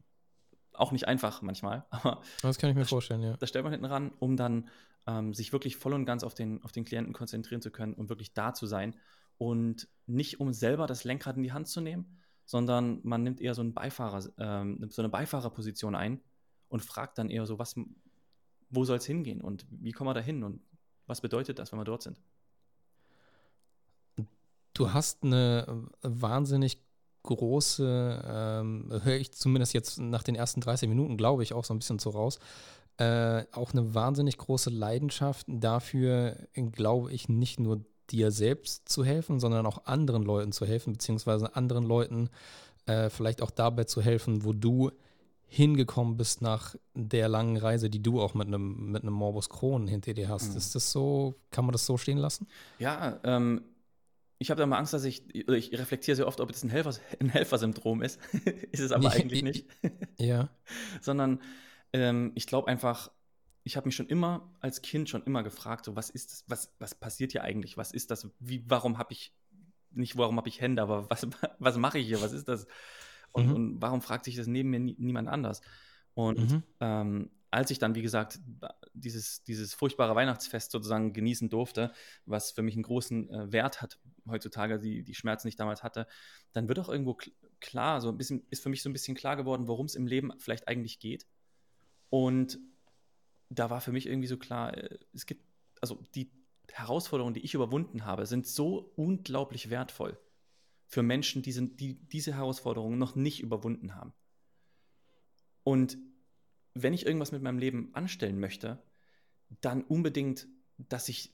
auch 0.75 0.93
nicht 0.93 1.09
einfach 1.09 1.43
manchmal, 1.43 1.85
aber 1.91 2.21
Das 2.43 2.59
kann 2.59 2.71
ich 2.71 2.77
mir 2.77 2.85
vorstellen, 2.85 3.23
ja. 3.23 3.37
da 3.37 3.47
stellt 3.47 3.65
man 3.65 3.73
hinten 3.73 3.87
ran, 3.87 4.13
um 4.19 4.37
dann 4.37 4.69
ähm, 5.07 5.35
sich 5.35 5.53
wirklich 5.53 5.77
voll 5.77 5.93
und 5.93 6.05
ganz 6.05 6.25
auf 6.25 6.35
den, 6.35 6.63
auf 6.63 6.73
den 6.73 6.85
Klienten 6.85 7.13
konzentrieren 7.13 7.61
zu 7.61 7.71
können 7.71 7.95
und 7.95 8.09
wirklich 8.09 8.33
da 8.33 8.55
zu 8.55 8.67
sein 8.67 8.95
und 9.39 9.89
nicht 10.07 10.41
um 10.41 10.53
selber 10.53 10.87
das 10.87 11.05
Lenkrad 11.05 11.37
in 11.37 11.43
die 11.43 11.53
Hand 11.53 11.69
zu 11.69 11.81
nehmen, 11.81 12.19
sondern 12.45 13.01
man 13.03 13.23
nimmt 13.23 13.41
eher 13.41 13.55
so, 13.55 13.63
einen 13.63 13.75
Beifahrer, 13.75 14.25
ähm, 14.39 14.87
so 14.91 15.03
eine 15.03 15.09
Beifahrerposition 15.09 15.95
ein 15.95 16.21
und 16.69 16.83
fragt 16.83 17.19
dann 17.19 17.31
eher 17.31 17.47
so, 17.47 17.59
was, 17.59 17.75
wo 18.71 18.85
soll 18.85 18.99
es 18.99 19.07
hingehen 19.07 19.41
und 19.41 19.67
wie 19.71 19.93
kommen 19.93 20.09
wir 20.09 20.15
da 20.15 20.21
hin 20.21 20.43
und 20.43 20.61
was 21.07 21.21
bedeutet 21.21 21.59
das, 21.59 21.73
wenn 21.73 21.79
wir 21.79 21.85
dort 21.85 22.03
sind? 22.03 22.21
Du 24.73 24.93
hast 24.93 25.23
eine 25.23 25.87
wahnsinnig 26.03 26.84
große, 27.25 28.23
ähm, 28.27 29.01
höre 29.03 29.17
ich 29.17 29.33
zumindest 29.33 29.75
jetzt 29.75 29.99
nach 29.99 30.23
den 30.23 30.35
ersten 30.35 30.61
30 30.61 30.89
Minuten, 30.89 31.17
glaube 31.17 31.43
ich, 31.43 31.53
auch 31.53 31.65
so 31.65 31.75
ein 31.75 31.79
bisschen 31.79 31.99
so 31.99 32.11
raus, 32.11 32.39
äh, 32.99 33.45
auch 33.53 33.73
eine 33.73 33.95
wahnsinnig 33.95 34.39
große 34.39 34.71
Leidenschaft 34.71 35.47
dafür, 35.49 36.37
glaube 36.73 37.13
ich, 37.13 37.29
nicht 37.29 37.59
nur 37.59 37.81
dir 38.11 38.31
selbst 38.31 38.89
zu 38.89 39.05
helfen, 39.05 39.41
sondern 39.41 39.67
auch 39.67 39.87
anderen 39.87 40.23
Leuten 40.23 40.53
zu 40.53 40.67
helfen, 40.67 40.93
beziehungsweise 40.93 41.57
anderen 41.57 41.85
Leuten 41.85 42.31
äh, 42.87 43.09
vielleicht 43.11 43.43
auch 43.43 43.51
dabei 43.51 43.85
zu 43.85 44.03
helfen, 44.03 44.45
wo 44.45 44.53
du 44.53 44.91
hingekommen 45.47 46.17
bist 46.17 46.43
nach 46.43 46.75
der 46.95 47.29
langen 47.29 47.57
Reise, 47.57 47.89
die 47.89 48.03
du 48.03 48.21
auch 48.21 48.35
mit 48.35 48.49
einem 48.49 48.91
mit 48.91 49.03
einem 49.03 49.15
Morbus 49.15 49.49
Crohn 49.49 49.87
hinter 49.87 50.13
dir 50.13 50.29
hast. 50.29 50.51
Mhm. 50.51 50.57
Ist 50.57 50.75
das 50.75 50.91
so, 50.91 51.35
kann 51.51 51.65
man 51.65 51.73
das 51.73 51.87
so 51.87 51.97
stehen 51.97 52.19
lassen? 52.19 52.49
Ja, 52.79 53.19
ähm, 53.23 53.63
ich 54.45 54.51
habe 54.51 54.61
da 54.61 54.67
mal 54.67 54.77
Angst, 54.77 54.93
dass 54.93 55.05
ich, 55.05 55.35
ich 55.35 55.73
reflektiere 55.73 56.17
sehr 56.17 56.27
oft, 56.27 56.39
ob 56.39 56.53
das 56.53 56.63
ein, 56.63 56.69
Helfer, 56.69 56.93
ein 57.19 57.31
Helfersyndrom 57.31 58.03
ist. 58.03 58.21
ist 58.73 58.81
es 58.81 58.93
aber 58.93 59.11
eigentlich 59.11 59.43
nicht. 59.43 59.67
ja. 60.19 60.51
Sondern 61.01 61.41
ähm, 61.95 62.31
ich 62.35 62.47
glaube 62.47 62.69
einfach, 62.69 63.11
ich 63.63 63.79
habe 63.79 63.89
mich 63.89 63.97
schon 63.97 64.07
immer 64.07 64.55
als 64.61 64.83
Kind 64.83 65.09
schon 65.09 65.23
immer 65.23 65.43
gefragt, 65.43 65.87
so 65.87 65.97
was 65.97 66.11
ist 66.11 66.31
das, 66.31 66.45
was, 66.47 66.75
was 66.79 66.95
passiert 66.95 67.33
hier 67.33 67.43
eigentlich? 67.43 67.79
Was 67.79 67.91
ist 67.91 68.11
das? 68.11 68.29
Wie, 68.39 68.63
warum 68.69 68.99
habe 68.99 69.15
ich, 69.15 69.33
nicht 69.93 70.19
warum 70.19 70.37
habe 70.37 70.51
ich 70.51 70.61
Hände, 70.61 70.83
aber 70.83 71.09
was, 71.09 71.27
was 71.59 71.79
mache 71.79 71.99
ich 71.99 72.07
hier? 72.07 72.21
Was 72.21 72.35
ist 72.35 72.47
das? 72.47 72.67
Und, 73.33 73.47
mhm. 73.47 73.55
und 73.55 73.81
warum 73.81 74.03
fragt 74.03 74.27
sich 74.27 74.37
das 74.37 74.47
neben 74.47 74.69
mir 74.69 74.81
nie, 74.81 74.97
niemand 74.99 75.29
anders? 75.29 75.63
Und 76.13 76.51
mhm. 76.51 76.63
ähm, 76.81 77.31
als 77.55 77.71
ich 77.71 77.79
dann, 77.79 77.95
wie 77.95 78.03
gesagt, 78.03 78.41
dieses, 78.95 79.45
dieses 79.45 79.75
furchtbare 79.75 80.17
Weihnachtsfest 80.17 80.73
sozusagen 80.73 81.13
genießen 81.13 81.49
durfte, 81.49 81.93
was 82.27 82.51
für 82.51 82.63
mich 82.63 82.75
einen 82.75 82.83
großen 82.83 83.31
äh, 83.31 83.53
Wert 83.53 83.81
hat 83.81 84.01
heutzutage, 84.29 84.81
die, 84.81 85.05
die 85.05 85.15
Schmerzen, 85.15 85.47
die 85.47 85.51
ich 85.51 85.57
damals 85.57 85.85
hatte, 85.85 86.09
dann 86.53 86.67
wird 86.69 86.81
auch 86.81 86.89
irgendwo 86.89 87.17
klar, 87.61 88.01
so 88.01 88.09
ein 88.09 88.17
bisschen, 88.17 88.45
ist 88.51 88.63
für 88.63 88.71
mich 88.71 88.83
so 88.83 88.91
ein 88.91 88.93
bisschen 88.93 89.15
klar 89.15 89.37
geworden, 89.37 89.69
worum 89.69 89.87
es 89.87 89.95
im 89.95 90.09
Leben 90.09 90.33
vielleicht 90.39 90.67
eigentlich 90.67 90.99
geht. 90.99 91.27
Und 92.11 92.59
da 93.51 93.71
war 93.71 93.81
für 93.81 93.93
mich 93.93 94.07
irgendwie 94.07 94.29
so 94.29 94.37
klar, 94.37 94.77
äh, 94.77 94.99
es 95.13 95.25
gibt, 95.25 95.45
also 95.81 96.03
die 96.17 96.33
Herausforderungen, 96.73 97.35
die 97.35 97.45
ich 97.45 97.55
überwunden 97.55 98.05
habe, 98.05 98.27
sind 98.27 98.49
so 98.49 98.93
unglaublich 98.97 99.71
wertvoll 99.71 100.19
für 100.87 101.05
Menschen, 101.05 101.43
die, 101.43 101.53
sind, 101.53 101.79
die 101.79 101.95
diese 102.09 102.35
Herausforderungen 102.35 102.99
noch 102.99 103.15
nicht 103.15 103.41
überwunden 103.41 103.95
haben. 103.95 104.13
Und 105.63 105.99
wenn 106.75 106.93
ich 106.93 107.07
irgendwas 107.07 107.33
mit 107.33 107.43
meinem 107.43 107.59
Leben 107.59 107.91
anstellen 107.95 108.39
möchte, 108.39 108.83
dann 109.61 109.83
unbedingt, 109.83 110.49
dass 110.77 111.09
ich, 111.09 111.31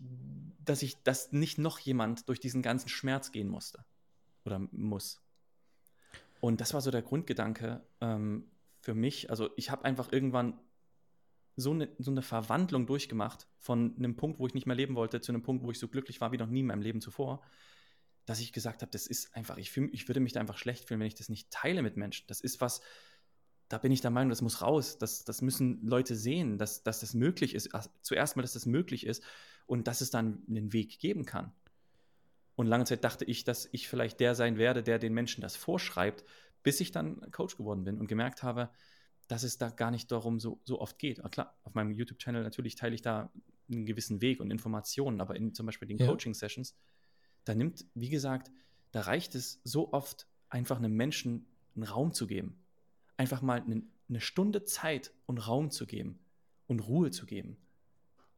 dass 0.64 0.82
ich, 0.82 1.02
dass 1.02 1.32
nicht 1.32 1.58
noch 1.58 1.78
jemand 1.78 2.28
durch 2.28 2.40
diesen 2.40 2.62
ganzen 2.62 2.88
Schmerz 2.88 3.32
gehen 3.32 3.48
musste 3.48 3.84
oder 4.44 4.58
muss. 4.70 5.22
Und 6.40 6.60
das 6.60 6.74
war 6.74 6.80
so 6.80 6.90
der 6.90 7.02
Grundgedanke 7.02 7.82
ähm, 8.00 8.50
für 8.80 8.94
mich. 8.94 9.30
Also 9.30 9.50
ich 9.56 9.70
habe 9.70 9.84
einfach 9.84 10.12
irgendwann 10.12 10.58
so 11.56 11.72
eine, 11.72 11.88
so 11.98 12.10
eine 12.10 12.22
Verwandlung 12.22 12.86
durchgemacht 12.86 13.46
von 13.58 13.94
einem 13.96 14.16
Punkt, 14.16 14.38
wo 14.38 14.46
ich 14.46 14.54
nicht 14.54 14.66
mehr 14.66 14.76
leben 14.76 14.94
wollte, 14.94 15.20
zu 15.20 15.32
einem 15.32 15.42
Punkt, 15.42 15.64
wo 15.64 15.70
ich 15.70 15.78
so 15.78 15.88
glücklich 15.88 16.20
war 16.20 16.32
wie 16.32 16.38
noch 16.38 16.46
nie 16.46 16.60
in 16.60 16.66
meinem 16.66 16.82
Leben 16.82 17.00
zuvor, 17.00 17.42
dass 18.24 18.40
ich 18.40 18.52
gesagt 18.52 18.82
habe, 18.82 18.90
das 18.90 19.06
ist 19.06 19.34
einfach, 19.34 19.58
ich, 19.58 19.70
fühl, 19.70 19.90
ich 19.92 20.08
würde 20.08 20.20
mich 20.20 20.32
da 20.32 20.40
einfach 20.40 20.58
schlecht 20.58 20.86
fühlen, 20.86 21.00
wenn 21.00 21.06
ich 21.06 21.14
das 21.14 21.28
nicht 21.28 21.50
teile 21.50 21.82
mit 21.82 21.96
Menschen. 21.96 22.26
Das 22.28 22.40
ist 22.40 22.60
was, 22.60 22.80
da 23.70 23.78
bin 23.78 23.92
ich 23.92 24.00
der 24.00 24.10
Meinung, 24.10 24.30
das 24.30 24.42
muss 24.42 24.62
raus. 24.62 24.98
Das, 24.98 25.24
das 25.24 25.42
müssen 25.42 25.86
Leute 25.86 26.16
sehen, 26.16 26.58
dass, 26.58 26.82
dass 26.82 27.00
das 27.00 27.14
möglich 27.14 27.54
ist. 27.54 27.70
Zuerst 28.02 28.36
mal, 28.36 28.42
dass 28.42 28.52
das 28.52 28.66
möglich 28.66 29.06
ist 29.06 29.22
und 29.64 29.86
dass 29.86 30.00
es 30.00 30.10
dann 30.10 30.42
einen 30.48 30.72
Weg 30.72 30.98
geben 30.98 31.24
kann. 31.24 31.52
Und 32.56 32.66
lange 32.66 32.84
Zeit 32.84 33.04
dachte 33.04 33.24
ich, 33.24 33.44
dass 33.44 33.68
ich 33.70 33.88
vielleicht 33.88 34.18
der 34.18 34.34
sein 34.34 34.58
werde, 34.58 34.82
der 34.82 34.98
den 34.98 35.14
Menschen 35.14 35.40
das 35.40 35.54
vorschreibt, 35.54 36.24
bis 36.64 36.80
ich 36.80 36.90
dann 36.90 37.30
Coach 37.30 37.56
geworden 37.56 37.84
bin 37.84 37.98
und 37.98 38.08
gemerkt 38.08 38.42
habe, 38.42 38.70
dass 39.28 39.44
es 39.44 39.56
da 39.56 39.70
gar 39.70 39.92
nicht 39.92 40.10
darum 40.10 40.40
so, 40.40 40.60
so 40.64 40.80
oft 40.80 40.98
geht. 40.98 41.20
Aber 41.20 41.30
klar, 41.30 41.56
auf 41.62 41.74
meinem 41.74 41.92
YouTube-Channel 41.92 42.42
natürlich 42.42 42.74
teile 42.74 42.96
ich 42.96 43.02
da 43.02 43.30
einen 43.70 43.86
gewissen 43.86 44.20
Weg 44.20 44.40
und 44.40 44.50
Informationen, 44.50 45.20
aber 45.20 45.36
in 45.36 45.54
zum 45.54 45.66
Beispiel 45.66 45.86
den 45.86 45.98
ja. 45.98 46.08
Coaching-Sessions, 46.08 46.74
da 47.44 47.54
nimmt, 47.54 47.86
wie 47.94 48.10
gesagt, 48.10 48.50
da 48.90 49.02
reicht 49.02 49.36
es 49.36 49.60
so 49.62 49.92
oft, 49.92 50.26
einfach 50.48 50.78
einem 50.78 50.94
Menschen 50.94 51.46
einen 51.76 51.84
Raum 51.84 52.12
zu 52.12 52.26
geben 52.26 52.59
einfach 53.20 53.42
mal 53.42 53.62
eine, 53.62 54.20
Stunde 54.20 54.64
Zeit 54.64 55.12
und 55.26 55.46
Raum 55.46 55.70
zu 55.70 55.86
geben 55.86 56.18
und 56.66 56.80
Ruhe 56.80 57.10
zu 57.10 57.26
geben. 57.26 57.58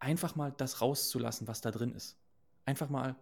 Einfach 0.01 0.35
mal 0.35 0.51
das 0.51 0.81
rauszulassen, 0.81 1.47
was 1.47 1.61
da 1.61 1.71
drin 1.71 1.93
ist. 1.93 2.19
Einfach 2.65 2.91
mal, 2.91 3.15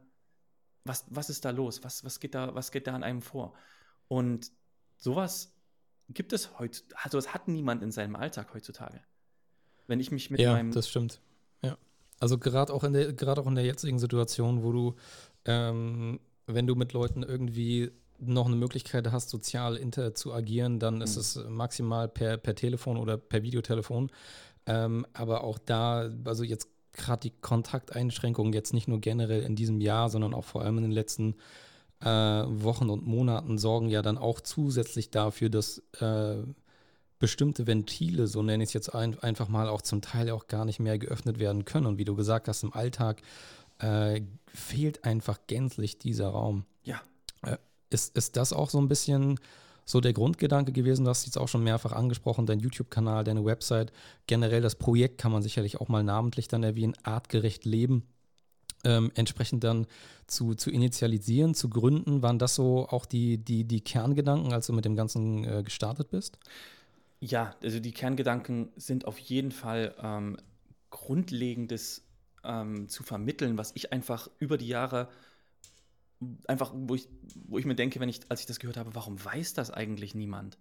was, 0.85 1.05
was 1.11 1.29
ist 1.29 1.45
da 1.45 1.51
los? 1.51 1.85
Was, 1.85 2.03
was, 2.03 2.19
geht 2.19 2.35
da, 2.35 2.55
was 2.55 2.73
geht 2.73 2.87
da 2.87 2.95
an 2.95 3.05
einem 3.05 3.21
vor? 3.21 3.53
Und 4.09 4.51
sowas 4.97 5.53
gibt 6.09 6.33
es 6.33 6.59
heute, 6.59 6.81
also 6.95 7.19
es 7.19 7.35
hat 7.35 7.47
niemand 7.47 7.83
in 7.83 7.93
seinem 7.93 8.17
Alltag 8.17 8.55
heutzutage. 8.55 9.03
Wenn 9.87 10.01
ich 10.01 10.11
mich 10.11 10.31
mit 10.31 10.41
ja, 10.41 10.55
meinem. 10.55 10.73
das 10.73 10.89
stimmt. 10.89 11.21
Ja. 11.63 11.77
Also 12.21 12.39
gerade 12.39 12.73
auch 12.73 12.85
in 12.85 12.95
der, 12.95 13.13
gerade 13.13 13.43
auch 13.43 13.47
in 13.47 13.55
der 13.55 13.65
jetzigen 13.67 13.99
Situation, 13.99 14.63
wo 14.63 14.73
du, 14.73 14.97
ähm, 15.45 16.21
wenn 16.47 16.67
du 16.67 16.75
mit 16.75 16.95
Leuten 16.95 17.23
irgendwie 17.23 17.93
noch 18.21 18.47
eine 18.47 18.57
Möglichkeit 18.57 19.11
hast, 19.11 19.31
sozial 19.31 19.77
inter 19.77 20.15
zu 20.15 20.33
agieren, 20.33 20.79
dann 20.79 20.97
mhm. 20.97 21.03
ist 21.03 21.17
es 21.17 21.41
maximal 21.49 22.09
per, 22.09 22.37
per 22.37 22.55
Telefon 22.55 22.97
oder 22.97 23.17
per 23.17 23.43
Videotelefon. 23.43 24.11
Ähm, 24.67 25.07
aber 25.13 25.45
auch 25.45 25.59
da, 25.59 26.11
also 26.25 26.45
jetzt 26.45 26.69
gerade 26.93 27.21
die 27.21 27.33
Kontakteinschränkungen, 27.41 28.53
jetzt 28.53 28.75
nicht 28.75 28.89
nur 28.89 29.01
generell 29.01 29.43
in 29.43 29.57
diesem 29.57 29.81
Jahr, 29.81 30.11
sondern 30.11 30.35
auch 30.35 30.45
vor 30.45 30.63
allem 30.63 30.79
in 30.79 30.85
den 30.85 30.93
letzten 30.93 31.37
äh, 32.01 32.07
Wochen 32.07 32.91
und 32.91 33.07
Monaten, 33.07 33.59
sorgen 33.59 33.89
ja 33.89 34.03
dann 34.03 34.19
auch 34.19 34.41
zusätzlich 34.41 35.11
dafür, 35.11 35.51
dass 35.51 35.79
äh, 36.01 36.37
bestimmte 37.19 37.67
Ventile, 37.67 38.27
so 38.27 38.43
nenne 38.43 38.63
ich 38.63 38.71
es 38.71 38.75
jetzt 38.75 38.95
ein, 38.95 39.19
einfach 39.21 39.49
mal, 39.49 39.69
auch 39.69 39.83
zum 39.83 40.01
Teil 40.01 40.31
auch 40.31 40.47
gar 40.47 40.65
nicht 40.65 40.81
mehr 40.81 40.99
geöffnet 40.99 41.39
werden 41.39 41.65
können. 41.65 41.87
Und 41.87 41.99
wie 41.99 42.05
du 42.05 42.17
gesagt 42.17 42.49
hast, 42.49 42.63
im 42.63 42.73
Alltag 42.73 43.23
äh, 43.79 44.23
fehlt 44.47 45.05
einfach 45.05 45.39
gänzlich 45.47 45.99
dieser 45.99 46.29
Raum. 46.29 46.65
Ja. 46.83 47.01
Äh, 47.43 47.59
ist, 47.91 48.17
ist 48.17 48.37
das 48.37 48.53
auch 48.53 48.71
so 48.71 48.81
ein 48.81 48.89
bisschen 48.89 49.39
so 49.85 50.01
der 50.01 50.13
Grundgedanke 50.13 50.73
gewesen? 50.73 51.05
Du 51.05 51.11
hast 51.11 51.27
jetzt 51.27 51.37
auch 51.37 51.49
schon 51.49 51.65
mehrfach 51.65 51.93
angesprochen, 51.93 52.47
dein 52.47 52.61
YouTube-Kanal, 52.61 53.25
deine 53.25 53.45
Website, 53.45 53.93
generell 54.27 54.63
das 54.63 54.77
Projekt 54.77 55.19
kann 55.19 55.33
man 55.33 55.43
sicherlich 55.43 55.81
auch 55.81 55.89
mal 55.89 56.05
namentlich 56.05 56.49
dann 56.49 56.63
erwähnen, 56.63 56.95
artgerecht 57.03 57.65
leben. 57.65 58.05
Ähm, 58.83 59.11
entsprechend 59.15 59.63
dann 59.63 59.87
zu, 60.27 60.55
zu 60.55 60.71
initialisieren, 60.71 61.55
zu 61.55 61.69
gründen, 61.69 62.23
waren 62.23 62.39
das 62.39 62.55
so 62.55 62.89
auch 62.89 63.05
die, 63.05 63.37
die, 63.37 63.65
die 63.65 63.83
Kerngedanken, 63.83 64.55
als 64.55 64.69
du 64.69 64.73
mit 64.73 64.87
dem 64.87 64.97
Ganzen 64.97 65.45
äh, 65.45 65.63
gestartet 65.63 66.11
bist? 66.11 66.39
Ja, 67.21 67.55
also 67.63 67.81
die 67.81 67.93
Kerngedanken 67.93 68.71
sind 68.77 69.05
auf 69.05 69.19
jeden 69.19 69.53
Fall 69.53 69.95
ähm, 70.01 70.39
Grundlegendes 70.89 72.03
ähm, 72.43 72.89
zu 72.89 73.03
vermitteln, 73.03 73.59
was 73.59 73.73
ich 73.75 73.93
einfach 73.93 74.31
über 74.39 74.57
die 74.57 74.69
Jahre 74.69 75.09
einfach, 76.47 76.73
wo 76.75 76.95
ich, 76.95 77.09
wo 77.47 77.59
ich 77.59 77.65
mir 77.65 77.75
denke, 77.75 78.01
wenn 78.01 78.09
ich, 78.09 78.21
als 78.29 78.41
ich 78.41 78.47
das 78.47 78.61
gehört 78.61 78.77
habe, 78.77 78.95
warum 78.95 79.23
weiß 79.23 79.55
das 79.55 79.71
eigentlich 79.71 80.15
niemand? 80.15 80.59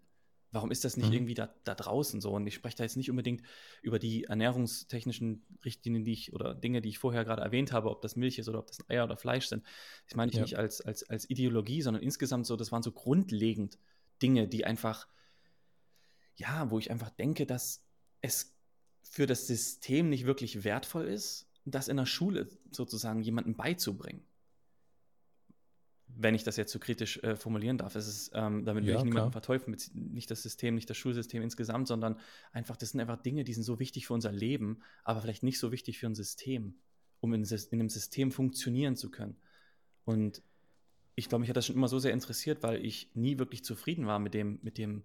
Warum 0.51 0.71
ist 0.71 0.83
das 0.83 0.97
nicht 0.97 1.09
mhm. 1.09 1.13
irgendwie 1.13 1.33
da, 1.35 1.53
da 1.63 1.75
draußen 1.75 2.21
so? 2.21 2.31
Und 2.31 2.47
ich 2.47 2.55
spreche 2.55 2.77
da 2.77 2.83
jetzt 2.83 2.97
nicht 2.97 3.11
unbedingt 3.11 3.43
über 3.83 3.99
die 3.99 4.23
ernährungstechnischen 4.23 5.45
Richtlinien, 5.63 6.03
die 6.03 6.13
ich 6.13 6.33
oder 6.33 6.55
Dinge, 6.55 6.81
die 6.81 6.89
ich 6.89 6.97
vorher 6.97 7.23
gerade 7.23 7.43
erwähnt 7.43 7.71
habe, 7.71 7.89
ob 7.89 8.01
das 8.01 8.15
Milch 8.15 8.39
ist 8.39 8.49
oder 8.49 8.59
ob 8.59 8.67
das 8.67 8.89
Eier 8.89 9.03
oder 9.03 9.17
Fleisch 9.17 9.47
sind. 9.47 9.63
Das 10.07 10.15
meine 10.15 10.31
ich 10.31 10.37
ja. 10.37 10.41
nicht 10.41 10.57
als, 10.57 10.81
als, 10.81 11.07
als 11.07 11.29
Ideologie, 11.29 11.81
sondern 11.81 12.01
insgesamt 12.01 12.47
so, 12.47 12.55
das 12.55 12.71
waren 12.71 12.81
so 12.81 12.91
grundlegend 12.91 13.77
Dinge, 14.23 14.47
die 14.47 14.65
einfach, 14.65 15.07
ja, 16.35 16.71
wo 16.71 16.79
ich 16.79 16.89
einfach 16.89 17.11
denke, 17.11 17.45
dass 17.45 17.85
es 18.21 18.55
für 19.03 19.27
das 19.27 19.45
System 19.45 20.09
nicht 20.09 20.25
wirklich 20.25 20.63
wertvoll 20.63 21.05
ist, 21.05 21.47
das 21.65 21.89
in 21.89 21.97
der 21.97 22.07
Schule 22.07 22.49
sozusagen 22.71 23.21
jemandem 23.21 23.55
beizubringen 23.55 24.28
wenn 26.15 26.35
ich 26.35 26.43
das 26.43 26.57
jetzt 26.57 26.71
so 26.71 26.79
kritisch 26.79 27.17
äh, 27.23 27.35
formulieren 27.35 27.77
darf. 27.77 27.95
Es 27.95 28.07
ist, 28.07 28.31
ähm, 28.33 28.65
damit 28.65 28.85
will 28.85 28.93
Ja, 28.93 28.95
ich 28.95 29.03
niemanden 29.05 29.31
klar. 29.31 29.31
verteufeln, 29.31 29.71
mit, 29.71 29.91
nicht 29.93 30.29
das 30.31 30.41
System, 30.43 30.75
nicht 30.75 30.89
das 30.89 30.97
Schulsystem 30.97 31.41
insgesamt, 31.41 31.87
sondern 31.87 32.19
einfach, 32.51 32.77
das 32.77 32.89
sind 32.91 32.99
einfach 33.01 33.21
Dinge, 33.21 33.43
die 33.43 33.53
sind 33.53 33.63
so 33.63 33.79
wichtig 33.79 34.07
für 34.07 34.13
unser 34.13 34.31
Leben, 34.31 34.79
aber 35.03 35.21
vielleicht 35.21 35.43
nicht 35.43 35.59
so 35.59 35.71
wichtig 35.71 35.99
für 35.99 36.07
ein 36.07 36.15
System, 36.15 36.79
um 37.19 37.33
in, 37.33 37.43
in 37.43 37.79
einem 37.79 37.89
System 37.89 38.31
funktionieren 38.31 38.95
zu 38.95 39.11
können. 39.11 39.37
Und 40.03 40.43
ich 41.15 41.29
glaube, 41.29 41.41
mich 41.41 41.49
hat 41.49 41.57
das 41.57 41.65
schon 41.67 41.75
immer 41.75 41.87
so 41.87 41.99
sehr 41.99 42.13
interessiert, 42.13 42.63
weil 42.63 42.83
ich 42.85 43.11
nie 43.15 43.37
wirklich 43.39 43.63
zufrieden 43.63 44.07
war 44.07 44.19
mit 44.19 44.33
dem, 44.33 44.59
mit 44.61 44.77
dem, 44.77 45.03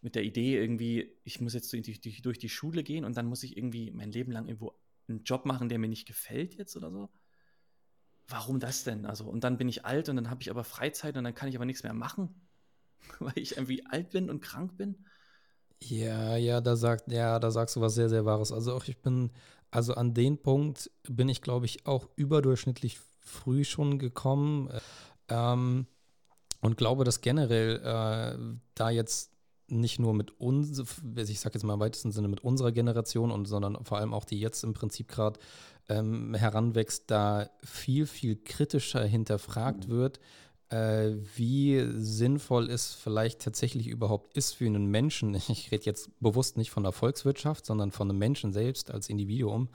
mit 0.00 0.14
der 0.14 0.24
Idee 0.24 0.56
irgendwie, 0.58 1.12
ich 1.24 1.40
muss 1.40 1.54
jetzt 1.54 1.72
durch 1.72 1.82
die, 2.00 2.22
durch 2.22 2.38
die 2.38 2.48
Schule 2.48 2.82
gehen 2.82 3.04
und 3.04 3.16
dann 3.16 3.26
muss 3.26 3.42
ich 3.42 3.56
irgendwie 3.56 3.90
mein 3.90 4.12
Leben 4.12 4.32
lang 4.32 4.46
irgendwo 4.46 4.74
einen 5.08 5.24
Job 5.24 5.46
machen, 5.46 5.68
der 5.68 5.78
mir 5.78 5.88
nicht 5.88 6.06
gefällt 6.06 6.54
jetzt 6.54 6.76
oder 6.76 6.90
so. 6.90 7.10
Warum 8.28 8.60
das 8.60 8.84
denn? 8.84 9.06
Also, 9.06 9.24
und 9.24 9.44
dann 9.44 9.58
bin 9.58 9.68
ich 9.68 9.84
alt 9.84 10.08
und 10.08 10.16
dann 10.16 10.30
habe 10.30 10.42
ich 10.42 10.50
aber 10.50 10.64
Freizeit 10.64 11.16
und 11.16 11.24
dann 11.24 11.34
kann 11.34 11.48
ich 11.48 11.56
aber 11.56 11.64
nichts 11.64 11.82
mehr 11.82 11.94
machen, 11.94 12.34
weil 13.18 13.36
ich 13.36 13.56
irgendwie 13.56 13.84
alt 13.86 14.10
bin 14.10 14.30
und 14.30 14.40
krank 14.40 14.76
bin. 14.76 15.04
Ja, 15.80 16.36
ja, 16.36 16.60
da 16.60 16.76
sagt, 16.76 17.10
ja, 17.10 17.38
da 17.38 17.50
sagst 17.50 17.74
du 17.76 17.80
was 17.80 17.94
sehr, 17.94 18.08
sehr 18.08 18.24
Wahres. 18.24 18.52
Also 18.52 18.74
auch 18.74 18.84
ich 18.84 19.02
bin, 19.02 19.30
also 19.70 19.94
an 19.94 20.14
den 20.14 20.40
Punkt 20.40 20.90
bin 21.08 21.28
ich, 21.28 21.42
glaube 21.42 21.66
ich, 21.66 21.86
auch 21.86 22.08
überdurchschnittlich 22.14 23.00
früh 23.20 23.64
schon 23.64 23.98
gekommen. 23.98 24.70
Ähm, 25.28 25.86
und 26.60 26.76
glaube, 26.76 27.04
dass 27.04 27.20
generell 27.20 27.80
äh, 27.82 28.58
da 28.74 28.90
jetzt 28.90 29.31
nicht 29.72 29.98
nur 29.98 30.14
mit 30.14 30.38
uns, 30.40 30.78
ich 31.16 31.40
sage 31.40 31.54
jetzt 31.54 31.64
mal 31.64 31.74
im 31.74 31.80
weitesten 31.80 32.12
Sinne 32.12 32.28
mit 32.28 32.44
unserer 32.44 32.72
Generation 32.72 33.30
und 33.30 33.46
sondern 33.46 33.84
vor 33.84 33.98
allem 33.98 34.14
auch 34.14 34.24
die 34.24 34.38
jetzt 34.38 34.62
im 34.64 34.74
Prinzip 34.74 35.08
gerade 35.08 35.40
ähm, 35.88 36.34
heranwächst, 36.34 37.10
da 37.10 37.50
viel, 37.62 38.06
viel 38.06 38.36
kritischer 38.36 39.04
hinterfragt 39.04 39.88
wird, 39.88 40.20
äh, 40.68 41.16
wie 41.36 41.84
sinnvoll 41.96 42.70
es 42.70 42.94
vielleicht 42.94 43.40
tatsächlich 43.40 43.88
überhaupt 43.88 44.36
ist 44.36 44.54
für 44.54 44.66
einen 44.66 44.86
Menschen. 44.86 45.34
Ich 45.48 45.70
rede 45.70 45.84
jetzt 45.84 46.10
bewusst 46.20 46.56
nicht 46.56 46.70
von 46.70 46.82
der 46.82 46.92
Volkswirtschaft, 46.92 47.66
sondern 47.66 47.90
von 47.90 48.08
einem 48.08 48.18
Menschen 48.18 48.52
selbst 48.52 48.90
als 48.90 49.08
Individuum. 49.08 49.68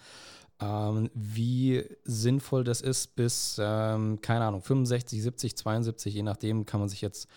Ähm, 0.59 1.11
wie 1.13 1.85
sinnvoll 2.03 2.63
das 2.63 2.81
ist 2.81 3.15
bis, 3.15 3.57
ähm, 3.61 4.19
keine 4.21 4.45
Ahnung, 4.45 4.63
65, 4.63 5.21
70, 5.21 5.55
72, 5.55 6.15
je 6.15 6.23
nachdem 6.23 6.65
kann 6.65 6.79
man 6.79 6.89
sich 6.89 7.01
jetzt 7.01 7.27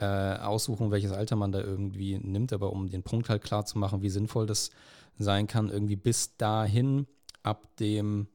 äh, 0.00 0.36
aussuchen, 0.36 0.90
welches 0.90 1.12
Alter 1.12 1.36
man 1.36 1.52
da 1.52 1.60
irgendwie 1.60 2.18
nimmt, 2.18 2.52
aber 2.52 2.72
um 2.72 2.88
den 2.88 3.02
Punkt 3.02 3.28
halt 3.28 3.42
klar 3.42 3.64
zu 3.64 3.78
machen, 3.78 4.02
wie 4.02 4.10
sinnvoll 4.10 4.46
das 4.46 4.70
sein 5.18 5.46
kann, 5.46 5.68
irgendwie 5.68 5.96
bis 5.96 6.36
dahin, 6.36 7.06
ab 7.42 7.76
dem 7.76 8.28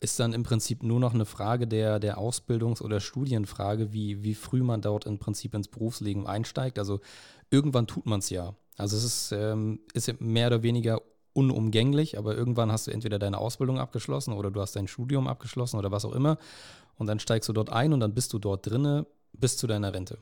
ist 0.00 0.20
dann 0.20 0.34
im 0.34 0.42
Prinzip 0.42 0.82
nur 0.82 1.00
noch 1.00 1.14
eine 1.14 1.24
Frage 1.24 1.66
der, 1.66 1.98
der 1.98 2.18
Ausbildungs- 2.18 2.82
oder 2.82 3.00
Studienfrage, 3.00 3.92
wie, 3.92 4.22
wie 4.22 4.34
früh 4.34 4.62
man 4.62 4.82
dort 4.82 5.06
im 5.06 5.18
Prinzip 5.18 5.54
ins 5.54 5.68
Berufsleben 5.68 6.26
einsteigt. 6.26 6.78
Also 6.78 7.00
irgendwann 7.50 7.86
tut 7.86 8.04
man 8.04 8.18
es 8.18 8.28
ja. 8.28 8.54
Also 8.76 8.96
es 8.96 9.04
ist, 9.04 9.32
ähm, 9.32 9.80
ist 9.94 10.20
mehr 10.20 10.48
oder 10.48 10.62
weniger 10.62 11.00
unumgänglich, 11.32 12.18
aber 12.18 12.36
irgendwann 12.36 12.70
hast 12.70 12.86
du 12.86 12.90
entweder 12.90 13.18
deine 13.18 13.38
Ausbildung 13.38 13.78
abgeschlossen 13.78 14.34
oder 14.34 14.50
du 14.50 14.60
hast 14.60 14.76
dein 14.76 14.88
Studium 14.88 15.26
abgeschlossen 15.26 15.78
oder 15.78 15.90
was 15.90 16.04
auch 16.04 16.12
immer. 16.12 16.36
Und 16.96 17.06
dann 17.06 17.18
steigst 17.18 17.48
du 17.48 17.52
dort 17.52 17.70
ein 17.70 17.92
und 17.92 18.00
dann 18.00 18.14
bist 18.14 18.32
du 18.32 18.38
dort 18.38 18.66
drinne 18.66 19.06
bis 19.32 19.56
zu 19.56 19.66
deiner 19.66 19.94
Rente. 19.94 20.18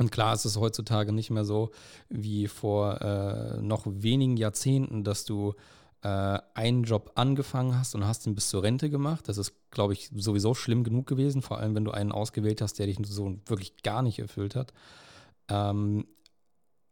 Und 0.00 0.10
klar 0.10 0.32
ist 0.32 0.46
es 0.46 0.56
heutzutage 0.56 1.12
nicht 1.12 1.28
mehr 1.28 1.44
so 1.44 1.72
wie 2.08 2.48
vor 2.48 3.02
äh, 3.02 3.60
noch 3.60 3.84
wenigen 3.84 4.38
Jahrzehnten, 4.38 5.04
dass 5.04 5.26
du 5.26 5.52
äh, 6.00 6.38
einen 6.54 6.84
Job 6.84 7.12
angefangen 7.16 7.78
hast 7.78 7.94
und 7.94 8.06
hast 8.06 8.26
ihn 8.26 8.34
bis 8.34 8.48
zur 8.48 8.62
Rente 8.62 8.88
gemacht. 8.88 9.28
Das 9.28 9.36
ist, 9.36 9.52
glaube 9.70 9.92
ich, 9.92 10.10
sowieso 10.16 10.54
schlimm 10.54 10.84
genug 10.84 11.06
gewesen, 11.06 11.42
vor 11.42 11.58
allem 11.58 11.74
wenn 11.74 11.84
du 11.84 11.90
einen 11.90 12.12
ausgewählt 12.12 12.62
hast, 12.62 12.78
der 12.78 12.86
dich 12.86 12.96
so 13.04 13.36
wirklich 13.44 13.82
gar 13.82 14.00
nicht 14.00 14.18
erfüllt 14.18 14.56
hat. 14.56 14.72
Ähm, 15.48 16.06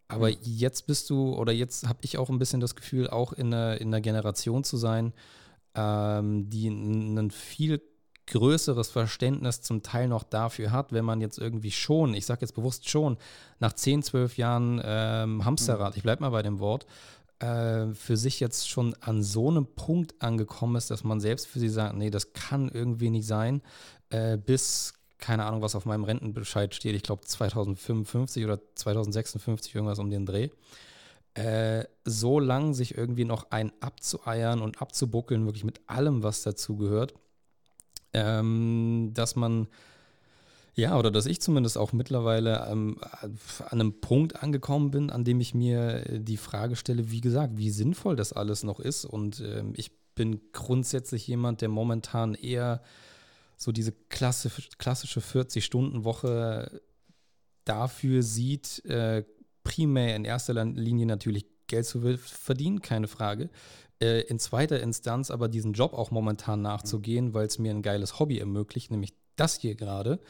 aber 0.09 0.29
jetzt 0.29 0.87
bist 0.87 1.09
du, 1.09 1.35
oder 1.35 1.53
jetzt 1.53 1.89
habe 1.89 2.01
ich 2.03 2.19
auch 2.19 2.29
ein 2.29 2.39
bisschen 2.39 2.61
das 2.61 2.77
Gefühl, 2.77 3.09
auch 3.09 3.33
in 3.33 3.55
einer, 3.55 3.81
in 3.81 4.03
Generation 4.03 4.65
zu 4.65 4.77
sein, 4.77 5.15
ähm, 5.75 6.51
die 6.51 6.69
ein 6.69 7.31
viel 7.31 7.81
größeres 8.29 8.91
Verständnis 8.91 9.61
zum 9.63 9.83
Teil 9.83 10.09
noch 10.09 10.23
dafür 10.23 10.71
hat, 10.71 10.93
wenn 10.93 11.05
man 11.05 11.21
jetzt 11.21 11.39
irgendwie 11.39 11.71
schon, 11.71 12.15
ich 12.15 12.27
sage 12.27 12.43
jetzt 12.43 12.55
bewusst 12.55 12.89
schon, 12.89 13.17
nach 13.59 13.73
10, 13.73 14.03
12 14.03 14.37
Jahren 14.37 14.81
ähm, 14.85 15.45
Hamsterrad, 15.45 15.97
ich 15.97 16.03
bleibe 16.03 16.23
mal 16.23 16.31
bei 16.31 16.43
dem 16.43 16.61
Wort, 16.61 16.87
äh, 17.41 17.93
für 17.95 18.17
sich 18.17 18.41
jetzt 18.41 18.69
schon 18.69 18.95
an 19.01 19.23
so 19.23 19.49
einem 19.49 19.67
Punkt 19.67 20.15
angekommen 20.21 20.77
ist, 20.77 20.91
dass 20.91 21.05
man 21.05 21.21
selbst 21.21 21.47
für 21.47 21.59
sich 21.59 21.73
sagt, 21.73 21.97
nee, 21.97 22.11
das 22.11 22.33
kann 22.33 22.69
irgendwie 22.69 23.11
nicht 23.11 23.27
sein, 23.27 23.63
äh, 24.11 24.37
bis, 24.37 24.95
keine 25.19 25.45
Ahnung, 25.45 25.63
was 25.63 25.75
auf 25.75 25.85
meinem 25.85 26.05
Rentenbescheid 26.05 26.75
steht, 26.75 26.95
ich 26.95 27.03
glaube 27.03 27.25
2055 27.25 28.45
oder 28.45 28.61
2056, 28.75 29.75
irgendwas 29.75 29.99
um 29.99 30.11
den 30.11 30.27
Dreh. 30.27 30.51
Äh, 31.35 31.85
so 32.05 32.41
lang 32.41 32.75
sich 32.75 32.97
irgendwie 32.97 33.25
noch 33.25 33.51
ein 33.51 33.71
abzueiern 33.81 34.61
und 34.61 34.83
abzubuckeln, 34.83 35.45
wirklich 35.45 35.65
mit 35.65 35.81
allem, 35.87 36.25
was 36.25 36.43
dazu 36.43 36.77
gehört, 36.77 37.15
ähm, 38.13 39.11
dass 39.15 39.37
man, 39.37 39.69
ja, 40.75 40.99
oder 40.99 41.11
dass 41.11 41.27
ich 41.27 41.41
zumindest 41.41 41.77
auch 41.79 41.93
mittlerweile 41.93 42.67
ähm, 42.71 42.99
an 43.23 43.81
einem 43.81 44.01
Punkt 44.01 44.43
angekommen 44.43 44.91
bin, 44.91 45.11
an 45.11 45.25
dem 45.25 45.41
ich 45.41 45.55
mir 45.55 46.03
die 46.19 46.37
Frage 46.37 46.77
stelle, 46.77 47.11
wie 47.11 47.21
gesagt, 47.21 47.57
wie 47.57 47.71
sinnvoll 47.71 48.17
das 48.17 48.33
alles 48.33 48.63
noch 48.63 48.81
ist. 48.81 49.05
Und 49.05 49.41
ähm, 49.41 49.73
ich 49.77 49.91
bin 50.15 50.41
grundsätzlich 50.53 51.27
jemand, 51.27 51.61
der 51.61 51.69
momentan 51.69 52.35
eher 52.35 52.83
so 53.57 53.73
diese 53.73 53.93
klassisch, 53.93 54.71
klassische 54.79 55.21
40-Stunden-Woche 55.21 56.81
dafür 57.65 58.23
sieht, 58.23 58.85
äh, 58.87 59.25
primär 59.63 60.17
in 60.17 60.25
erster 60.25 60.65
Linie 60.65 61.07
natürlich 61.07 61.47
Geld 61.67 61.85
zu 61.87 62.17
verdienen, 62.17 62.81
keine 62.81 63.09
Frage. 63.09 63.51
Äh, 64.01 64.21
in 64.23 64.39
zweiter 64.39 64.81
Instanz 64.81 65.31
aber 65.31 65.49
diesen 65.49 65.73
Job 65.73 65.93
auch 65.93 66.11
momentan 66.11 66.63
nachzugehen, 66.63 67.35
weil 67.35 67.47
es 67.47 67.59
mir 67.59 67.73
ein 67.73 67.83
geiles 67.83 68.19
Hobby 68.19 68.39
ermöglicht, 68.39 68.91
nämlich 68.91 69.15
das 69.37 69.57
hier 69.59 69.75
gerade, 69.75 70.21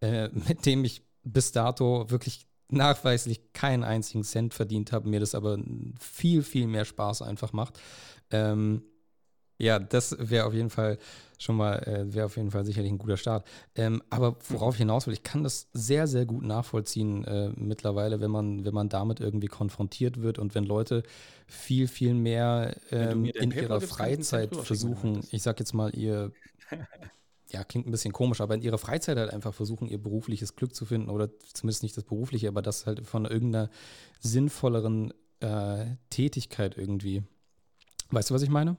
äh, 0.00 0.28
mit 0.48 0.64
dem 0.66 0.84
ich 0.84 1.02
bis 1.24 1.52
dato 1.52 2.10
wirklich 2.10 2.46
nachweislich 2.70 3.52
keinen 3.52 3.84
einzigen 3.84 4.24
Cent 4.24 4.54
verdient 4.54 4.92
habe, 4.92 5.08
mir 5.08 5.20
das 5.20 5.34
aber 5.34 5.58
viel, 6.00 6.42
viel 6.42 6.66
mehr 6.66 6.84
Spaß 6.84 7.22
einfach 7.22 7.52
macht. 7.52 7.80
Ähm, 8.30 8.82
ja, 9.58 9.78
das 9.78 10.16
wäre 10.18 10.46
auf 10.46 10.54
jeden 10.54 10.70
Fall 10.70 10.98
schon 11.38 11.56
mal, 11.56 11.76
äh, 11.84 12.12
wäre 12.12 12.26
auf 12.26 12.36
jeden 12.36 12.50
Fall 12.50 12.64
sicherlich 12.64 12.90
ein 12.90 12.98
guter 12.98 13.16
Start. 13.16 13.46
Ähm, 13.76 14.02
aber 14.10 14.36
worauf 14.48 14.74
ich 14.74 14.80
hinaus 14.80 15.06
will, 15.06 15.14
ich 15.14 15.22
kann 15.22 15.44
das 15.44 15.68
sehr, 15.72 16.06
sehr 16.06 16.26
gut 16.26 16.42
nachvollziehen 16.42 17.24
äh, 17.24 17.50
mittlerweile, 17.56 18.20
wenn 18.20 18.30
man, 18.30 18.64
wenn 18.64 18.74
man 18.74 18.88
damit 18.88 19.20
irgendwie 19.20 19.46
konfrontiert 19.46 20.20
wird 20.20 20.38
und 20.38 20.54
wenn 20.54 20.64
Leute 20.64 21.04
viel, 21.46 21.86
viel 21.86 22.14
mehr 22.14 22.76
ähm, 22.90 23.24
in 23.24 23.52
ihrer 23.52 23.80
Freizeit 23.80 24.54
versuchen, 24.54 25.22
ich 25.30 25.42
sag 25.42 25.60
jetzt 25.60 25.72
mal, 25.72 25.94
ihr, 25.96 26.32
ja, 27.50 27.64
klingt 27.64 27.86
ein 27.86 27.92
bisschen 27.92 28.12
komisch, 28.12 28.40
aber 28.40 28.54
in 28.54 28.62
ihrer 28.62 28.78
Freizeit 28.78 29.16
halt 29.16 29.32
einfach 29.32 29.54
versuchen, 29.54 29.88
ihr 29.88 30.02
berufliches 30.02 30.56
Glück 30.56 30.74
zu 30.74 30.84
finden 30.84 31.08
oder 31.08 31.30
zumindest 31.54 31.84
nicht 31.84 31.96
das 31.96 32.04
berufliche, 32.04 32.48
aber 32.48 32.62
das 32.62 32.84
halt 32.84 33.06
von 33.06 33.24
irgendeiner 33.24 33.70
sinnvolleren 34.20 35.14
äh, 35.40 35.86
Tätigkeit 36.10 36.76
irgendwie. 36.76 37.22
Weißt 38.10 38.30
du, 38.30 38.34
was 38.34 38.42
ich 38.42 38.50
meine? 38.50 38.76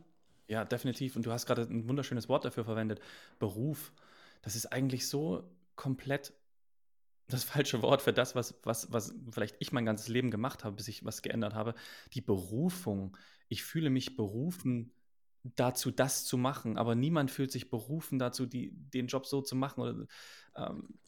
Ja, 0.50 0.66
definitiv. 0.66 1.16
Und 1.16 1.26
du 1.26 1.32
hast 1.32 1.46
gerade 1.46 1.62
ein 1.62 1.88
wunderschönes 1.88 2.28
Wort 2.28 2.44
dafür 2.44 2.66
verwendet. 2.66 3.00
Beruf. 3.38 3.94
Das 4.42 4.56
ist 4.56 4.66
eigentlich 4.68 5.08
so 5.08 5.44
komplett 5.76 6.34
das 7.28 7.44
falsche 7.44 7.84
Wort 7.84 8.02
für 8.02 8.14
das, 8.14 8.36
was, 8.36 8.56
was, 8.64 8.92
was 8.92 9.14
vielleicht 9.32 9.56
ich 9.60 9.72
mein 9.72 9.86
ganzes 9.86 10.08
Leben 10.08 10.32
gemacht 10.32 10.64
habe, 10.64 10.76
bis 10.76 10.88
ich 10.88 11.06
was 11.06 11.22
geändert 11.22 11.54
habe. 11.54 11.76
Die 12.14 12.22
Berufung. 12.22 13.16
Ich 13.48 13.64
fühle 13.64 13.92
mich 13.92 14.16
berufen 14.16 14.92
dazu, 15.44 15.92
das 15.92 16.26
zu 16.26 16.38
machen, 16.38 16.78
aber 16.78 16.96
niemand 16.96 17.30
fühlt 17.30 17.52
sich 17.52 17.70
berufen 17.70 18.18
dazu, 18.18 18.48
die, 18.48 18.72
den 18.74 19.08
Job 19.08 19.28
so 19.28 19.42
zu 19.42 19.56
machen 19.56 19.82
oder 19.82 20.06
ähm, 20.56 21.00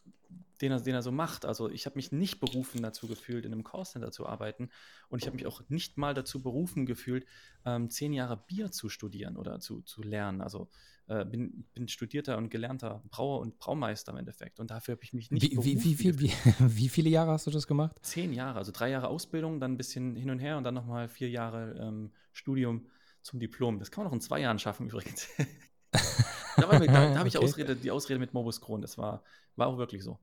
den 0.61 0.71
er, 0.71 0.79
den 0.79 0.95
er 0.95 1.01
so 1.01 1.11
macht. 1.11 1.45
Also 1.45 1.69
ich 1.69 1.85
habe 1.85 1.95
mich 1.95 2.11
nicht 2.11 2.39
berufen 2.39 2.81
dazu 2.81 3.07
gefühlt, 3.07 3.45
in 3.45 3.51
einem 3.51 3.63
Callcenter 3.63 4.11
zu 4.11 4.25
arbeiten 4.25 4.69
und 5.09 5.21
ich 5.21 5.27
habe 5.27 5.35
mich 5.35 5.47
auch 5.47 5.61
nicht 5.69 5.97
mal 5.97 6.13
dazu 6.13 6.41
berufen 6.41 6.85
gefühlt, 6.85 7.25
ähm, 7.65 7.89
zehn 7.89 8.13
Jahre 8.13 8.37
Bier 8.37 8.71
zu 8.71 8.89
studieren 8.89 9.37
oder 9.37 9.59
zu, 9.59 9.81
zu 9.81 10.01
lernen. 10.03 10.41
Also 10.41 10.69
äh, 11.07 11.25
bin, 11.25 11.65
bin 11.73 11.87
studierter 11.87 12.37
und 12.37 12.49
gelernter 12.49 13.03
Brauer 13.09 13.41
und 13.41 13.57
Braumeister 13.57 14.11
im 14.11 14.19
Endeffekt 14.19 14.59
und 14.59 14.71
dafür 14.71 14.93
habe 14.93 15.03
ich 15.03 15.13
mich 15.13 15.31
nicht 15.31 15.43
wie, 15.43 15.57
wie, 15.57 15.83
wie, 15.83 15.95
viel, 15.95 16.19
wie, 16.19 16.31
wie, 16.59 16.89
viele 16.89 17.09
Jahre 17.09 17.31
hast 17.31 17.47
du 17.47 17.51
das 17.51 17.67
gemacht? 17.67 17.97
Zehn 18.01 18.33
Jahre, 18.33 18.59
also 18.59 18.71
drei 18.71 18.89
Jahre 18.89 19.07
Ausbildung, 19.07 19.59
dann 19.59 19.73
ein 19.73 19.77
bisschen 19.77 20.15
hin 20.15 20.29
und 20.29 20.39
her 20.39 20.57
und 20.57 20.63
dann 20.63 20.73
nochmal 20.73 21.09
vier 21.09 21.29
Jahre 21.29 21.75
ähm, 21.79 22.11
Studium 22.31 22.87
zum 23.23 23.39
Diplom. 23.39 23.79
Das 23.79 23.91
kann 23.91 24.03
man 24.03 24.11
auch 24.11 24.15
in 24.15 24.21
zwei 24.21 24.39
Jahren 24.39 24.59
schaffen 24.59 24.87
übrigens. 24.89 25.27
da, 25.91 26.65
da, 26.65 26.79
da 26.79 27.17
habe 27.17 27.27
ich 27.27 27.37
okay. 27.37 27.45
Ausrede, 27.45 27.75
die 27.75 27.91
Ausrede 27.91 28.19
mit 28.19 28.33
Morbus 28.33 28.61
Crohn. 28.61 28.81
Das 28.81 28.97
war, 28.97 29.23
war 29.55 29.67
auch 29.67 29.77
wirklich 29.77 30.03
so. 30.03 30.19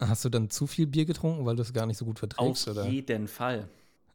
Hast 0.00 0.24
du 0.24 0.28
dann 0.28 0.50
zu 0.50 0.66
viel 0.66 0.86
Bier 0.86 1.04
getrunken, 1.04 1.46
weil 1.46 1.56
du 1.56 1.62
es 1.62 1.72
gar 1.72 1.86
nicht 1.86 1.98
so 1.98 2.04
gut 2.04 2.18
verträgst? 2.18 2.68
Auf 2.68 2.76
oder? 2.76 2.84
jeden 2.84 3.28
Fall. 3.28 3.68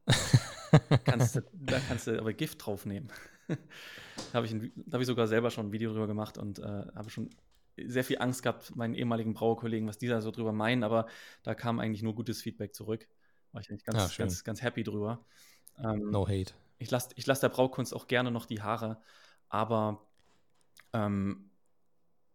kannst 1.06 1.36
du, 1.36 1.42
da 1.54 1.80
kannst 1.80 2.08
du 2.08 2.20
aber 2.20 2.34
Gift 2.34 2.66
draufnehmen. 2.66 3.10
da 3.48 4.34
habe 4.34 4.46
ich, 4.46 4.54
hab 4.92 5.02
ich 5.02 5.08
sogar 5.08 5.28
selber 5.28 5.52
schon 5.52 5.68
ein 5.68 5.72
Video 5.72 5.92
drüber 5.92 6.08
gemacht 6.08 6.38
und 6.38 6.60
äh, 6.60 6.64
habe 6.64 7.10
schon 7.10 7.30
sehr 7.78 8.04
viel 8.04 8.20
Angst 8.20 8.44
gehabt, 8.44 8.76
meinen 8.76 8.94
ehemaligen 8.94 9.34
Brauerkollegen, 9.34 9.88
was 9.88 9.98
die 9.98 10.08
da 10.08 10.22
so 10.22 10.32
drüber 10.32 10.52
meinen, 10.52 10.84
aber 10.84 11.08
da 11.44 11.56
kam 11.56 11.80
eigentlich 11.80 12.04
nur 12.04 12.16
gutes 12.16 12.42
Feedback 12.42 12.76
zurück. 12.76 13.08
War 13.52 13.62
ich 13.62 13.70
eigentlich 13.70 13.86
ganz, 13.86 13.98
Ah, 13.98 14.12
ganz, 14.18 14.44
ganz 14.44 14.62
happy 14.62 14.84
drüber. 14.84 15.26
Ähm, 15.78 16.12
No 16.12 16.28
hate. 16.28 16.54
ich 16.78 16.92
lasse 16.92 17.10
ich 17.16 17.26
lass 17.28 17.40
der 17.40 17.50
Braukunst 17.50 17.94
auch 17.94 18.08
gerne 18.08 18.32
noch 18.32 18.46
die 18.46 18.62
Haare, 18.62 19.02
aber 19.50 20.06
ähm, 20.94 21.52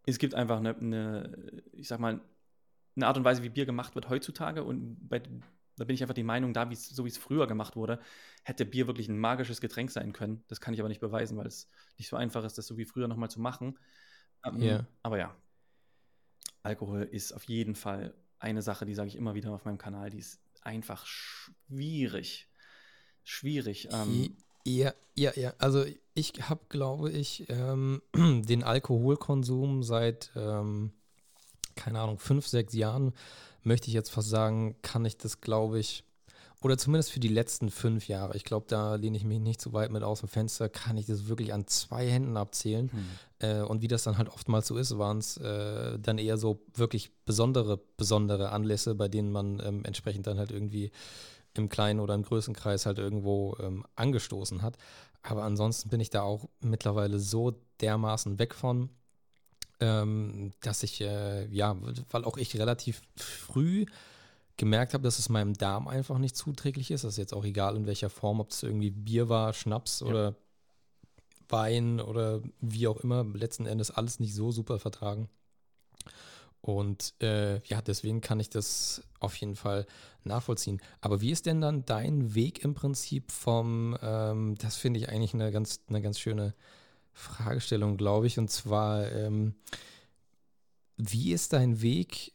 es 0.07 0.19
gibt 0.19 0.35
einfach 0.35 0.59
eine, 0.59 0.77
eine, 0.77 1.63
ich 1.73 1.89
sag 1.89 2.01
mal, 2.01 2.21
eine 2.97 3.07
Art 3.07 3.17
und 3.17 3.25
Weise, 3.25 3.43
wie 3.43 3.49
Bier 3.49 3.67
gemacht 3.67 3.95
wird 3.95 4.09
heutzutage 4.09 4.65
und 4.65 5.09
bei, 5.09 5.21
da 5.77 5.85
bin 5.85 5.95
ich 5.95 6.03
einfach 6.03 6.15
die 6.15 6.23
Meinung, 6.23 6.53
da 6.53 6.71
wie's, 6.71 6.89
so 6.89 7.05
wie 7.05 7.09
es 7.09 7.19
früher 7.19 7.47
gemacht 7.47 7.77
wurde, 7.77 8.01
hätte 8.45 8.65
Bier 8.65 8.87
wirklich 8.87 9.09
ein 9.09 9.19
magisches 9.19 9.61
Getränk 9.61 9.91
sein 9.91 10.13
können. 10.13 10.45
Das 10.49 10.61
kann 10.61 10.75
ich 10.75 10.81
aber 10.81 10.89
nicht 10.89 11.01
beweisen, 11.01 11.37
weil 11.37 11.47
es 11.47 11.69
nicht 11.99 12.09
so 12.09 12.17
einfach 12.17 12.45
ist, 12.45 12.59
das 12.59 12.67
so 12.67 12.77
wie 12.77 12.85
früher 12.85 13.09
nochmal 13.09 13.31
zu 13.31 13.41
machen. 13.41 13.79
Ähm, 14.45 14.61
Ja. 14.61 14.87
Aber 15.03 15.19
ja, 15.19 15.35
Alkohol 16.63 17.03
ist 17.03 17.33
auf 17.33 17.45
jeden 17.45 17.75
Fall 17.75 18.15
eine 18.39 18.63
Sache, 18.63 18.85
die 18.85 18.95
sage 18.95 19.09
ich 19.09 19.17
immer 19.17 19.35
wieder 19.35 19.53
auf 19.53 19.65
meinem 19.65 19.79
Kanal, 19.79 20.11
die 20.11 20.19
ist 20.19 20.41
einfach 20.63 21.07
schwierig. 21.07 22.49
Schwierig. 23.23 23.89
Ähm, 23.93 24.37
Ja, 24.67 24.95
ja, 25.15 25.33
ja. 25.37 25.53
Also 25.59 25.85
ich 26.15 26.33
habe, 26.49 26.63
glaube 26.69 27.11
ich, 27.11 27.47
ähm, 27.51 28.01
den 28.15 28.63
Alkoholkonsum 28.63 29.83
seit, 29.83 30.33
ähm, 30.37 30.93
keine 31.75 32.01
Ahnung, 32.01 32.19
fünf, 32.19 32.47
sechs 32.47 32.75
Jahren, 32.75 33.13
möchte 33.63 33.89
ich 33.89 33.95
jetzt 33.95 34.11
fast 34.11 34.29
sagen, 34.29 34.77
kann 34.83 35.05
ich 35.05 35.17
das, 35.17 35.41
glaube 35.41 35.79
ich, 35.79 36.05
oder 36.65 36.79
zumindest 36.79 37.13
für 37.13 37.21
die 37.21 37.29
letzten 37.29 37.71
fünf 37.71 38.09
Jahre, 38.09 38.37
ich 38.37 38.45
glaube, 38.45 38.65
da 38.69 38.95
lehne 38.95 39.19
ich 39.19 39.25
mich 39.25 39.39
nicht 39.39 39.61
so 39.61 39.75
weit 39.75 39.91
mit 39.91 40.03
aus 40.03 40.21
dem 40.21 40.31
Fenster, 40.31 40.71
kann 40.71 40.97
ich 40.97 41.05
das 41.05 41.29
wirklich 41.29 41.53
an 41.53 41.67
zwei 41.67 42.09
Händen 42.09 42.39
abzählen. 42.39 42.91
hm. 42.91 43.05
Äh, 43.41 43.63
und 43.63 43.83
wie 43.83 43.89
das 43.89 44.05
dann 44.05 44.17
halt 44.17 44.31
oftmals 44.31 44.69
so 44.69 44.79
ist, 44.79 44.97
waren 44.97 45.19
es 45.19 45.37
äh, 45.37 45.99
dann 45.99 46.17
eher 46.17 46.39
so 46.39 46.63
wirklich 46.75 47.11
besondere, 47.27 47.79
besondere 47.99 48.51
Anlässe, 48.51 48.95
bei 48.95 49.09
denen 49.09 49.31
man 49.31 49.61
ähm, 49.63 49.85
entsprechend 49.85 50.27
dann 50.27 50.39
halt 50.39 50.53
irgendwie 50.53 50.91
im 51.53 51.69
kleinen 51.69 52.01
oder 52.01 52.15
im 52.15 52.23
größeren 52.23 52.55
Kreis 52.55 52.87
halt 52.87 52.99
irgendwo 52.99 53.57
ähm, 53.61 53.85
angestoßen 53.97 54.63
hat. 54.63 54.79
Aber 55.23 55.43
ansonsten 55.45 55.91
bin 55.91 56.01
ich 56.01 56.09
da 56.09 56.23
auch 56.23 56.49
mittlerweile 56.61 57.19
so 57.19 57.53
dermaßen 57.81 58.39
weg 58.39 58.55
von, 58.55 58.89
ähm, 59.81 60.53
dass 60.61 60.83
ich, 60.83 61.01
äh, 61.01 61.47
ja, 61.47 61.77
weil 62.11 62.25
auch 62.25 62.37
ich 62.37 62.57
relativ 62.57 63.03
früh 63.17 63.87
gemerkt 64.57 64.95
habe, 64.95 65.03
dass 65.03 65.19
es 65.19 65.29
meinem 65.29 65.55
Darm 65.55 65.89
einfach 65.89 66.19
nicht 66.19 66.37
zuträglich 66.37 66.91
ist. 66.91 67.05
Das 67.05 67.15
ist 67.15 67.19
jetzt 67.19 67.35
auch 67.35 67.45
egal 67.45 67.77
in 67.77 67.87
welcher 67.87 68.11
Form, 68.11 68.41
ob 68.41 68.51
es 68.51 68.63
irgendwie 68.63 68.91
Bier 68.91 69.29
war, 69.29 69.53
Schnaps 69.53 70.01
Ja. 70.01 70.07
oder 70.07 70.35
Wein 71.49 72.01
oder 72.01 72.41
wie 72.61 72.87
auch 72.87 72.99
immer. 72.99 73.25
Letzten 73.25 73.67
Endes 73.67 73.91
alles 73.91 74.21
nicht 74.21 74.35
so 74.35 74.53
super 74.53 74.79
vertragen. 74.79 75.29
Und 76.61 77.13
äh, 77.21 77.59
ja, 77.67 77.83
deswegen 77.83 78.23
kann 78.23 78.41
ich 78.41 78.49
das 78.49 79.03
auf 79.21 79.37
jeden 79.37 79.55
Fall 79.55 79.87
nachvollziehen. 80.23 80.81
Aber 81.03 81.21
wie 81.21 81.31
ist 81.31 81.45
denn 81.45 81.61
dann 81.61 81.85
dein 81.85 82.35
Weg 82.35 82.65
im 82.65 82.73
Prinzip 82.75 83.31
vom, 83.31 83.99
ähm, 84.01 84.55
das 84.57 84.77
finde 84.77 84.99
ich 84.99 85.11
eigentlich 85.11 85.35
eine 85.35 85.53
ganz, 85.53 85.81
eine 85.89 86.01
ganz 86.01 86.19
schöne 86.19 86.55
Fragestellung, 87.15 87.97
glaube 87.97 88.27
ich. 88.27 88.39
Und 88.39 88.51
zwar, 88.51 89.11
ähm, 89.13 89.55
wie 90.97 91.33
ist 91.33 91.53
dein 91.53 91.81
Weg 91.81 92.33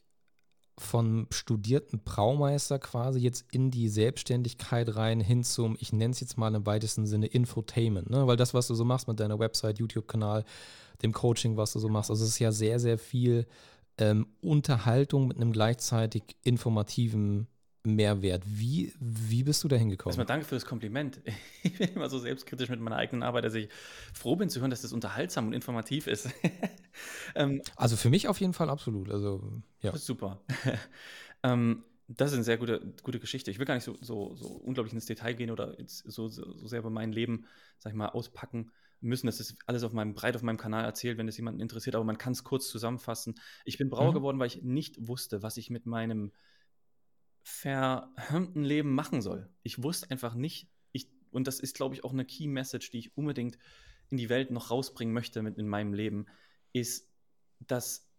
von 0.80 1.28
studierten 1.30 2.00
Braumeister 2.00 2.80
quasi 2.80 3.20
jetzt 3.20 3.46
in 3.52 3.70
die 3.70 3.90
Selbstständigkeit 3.90 4.96
rein 4.96 5.20
hin 5.20 5.44
zum, 5.44 5.76
ich 5.80 5.92
nenne 5.92 6.14
es 6.14 6.22
jetzt 6.22 6.38
mal 6.38 6.56
im 6.56 6.66
weitesten 6.66 7.06
Sinne 7.06 7.28
Infotainment, 7.28 8.10
ne? 8.10 8.26
Weil 8.28 8.38
das, 8.38 8.54
was 8.54 8.68
du 8.68 8.76
so 8.76 8.86
machst 8.86 9.08
mit 9.08 9.20
deiner 9.20 9.40
Website, 9.40 9.80
YouTube-Kanal, 9.80 10.46
dem 11.02 11.12
Coaching, 11.12 11.58
was 11.58 11.74
du 11.74 11.80
so 11.80 11.90
machst, 11.90 12.10
also 12.10 12.24
es 12.24 12.32
ist 12.32 12.40
ja 12.40 12.54
sehr, 12.54 12.80
sehr 12.80 12.98
viel 12.98 13.46
ähm, 13.98 14.28
Unterhaltung 14.42 15.28
mit 15.28 15.38
einem 15.38 15.52
gleichzeitig 15.52 16.24
informativen 16.44 17.48
Mehrwert. 17.84 18.44
Wie, 18.46 18.94
wie 19.00 19.44
bist 19.44 19.64
du 19.64 19.68
da 19.68 19.76
hingekommen? 19.78 20.12
Erstmal 20.12 20.26
danke 20.26 20.46
für 20.46 20.56
das 20.56 20.66
Kompliment. 20.66 21.22
Ich 21.64 21.78
bin 21.78 21.90
immer 21.96 22.10
so 22.10 22.20
selbstkritisch 22.20 22.70
mit 22.70 22.80
meiner 22.80 22.96
eigenen 22.98 23.24
Arbeit, 23.24 23.44
dass 23.46 23.54
ich 23.54 23.70
froh 24.14 24.36
bin 24.36 24.50
zu 24.50 24.60
hören, 24.62 24.70
dass 24.70 24.82
das 24.82 24.94
unterhaltsam 24.94 25.48
und 25.48 25.54
informativ 25.54 26.08
ist. 26.08 26.30
ähm, 27.36 27.62
Also 27.76 27.96
für 27.98 28.10
mich 28.10 28.28
auf 28.28 28.40
jeden 28.40 28.54
Fall 28.54 28.70
absolut. 28.70 29.10
Also 29.10 29.62
ja. 29.82 29.92
das 29.92 30.02
ist 30.02 30.08
super. 30.08 30.42
ähm, 31.44 31.84
das 32.08 32.30
ist 32.32 32.36
eine 32.36 32.44
sehr 32.44 32.58
gute, 32.58 32.94
gute 33.04 33.20
Geschichte. 33.20 33.52
Ich 33.52 33.60
will 33.60 33.66
gar 33.66 33.76
nicht 33.76 33.84
so, 33.84 33.98
so, 34.02 34.36
so 34.36 34.48
unglaublich 34.48 34.94
ins 34.94 35.06
Detail 35.06 35.34
gehen 35.34 35.52
oder 35.52 35.76
so, 35.86 36.10
so, 36.10 36.28
so 36.30 36.68
sehr 36.68 36.80
über 36.80 36.90
mein 36.90 37.12
Leben, 37.12 37.46
sag 37.78 37.92
ich 37.94 37.98
mal, 37.98 38.08
auspacken 38.10 38.72
müssen. 39.00 39.28
Das 39.28 39.40
ist 39.40 39.58
alles 39.68 39.84
auf 39.84 39.94
meinem, 39.94 40.14
breit 40.14 40.36
auf 40.36 40.42
meinem 40.42 40.58
Kanal 40.58 40.84
erzählt, 40.86 41.18
wenn 41.18 41.28
es 41.28 41.38
jemanden 41.38 41.62
interessiert, 41.62 41.96
aber 41.96 42.04
man 42.06 42.18
kann 42.18 42.34
es 42.34 42.44
kurz 42.44 42.68
zusammenfassen. 42.70 43.36
Ich 43.64 43.78
bin 43.78 43.90
Brauer 43.90 44.10
Mhm. 44.10 44.16
geworden, 44.16 44.40
weil 44.40 44.48
ich 44.48 44.64
nicht 44.64 45.08
wusste, 45.08 45.44
was 45.44 45.58
ich 45.58 45.70
mit 45.70 45.86
meinem 45.86 46.32
verhemmten 47.44 48.64
Leben 48.64 48.94
machen 48.94 49.22
soll. 49.22 49.50
Ich 49.64 49.82
wusste 49.82 50.10
einfach 50.12 50.36
nicht, 50.36 50.70
ich, 50.92 51.10
und 51.32 51.48
das 51.48 51.60
ist, 51.60 51.76
glaube 51.76 51.96
ich, 51.96 52.04
auch 52.04 52.14
eine 52.14 52.26
Key 52.26 52.48
Message, 52.48 52.92
die 52.92 53.00
ich 53.00 53.18
unbedingt 53.18 53.58
in 54.10 54.18
die 54.18 54.30
Welt 54.30 54.52
noch 54.52 54.72
rausbringen 54.72 55.14
möchte 55.14 55.42
mit 55.42 55.58
in 55.58 55.68
meinem 55.68 55.94
Leben, 55.94 56.26
ist, 56.74 57.10
dass, 57.60 58.10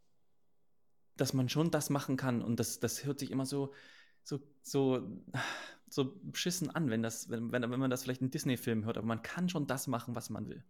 dass 1.16 1.32
man 1.32 1.48
schon 1.48 1.70
das 1.70 1.90
machen 1.90 2.16
kann 2.16 2.42
und 2.42 2.60
das, 2.60 2.80
das 2.80 3.04
hört 3.04 3.18
sich 3.18 3.30
immer 3.30 3.46
so, 3.46 3.74
so, 4.22 4.40
so, 4.62 5.22
so 5.88 6.20
beschissen 6.22 6.70
an, 6.70 6.90
wenn, 6.90 7.02
das, 7.02 7.28
wenn, 7.28 7.52
wenn, 7.52 7.62
wenn 7.62 7.80
man 7.80 7.90
das 7.90 8.04
vielleicht 8.04 8.22
in 8.22 8.30
Disney-Filmen 8.30 8.84
hört, 8.84 8.98
aber 8.98 9.06
man 9.06 9.22
kann 9.22 9.48
schon 9.48 9.66
das 9.66 9.86
machen, 9.86 10.14
was 10.14 10.30
man 10.30 10.48
will. 10.48 10.64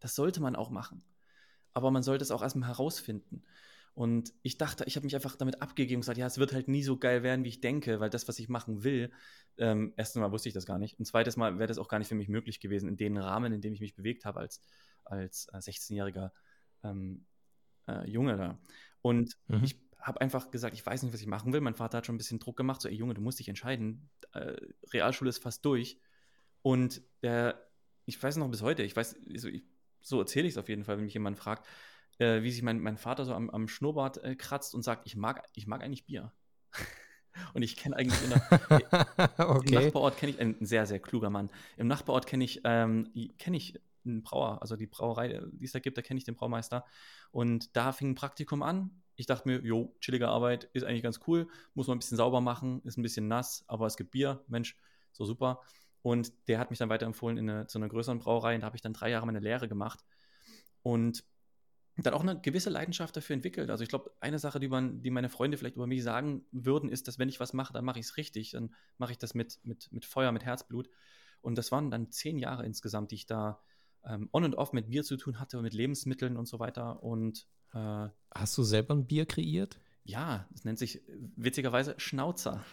Das 0.00 0.14
sollte 0.14 0.40
man 0.40 0.56
auch 0.56 0.70
machen. 0.70 1.04
Aber 1.74 1.90
man 1.90 2.02
sollte 2.02 2.24
es 2.24 2.30
auch 2.30 2.42
erstmal 2.42 2.68
herausfinden. 2.68 3.44
Und 3.94 4.32
ich 4.42 4.56
dachte, 4.56 4.84
ich 4.86 4.96
habe 4.96 5.04
mich 5.04 5.14
einfach 5.14 5.36
damit 5.36 5.60
abgegeben 5.60 5.98
und 5.98 6.00
gesagt, 6.00 6.18
ja, 6.18 6.26
es 6.26 6.38
wird 6.38 6.52
halt 6.52 6.66
nie 6.68 6.82
so 6.82 6.96
geil 6.98 7.22
werden, 7.22 7.44
wie 7.44 7.50
ich 7.50 7.60
denke, 7.60 8.00
weil 8.00 8.08
das, 8.08 8.26
was 8.26 8.38
ich 8.38 8.48
machen 8.48 8.84
will, 8.84 9.12
ähm, 9.58 9.92
erstens 9.96 10.20
mal 10.20 10.32
wusste 10.32 10.48
ich 10.48 10.54
das 10.54 10.64
gar 10.64 10.78
nicht. 10.78 10.98
Und 10.98 11.04
zweites 11.04 11.36
Mal 11.36 11.58
wäre 11.58 11.68
das 11.68 11.78
auch 11.78 11.88
gar 11.88 11.98
nicht 11.98 12.08
für 12.08 12.14
mich 12.14 12.28
möglich 12.28 12.60
gewesen, 12.60 12.88
in 12.88 12.96
den 12.96 13.18
Rahmen, 13.18 13.52
in 13.52 13.60
dem 13.60 13.74
ich 13.74 13.80
mich 13.80 13.94
bewegt 13.94 14.24
habe 14.24 14.40
als, 14.40 14.62
als 15.04 15.46
äh, 15.52 15.58
16-jähriger 15.58 16.32
ähm, 16.84 17.26
äh, 17.86 18.08
Junge 18.08 18.36
da. 18.36 18.58
Und 19.02 19.36
Mhm. 19.48 19.64
ich 19.64 19.76
habe 19.98 20.20
einfach 20.20 20.50
gesagt, 20.50 20.74
ich 20.74 20.84
weiß 20.84 21.02
nicht, 21.02 21.12
was 21.12 21.20
ich 21.20 21.26
machen 21.26 21.52
will. 21.52 21.60
Mein 21.60 21.74
Vater 21.74 21.98
hat 21.98 22.06
schon 22.06 22.14
ein 22.14 22.18
bisschen 22.18 22.40
Druck 22.40 22.56
gemacht, 22.56 22.80
so, 22.80 22.88
ey 22.88 22.94
Junge, 22.94 23.14
du 23.14 23.20
musst 23.20 23.38
dich 23.38 23.48
entscheiden. 23.48 24.10
Äh, 24.32 24.56
Realschule 24.92 25.28
ist 25.28 25.42
fast 25.42 25.64
durch. 25.64 26.00
Und 26.62 27.02
der, 27.22 27.70
ich 28.06 28.20
weiß 28.20 28.36
noch 28.36 28.50
bis 28.50 28.62
heute, 28.62 28.82
ich 28.82 28.96
weiß, 28.96 29.16
so, 29.36 29.48
ich, 29.48 29.64
so 30.00 30.18
erzähle 30.18 30.48
ich 30.48 30.54
es 30.54 30.58
auf 30.58 30.68
jeden 30.68 30.84
Fall, 30.84 30.96
wenn 30.96 31.04
mich 31.04 31.14
jemand 31.14 31.38
fragt, 31.38 31.66
äh, 32.18 32.42
wie 32.42 32.50
sich 32.50 32.62
mein, 32.62 32.80
mein 32.80 32.96
Vater 32.96 33.24
so 33.24 33.34
am, 33.34 33.50
am 33.50 33.68
Schnurrbart 33.68 34.22
äh, 34.22 34.36
kratzt 34.36 34.74
und 34.74 34.82
sagt, 34.82 35.06
ich 35.06 35.16
mag, 35.16 35.42
ich 35.54 35.66
mag 35.66 35.82
eigentlich 35.82 36.04
Bier. 36.04 36.32
und 37.54 37.62
ich 37.62 37.76
kenne 37.76 37.96
eigentlich 37.96 38.22
in 38.22 38.30
der, 38.30 39.38
im 39.38 39.56
okay. 39.56 39.74
Nachbarort 39.74 40.16
kenne 40.16 40.32
ich, 40.32 40.40
ein 40.40 40.56
sehr, 40.60 40.86
sehr 40.86 41.00
kluger 41.00 41.30
Mann. 41.30 41.50
Im 41.76 41.86
Nachbarort 41.86 42.26
kenne 42.26 42.44
ich, 42.44 42.60
ähm, 42.64 43.12
kenne 43.38 43.56
ich 43.56 43.80
einen 44.04 44.22
Brauer, 44.22 44.60
also 44.60 44.76
die 44.76 44.86
Brauerei, 44.86 45.40
die 45.52 45.64
es 45.64 45.72
da 45.72 45.78
gibt, 45.78 45.96
da 45.96 46.02
kenne 46.02 46.18
ich 46.18 46.24
den 46.24 46.34
Braumeister. 46.34 46.84
Und 47.30 47.76
da 47.76 47.92
fing 47.92 48.10
ein 48.10 48.14
Praktikum 48.14 48.62
an. 48.62 49.02
Ich 49.16 49.26
dachte 49.26 49.48
mir, 49.48 49.60
jo, 49.62 49.94
chillige 50.00 50.28
Arbeit, 50.28 50.64
ist 50.72 50.84
eigentlich 50.84 51.02
ganz 51.02 51.20
cool, 51.26 51.48
muss 51.74 51.86
man 51.86 51.96
ein 51.96 52.00
bisschen 52.00 52.16
sauber 52.16 52.40
machen, 52.40 52.80
ist 52.84 52.98
ein 52.98 53.02
bisschen 53.02 53.28
nass, 53.28 53.64
aber 53.68 53.86
es 53.86 53.96
gibt 53.96 54.10
Bier, 54.10 54.42
Mensch, 54.48 54.76
so 55.12 55.24
super. 55.24 55.60
Und 56.00 56.32
der 56.48 56.58
hat 56.58 56.70
mich 56.70 56.78
dann 56.78 56.88
weiterempfohlen 56.88 57.38
in 57.38 57.48
eine, 57.48 57.66
zu 57.68 57.78
einer 57.78 57.88
größeren 57.88 58.18
Brauerei 58.18 58.54
und 58.54 58.62
da 58.62 58.66
habe 58.66 58.76
ich 58.76 58.82
dann 58.82 58.92
drei 58.92 59.10
Jahre 59.10 59.26
meine 59.26 59.38
Lehre 59.38 59.68
gemacht. 59.68 60.04
Und 60.82 61.24
dann 61.96 62.14
auch 62.14 62.22
eine 62.22 62.40
gewisse 62.40 62.70
Leidenschaft 62.70 63.16
dafür 63.16 63.34
entwickelt. 63.34 63.70
Also 63.70 63.82
ich 63.82 63.90
glaube, 63.90 64.12
eine 64.20 64.38
Sache, 64.38 64.58
die, 64.60 64.68
man, 64.68 65.02
die 65.02 65.10
meine 65.10 65.28
Freunde 65.28 65.58
vielleicht 65.58 65.76
über 65.76 65.86
mich 65.86 66.02
sagen 66.02 66.44
würden, 66.50 66.88
ist, 66.88 67.06
dass 67.06 67.18
wenn 67.18 67.28
ich 67.28 67.40
was 67.40 67.52
mache, 67.52 67.72
dann 67.72 67.84
mache 67.84 67.98
ich 67.98 68.06
es 68.06 68.16
richtig. 68.16 68.52
Dann 68.52 68.74
mache 68.98 69.12
ich 69.12 69.18
das 69.18 69.34
mit, 69.34 69.60
mit, 69.64 69.92
mit 69.92 70.04
Feuer, 70.04 70.32
mit 70.32 70.44
Herzblut. 70.44 70.88
Und 71.42 71.58
das 71.58 71.70
waren 71.72 71.90
dann 71.90 72.10
zehn 72.10 72.38
Jahre 72.38 72.64
insgesamt, 72.64 73.10
die 73.10 73.16
ich 73.16 73.26
da 73.26 73.60
ähm, 74.04 74.28
on 74.32 74.44
und 74.44 74.54
off 74.54 74.72
mit 74.72 74.90
Bier 74.90 75.04
zu 75.04 75.16
tun 75.16 75.38
hatte, 75.38 75.60
mit 75.60 75.74
Lebensmitteln 75.74 76.36
und 76.36 76.46
so 76.46 76.58
weiter. 76.58 77.02
Und 77.02 77.46
äh, 77.74 78.08
Hast 78.34 78.56
du 78.56 78.62
selber 78.62 78.94
ein 78.94 79.06
Bier 79.06 79.26
kreiert? 79.26 79.78
ja, 80.04 80.46
das 80.50 80.64
nennt 80.64 80.78
sich 80.78 81.02
witzigerweise 81.36 81.94
Schnauzer. 81.98 82.64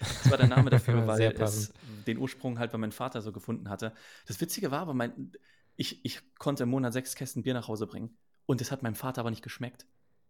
Das 0.00 0.30
war 0.30 0.38
der 0.38 0.48
Name 0.48 0.70
dafür, 0.70 1.06
weil 1.06 1.32
es 1.40 1.72
den 2.06 2.18
Ursprung 2.18 2.58
halt 2.58 2.72
bei 2.72 2.78
meinem 2.78 2.92
Vater 2.92 3.22
so 3.22 3.32
gefunden 3.32 3.68
hatte. 3.68 3.94
Das 4.26 4.40
Witzige 4.40 4.70
war 4.70 4.80
aber, 4.80 4.94
mein, 4.94 5.32
ich, 5.78 6.04
ich 6.04 6.20
konnte 6.38 6.64
im 6.64 6.70
Monat 6.70 6.92
sechs 6.92 7.14
Kästen 7.14 7.44
Bier 7.44 7.54
nach 7.54 7.68
Hause 7.68 7.86
bringen. 7.86 8.18
Und 8.46 8.60
das 8.60 8.72
hat 8.72 8.82
meinem 8.82 8.96
Vater 8.96 9.20
aber 9.20 9.30
nicht 9.30 9.44
geschmeckt. 9.44 9.86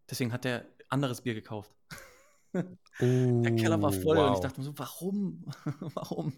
Deswegen 0.09 0.33
hat 0.33 0.45
er 0.45 0.67
anderes 0.91 1.23
Bier 1.23 1.35
gekauft. 1.35 1.73
Oh, 2.53 2.63
Der 3.01 3.57
Keller 3.57 3.81
war 3.81 3.93
voll 3.93 4.19
und 4.19 4.25
ich 4.27 4.31
wow. 4.35 4.41
dachte 4.41 4.61
mir 4.61 4.67
so, 4.67 4.79
warum? 4.79 5.45
warum? 5.81 6.33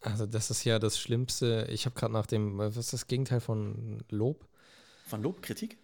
Also 0.00 0.26
das 0.26 0.50
ist 0.50 0.64
ja 0.64 0.78
das 0.78 0.98
Schlimmste. 0.98 1.68
Ich 1.70 1.86
habe 1.86 1.98
gerade 1.98 2.12
nach 2.12 2.26
dem, 2.26 2.58
was 2.58 2.76
ist 2.76 2.92
das 2.92 3.06
Gegenteil 3.06 3.40
von 3.40 4.04
Lob? 4.10 4.46
Von 5.06 5.22
Lob, 5.22 5.40
Kritik? 5.40 5.78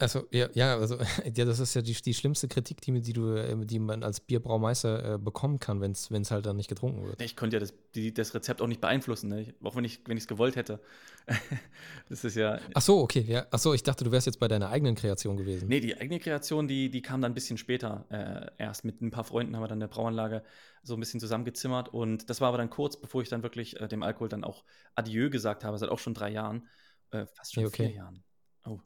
Also, 0.00 0.28
ja, 0.30 0.48
ja, 0.54 0.76
also, 0.76 0.96
ja, 1.34 1.44
das 1.44 1.58
ist 1.58 1.74
ja 1.74 1.82
die, 1.82 1.92
die 1.92 2.14
schlimmste 2.14 2.46
Kritik, 2.46 2.80
die, 2.80 3.00
die, 3.00 3.12
du, 3.12 3.34
äh, 3.34 3.56
die 3.66 3.80
man 3.80 4.04
als 4.04 4.20
Bierbraumeister 4.20 5.14
äh, 5.14 5.18
bekommen 5.18 5.58
kann, 5.58 5.80
wenn 5.80 5.92
es 5.92 6.30
halt 6.30 6.46
dann 6.46 6.56
nicht 6.56 6.68
getrunken 6.68 7.04
wird. 7.04 7.20
Ich 7.20 7.34
konnte 7.34 7.56
ja 7.56 7.60
das, 7.60 7.74
die, 7.96 8.14
das 8.14 8.32
Rezept 8.32 8.62
auch 8.62 8.68
nicht 8.68 8.80
beeinflussen, 8.80 9.28
ne? 9.28 9.54
auch 9.64 9.74
wenn 9.74 9.84
ich 9.84 10.00
es 10.06 10.28
gewollt 10.28 10.54
hätte. 10.54 10.80
das 12.08 12.22
ist 12.24 12.36
ja. 12.36 12.60
Ach 12.74 12.80
so, 12.80 13.00
okay, 13.00 13.24
ja. 13.26 13.46
Ach 13.50 13.58
so, 13.58 13.74
ich 13.74 13.82
dachte, 13.82 14.04
du 14.04 14.12
wärst 14.12 14.26
jetzt 14.26 14.38
bei 14.38 14.46
deiner 14.46 14.70
eigenen 14.70 14.94
Kreation 14.94 15.36
gewesen. 15.36 15.68
Nee, 15.68 15.80
die 15.80 15.96
eigene 15.96 16.20
Kreation, 16.20 16.68
die, 16.68 16.90
die 16.90 17.02
kam 17.02 17.20
dann 17.20 17.32
ein 17.32 17.34
bisschen 17.34 17.58
später 17.58 18.06
äh, 18.10 18.62
erst. 18.62 18.84
Mit 18.84 19.02
ein 19.02 19.10
paar 19.10 19.24
Freunden 19.24 19.56
haben 19.56 19.62
wir 19.62 19.68
dann 19.68 19.78
in 19.78 19.80
der 19.80 19.88
Brauanlage 19.88 20.44
so 20.84 20.94
ein 20.94 21.00
bisschen 21.00 21.18
zusammengezimmert 21.18 21.92
und 21.92 22.30
das 22.30 22.40
war 22.40 22.48
aber 22.48 22.58
dann 22.58 22.70
kurz, 22.70 22.98
bevor 22.98 23.20
ich 23.20 23.28
dann 23.28 23.42
wirklich 23.42 23.80
äh, 23.80 23.88
dem 23.88 24.04
Alkohol 24.04 24.28
dann 24.28 24.44
auch 24.44 24.64
Adieu 24.94 25.28
gesagt 25.28 25.64
habe, 25.64 25.76
seit 25.76 25.90
auch 25.90 25.98
schon 25.98 26.14
drei 26.14 26.30
Jahren, 26.30 26.68
äh, 27.10 27.26
fast 27.26 27.54
schon 27.54 27.66
okay. 27.66 27.88
vier 27.88 27.96
Jahren. 27.96 28.24
Oh 28.64 28.78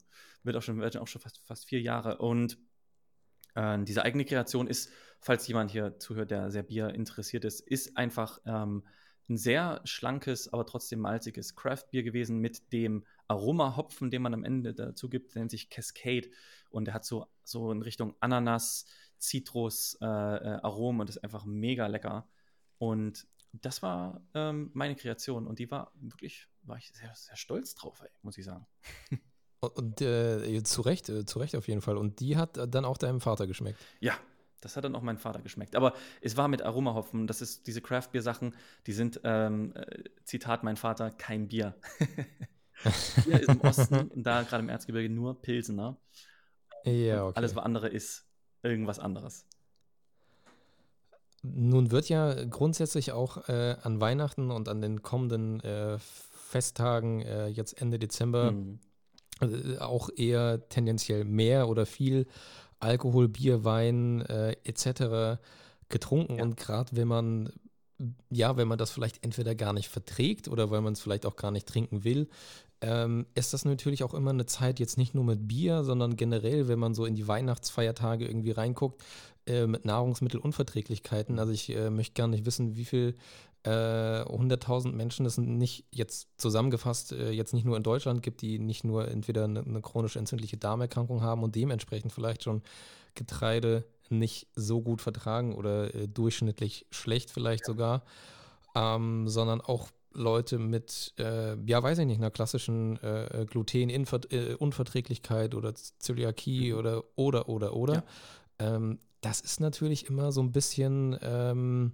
wird 0.43 0.55
auch 0.55 0.61
schon, 0.61 0.79
wird 0.79 0.97
auch 0.97 1.07
schon 1.07 1.21
fast, 1.21 1.39
fast 1.45 1.65
vier 1.65 1.81
Jahre. 1.81 2.17
Und 2.17 2.57
äh, 3.55 3.83
diese 3.83 4.03
eigene 4.03 4.25
Kreation 4.25 4.67
ist, 4.67 4.91
falls 5.19 5.47
jemand 5.47 5.71
hier 5.71 5.99
zuhört, 5.99 6.31
der 6.31 6.51
sehr 6.51 6.63
Bier 6.63 6.89
interessiert 6.89 7.45
ist, 7.45 7.61
ist 7.61 7.97
einfach 7.97 8.39
ähm, 8.45 8.83
ein 9.29 9.37
sehr 9.37 9.81
schlankes, 9.85 10.51
aber 10.51 10.65
trotzdem 10.65 10.99
malziges 10.99 11.55
Craft-Bier 11.55 12.03
gewesen 12.03 12.39
mit 12.39 12.73
dem 12.73 13.05
Aroma-Hopfen, 13.27 14.11
den 14.11 14.21
man 14.21 14.33
am 14.33 14.43
Ende 14.43 14.73
dazu 14.73 15.09
gibt, 15.09 15.33
der 15.33 15.41
nennt 15.41 15.51
sich 15.51 15.69
Cascade. 15.69 16.29
Und 16.69 16.85
der 16.85 16.93
hat 16.93 17.05
so, 17.05 17.27
so 17.43 17.71
in 17.71 17.81
Richtung 17.81 18.15
Ananas, 18.19 18.85
Zitrus, 19.17 19.97
äh, 20.01 20.05
äh, 20.05 20.59
Aromen 20.61 21.01
und 21.01 21.09
ist 21.09 21.23
einfach 21.23 21.45
mega 21.45 21.87
lecker. 21.87 22.27
Und 22.77 23.25
das 23.53 23.81
war 23.81 24.21
ähm, 24.33 24.71
meine 24.73 24.95
Kreation 24.95 25.47
und 25.47 25.59
die 25.59 25.69
war 25.71 25.91
wirklich, 25.95 26.47
war 26.63 26.77
ich 26.77 26.91
sehr, 26.91 27.13
sehr 27.15 27.37
stolz 27.37 27.75
drauf, 27.75 28.01
ey, 28.01 28.09
muss 28.21 28.37
ich 28.37 28.45
sagen. 28.45 28.65
Und 29.63 30.01
äh, 30.01 30.61
zu 30.63 30.81
Recht, 30.81 31.09
äh, 31.09 31.25
zu 31.25 31.39
Recht 31.39 31.55
auf 31.55 31.67
jeden 31.67 31.81
Fall. 31.81 31.97
Und 31.97 32.19
die 32.19 32.37
hat 32.37 32.57
dann 32.57 32.85
auch 32.85 32.97
deinem 32.97 33.21
Vater 33.21 33.47
geschmeckt. 33.47 33.79
Ja, 33.99 34.13
das 34.61 34.77
hat 34.77 34.83
dann 34.83 34.95
auch 34.95 35.01
meinem 35.01 35.17
Vater 35.17 35.41
geschmeckt. 35.41 35.75
Aber 35.75 35.93
es 36.21 36.37
war 36.37 36.47
mit 36.47 36.61
Aromahopfen. 36.61 37.27
Das 37.27 37.41
ist 37.41 37.67
diese 37.67 37.81
Craft-Bier-Sachen, 37.81 38.55
die 38.87 38.93
sind, 38.93 39.21
ähm, 39.23 39.73
äh, 39.75 40.03
Zitat 40.23 40.63
mein 40.63 40.77
Vater, 40.77 41.11
kein 41.11 41.47
Bier. 41.47 41.75
Bier 43.25 43.39
ist 43.41 43.49
im 43.49 43.61
Osten 43.61 44.11
da 44.15 44.43
gerade 44.43 44.63
im 44.63 44.69
Erzgebirge 44.69 45.09
nur 45.09 45.41
Pilsener. 45.41 45.97
Ja, 46.85 47.25
okay. 47.25 47.33
Alles 47.35 47.57
andere 47.57 47.89
ist 47.89 48.25
irgendwas 48.61 48.99
anderes. 48.99 49.45
Nun 51.41 51.91
wird 51.91 52.07
ja 52.07 52.45
grundsätzlich 52.45 53.11
auch 53.11 53.49
äh, 53.49 53.75
an 53.81 53.99
Weihnachten 53.99 54.49
und 54.49 54.69
an 54.69 54.81
den 54.81 55.01
kommenden 55.01 55.59
äh, 55.59 55.97
Festtagen, 55.99 57.21
äh, 57.21 57.47
jetzt 57.47 57.81
Ende 57.81 57.99
Dezember, 57.99 58.51
mhm 58.51 58.79
äh, 58.79 58.92
auch 59.79 60.09
eher 60.15 60.67
tendenziell 60.69 61.25
mehr 61.25 61.67
oder 61.69 61.85
viel 61.85 62.27
Alkohol, 62.79 63.27
Bier, 63.27 63.63
Wein 63.63 64.21
äh, 64.21 64.55
etc. 64.63 65.39
getrunken. 65.89 66.37
Ja. 66.37 66.43
Und 66.43 66.57
gerade 66.57 66.95
wenn 66.95 67.07
man, 67.07 67.49
ja, 68.29 68.57
wenn 68.57 68.67
man 68.67 68.77
das 68.77 68.91
vielleicht 68.91 69.23
entweder 69.23 69.55
gar 69.55 69.73
nicht 69.73 69.89
verträgt 69.89 70.47
oder 70.47 70.69
weil 70.69 70.81
man 70.81 70.93
es 70.93 71.01
vielleicht 71.01 71.25
auch 71.25 71.35
gar 71.35 71.51
nicht 71.51 71.67
trinken 71.67 72.03
will, 72.03 72.27
ähm, 72.81 73.25
ist 73.33 73.53
das 73.53 73.63
natürlich 73.63 74.03
auch 74.03 74.13
immer 74.13 74.31
eine 74.31 74.45
Zeit, 74.45 74.79
jetzt 74.79 74.97
nicht 74.97 75.15
nur 75.15 75.23
mit 75.23 75.47
Bier, 75.47 75.85
sondern 75.85 76.17
generell, 76.17 76.67
wenn 76.67 76.79
man 76.79 76.93
so 76.93 77.05
in 77.05 77.15
die 77.15 77.29
Weihnachtsfeiertage 77.29 78.27
irgendwie 78.27 78.51
reinguckt, 78.51 79.01
äh, 79.45 79.67
mit 79.67 79.85
Nahrungsmittelunverträglichkeiten. 79.85 81.39
Also 81.39 81.53
ich 81.53 81.69
äh, 81.69 81.89
möchte 81.89 82.13
gar 82.13 82.27
nicht 82.27 82.45
wissen, 82.45 82.75
wie 82.75 82.85
viel 82.85 83.15
äh, 83.63 83.69
100.000 83.69 84.91
Menschen, 84.91 85.23
das 85.23 85.35
sind 85.35 85.57
nicht 85.57 85.85
jetzt 85.91 86.27
zusammengefasst, 86.37 87.13
äh, 87.13 87.31
jetzt 87.31 87.53
nicht 87.53 87.65
nur 87.65 87.77
in 87.77 87.83
Deutschland 87.83 88.21
gibt, 88.21 88.41
die 88.41 88.59
nicht 88.59 88.83
nur 88.83 89.07
entweder 89.07 89.45
eine, 89.45 89.61
eine 89.61 89.81
chronisch 89.81 90.15
entzündliche 90.15 90.57
Darmerkrankung 90.57 91.21
haben 91.21 91.43
und 91.43 91.55
dementsprechend 91.55 92.11
vielleicht 92.11 92.43
schon 92.43 92.61
Getreide 93.15 93.85
nicht 94.09 94.47
so 94.55 94.81
gut 94.81 95.01
vertragen 95.01 95.55
oder 95.55 95.93
äh, 95.95 96.07
durchschnittlich 96.07 96.85
schlecht 96.91 97.31
vielleicht 97.31 97.65
sogar, 97.65 98.03
ähm, 98.75 99.27
sondern 99.27 99.61
auch 99.61 99.89
Leute 100.13 100.59
mit, 100.59 101.13
äh, 101.17 101.55
ja, 101.65 101.81
weiß 101.81 101.97
ich 101.99 102.05
nicht, 102.05 102.19
einer 102.19 102.31
klassischen 102.31 103.01
äh, 103.01 103.45
Glutenunverträglichkeit 103.49 105.55
oder 105.55 105.73
Zöliakie 105.73 106.73
mhm. 106.73 106.77
oder, 106.77 107.03
oder, 107.15 107.47
oder, 107.49 107.75
oder. 107.75 108.03
Ja. 108.59 108.75
Ähm, 108.75 108.99
das 109.21 109.41
ist 109.41 109.59
natürlich 109.59 110.07
immer 110.09 110.31
so 110.31 110.41
ein 110.41 110.51
bisschen, 110.51 111.17
ähm, 111.21 111.93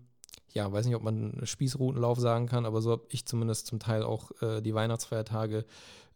ja, 0.53 0.71
weiß 0.71 0.85
nicht, 0.85 0.95
ob 0.95 1.03
man 1.03 1.41
Spießrutenlauf 1.43 2.19
sagen 2.19 2.47
kann, 2.47 2.65
aber 2.65 2.81
so 2.81 2.91
habe 2.91 3.05
ich 3.09 3.25
zumindest 3.25 3.67
zum 3.67 3.79
Teil 3.79 4.03
auch 4.03 4.31
äh, 4.41 4.61
die 4.61 4.73
Weihnachtsfeiertage 4.73 5.65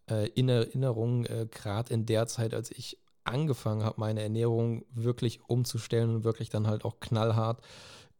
äh, 0.09 0.29
in 0.29 0.49
Erinnerung, 0.49 1.25
äh, 1.25 1.47
gerade 1.49 1.93
in 1.93 2.05
der 2.05 2.27
Zeit, 2.27 2.53
als 2.53 2.71
ich 2.71 2.99
angefangen 3.23 3.83
habe, 3.83 3.99
meine 3.99 4.21
Ernährung 4.21 4.85
wirklich 4.93 5.41
umzustellen 5.47 6.15
und 6.15 6.23
wirklich 6.23 6.49
dann 6.49 6.67
halt 6.67 6.83
auch 6.83 6.99
knallhart 6.99 7.61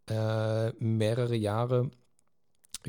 äh, 0.09 0.71
mehrere 0.73 1.35
Jahre 1.35 1.91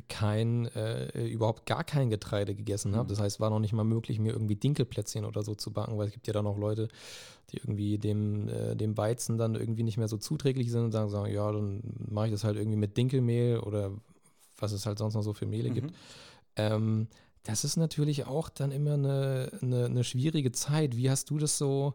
kein, 0.08 0.66
äh, 0.74 1.26
überhaupt 1.26 1.66
gar 1.66 1.84
kein 1.84 2.10
Getreide 2.10 2.54
gegessen 2.54 2.94
habe. 2.96 3.04
Mhm. 3.04 3.08
Das 3.08 3.20
heißt, 3.20 3.40
war 3.40 3.50
noch 3.50 3.60
nicht 3.60 3.72
mal 3.72 3.84
möglich, 3.84 4.18
mir 4.18 4.32
irgendwie 4.32 4.56
Dinkelplätzchen 4.56 5.24
oder 5.24 5.42
so 5.42 5.54
zu 5.54 5.72
backen, 5.72 5.96
weil 5.96 6.08
es 6.08 6.12
gibt 6.12 6.26
ja 6.26 6.32
dann 6.32 6.46
auch 6.46 6.58
Leute, 6.58 6.88
die 7.50 7.58
irgendwie 7.58 7.98
dem, 7.98 8.48
äh, 8.48 8.74
dem 8.74 8.96
Weizen 8.96 9.38
dann 9.38 9.54
irgendwie 9.54 9.82
nicht 9.82 9.96
mehr 9.96 10.08
so 10.08 10.16
zuträglich 10.16 10.70
sind 10.70 10.84
und 10.84 10.92
sagen, 10.92 11.10
sagen 11.10 11.32
ja, 11.32 11.50
dann 11.50 11.82
mache 12.10 12.26
ich 12.26 12.32
das 12.32 12.44
halt 12.44 12.56
irgendwie 12.56 12.78
mit 12.78 12.96
Dinkelmehl 12.96 13.58
oder 13.58 13.92
was 14.58 14.72
es 14.72 14.86
halt 14.86 14.98
sonst 14.98 15.14
noch 15.14 15.22
so 15.22 15.32
für 15.32 15.46
Mehle 15.46 15.70
mhm. 15.70 15.74
gibt. 15.74 15.94
Ähm, 16.56 17.08
das 17.44 17.64
ist 17.64 17.76
natürlich 17.76 18.26
auch 18.26 18.48
dann 18.48 18.72
immer 18.72 18.94
eine, 18.94 19.50
eine, 19.60 19.84
eine 19.84 20.04
schwierige 20.04 20.52
Zeit. 20.52 20.96
Wie 20.96 21.10
hast 21.10 21.30
du 21.30 21.38
das 21.38 21.58
so 21.58 21.94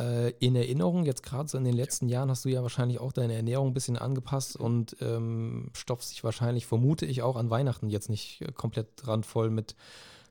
äh, 0.00 0.30
in 0.38 0.56
Erinnerung, 0.56 1.04
jetzt 1.04 1.22
gerade 1.22 1.48
so 1.48 1.56
in 1.58 1.64
den 1.64 1.74
letzten 1.74 2.08
Jahren 2.08 2.30
hast 2.30 2.44
du 2.44 2.48
ja 2.48 2.62
wahrscheinlich 2.62 2.98
auch 2.98 3.12
deine 3.12 3.34
Ernährung 3.34 3.68
ein 3.68 3.74
bisschen 3.74 3.96
angepasst 3.96 4.56
und 4.56 4.96
ähm, 5.00 5.70
stopfst 5.74 6.10
dich 6.10 6.24
wahrscheinlich, 6.24 6.66
vermute 6.66 7.06
ich, 7.06 7.22
auch 7.22 7.36
an 7.36 7.50
Weihnachten 7.50 7.88
jetzt 7.88 8.10
nicht 8.10 8.40
äh, 8.40 8.52
komplett 8.52 9.06
randvoll 9.06 9.50
mit 9.50 9.76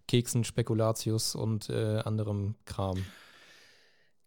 Keksen, 0.08 0.44
Spekulatius 0.44 1.36
und 1.36 1.70
äh, 1.70 2.00
anderem 2.00 2.56
Kram. 2.66 3.06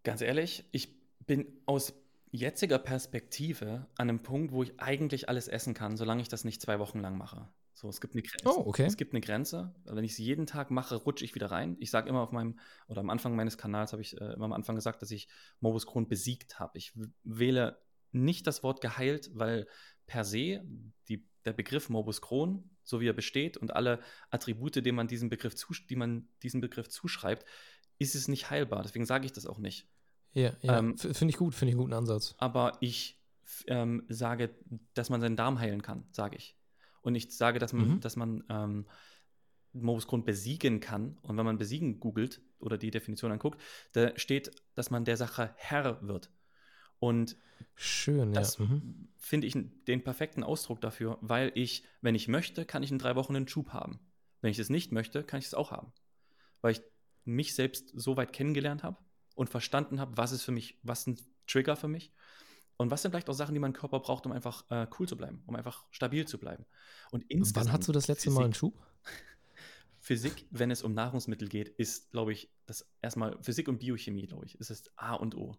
Ganz 0.05 0.23
ehrlich, 0.23 0.65
ich 0.73 0.97
bin 1.27 1.47
aus 1.67 1.93
jetziger 2.31 2.79
Perspektive 2.79 3.87
an 3.97 4.09
einem 4.09 4.23
Punkt, 4.23 4.53
wo 4.53 4.63
ich 4.63 4.79
eigentlich 4.79 5.29
alles 5.29 5.49
essen 5.49 5.75
kann, 5.75 5.97
solange 5.97 6.23
ich 6.23 6.29
das 6.29 6.45
nicht 6.45 6.63
zwei 6.63 6.79
Wochen 6.79 7.01
lang 7.01 7.19
mache. 7.19 7.49
So, 7.77 7.91
es 7.91 8.01
gibt 8.01 8.15
eine 8.15 8.23
Grenze. 8.23 8.49
Oh, 8.49 8.67
okay. 8.67 8.87
Es 8.87 8.97
gibt 8.97 9.13
eine 9.13 9.21
Grenze. 9.21 9.75
Wenn 9.85 10.03
ich 10.03 10.13
es 10.13 10.19
jeden 10.19 10.47
Tag 10.47 10.71
mache, 10.71 10.97
rutsche 10.97 11.27
ich 11.27 11.35
wieder 11.35 11.51
rein. 11.51 11.77
Ich 11.79 11.91
sage 11.91 12.09
immer 12.09 12.23
auf 12.23 12.33
meinem, 12.33 12.59
oder 12.89 13.01
am 13.01 13.11
Anfang 13.11 13.37
meines 13.37 13.59
Kanals 13.59 13.93
habe 13.93 14.01
ich 14.01 14.19
äh, 14.19 14.33
immer 14.33 14.47
am 14.47 14.55
Anfang 14.55 14.77
gesagt, 14.77 15.03
dass 15.03 15.11
ich 15.11 15.29
Morbus 15.61 15.87
Crohn 15.87 16.09
besiegt 16.09 16.59
habe. 16.59 16.79
Ich 16.79 16.95
wähle 17.23 17.79
nicht 18.13 18.47
das 18.47 18.63
Wort 18.63 18.81
geheilt, 18.81 19.31
weil 19.35 19.69
per 20.07 20.25
se 20.25 20.65
die, 21.09 21.29
der 21.45 21.53
Begriff 21.53 21.91
Morbus 21.91 22.23
Crohn, 22.23 22.71
so 22.83 23.03
wie 23.03 23.09
er 23.09 23.13
besteht 23.13 23.59
und 23.59 23.77
alle 23.77 24.01
Attribute, 24.31 24.83
die 24.83 24.93
man 24.93 25.07
diesem 25.07 25.29
Begriff, 25.29 25.55
die 25.91 25.97
man 25.97 26.31
diesem 26.43 26.63
Begriff 26.63 26.89
zuschreibt, 26.89 27.45
ist 27.99 28.15
es 28.15 28.27
nicht 28.27 28.49
heilbar. 28.49 28.85
Deswegen 28.85 29.05
sage 29.05 29.27
ich 29.27 29.33
das 29.33 29.45
auch 29.45 29.59
nicht. 29.59 29.87
Ja, 30.33 30.55
ja. 30.63 30.79
Ähm, 30.79 30.97
finde 30.97 31.29
ich 31.29 31.37
gut, 31.37 31.55
finde 31.55 31.73
ich 31.73 31.75
einen 31.75 31.83
guten 31.83 31.93
Ansatz. 31.93 32.37
Aber 32.39 32.79
ich 32.81 33.23
ähm, 33.67 34.07
sage, 34.09 34.55
dass 34.95 35.11
man 35.11 35.21
seinen 35.21 35.37
Darm 35.37 35.59
heilen 35.59 35.83
kann, 35.83 36.07
sage 36.11 36.37
ich 36.37 36.56
und 37.07 37.15
ich 37.15 37.31
sage, 37.31 37.61
dass 37.61 37.73
man, 37.73 37.89
mhm. 37.89 38.01
dass 38.01 38.17
man 38.17 38.43
ähm, 38.49 38.87
Morbus 39.73 40.09
Crohn 40.09 40.25
besiegen 40.25 40.81
kann. 40.81 41.19
Und 41.23 41.37
wenn 41.37 41.45
man 41.45 41.57
besiegen 41.57 42.01
googelt 42.01 42.41
oder 42.59 42.79
die 42.79 42.91
Definition 42.91 43.31
anguckt, 43.31 43.61
da 43.93 44.11
steht, 44.19 44.51
dass 44.75 44.91
man 44.91 45.05
der 45.05 45.17
Sache 45.17 45.55
Herr 45.57 46.03
wird. 46.03 46.33
Und 46.99 47.37
Schön, 47.77 48.33
das 48.33 48.59
ja. 48.59 48.65
mhm. 48.65 49.09
finde 49.19 49.47
ich 49.47 49.57
den 49.87 50.03
perfekten 50.03 50.43
Ausdruck 50.43 50.81
dafür, 50.81 51.19
weil 51.21 51.53
ich, 51.55 51.85
wenn 52.01 52.17
ich 52.17 52.27
möchte, 52.27 52.65
kann 52.65 52.83
ich 52.83 52.91
in 52.91 52.99
drei 52.99 53.15
Wochen 53.15 53.37
einen 53.37 53.47
Schub 53.47 53.69
haben. 53.69 54.01
Wenn 54.41 54.51
ich 54.51 54.59
es 54.59 54.69
nicht 54.69 54.91
möchte, 54.91 55.23
kann 55.23 55.39
ich 55.39 55.47
es 55.47 55.55
auch 55.55 55.71
haben. 55.71 55.93
Weil 56.61 56.73
ich 56.73 56.83
mich 57.25 57.55
selbst 57.55 57.93
so 57.95 58.17
weit 58.17 58.33
kennengelernt 58.33 58.83
habe 58.83 58.99
und 59.37 59.49
verstanden 59.49 60.01
habe, 60.01 60.17
was 60.17 60.33
ist 60.33 60.43
für 60.43 60.53
mich, 60.53 60.81
was 60.83 61.05
sind 61.05 61.23
Trigger 61.47 61.77
für 61.77 61.89
mich 61.89 62.13
und 62.77 62.91
was 62.91 63.03
sind 63.03 63.11
vielleicht 63.11 63.29
auch 63.31 63.35
Sachen, 63.35 63.55
die 63.55 63.61
mein 63.61 63.73
Körper 63.73 64.01
braucht, 64.01 64.27
um 64.27 64.33
einfach 64.33 64.65
äh, 64.71 64.87
cool 64.99 65.09
zu 65.09 65.17
bleiben, 65.17 65.43
um 65.47 65.57
einfach 65.57 65.85
stabil 65.91 66.27
zu 66.27 66.39
bleiben? 66.39 66.67
Und 67.11 67.25
Wann 67.31 67.73
hast 67.73 67.89
du 67.89 67.93
das 67.93 68.09
letzte 68.09 68.25
Physik, 68.25 68.39
Mal 68.39 68.45
einen 68.45 68.55
Schub? 68.55 68.75
Physik, 70.01 70.47
wenn 70.51 70.71
es 70.71 70.83
um 70.83 70.95
Nahrungsmittel 70.95 71.49
geht, 71.49 71.69
ist, 71.69 72.11
glaube 72.11 72.33
ich, 72.33 72.51
das 72.67 72.87
erstmal 73.03 73.37
Physik 73.43 73.69
und 73.69 73.79
Biochemie, 73.79 74.27
glaube 74.27 74.45
ich, 74.47 74.61
ist 74.61 74.71
es 74.71 74.85
A 74.97 75.15
und 75.15 75.37
O. 75.37 75.57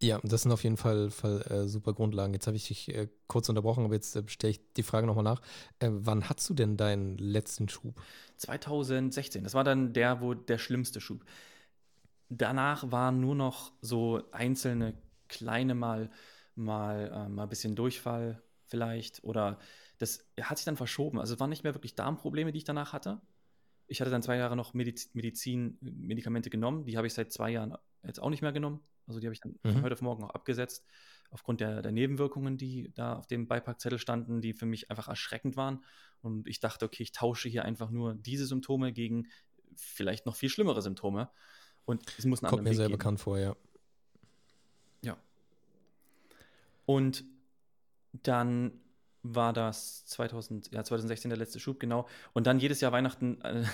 Ja, 0.00 0.20
das 0.22 0.42
sind 0.42 0.52
auf 0.52 0.62
jeden 0.62 0.76
Fall, 0.76 1.10
Fall 1.10 1.42
äh, 1.42 1.68
super 1.68 1.92
Grundlagen. 1.92 2.32
Jetzt 2.32 2.46
habe 2.46 2.56
ich 2.56 2.68
dich 2.68 2.94
äh, 2.94 3.08
kurz 3.26 3.48
unterbrochen, 3.48 3.84
aber 3.84 3.94
jetzt 3.94 4.14
äh, 4.14 4.22
stelle 4.28 4.52
ich 4.52 4.72
die 4.74 4.84
Frage 4.84 5.08
nochmal 5.08 5.24
nach. 5.24 5.42
Äh, 5.80 5.90
wann 5.90 6.28
hast 6.28 6.48
du 6.48 6.54
denn 6.54 6.76
deinen 6.76 7.18
letzten 7.18 7.68
Schub? 7.68 8.00
2016. 8.36 9.42
Das 9.42 9.54
war 9.54 9.64
dann 9.64 9.92
der, 9.92 10.20
wo 10.20 10.34
der 10.34 10.58
schlimmste 10.58 11.00
Schub. 11.00 11.24
Danach 12.28 12.92
waren 12.92 13.20
nur 13.20 13.34
noch 13.34 13.72
so 13.80 14.22
einzelne 14.30 14.94
kleine 15.28 15.74
mal, 15.74 16.10
mal, 16.54 17.10
äh, 17.12 17.28
mal 17.28 17.44
ein 17.44 17.48
bisschen 17.48 17.76
Durchfall 17.76 18.42
vielleicht 18.66 19.24
oder 19.24 19.58
das 19.98 20.28
hat 20.40 20.58
sich 20.58 20.64
dann 20.64 20.76
verschoben. 20.76 21.18
Also 21.18 21.34
es 21.34 21.40
waren 21.40 21.50
nicht 21.50 21.64
mehr 21.64 21.74
wirklich 21.74 21.94
Darmprobleme, 21.94 22.52
die 22.52 22.58
ich 22.58 22.64
danach 22.64 22.92
hatte. 22.92 23.20
Ich 23.86 24.00
hatte 24.00 24.10
dann 24.10 24.22
zwei 24.22 24.36
Jahre 24.36 24.54
noch 24.56 24.74
Medizin, 24.74 25.78
Medikamente 25.80 26.50
genommen, 26.50 26.84
die 26.84 26.96
habe 26.96 27.06
ich 27.06 27.14
seit 27.14 27.32
zwei 27.32 27.50
Jahren 27.50 27.74
jetzt 28.04 28.20
auch 28.20 28.30
nicht 28.30 28.42
mehr 28.42 28.52
genommen. 28.52 28.80
Also 29.06 29.20
die 29.20 29.26
habe 29.26 29.32
ich 29.32 29.40
dann 29.40 29.58
Mhm. 29.62 29.82
heute 29.82 29.94
auf 29.94 30.02
morgen 30.02 30.22
auch 30.24 30.30
abgesetzt, 30.30 30.84
aufgrund 31.30 31.60
der, 31.60 31.80
der 31.80 31.92
Nebenwirkungen, 31.92 32.58
die 32.58 32.92
da 32.94 33.14
auf 33.16 33.26
dem 33.26 33.48
Beipackzettel 33.48 33.98
standen, 33.98 34.42
die 34.42 34.52
für 34.52 34.66
mich 34.66 34.90
einfach 34.90 35.08
erschreckend 35.08 35.56
waren. 35.56 35.82
Und 36.20 36.46
ich 36.46 36.60
dachte, 36.60 36.84
okay, 36.84 37.02
ich 37.02 37.12
tausche 37.12 37.48
hier 37.48 37.64
einfach 37.64 37.90
nur 37.90 38.14
diese 38.14 38.44
Symptome 38.46 38.92
gegen 38.92 39.28
vielleicht 39.74 40.26
noch 40.26 40.36
viel 40.36 40.50
schlimmere 40.50 40.82
Symptome. 40.82 41.30
Und 41.86 42.02
es 42.18 42.26
muss 42.26 42.42
einen 42.42 42.50
Kommt 42.50 42.64
mir 42.64 42.68
anderen 42.70 42.76
sehr 42.76 42.84
Weg 42.84 42.90
geben. 42.90 42.98
bekannt 42.98 43.20
vor. 43.20 43.38
Ja. 43.38 43.56
Und 46.88 47.26
dann 48.14 48.80
war 49.22 49.52
das 49.52 50.06
2000, 50.06 50.72
ja, 50.72 50.82
2016 50.82 51.28
der 51.28 51.36
letzte 51.36 51.60
Schub, 51.60 51.78
genau. 51.80 52.08
Und 52.32 52.46
dann 52.46 52.58
jedes 52.58 52.80
Jahr 52.80 52.92
Weihnachten 52.92 53.42
äh, 53.42 53.64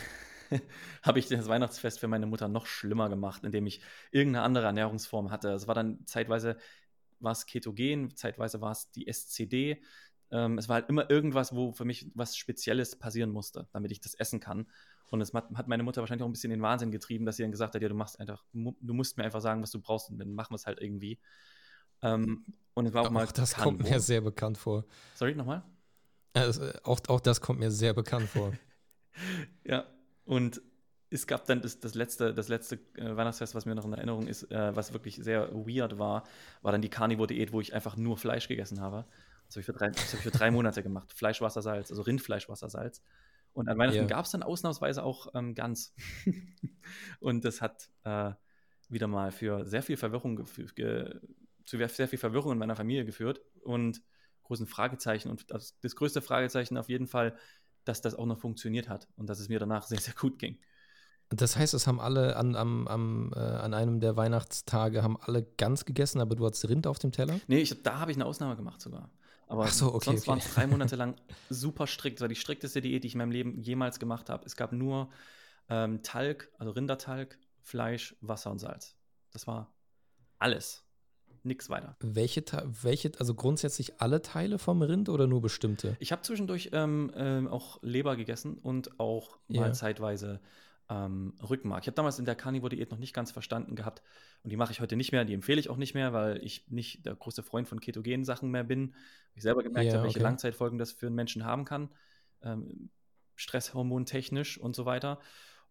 habe 1.03 1.21
ich 1.21 1.29
das 1.29 1.47
Weihnachtsfest 1.47 2.01
für 2.01 2.09
meine 2.09 2.27
Mutter 2.27 2.49
noch 2.49 2.67
schlimmer 2.67 3.09
gemacht, 3.09 3.45
indem 3.45 3.69
ich 3.69 3.83
irgendeine 4.11 4.45
andere 4.45 4.67
Ernährungsform 4.67 5.31
hatte. 5.31 5.51
Es 5.51 5.69
war 5.69 5.77
dann 5.77 6.05
zeitweise 6.07 6.57
war 7.21 7.31
es 7.31 7.47
Ketogen, 7.47 8.17
zeitweise 8.17 8.61
war 8.61 8.73
es 8.73 8.91
die 8.91 9.07
SCD. 9.07 9.81
Ähm, 10.33 10.59
es 10.59 10.69
war 10.69 10.75
halt 10.75 10.89
immer 10.89 11.09
irgendwas, 11.09 11.55
wo 11.55 11.73
für 11.73 11.85
mich 11.85 12.11
was 12.17 12.37
Spezielles 12.37 12.97
passieren 12.97 13.31
musste, 13.31 13.69
damit 13.71 13.93
ich 13.93 14.01
das 14.01 14.15
essen 14.15 14.41
kann. 14.41 14.67
Und 15.07 15.21
es 15.21 15.33
hat, 15.33 15.69
meine 15.69 15.85
Mutter 15.85 16.03
wahrscheinlich 16.03 16.25
auch 16.25 16.29
ein 16.29 16.33
bisschen 16.33 16.51
den 16.51 16.63
Wahnsinn 16.63 16.91
getrieben, 16.91 17.27
dass 17.27 17.37
sie 17.37 17.45
dann 17.45 17.53
gesagt 17.53 17.77
hat, 17.77 17.83
ja, 17.83 17.89
du 17.89 17.95
machst 17.95 18.19
einfach, 18.19 18.45
du 18.53 18.93
musst 18.93 19.19
mir 19.19 19.23
einfach 19.23 19.41
sagen, 19.41 19.63
was 19.63 19.71
du 19.71 19.81
brauchst 19.81 20.11
und 20.11 20.19
dann 20.19 20.35
machen 20.35 20.51
wir 20.51 20.57
es 20.57 20.67
halt 20.67 20.81
irgendwie. 20.81 21.21
Ähm, 22.05 22.45
und 22.75 22.87
es 22.87 22.93
war 22.95 23.03
auch 23.03 23.11
mal 23.11 23.25
Auch 23.27 23.33
das 23.33 23.55
kommt 23.55 23.79
Carnivore. 23.79 23.95
mir 23.95 24.01
sehr 24.01 24.21
bekannt 24.21 24.59
vor. 24.59 24.85
Sorry, 25.15 25.35
nochmal? 25.35 25.63
Also, 26.35 26.63
auch, 26.83 27.01
auch 27.09 27.21
das 27.21 27.41
kommt 27.41 27.61
mir 27.61 27.71
sehr 27.71 27.95
bekannt 27.95 28.29
vor. 28.29 28.53
Ja, 29.65 29.85
und 30.25 30.61
es 31.11 31.29
gab 31.29 31.45
dann 31.47 31.63
das, 31.63 31.79
das 31.79 31.95
letzte, 31.95 32.35
das 32.35 32.49
letzte 32.49 32.81
äh, 32.97 33.15
Weihnachtsfest, 33.17 33.55
was 33.55 33.65
mir 33.65 33.77
noch 33.77 33.85
in 33.85 33.93
Erinnerung 33.93 34.27
ist, 34.27 34.51
äh, 34.51 34.75
was 34.75 34.93
wirklich 34.93 35.15
sehr 35.17 35.53
weird 35.55 36.01
war, 36.01 36.25
war 36.63 36.73
dann 36.73 36.83
die 36.83 36.89
Carnivore-Diät, 36.89 37.53
wo 37.53 37.61
ich 37.61 37.73
einfach 37.75 37.97
nur 37.97 38.17
Fleisch 38.19 38.49
gegessen 38.49 38.81
habe. 38.81 39.05
Das 39.47 39.55
habe 39.55 39.61
ich, 39.61 39.67
für 39.67 39.73
drei- 39.73 39.91
das 39.91 40.09
hab 40.09 40.15
ich 40.15 40.21
für 40.25 40.33
drei 40.33 40.51
Monate 40.51 40.83
gemacht. 40.83 41.13
Fleisch, 41.13 41.41
Wasser, 41.41 41.63
Salz, 41.63 41.91
also 41.93 42.03
Rindfleisch, 42.03 42.49
Wasser, 42.49 42.69
Salz. 42.69 43.03
Und 43.53 43.69
an 43.69 43.79
Weihnachten 43.79 44.01
Ja. 44.01 44.07
gab 44.07 44.25
es 44.25 44.33
dann 44.33 44.43
ausnahmsweise 44.43 45.05
auch 45.05 45.29
ähm, 45.35 45.55
Gans. 45.55 45.95
und 47.21 47.45
das 47.45 47.61
hat 47.61 47.89
äh, 48.03 48.33
wieder 48.89 49.07
mal 49.07 49.31
für 49.31 49.65
sehr 49.65 49.85
viel 49.85 49.97
Verwirrung 49.97 50.37
gef- 50.41 50.75
ge 50.75 51.21
zu 51.65 51.79
sehr 51.89 52.09
viel 52.09 52.19
Verwirrung 52.19 52.53
in 52.53 52.59
meiner 52.59 52.77
Familie 52.77 53.05
geführt 53.05 53.41
und 53.63 54.03
großen 54.45 54.67
Fragezeichen. 54.67 55.31
Und 55.31 55.51
das, 55.51 55.79
das 55.81 55.97
größte 55.97 56.21
Fragezeichen 56.23 56.77
auf 56.77 56.89
jeden 56.89 57.07
Fall, 57.07 57.37
dass 57.85 58.01
das 58.01 58.15
auch 58.15 58.27
noch 58.27 58.39
funktioniert 58.39 58.89
hat 58.89 59.09
und 59.17 59.29
dass 59.29 59.41
es 59.41 59.49
mir 59.49 59.59
danach 59.59 59.85
sehr, 59.85 60.01
sehr 60.01 60.15
gut 60.15 60.39
ging. 60.39 60.59
Das 61.31 61.57
heißt, 61.57 61.75
es 61.75 61.87
haben 61.87 62.01
alle 62.01 62.37
an, 62.37 62.55
am, 62.55 62.87
am, 62.87 63.33
äh, 63.35 63.39
an 63.39 63.75
einem 63.75 63.99
der 63.99 64.17
Weihnachtstage 64.17 65.03
haben 65.03 65.19
alle 65.21 65.43
ganz 65.43 65.85
gegessen, 65.85 66.21
aber 66.21 66.37
du 66.37 66.47
hattest 66.47 66.69
Rind 66.69 66.87
auf 66.87 66.99
dem 66.99 67.13
Teller? 67.13 67.41
Nee, 67.47 67.59
ich, 67.59 67.83
da 67.83 67.99
habe 67.99 68.11
ich 68.11 68.17
eine 68.17 68.27
Ausnahme 68.27 68.57
gemacht 68.57 68.81
sogar. 68.81 69.11
Aber 69.47 69.65
Ach 69.65 69.73
so, 69.73 69.95
okay, 69.95 70.05
sonst 70.05 70.23
okay. 70.23 70.29
waren 70.29 70.39
es 70.39 70.55
drei 70.55 70.67
Monate 70.69 70.97
lang 70.97 71.17
super 71.51 71.87
strikt. 71.87 72.19
Das 72.19 72.23
war 72.23 72.29
die 72.29 72.37
strikteste 72.37 72.81
Diät, 72.81 73.05
die 73.05 73.09
ich 73.09 73.15
in 73.15 73.19
meinem 73.19 73.31
Leben 73.31 73.61
jemals 73.61 73.99
gemacht 73.99 74.29
habe. 74.29 74.45
Es 74.45 74.57
gab 74.57 74.73
nur 74.73 75.11
ähm, 75.69 76.03
Talg, 76.03 76.51
also 76.59 76.73
Rindertalg, 76.73 77.39
Fleisch, 77.63 78.17
Wasser 78.21 78.51
und 78.51 78.59
Salz. 78.59 78.97
Das 79.33 79.47
war 79.47 79.73
alles. 80.39 80.84
Nix 81.45 81.69
weiter. 81.69 81.97
Welche, 82.01 82.45
welche, 82.83 83.13
also 83.19 83.35
grundsätzlich 83.35 84.01
alle 84.01 84.23
Teile 84.23 84.59
vom 84.59 84.83
Rind 84.83 85.09
oder 85.09 85.27
nur 85.27 85.43
bestimmte? 85.43 85.97
Ich 86.01 86.11
habe 86.11 86.23
zwischendurch 86.23 86.71
ähm, 86.73 87.13
ähm, 87.15 87.49
auch 87.49 87.83
Leber 87.83 88.17
gegessen 88.17 88.59
und 88.59 88.99
auch 88.99 89.39
mal 89.49 89.67
Ja. 89.67 89.73
zeitweise 89.73 90.41
ähm, 90.89 91.35
Rückenmark. 91.43 91.83
Ich 91.83 91.87
habe 91.87 91.95
damals 91.97 92.19
in 92.19 92.25
der 92.25 92.35
Carnivore-Diät 92.35 92.91
noch 92.91 92.99
nicht 92.99 93.15
ganz 93.15 93.31
verstanden 93.31 93.75
gehabt 93.75 94.03
und 94.43 94.51
die 94.51 94.57
mache 94.57 94.73
ich 94.73 94.81
heute 94.81 94.97
nicht 94.97 95.13
mehr, 95.13 95.25
die 95.25 95.35
empfehle 95.35 95.61
ich 95.61 95.71
auch 95.71 95.77
nicht 95.77 95.95
mehr, 95.95 96.13
weil 96.13 96.43
ich 96.45 96.67
nicht 96.69 97.07
der 97.07 97.15
große 97.15 97.43
Freund 97.43 97.69
von 97.69 97.81
ketogenen 97.81 98.25
Sachen 98.25 98.51
mehr 98.51 98.65
bin. 98.65 98.95
Ich 99.35 99.43
selber 99.43 99.63
gemerkt 99.63 99.87
Ja, 99.89 99.95
habe, 99.95 100.05
welche 100.05 100.19
okay. 100.19 100.25
Langzeitfolgen 100.25 100.79
das 100.79 100.93
für 100.93 101.07
einen 101.07 101.15
Menschen 101.15 101.45
haben 101.45 101.65
kann, 101.65 101.91
ähm, 102.43 102.91
Stresshormontechnisch 103.35 104.59
und 104.59 104.77
so 104.77 104.85
weiter. 104.85 105.21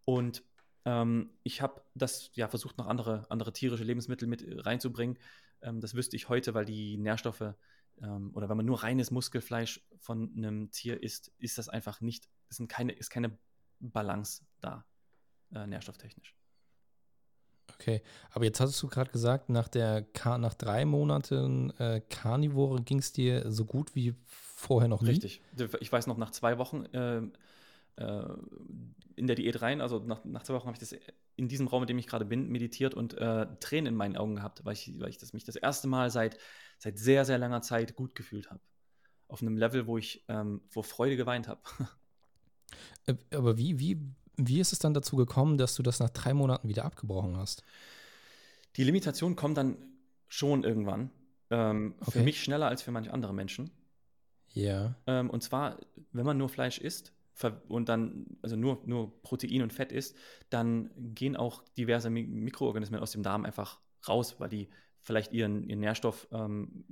Und 0.06 0.44
ähm, 0.86 1.30
ich 1.44 1.62
habe 1.62 1.82
das 1.94 2.32
ja 2.34 2.48
versucht, 2.48 2.78
noch 2.78 2.88
andere, 2.88 3.26
andere 3.30 3.54
tierische 3.54 3.84
Lebensmittel 3.84 4.28
mit 4.28 4.44
reinzubringen. 4.66 5.18
Ähm, 5.64 5.82
das 5.82 5.96
wüsste 5.96 6.16
ich 6.16 6.30
heute, 6.30 6.54
weil 6.54 6.66
die 6.66 6.98
Nährstoffe 6.98 7.54
ähm, 8.02 8.32
oder 8.34 8.50
wenn 8.50 8.58
man 8.58 8.66
nur 8.66 8.84
reines 8.84 9.12
Muskelfleisch 9.12 9.82
von 9.98 10.32
einem 10.36 10.72
Tier 10.72 11.02
isst, 11.02 11.32
ist 11.40 11.58
das 11.58 11.70
einfach 11.70 12.02
nicht, 12.02 12.30
ist, 12.50 12.58
sind 12.58 12.68
keine, 12.68 12.94
ist 12.94 13.10
keine 13.10 13.38
Balance 13.80 14.44
da, 14.62 14.86
äh, 15.54 15.68
nährstofftechnisch. 15.68 16.36
Okay, 17.74 18.02
aber 18.32 18.46
jetzt 18.46 18.60
hattest 18.60 18.82
du 18.84 18.88
gerade 18.88 19.12
gesagt, 19.12 19.50
nach, 19.50 19.68
der 19.68 20.06
nach 20.26 20.54
drei 20.54 20.86
Monaten 20.86 21.72
äh, 21.80 22.02
Carnivore 22.10 22.82
ging 22.82 23.00
es 23.00 23.14
dir 23.14 23.52
so 23.52 23.66
gut 23.66 23.96
wie 23.96 24.16
vorher 24.28 24.88
noch 24.88 25.02
nie? 25.02 25.10
Richtig. 25.10 25.42
Ich 25.80 25.92
weiß 25.92 26.08
noch, 26.08 26.18
nach 26.18 26.32
zwei 26.32 26.58
Wochen 26.58 26.86
ähm, 26.94 27.34
äh, 27.98 28.24
in 29.16 29.28
der 29.28 29.36
Diät 29.36 29.62
rein, 29.62 29.82
also 29.82 30.00
nach, 30.00 30.24
nach 30.26 30.44
zwei 30.44 30.56
Wochen 30.56 30.68
habe 30.68 30.76
ich 30.76 30.80
das 30.80 30.96
in 31.36 31.48
diesem 31.48 31.68
Raum, 31.68 31.84
in 31.84 31.88
dem 31.88 31.98
ich 32.00 32.08
gerade 32.08 32.26
bin, 32.26 32.50
meditiert 32.50 32.94
und 32.94 33.16
äh, 33.16 33.48
Tränen 33.60 33.88
in 33.94 33.96
meinen 33.96 34.18
Augen 34.18 34.36
gehabt, 34.36 34.66
weil 34.66 34.74
ich, 34.74 35.00
weil 35.00 35.10
ich 35.10 35.18
das, 35.18 35.34
mich 35.34 35.44
das 35.44 35.56
erste 35.56 35.88
Mal 35.88 36.10
seit, 36.10 36.38
seit 36.80 36.98
sehr, 36.98 37.26
sehr 37.26 37.38
langer 37.38 37.62
Zeit 37.62 37.96
gut 37.96 38.16
gefühlt 38.16 38.50
habe. 38.50 38.62
Auf 39.28 39.42
einem 39.42 39.58
Level, 39.58 39.88
wo 39.88 39.98
ich 39.98 40.26
ähm, 40.30 40.62
vor 40.70 40.84
Freude 40.84 41.18
geweint 41.18 41.48
habe. 41.48 41.62
Äh, 43.06 43.16
Aber 43.36 43.58
wie, 43.58 43.80
wie, 43.80 44.00
wie 44.38 44.60
ist 44.60 44.74
es 44.74 44.80
dann 44.80 44.94
dazu 44.94 45.16
gekommen, 45.16 45.58
dass 45.58 45.76
du 45.76 45.84
das 45.84 46.00
nach 46.00 46.10
drei 46.10 46.34
Monaten 46.34 46.68
wieder 46.70 46.86
abgebrochen 46.86 47.38
hast? 47.38 47.64
Die 48.76 48.84
Limitation 48.84 49.36
kommt 49.36 49.58
dann 49.58 49.78
schon 50.28 50.64
irgendwann. 50.64 51.12
Ähm, 51.50 51.96
Für 52.02 52.20
Okay. 52.20 52.24
mich 52.24 52.42
schneller 52.44 52.68
als 52.68 52.82
für 52.82 52.92
manche 52.92 53.12
andere 53.14 53.34
Menschen. 53.34 53.72
Ja, 54.54 54.96
Ähm, 55.08 55.30
und 55.30 55.44
zwar, 55.44 55.80
wenn 56.12 56.26
man 56.26 56.38
nur 56.38 56.50
Fleisch 56.50 56.78
isst 56.80 57.14
und 57.68 57.90
dann, 57.90 58.38
also 58.42 58.56
nur, 58.56 58.82
nur 58.86 59.22
Protein 59.22 59.64
und 59.64 59.74
Fett 59.74 59.92
isst, 59.92 60.16
dann 60.50 60.90
gehen 60.96 61.36
auch 61.36 61.64
diverse 61.78 62.10
Mi 62.10 62.24
Mikroorganismen 62.24 63.00
aus 63.00 63.12
dem 63.12 63.24
Darm 63.24 63.46
einfach 63.46 63.80
raus, 64.08 64.40
weil 64.40 64.50
die 64.50 64.70
vielleicht 65.02 65.34
ihren, 65.34 65.64
ihren 65.64 65.80
Nährstoff, 65.80 66.28
ähm, 66.32 66.86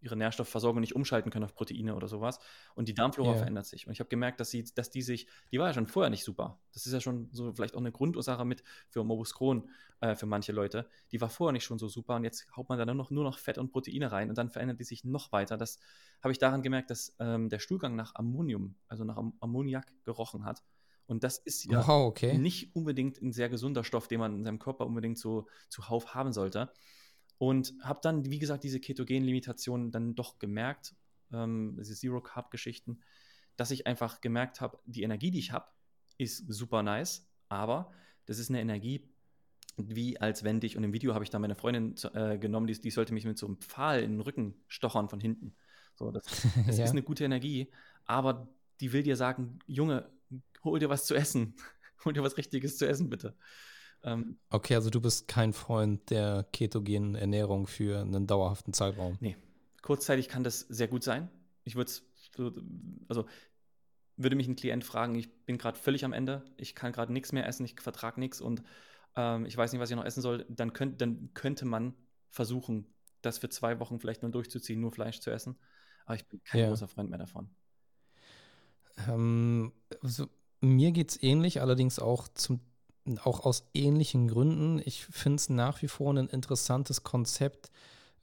ihre 0.00 0.16
Nährstoffversorgung 0.16 0.80
nicht 0.80 0.94
umschalten 0.94 1.30
können 1.30 1.44
auf 1.44 1.54
Proteine 1.54 1.94
oder 1.94 2.08
sowas. 2.08 2.38
Und 2.74 2.88
die 2.88 2.94
Darmflora 2.94 3.32
Ja. 3.32 3.38
verändert 3.38 3.66
sich. 3.66 3.86
Und 3.86 3.92
ich 3.92 4.00
habe 4.00 4.08
gemerkt, 4.08 4.40
dass, 4.40 4.50
sie, 4.50 4.64
dass 4.74 4.90
die 4.90 5.02
sich, 5.02 5.28
die 5.50 5.58
war 5.58 5.68
ja 5.68 5.74
schon 5.74 5.86
vorher 5.86 6.10
nicht 6.10 6.24
super. 6.24 6.60
Das 6.72 6.86
ist 6.86 6.92
ja 6.92 7.00
schon 7.00 7.28
so 7.32 7.52
vielleicht 7.52 7.74
auch 7.74 7.80
eine 7.80 7.92
Grundursache 7.92 8.44
mit 8.44 8.62
für 8.88 9.02
Morbus 9.04 9.34
Crohn 9.34 9.68
äh, 10.00 10.14
für 10.14 10.26
manche 10.26 10.52
Leute. 10.52 10.88
Die 11.12 11.20
war 11.20 11.28
vorher 11.28 11.52
nicht 11.52 11.64
schon 11.64 11.78
so 11.78 11.88
super 11.88 12.16
und 12.16 12.24
jetzt 12.24 12.46
haut 12.56 12.68
man 12.68 12.78
da 12.78 12.86
nur 12.86 12.94
noch, 12.94 13.10
nur 13.10 13.24
noch 13.24 13.38
Fett 13.38 13.58
und 13.58 13.70
Proteine 13.70 14.12
rein 14.12 14.28
und 14.28 14.38
dann 14.38 14.50
verändert 14.50 14.78
die 14.80 14.84
sich 14.84 15.04
noch 15.04 15.32
weiter. 15.32 15.56
Das 15.56 15.78
habe 16.22 16.32
ich 16.32 16.38
daran 16.38 16.62
gemerkt, 16.62 16.90
dass 16.90 17.16
ähm, 17.18 17.48
der 17.48 17.58
Stuhlgang 17.58 17.96
nach 17.96 18.14
Ammonium, 18.14 18.76
also 18.88 19.04
nach 19.04 19.16
Am 19.16 19.34
Ammoniak 19.40 19.86
gerochen 20.04 20.44
hat. 20.44 20.62
Und 21.06 21.24
das 21.24 21.38
ist 21.38 21.64
ja 21.64 21.86
wow, 21.88 22.06
okay. 22.06 22.36
nicht 22.36 22.76
unbedingt 22.76 23.22
ein 23.22 23.32
sehr 23.32 23.48
gesunder 23.48 23.82
Stoff, 23.82 24.08
den 24.08 24.20
man 24.20 24.36
in 24.36 24.44
seinem 24.44 24.58
Körper 24.58 24.86
unbedingt 24.86 25.18
so 25.18 25.46
zuhauf 25.70 26.14
haben 26.14 26.32
sollte. 26.32 26.70
Und 27.38 27.74
habe 27.82 28.00
dann, 28.02 28.28
wie 28.30 28.38
gesagt, 28.40 28.64
diese 28.64 28.80
Ketogen-Limitation 28.80 29.90
dann 29.92 30.14
doch 30.14 30.38
gemerkt, 30.38 30.94
ähm, 31.32 31.76
diese 31.78 31.94
Zero-Carb-Geschichten, 31.94 33.00
dass 33.56 33.70
ich 33.70 33.86
einfach 33.86 34.20
gemerkt 34.20 34.60
habe, 34.60 34.78
die 34.86 35.02
Energie, 35.02 35.30
die 35.30 35.38
ich 35.38 35.52
habe, 35.52 35.66
ist 36.16 36.44
super 36.52 36.82
nice, 36.82 37.28
aber 37.48 37.92
das 38.26 38.38
ist 38.38 38.50
eine 38.50 38.60
Energie, 38.60 39.08
wie 39.76 40.20
als 40.20 40.42
wenn 40.42 40.58
dich, 40.60 40.76
und 40.76 40.82
im 40.82 40.92
Video 40.92 41.14
habe 41.14 41.22
ich 41.22 41.30
da 41.30 41.38
meine 41.38 41.54
Freundin 41.54 41.94
äh, 42.14 42.38
genommen, 42.38 42.66
die, 42.66 42.80
die 42.80 42.90
sollte 42.90 43.14
mich 43.14 43.24
mit 43.24 43.38
so 43.38 43.46
einem 43.46 43.58
Pfahl 43.58 44.02
in 44.02 44.12
den 44.12 44.20
Rücken 44.20 44.54
stochern 44.66 45.08
von 45.08 45.20
hinten. 45.20 45.54
So, 45.94 46.10
das, 46.10 46.24
das 46.66 46.78
Ja. 46.78 46.84
ist 46.84 46.90
eine 46.90 47.02
gute 47.04 47.24
Energie, 47.24 47.70
aber 48.04 48.48
die 48.80 48.92
will 48.92 49.04
dir 49.04 49.16
sagen, 49.16 49.60
Junge, 49.66 50.10
hol 50.64 50.78
dir 50.80 50.88
was 50.88 51.06
zu 51.06 51.14
essen. 51.14 51.54
hol 52.04 52.12
dir 52.12 52.22
was 52.22 52.36
Richtiges 52.36 52.76
zu 52.78 52.88
essen, 52.88 53.08
bitte. 53.10 53.36
Ähm, 54.02 54.38
Okay, 54.50 54.74
also 54.74 54.90
du 54.90 55.00
bist 55.00 55.26
kein 55.28 55.52
Freund 55.54 56.10
der 56.10 56.44
ketogenen 56.52 57.14
Ernährung 57.14 57.66
für 57.66 58.00
einen 58.00 58.26
dauerhaften 58.26 58.72
Zeitraum. 58.74 59.18
nee, 59.20 59.36
kurzzeitig 59.82 60.28
kann 60.28 60.44
das 60.44 60.60
sehr 60.60 60.88
gut 60.88 61.02
sein. 61.04 61.28
Ich 61.64 61.76
würde 61.76 61.92
also 63.08 63.26
würde 64.16 64.36
mich 64.36 64.48
ein 64.48 64.56
Klient 64.56 64.84
fragen, 64.84 65.14
ich 65.14 65.30
bin 65.46 65.58
gerade 65.58 65.78
völlig 65.78 66.04
am 66.04 66.12
Ende, 66.12 66.44
ich 66.56 66.74
kann 66.74 66.92
gerade 66.92 67.12
nichts 67.12 67.32
mehr 67.32 67.46
essen, 67.46 67.64
ich 67.64 67.80
vertrage 67.80 68.20
nichts 68.20 68.40
und 68.40 68.62
ähm, 69.16 69.46
ich 69.46 69.56
weiß 69.56 69.72
nicht, 69.72 69.80
was 69.80 69.90
ich 69.90 69.96
noch 69.96 70.04
essen 70.04 70.22
soll, 70.22 70.46
dann, 70.48 70.72
könnt, 70.72 71.00
dann 71.00 71.30
könnte 71.34 71.64
man 71.66 71.94
versuchen, 72.30 72.86
das 73.22 73.38
für 73.38 73.48
zwei 73.48 73.80
Wochen 73.80 74.00
vielleicht 74.00 74.22
nur 74.22 74.32
durchzuziehen, 74.32 74.80
nur 74.80 74.92
Fleisch 74.92 75.20
zu 75.20 75.30
essen. 75.30 75.58
Aber 76.06 76.16
ich 76.16 76.26
bin 76.28 76.42
kein 76.44 76.60
Ja. 76.60 76.68
großer 76.68 76.88
Freund 76.88 77.10
mehr 77.10 77.18
davon. 77.18 77.50
Ähm, 79.08 79.72
also, 80.02 80.28
mir 80.60 80.92
geht 80.92 81.10
es 81.10 81.22
ähnlich, 81.22 81.60
allerdings 81.60 81.98
auch, 81.98 82.28
zum, 82.28 82.60
auch 83.16 83.44
aus 83.46 83.64
ähnlichen 83.74 84.28
Gründen. 84.28 84.82
Ich 84.84 85.06
finde 85.06 85.36
es 85.36 85.48
nach 85.48 85.80
wie 85.82 85.88
vor 85.88 86.12
ein 86.12 86.28
interessantes 86.28 87.02
Konzept 87.02 87.70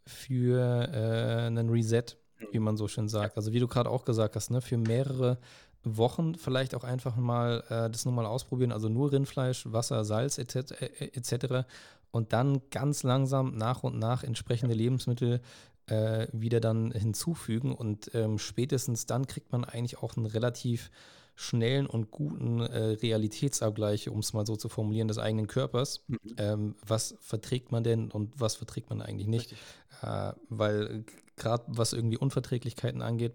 für 0.05 0.87
äh, 0.93 1.47
einen 1.47 1.69
Reset, 1.69 2.05
wie 2.51 2.59
man 2.59 2.77
so 2.77 2.87
schön 2.87 3.09
sagt. 3.09 3.37
Also 3.37 3.53
wie 3.53 3.59
du 3.59 3.67
gerade 3.67 3.89
auch 3.89 4.05
gesagt 4.05 4.35
hast, 4.35 4.51
ne, 4.51 4.61
für 4.61 4.77
mehrere 4.77 5.39
Wochen 5.83 6.35
vielleicht 6.35 6.75
auch 6.75 6.83
einfach 6.83 7.15
mal 7.15 7.63
äh, 7.69 7.89
das 7.89 8.05
nur 8.05 8.13
mal 8.13 8.25
ausprobieren. 8.25 8.71
Also 8.71 8.89
nur 8.89 9.11
Rindfleisch, 9.11 9.65
Wasser, 9.71 10.03
Salz 10.03 10.37
etc. 10.37 10.71
Äh, 10.81 11.11
etc. 11.13 11.67
und 12.11 12.33
dann 12.33 12.61
ganz 12.71 13.03
langsam 13.03 13.55
nach 13.57 13.83
und 13.83 13.97
nach 13.97 14.23
entsprechende 14.23 14.75
Lebensmittel 14.75 15.41
äh, 15.87 16.27
wieder 16.31 16.59
dann 16.59 16.91
hinzufügen 16.91 17.73
und 17.73 18.09
ähm, 18.15 18.39
spätestens 18.39 19.05
dann 19.05 19.27
kriegt 19.27 19.51
man 19.51 19.63
eigentlich 19.63 20.01
auch 20.01 20.17
einen 20.17 20.25
relativ 20.25 20.89
schnellen 21.35 21.85
und 21.85 22.11
guten 22.11 22.61
äh, 22.61 22.97
Realitätsabgleich, 23.01 24.09
um 24.09 24.19
es 24.19 24.33
mal 24.33 24.45
so 24.45 24.55
zu 24.55 24.69
formulieren, 24.69 25.07
des 25.07 25.17
eigenen 25.17 25.47
Körpers. 25.47 26.03
Mhm. 26.07 26.17
Ähm, 26.37 26.75
was 26.85 27.15
verträgt 27.19 27.71
man 27.71 27.83
denn 27.83 28.09
und 28.09 28.39
was 28.39 28.55
verträgt 28.55 28.89
man 28.89 29.01
eigentlich 29.01 29.27
nicht? 29.27 29.53
Äh, 30.01 30.33
weil 30.49 31.05
gerade 31.35 31.63
was 31.67 31.93
irgendwie 31.93 32.17
Unverträglichkeiten 32.17 33.01
angeht, 33.01 33.33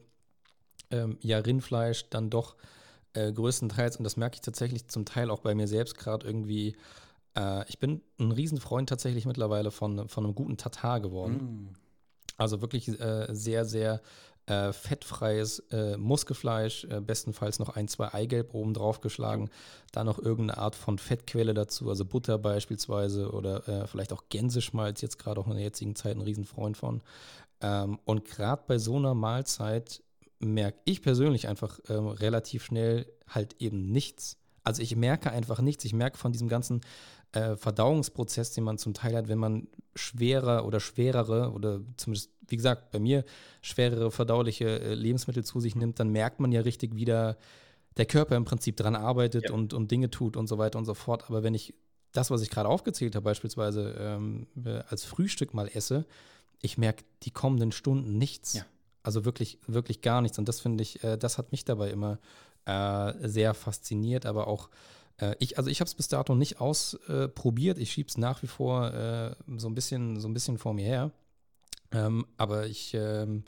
ähm, 0.91 1.19
ja, 1.21 1.39
Rindfleisch 1.39 2.09
dann 2.11 2.31
doch 2.31 2.57
äh, 3.13 3.33
größtenteils, 3.33 3.97
und 3.97 4.05
das 4.05 4.17
merke 4.17 4.37
ich 4.37 4.41
tatsächlich 4.41 4.89
zum 4.89 5.05
Teil 5.05 5.31
auch 5.31 5.41
bei 5.41 5.55
mir 5.55 5.69
selbst 5.69 5.99
gerade 5.99 6.27
irgendwie, 6.27 6.77
äh, 7.37 7.69
ich 7.69 7.79
bin 7.79 8.03
ein 8.19 8.33
Riesenfreund 8.33 8.89
tatsächlich 8.89 9.27
mittlerweile 9.27 9.71
von, 9.71 10.09
von 10.09 10.25
einem 10.25 10.35
guten 10.35 10.57
Tatar 10.57 11.01
geworden. 11.01 11.35
Mm. 11.35 11.77
Also 12.37 12.63
wirklich 12.63 12.89
äh, 12.89 13.27
sehr, 13.33 13.67
sehr 13.67 14.01
äh, 14.51 14.73
fettfreies 14.73 15.61
äh, 15.71 15.97
Muskelfleisch, 15.97 16.85
äh, 16.85 17.01
bestenfalls 17.01 17.61
noch 17.61 17.77
ein, 17.77 17.87
zwei 17.87 18.13
Eigelb 18.13 18.53
oben 18.53 18.75
drauf 18.75 19.01
geschlagen, 19.01 19.49
dann 19.93 20.07
noch 20.07 20.19
irgendeine 20.19 20.59
Art 20.59 20.75
von 20.75 20.99
Fettquelle 20.99 21.55
dazu, 21.55 21.89
also 21.89 22.05
Butter 22.05 22.37
beispielsweise 22.37 23.31
oder 23.31 23.69
äh, 23.69 23.87
vielleicht 23.87 24.13
auch 24.13 24.25
Gänseschmalz, 24.29 25.03
jetzt 25.03 25.19
gerade 25.19 25.41
auch 25.41 25.47
in 25.47 25.55
der 25.55 25.63
jetzigen 25.63 25.95
Zeit 25.95 26.17
ein 26.17 26.23
Riesenfreund 26.23 26.77
von. 26.77 27.01
Ähm, 27.61 28.01
und 28.05 28.25
gerade 28.25 28.63
bei 28.67 28.79
so 28.79 28.97
einer 28.97 29.15
Mahlzeit 29.15 30.03
merke 30.41 30.81
ich 30.85 31.01
persönlich 31.01 31.47
einfach 31.47 31.79
ähm, 31.89 32.09
relativ 32.09 32.65
schnell 32.65 33.07
halt 33.29 33.55
eben 33.61 33.93
nichts. 33.93 34.37
Also 34.65 34.83
ich 34.83 34.97
merke 34.97 35.31
einfach 35.31 35.61
nichts. 35.61 35.85
Ich 35.85 35.93
merke 35.93 36.19
von 36.19 36.33
diesem 36.33 36.49
ganzen 36.49 36.81
äh, 37.33 37.55
Verdauungsprozess, 37.55 38.51
den 38.53 38.65
man 38.65 38.79
zum 38.79 38.95
Teil 38.95 39.17
hat, 39.17 39.29
wenn 39.29 39.39
man 39.39 39.69
schwerer 39.95 40.65
oder 40.65 40.81
schwerere 40.81 41.53
oder 41.53 41.81
zumindest, 41.97 42.31
wie 42.51 42.57
gesagt, 42.57 42.91
bei 42.91 42.99
mir 42.99 43.25
schwerere 43.63 44.11
verdauliche 44.11 44.81
äh, 44.81 44.95
Lebensmittel 44.95 45.45
zu 45.45 45.61
sich 45.61 45.75
nimmt, 45.75 46.01
dann 46.01 46.11
merkt 46.11 46.41
man 46.41 46.53
ja 46.53 46.61
richtig, 46.61 46.95
wie 46.97 47.05
da 47.05 47.37
der 47.97 48.07
Körper 48.07 48.37
im 48.37 48.45
Prinzip 48.45 48.77
dran 48.77 48.97
arbeitet 48.97 49.49
ja. 49.49 49.55
und, 49.55 49.75
und 49.75 49.91
Dinge 49.91 50.11
tut 50.11 50.37
und 50.37 50.47
so 50.47 50.59
weiter 50.59 50.79
und 50.79 50.85
so 50.85 50.95
fort. 50.95 51.25
Aber 51.29 51.43
wenn 51.43 51.55
ich 51.55 51.75
das, 52.13 52.31
was 52.31 52.43
ich 52.43 52.51
gerade 52.51 52.69
aufgezählt 52.69 53.15
habe, 53.15 53.25
beispielsweise 53.25 53.95
ähm, 53.99 54.47
als 54.89 55.05
Frühstück 55.05 55.55
mal 55.55 55.69
esse, 55.69 56.07
ich 56.63 56.79
merke 56.79 57.05
die 57.23 57.31
kommenden 57.31 57.73
Stunden 57.73 58.19
nichts. 58.19 58.55
Ja. 58.55 58.65
Also 59.03 59.25
wirklich, 59.25 59.59
wirklich 59.67 60.03
gar 60.03 60.21
nichts. 60.21 60.39
Und 60.39 60.49
das 60.49 60.61
finde 60.61 60.83
ich, 60.83 61.03
äh, 61.03 61.17
das 61.17 61.39
hat 61.39 61.53
mich 61.53 61.65
dabei 61.65 61.91
immer 61.91 62.19
äh, 62.67 63.13
sehr 63.29 63.55
fasziniert, 63.55 64.27
aber 64.27 64.47
auch 64.47 64.69
äh, 65.21 65.35
ich, 65.39 65.59
also 65.59 65.71
ich 65.71 65.81
habe 65.81 65.89
es 65.89 65.95
bis 65.95 66.09
dato 66.09 66.35
nicht 66.35 66.61
ausprobiert. 66.61 67.79
ich 67.79 67.93
schiebe 67.93 68.09
es 68.09 68.19
nach 68.19 68.43
wie 68.43 68.47
vor 68.47 68.93
äh, 68.93 69.35
so 69.57 69.69
ein 69.69 69.75
bisschen, 69.75 70.21
so 70.21 70.29
ein 70.29 70.35
bisschen 70.35 70.59
vor 70.59 70.75
mir 70.75 70.85
her. 70.85 71.11
Ähm, 71.93 72.27
aber 72.37 72.67
ich 72.67 72.95
ähm, 72.95 73.45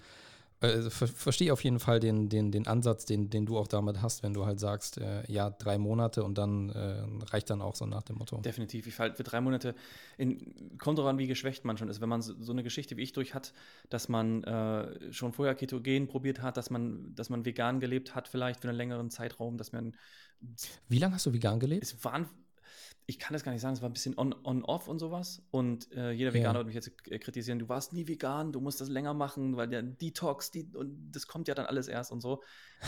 äh, 0.62 0.90
ver 0.90 1.09
verstehe 1.09 1.53
auf 1.53 1.64
jeden 1.64 1.80
Fall 1.80 1.99
den, 1.99 2.28
den, 2.28 2.53
den 2.53 2.66
Ansatz, 2.66 3.05
den, 3.05 3.30
den 3.30 3.47
du 3.47 3.59
auch 3.59 3.66
damit 3.66 4.01
hast, 4.01 4.22
wenn 4.22 4.32
du 4.32 4.47
halt 4.47 4.61
sagst, 4.61 4.99
äh, 4.99 5.24
ja, 5.30 5.51
drei 5.51 5.76
Monate 5.76 6.22
und 6.22 6.38
dann 6.38 6.70
äh, 6.70 7.03
reicht 7.30 7.51
dann 7.51 7.61
auch 7.61 7.74
so 7.74 7.84
nach 7.84 8.03
dem 8.03 8.16
Motto. 8.16 8.40
Definitiv. 8.40 8.86
Ich 8.86 8.99
halt 8.99 9.16
für 9.16 9.24
drei 9.24 9.40
Monate, 9.40 9.74
in, 10.18 10.78
kommt 10.78 10.99
daran, 10.99 11.18
wie 11.18 11.26
geschwächt 11.26 11.64
man 11.64 11.76
schon 11.78 11.88
ist. 11.88 12.01
Wenn 12.01 12.09
man 12.09 12.22
so, 12.22 12.34
so 12.40 12.53
eine 12.53 12.62
Geschichte 12.62 12.97
wie 12.97 13.03
ich 13.03 13.12
durch 13.12 13.34
hat, 13.34 13.53
dass 13.90 14.09
man 14.09 14.45
äh, 14.45 15.12
schon 15.12 15.32
vorher 15.32 15.57
Ketogen 15.57 16.07
probiert 16.07 16.43
hat, 16.43 16.57
dass 16.57 16.70
man, 16.70 17.12
dass 17.16 17.28
man 17.28 17.45
vegan 17.45 17.80
gelebt 17.80 18.14
hat, 18.14 18.28
vielleicht 18.28 18.61
für 18.61 18.68
einen 18.68 18.76
längeren 18.76 19.11
Zeitraum, 19.11 19.57
dass 19.59 19.72
man. 19.72 19.97
Wie 20.88 20.99
lange 20.99 21.14
hast 21.14 21.26
du 21.26 21.32
vegan 21.32 21.59
gelebt? 21.59 21.82
Es 21.82 22.05
waren 22.05 22.28
ich 23.07 23.18
kann 23.18 23.32
das 23.32 23.42
gar 23.42 23.53
nicht 23.53 23.61
sagen, 23.61 23.74
es 23.74 23.82
war 23.82 23.88
ein 23.88 23.92
bisschen 23.92 24.16
on-off 24.16 24.86
on, 24.86 24.92
und 24.92 24.98
sowas. 24.98 25.42
Und 25.50 25.90
äh, 25.92 26.12
jeder 26.12 26.32
Veganer 26.32 26.55
ja. 26.55 26.59
wird 26.59 26.66
mich 26.66 26.74
jetzt 26.74 26.92
äh, 27.09 27.18
kritisieren, 27.18 27.59
du 27.59 27.68
warst 27.68 27.92
nie 27.92 28.07
vegan, 28.07 28.53
du 28.53 28.61
musst 28.61 28.80
das 28.80 28.88
länger 28.88 29.12
machen, 29.12 29.57
weil 29.57 29.68
der 29.68 29.82
Detox, 29.82 30.50
die, 30.50 30.70
und 30.74 31.11
das 31.11 31.26
kommt 31.26 31.48
ja 31.48 31.55
dann 31.55 31.66
alles 31.66 31.88
erst 31.88 32.12
und 32.12 32.20
so. 32.20 32.42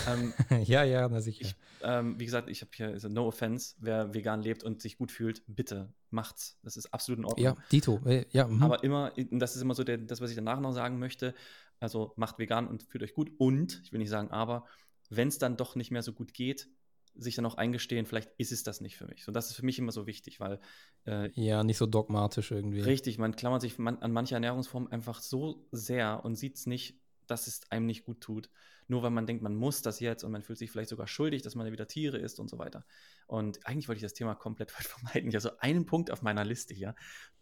Ähm, 0.08 0.32
ja, 0.64 0.84
ja, 0.84 1.08
na 1.08 1.20
sicher. 1.20 1.46
Ich, 1.46 1.56
ähm, 1.82 2.18
wie 2.18 2.24
gesagt, 2.24 2.48
ich 2.48 2.60
habe 2.60 2.70
hier, 2.74 2.88
also 2.88 3.08
no 3.08 3.26
offense, 3.26 3.74
wer 3.78 4.14
vegan 4.14 4.42
lebt 4.42 4.62
und 4.62 4.80
sich 4.80 4.98
gut 4.98 5.10
fühlt, 5.10 5.42
bitte 5.46 5.92
macht's. 6.10 6.58
Das 6.62 6.76
ist 6.76 6.94
absolut 6.94 7.18
in 7.18 7.24
Ordnung. 7.24 7.44
Ja, 7.44 7.56
Dito, 7.72 8.00
äh, 8.06 8.24
ja. 8.30 8.46
Mh. 8.46 8.64
Aber 8.64 8.84
immer, 8.84 9.12
das 9.32 9.56
ist 9.56 9.62
immer 9.62 9.74
so 9.74 9.82
der, 9.82 9.98
das, 9.98 10.20
was 10.20 10.30
ich 10.30 10.36
danach 10.36 10.60
noch 10.60 10.72
sagen 10.72 10.98
möchte, 10.98 11.34
also 11.80 12.12
macht 12.16 12.38
vegan 12.38 12.68
und 12.68 12.84
fühlt 12.84 13.02
euch 13.02 13.14
gut. 13.14 13.32
Und, 13.38 13.82
ich 13.84 13.92
will 13.92 13.98
nicht 13.98 14.10
sagen 14.10 14.30
aber, 14.30 14.64
wenn 15.10 15.28
es 15.28 15.38
dann 15.38 15.56
doch 15.56 15.74
nicht 15.74 15.90
mehr 15.90 16.02
so 16.02 16.12
gut 16.12 16.32
geht, 16.32 16.68
sich 17.14 17.36
dann 17.36 17.46
auch 17.46 17.56
eingestehen, 17.56 18.06
vielleicht 18.06 18.30
ist 18.38 18.52
es 18.52 18.62
das 18.62 18.80
nicht 18.80 18.96
für 18.96 19.06
mich. 19.06 19.26
Und 19.28 19.34
das 19.34 19.50
ist 19.50 19.56
für 19.56 19.64
mich 19.64 19.78
immer 19.78 19.92
so 19.92 20.06
wichtig, 20.06 20.40
weil. 20.40 20.60
Äh, 21.06 21.30
ja, 21.40 21.62
nicht 21.62 21.78
so 21.78 21.86
dogmatisch 21.86 22.50
irgendwie. 22.50 22.80
Richtig, 22.80 23.18
man 23.18 23.36
klammert 23.36 23.62
sich 23.62 23.78
man, 23.78 23.98
an 23.98 24.12
manche 24.12 24.34
Ernährungsformen 24.34 24.90
einfach 24.90 25.20
so 25.20 25.66
sehr 25.70 26.24
und 26.24 26.36
sieht 26.36 26.56
es 26.56 26.66
nicht, 26.66 27.00
dass 27.26 27.46
es 27.46 27.70
einem 27.70 27.86
nicht 27.86 28.04
gut 28.04 28.20
tut. 28.20 28.50
Nur 28.86 29.02
weil 29.02 29.10
man 29.10 29.26
denkt, 29.26 29.42
man 29.42 29.54
muss 29.54 29.80
das 29.80 30.00
jetzt 30.00 30.24
und 30.24 30.32
man 30.32 30.42
fühlt 30.42 30.58
sich 30.58 30.70
vielleicht 30.70 30.90
sogar 30.90 31.06
schuldig, 31.06 31.42
dass 31.42 31.54
man 31.54 31.70
wieder 31.72 31.86
Tiere 31.86 32.18
isst 32.18 32.38
und 32.38 32.50
so 32.50 32.58
weiter. 32.58 32.84
Und 33.26 33.66
eigentlich 33.66 33.88
wollte 33.88 33.98
ich 33.98 34.02
das 34.02 34.12
Thema 34.12 34.34
komplett 34.34 34.70
vermeiden. 34.70 35.30
Ja, 35.30 35.40
so 35.40 35.56
einen 35.58 35.86
Punkt 35.86 36.10
auf 36.10 36.22
meiner 36.22 36.44
Liste 36.44 36.74
hier. 36.74 36.94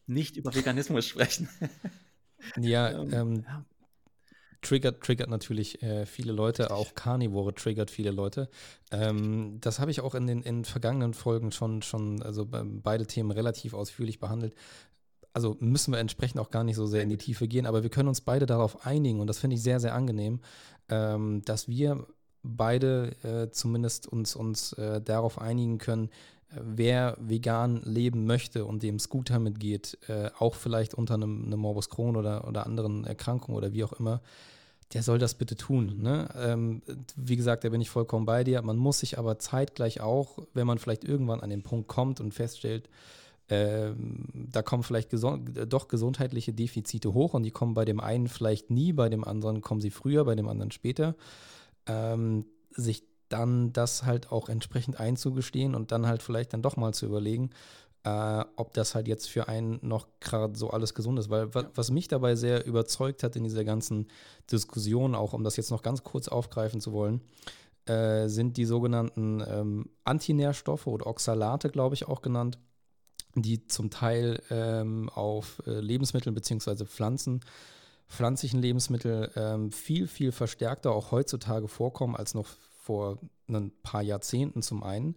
Nicht 0.06 0.36
über 0.36 0.54
Veganismus 0.54 1.06
sprechen. 1.06 1.48
Ja, 2.56 2.90
ähm, 3.02 3.12
ähm, 3.12 3.44
ja 3.46 3.64
triggert, 4.62 5.02
triggert 5.02 5.28
natürlich 5.28 5.82
äh, 5.82 6.06
viele 6.06 6.32
Leute, 6.32 6.70
auch 6.70 6.94
Carnivore 6.94 7.54
triggert 7.54 7.90
viele 7.90 8.10
Leute. 8.10 8.48
Ähm, 8.90 9.58
das 9.60 9.78
habe 9.78 9.90
ich 9.90 10.00
auch 10.00 10.14
in 10.14 10.26
den 10.26 10.42
in 10.42 10.64
vergangenen 10.64 11.14
Folgen 11.14 11.52
schon, 11.52 11.82
schon 11.82 12.22
also 12.22 12.46
beide 12.48 13.06
Themen 13.06 13.30
relativ 13.30 13.74
ausführlich 13.74 14.18
behandelt. 14.18 14.54
Also 15.34 15.56
müssen 15.60 15.92
wir 15.92 15.98
entsprechend 15.98 16.40
auch 16.40 16.50
gar 16.50 16.64
nicht 16.64 16.76
so 16.76 16.86
sehr 16.86 17.02
in 17.02 17.08
die 17.08 17.16
Tiefe 17.16 17.48
gehen, 17.48 17.66
aber 17.66 17.82
wir 17.82 17.90
können 17.90 18.08
uns 18.08 18.20
beide 18.20 18.46
darauf 18.46 18.86
einigen 18.86 19.20
und 19.20 19.26
das 19.26 19.38
finde 19.38 19.56
ich 19.56 19.62
sehr, 19.62 19.80
sehr 19.80 19.94
angenehm, 19.94 20.40
ähm, 20.88 21.42
dass 21.44 21.68
wir 21.68 22.06
beide 22.42 23.16
äh, 23.22 23.50
zumindest 23.50 24.06
uns, 24.06 24.36
uns 24.36 24.72
äh, 24.74 25.00
darauf 25.00 25.40
einigen 25.40 25.78
können, 25.78 26.10
wer 26.60 27.16
vegan 27.20 27.82
leben 27.84 28.26
möchte 28.26 28.64
und 28.64 28.82
dem 28.82 28.96
es 28.96 29.08
gut 29.08 29.30
damit 29.30 29.60
geht, 29.60 29.98
äh, 30.08 30.30
auch 30.38 30.54
vielleicht 30.54 30.94
unter 30.94 31.14
einem, 31.14 31.44
einem 31.46 31.60
Morbus 31.60 31.88
Crohn 31.88 32.16
oder, 32.16 32.46
oder 32.46 32.66
anderen 32.66 33.04
Erkrankungen 33.04 33.56
oder 33.56 33.72
wie 33.72 33.84
auch 33.84 33.92
immer, 33.92 34.20
der 34.92 35.02
soll 35.02 35.18
das 35.18 35.34
bitte 35.34 35.56
tun. 35.56 35.98
Ne? 36.00 36.28
Ähm, 36.36 36.82
wie 37.16 37.36
gesagt, 37.36 37.64
da 37.64 37.70
bin 37.70 37.80
ich 37.80 37.90
vollkommen 37.90 38.26
bei 38.26 38.44
dir. 38.44 38.60
Man 38.62 38.76
muss 38.76 38.98
sich 39.00 39.18
aber 39.18 39.38
zeitgleich 39.38 40.00
auch, 40.00 40.38
wenn 40.52 40.66
man 40.66 40.78
vielleicht 40.78 41.04
irgendwann 41.04 41.40
an 41.40 41.50
den 41.50 41.62
Punkt 41.62 41.88
kommt 41.88 42.20
und 42.20 42.34
feststellt, 42.34 42.88
ähm, 43.48 44.28
da 44.32 44.62
kommen 44.62 44.82
vielleicht 44.82 45.10
geson 45.10 45.52
doch 45.68 45.88
gesundheitliche 45.88 46.52
Defizite 46.52 47.12
hoch 47.12 47.34
und 47.34 47.42
die 47.42 47.50
kommen 47.50 47.74
bei 47.74 47.84
dem 47.84 48.00
einen 48.00 48.28
vielleicht 48.28 48.70
nie, 48.70 48.92
bei 48.92 49.08
dem 49.08 49.24
anderen 49.24 49.62
kommen 49.62 49.80
sie 49.80 49.90
früher, 49.90 50.24
bei 50.24 50.34
dem 50.34 50.48
anderen 50.48 50.70
später, 50.70 51.16
ähm, 51.86 52.44
sich 52.70 53.02
dann 53.32 53.72
das 53.72 54.04
halt 54.04 54.30
auch 54.30 54.48
entsprechend 54.48 55.00
einzugestehen 55.00 55.74
und 55.74 55.92
dann 55.92 56.06
halt 56.06 56.22
vielleicht 56.22 56.52
dann 56.52 56.62
doch 56.62 56.76
mal 56.76 56.92
zu 56.92 57.06
überlegen, 57.06 57.50
äh, 58.04 58.44
ob 58.56 58.72
das 58.74 58.94
halt 58.94 59.08
jetzt 59.08 59.28
für 59.28 59.48
einen 59.48 59.78
noch 59.82 60.08
gerade 60.20 60.56
so 60.56 60.70
alles 60.70 60.94
gesund 60.94 61.18
ist. 61.18 61.30
Weil 61.30 61.54
was, 61.54 61.66
was, 61.74 61.90
mich 61.90 62.08
dabei 62.08 62.34
sehr 62.34 62.66
überzeugt 62.66 63.22
hat 63.22 63.36
in 63.36 63.44
dieser 63.44 63.64
ganzen 63.64 64.08
Diskussion, 64.50 65.14
auch 65.14 65.32
um 65.32 65.44
das 65.44 65.56
jetzt 65.56 65.70
noch 65.70 65.82
ganz 65.82 66.02
kurz 66.02 66.28
aufgreifen 66.28 66.80
zu 66.80 66.92
wollen, 66.92 67.20
äh, 67.86 68.28
sind 68.28 68.56
die 68.56 68.64
sogenannten 68.64 69.42
ähm, 69.46 69.90
Antinährstoffe 70.04 70.86
oder 70.86 71.06
Oxalate, 71.06 71.70
glaube 71.70 71.94
ich, 71.94 72.08
auch 72.08 72.22
genannt, 72.22 72.58
die 73.34 73.66
zum 73.66 73.90
Teil 73.90 74.42
ähm, 74.50 75.08
auf 75.08 75.62
äh, 75.66 75.80
Lebensmitteln 75.80 76.34
bzw. 76.34 76.84
Pflanzen, 76.84 77.40
pflanzlichen 78.08 78.60
Lebensmittel 78.60 79.30
ähm, 79.36 79.72
viel, 79.72 80.06
viel 80.06 80.32
verstärkter 80.32 80.92
auch 80.92 81.12
heutzutage 81.12 81.66
vorkommen 81.66 82.14
als 82.14 82.34
noch 82.34 82.48
vor 82.82 83.20
ein 83.48 83.72
paar 83.82 84.02
Jahrzehnten 84.02 84.60
zum 84.60 84.82
einen. 84.82 85.16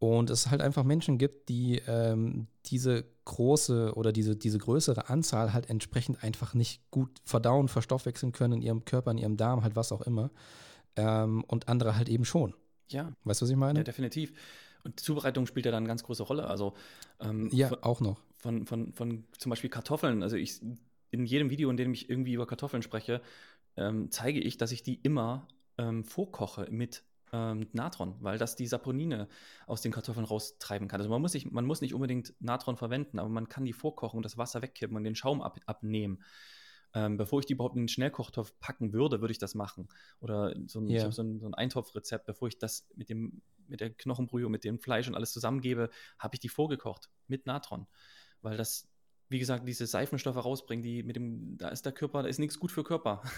Und 0.00 0.30
es 0.30 0.50
halt 0.50 0.60
einfach 0.60 0.84
Menschen 0.84 1.18
gibt, 1.18 1.48
die 1.48 1.82
ähm, 1.86 2.46
diese 2.66 3.04
große 3.24 3.94
oder 3.94 4.12
diese, 4.12 4.36
diese 4.36 4.58
größere 4.58 5.08
Anzahl 5.08 5.52
halt 5.52 5.70
entsprechend 5.70 6.22
einfach 6.22 6.54
nicht 6.54 6.88
gut 6.90 7.10
verdauen, 7.24 7.68
verstoffwechseln 7.68 8.32
können 8.32 8.54
in 8.54 8.62
ihrem 8.62 8.84
Körper, 8.84 9.10
in 9.10 9.18
ihrem 9.18 9.36
Darm, 9.36 9.62
halt 9.62 9.74
was 9.74 9.90
auch 9.90 10.02
immer. 10.02 10.30
Ähm, 10.94 11.44
und 11.44 11.68
andere 11.68 11.96
halt 11.96 12.08
eben 12.08 12.24
schon. 12.24 12.54
Ja. 12.90 13.12
Weißt 13.24 13.40
du, 13.40 13.44
was 13.44 13.50
ich 13.50 13.56
meine? 13.56 13.80
Ja, 13.80 13.84
definitiv. 13.84 14.32
Und 14.84 15.00
Zubereitung 15.00 15.46
spielt 15.46 15.66
ja 15.66 15.72
dann 15.72 15.82
eine 15.82 15.88
ganz 15.88 16.04
große 16.04 16.22
Rolle. 16.22 16.46
Also 16.46 16.74
ähm, 17.20 17.48
ja, 17.52 17.68
von, 17.68 17.82
auch 17.82 18.00
noch. 18.00 18.20
Von, 18.36 18.66
von, 18.66 18.92
von 18.92 19.24
zum 19.36 19.50
Beispiel 19.50 19.70
Kartoffeln. 19.70 20.22
Also 20.22 20.36
ich 20.36 20.60
in 21.10 21.26
jedem 21.26 21.50
Video, 21.50 21.70
in 21.70 21.76
dem 21.76 21.92
ich 21.92 22.08
irgendwie 22.08 22.34
über 22.34 22.46
Kartoffeln 22.46 22.82
spreche, 22.82 23.20
ähm, 23.76 24.10
zeige 24.10 24.40
ich, 24.40 24.58
dass 24.58 24.72
ich 24.72 24.82
die 24.82 24.94
immer 25.02 25.48
ähm, 25.78 26.04
vorkoche 26.04 26.66
mit 26.70 27.04
ähm, 27.32 27.68
Natron, 27.72 28.16
weil 28.20 28.38
das 28.38 28.56
die 28.56 28.66
Saponine 28.66 29.28
aus 29.66 29.82
den 29.82 29.92
Kartoffeln 29.92 30.24
raustreiben 30.26 30.88
kann. 30.88 31.00
Also 31.00 31.10
man 31.10 31.20
muss, 31.20 31.34
nicht, 31.34 31.50
man 31.50 31.64
muss 31.64 31.80
nicht 31.80 31.94
unbedingt 31.94 32.34
Natron 32.40 32.76
verwenden, 32.76 33.18
aber 33.18 33.28
man 33.28 33.48
kann 33.48 33.64
die 33.64 33.72
vorkochen 33.72 34.18
und 34.18 34.24
das 34.24 34.38
Wasser 34.38 34.62
wegkippen 34.62 34.96
und 34.96 35.04
den 35.04 35.14
Schaum 35.14 35.42
ab, 35.42 35.58
abnehmen. 35.66 36.22
Ähm, 36.94 37.18
bevor 37.18 37.40
ich 37.40 37.46
die 37.46 37.52
überhaupt 37.52 37.76
in 37.76 37.82
den 37.82 37.88
Schnellkochtopf 37.88 38.54
packen 38.60 38.94
würde, 38.94 39.20
würde 39.20 39.32
ich 39.32 39.38
das 39.38 39.54
machen. 39.54 39.88
Oder 40.20 40.54
so 40.66 40.80
ein, 40.80 40.88
yeah. 40.88 41.10
so 41.10 41.22
ein, 41.22 41.38
so 41.38 41.46
ein 41.46 41.54
Eintopfrezept, 41.54 42.24
bevor 42.24 42.48
ich 42.48 42.58
das 42.58 42.88
mit, 42.94 43.10
dem, 43.10 43.42
mit 43.66 43.80
der 43.80 43.90
Knochenbrühe, 43.90 44.48
mit 44.48 44.64
dem 44.64 44.78
Fleisch 44.78 45.06
und 45.06 45.14
alles 45.14 45.32
zusammengebe, 45.32 45.90
habe 46.18 46.34
ich 46.34 46.40
die 46.40 46.48
vorgekocht 46.48 47.10
mit 47.26 47.44
Natron. 47.44 47.86
Weil 48.40 48.56
das 48.56 48.88
wie 49.28 49.38
gesagt, 49.38 49.68
diese 49.68 49.86
Seifenstoffe 49.86 50.42
rausbringen, 50.42 50.82
die 50.82 51.02
mit 51.02 51.16
dem, 51.16 51.58
da 51.58 51.68
ist 51.68 51.84
der 51.84 51.92
Körper, 51.92 52.22
da 52.22 52.28
ist 52.28 52.38
nichts 52.38 52.58
gut 52.58 52.72
für 52.72 52.84
Körper. 52.84 53.22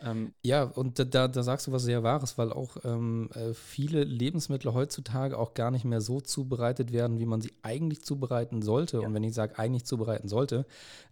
Ähm, 0.00 0.34
ja, 0.42 0.64
und 0.64 0.98
da, 0.98 1.28
da 1.28 1.42
sagst 1.42 1.66
du 1.66 1.72
was 1.72 1.84
sehr 1.84 2.02
Wahres, 2.02 2.36
weil 2.36 2.52
auch 2.52 2.76
ähm, 2.84 3.30
äh, 3.34 3.54
viele 3.54 4.04
Lebensmittel 4.04 4.74
heutzutage 4.74 5.38
auch 5.38 5.54
gar 5.54 5.70
nicht 5.70 5.84
mehr 5.84 6.00
so 6.00 6.20
zubereitet 6.20 6.92
werden, 6.92 7.18
wie 7.18 7.26
man 7.26 7.40
sie 7.40 7.52
eigentlich 7.62 8.02
zubereiten 8.02 8.60
sollte. 8.60 8.98
Ja. 8.98 9.06
Und 9.06 9.14
wenn 9.14 9.24
ich 9.24 9.34
sage, 9.34 9.58
eigentlich 9.58 9.84
zubereiten 9.84 10.28
sollte, 10.28 10.66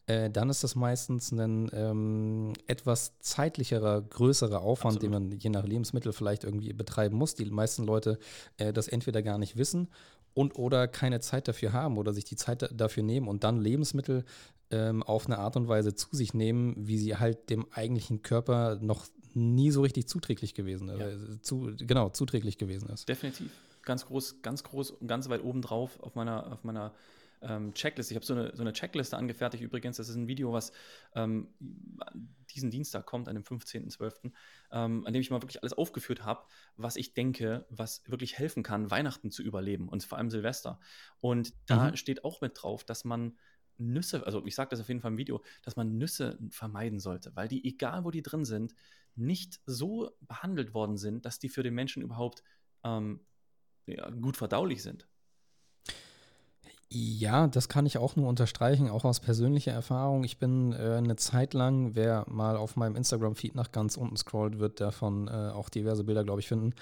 äh, 0.06 0.30
dann 0.30 0.50
ist 0.50 0.64
das 0.64 0.74
meistens 0.74 1.30
ein 1.30 1.70
ähm, 1.72 2.52
etwas 2.66 3.18
zeitlicherer, 3.20 4.02
größerer 4.02 4.60
Aufwand, 4.60 4.96
Absolut. 4.96 5.02
den 5.02 5.28
man 5.28 5.38
je 5.38 5.50
nach 5.50 5.64
Lebensmittel 5.64 6.12
vielleicht 6.12 6.44
irgendwie 6.44 6.72
betreiben 6.72 7.16
muss. 7.16 7.34
Die 7.34 7.44
meisten 7.46 7.84
Leute 7.84 8.18
äh, 8.58 8.72
das 8.72 8.88
entweder 8.88 9.22
gar 9.22 9.38
nicht 9.38 9.56
wissen 9.56 9.88
und 10.34 10.58
oder 10.58 10.88
keine 10.88 11.20
Zeit 11.20 11.48
dafür 11.48 11.72
haben 11.72 11.98
oder 11.98 12.12
sich 12.12 12.24
die 12.24 12.36
Zeit 12.36 12.68
dafür 12.74 13.02
nehmen 13.02 13.28
und 13.28 13.44
dann 13.44 13.60
Lebensmittel 13.60 14.24
ähm, 14.72 15.02
auf 15.02 15.26
eine 15.26 15.38
Art 15.38 15.56
und 15.56 15.68
Weise 15.68 15.94
zu 15.94 16.08
sich 16.16 16.34
nehmen, 16.34 16.74
wie 16.76 16.98
sie 16.98 17.16
halt 17.16 17.50
dem 17.50 17.66
eigentlichen 17.72 18.22
Körper 18.22 18.78
noch 18.80 19.06
nie 19.34 19.70
so 19.70 19.82
richtig 19.82 20.08
zuträglich 20.08 20.54
gewesen 20.54 20.88
ist. 20.88 21.00
Ja. 21.00 21.08
Äh, 21.08 21.40
zu, 21.42 21.72
genau, 21.78 22.08
zuträglich 22.10 22.58
gewesen 22.58 22.88
ist. 22.88 23.08
Definitiv. 23.08 23.50
Ganz 23.82 24.06
groß, 24.06 24.42
ganz 24.42 24.62
groß 24.64 24.92
und 24.92 25.08
ganz 25.08 25.28
weit 25.28 25.42
oben 25.42 25.62
drauf 25.62 26.00
auf 26.00 26.14
meiner, 26.14 26.52
auf 26.52 26.64
meiner 26.64 26.92
ähm, 27.42 27.74
Checkliste. 27.74 28.14
Ich 28.14 28.16
habe 28.16 28.24
so 28.24 28.34
eine, 28.34 28.54
so 28.54 28.62
eine 28.62 28.72
Checkliste 28.72 29.16
angefertigt 29.16 29.62
übrigens. 29.62 29.96
Das 29.96 30.08
ist 30.08 30.14
ein 30.14 30.28
Video, 30.28 30.52
was 30.52 30.72
ähm, 31.14 31.48
diesen 32.54 32.70
Dienstag 32.70 33.06
kommt, 33.06 33.28
an 33.28 33.34
dem 33.34 33.44
15.12., 33.44 34.30
ähm, 34.70 35.06
an 35.06 35.12
dem 35.12 35.20
ich 35.20 35.30
mal 35.30 35.42
wirklich 35.42 35.62
alles 35.62 35.72
aufgeführt 35.72 36.24
habe, 36.24 36.44
was 36.76 36.96
ich 36.96 37.14
denke, 37.14 37.66
was 37.68 38.02
wirklich 38.06 38.38
helfen 38.38 38.62
kann, 38.62 38.90
Weihnachten 38.90 39.30
zu 39.30 39.42
überleben 39.42 39.88
und 39.88 40.04
vor 40.04 40.18
allem 40.18 40.30
Silvester. 40.30 40.78
Und 41.20 41.52
da 41.66 41.90
mhm. 41.90 41.96
steht 41.96 42.24
auch 42.24 42.40
mit 42.40 42.62
drauf, 42.62 42.84
dass 42.84 43.04
man 43.04 43.36
Nüsse, 43.86 44.24
also 44.26 44.44
ich 44.46 44.54
sage 44.54 44.70
das 44.70 44.80
auf 44.80 44.88
jeden 44.88 45.00
Fall 45.00 45.12
im 45.12 45.18
Video, 45.18 45.42
dass 45.62 45.76
man 45.76 45.98
Nüsse 45.98 46.38
vermeiden 46.50 47.00
sollte, 47.00 47.34
weil 47.34 47.48
die, 47.48 47.64
egal 47.64 48.04
wo 48.04 48.10
die 48.10 48.22
drin 48.22 48.44
sind, 48.44 48.74
nicht 49.14 49.60
so 49.66 50.10
behandelt 50.20 50.74
worden 50.74 50.96
sind, 50.96 51.24
dass 51.26 51.38
die 51.38 51.48
für 51.48 51.62
den 51.62 51.74
Menschen 51.74 52.02
überhaupt 52.02 52.42
ähm, 52.84 53.20
ja, 53.86 54.08
gut 54.10 54.36
verdaulich 54.36 54.82
sind. 54.82 55.06
Ja, 56.94 57.46
das 57.46 57.70
kann 57.70 57.86
ich 57.86 57.96
auch 57.96 58.16
nur 58.16 58.28
unterstreichen, 58.28 58.90
auch 58.90 59.06
aus 59.06 59.20
persönlicher 59.20 59.72
Erfahrung. 59.72 60.24
Ich 60.24 60.38
bin 60.38 60.72
äh, 60.72 60.96
eine 60.98 61.16
Zeit 61.16 61.54
lang, 61.54 61.94
wer 61.94 62.26
mal 62.28 62.56
auf 62.56 62.76
meinem 62.76 62.96
Instagram-Feed 62.96 63.54
nach 63.54 63.72
ganz 63.72 63.96
unten 63.96 64.16
scrollt, 64.18 64.58
wird 64.58 64.78
davon 64.78 65.26
äh, 65.26 65.30
auch 65.30 65.70
diverse 65.70 66.04
Bilder, 66.04 66.22
glaube 66.22 66.40
ich, 66.40 66.48
finden 66.48 66.74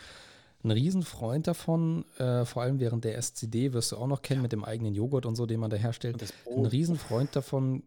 ein 0.62 0.70
Riesenfreund 0.70 1.46
davon, 1.46 2.04
äh, 2.18 2.44
vor 2.44 2.62
allem 2.62 2.80
während 2.80 3.04
der 3.04 3.16
SCD, 3.16 3.72
wirst 3.72 3.92
du 3.92 3.96
auch 3.96 4.06
noch 4.06 4.22
kennen 4.22 4.42
mit 4.42 4.52
dem 4.52 4.64
eigenen 4.64 4.94
Joghurt 4.94 5.26
und 5.26 5.36
so, 5.36 5.46
den 5.46 5.60
man 5.60 5.70
da 5.70 5.76
herstellt. 5.76 6.22
Ein 6.46 6.66
Riesenfreund 6.66 7.34
davon. 7.34 7.82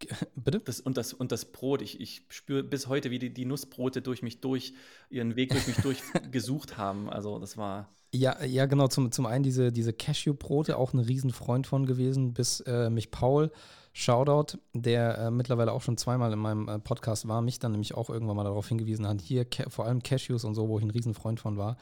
Bitte? 0.34 0.60
Das, 0.60 0.80
und, 0.80 0.96
das, 0.96 1.12
und 1.12 1.32
das 1.32 1.46
Brot, 1.46 1.82
ich, 1.82 2.00
ich 2.00 2.22
spüre 2.28 2.62
bis 2.62 2.86
heute, 2.88 3.10
wie 3.10 3.18
die, 3.18 3.32
die 3.32 3.44
Nussbrote 3.44 4.02
durch 4.02 4.22
mich 4.22 4.40
durch, 4.40 4.74
ihren 5.08 5.36
Weg 5.36 5.50
durch 5.50 5.66
mich 5.66 5.76
durch 5.76 6.00
gesucht 6.30 6.76
haben. 6.76 7.08
Also 7.08 7.38
das 7.38 7.56
war. 7.56 7.88
Ja, 8.12 8.44
ja, 8.44 8.66
genau. 8.66 8.88
Zum, 8.88 9.12
zum 9.12 9.26
einen 9.26 9.44
diese, 9.44 9.72
diese 9.72 9.92
Cashew-Brote, 9.92 10.76
auch 10.76 10.92
ein 10.92 10.98
Riesenfreund 10.98 11.66
von 11.66 11.86
gewesen, 11.86 12.34
bis 12.34 12.60
äh, 12.60 12.90
mich 12.90 13.10
Paul 13.10 13.50
Shoutout, 13.98 14.58
der 14.74 15.16
äh, 15.16 15.30
mittlerweile 15.30 15.72
auch 15.72 15.80
schon 15.80 15.96
zweimal 15.96 16.30
in 16.30 16.38
meinem 16.38 16.68
äh, 16.68 16.78
Podcast 16.78 17.26
war, 17.28 17.40
mich 17.40 17.60
dann 17.60 17.72
nämlich 17.72 17.94
auch 17.94 18.10
irgendwann 18.10 18.36
mal 18.36 18.44
darauf 18.44 18.68
hingewiesen 18.68 19.08
hat, 19.08 19.22
hier 19.22 19.46
vor 19.68 19.86
allem 19.86 20.02
Cashews 20.02 20.44
und 20.44 20.54
so, 20.54 20.68
wo 20.68 20.76
ich 20.76 20.84
ein 20.84 20.90
Riesenfreund 20.90 21.40
von 21.40 21.56
war, 21.56 21.78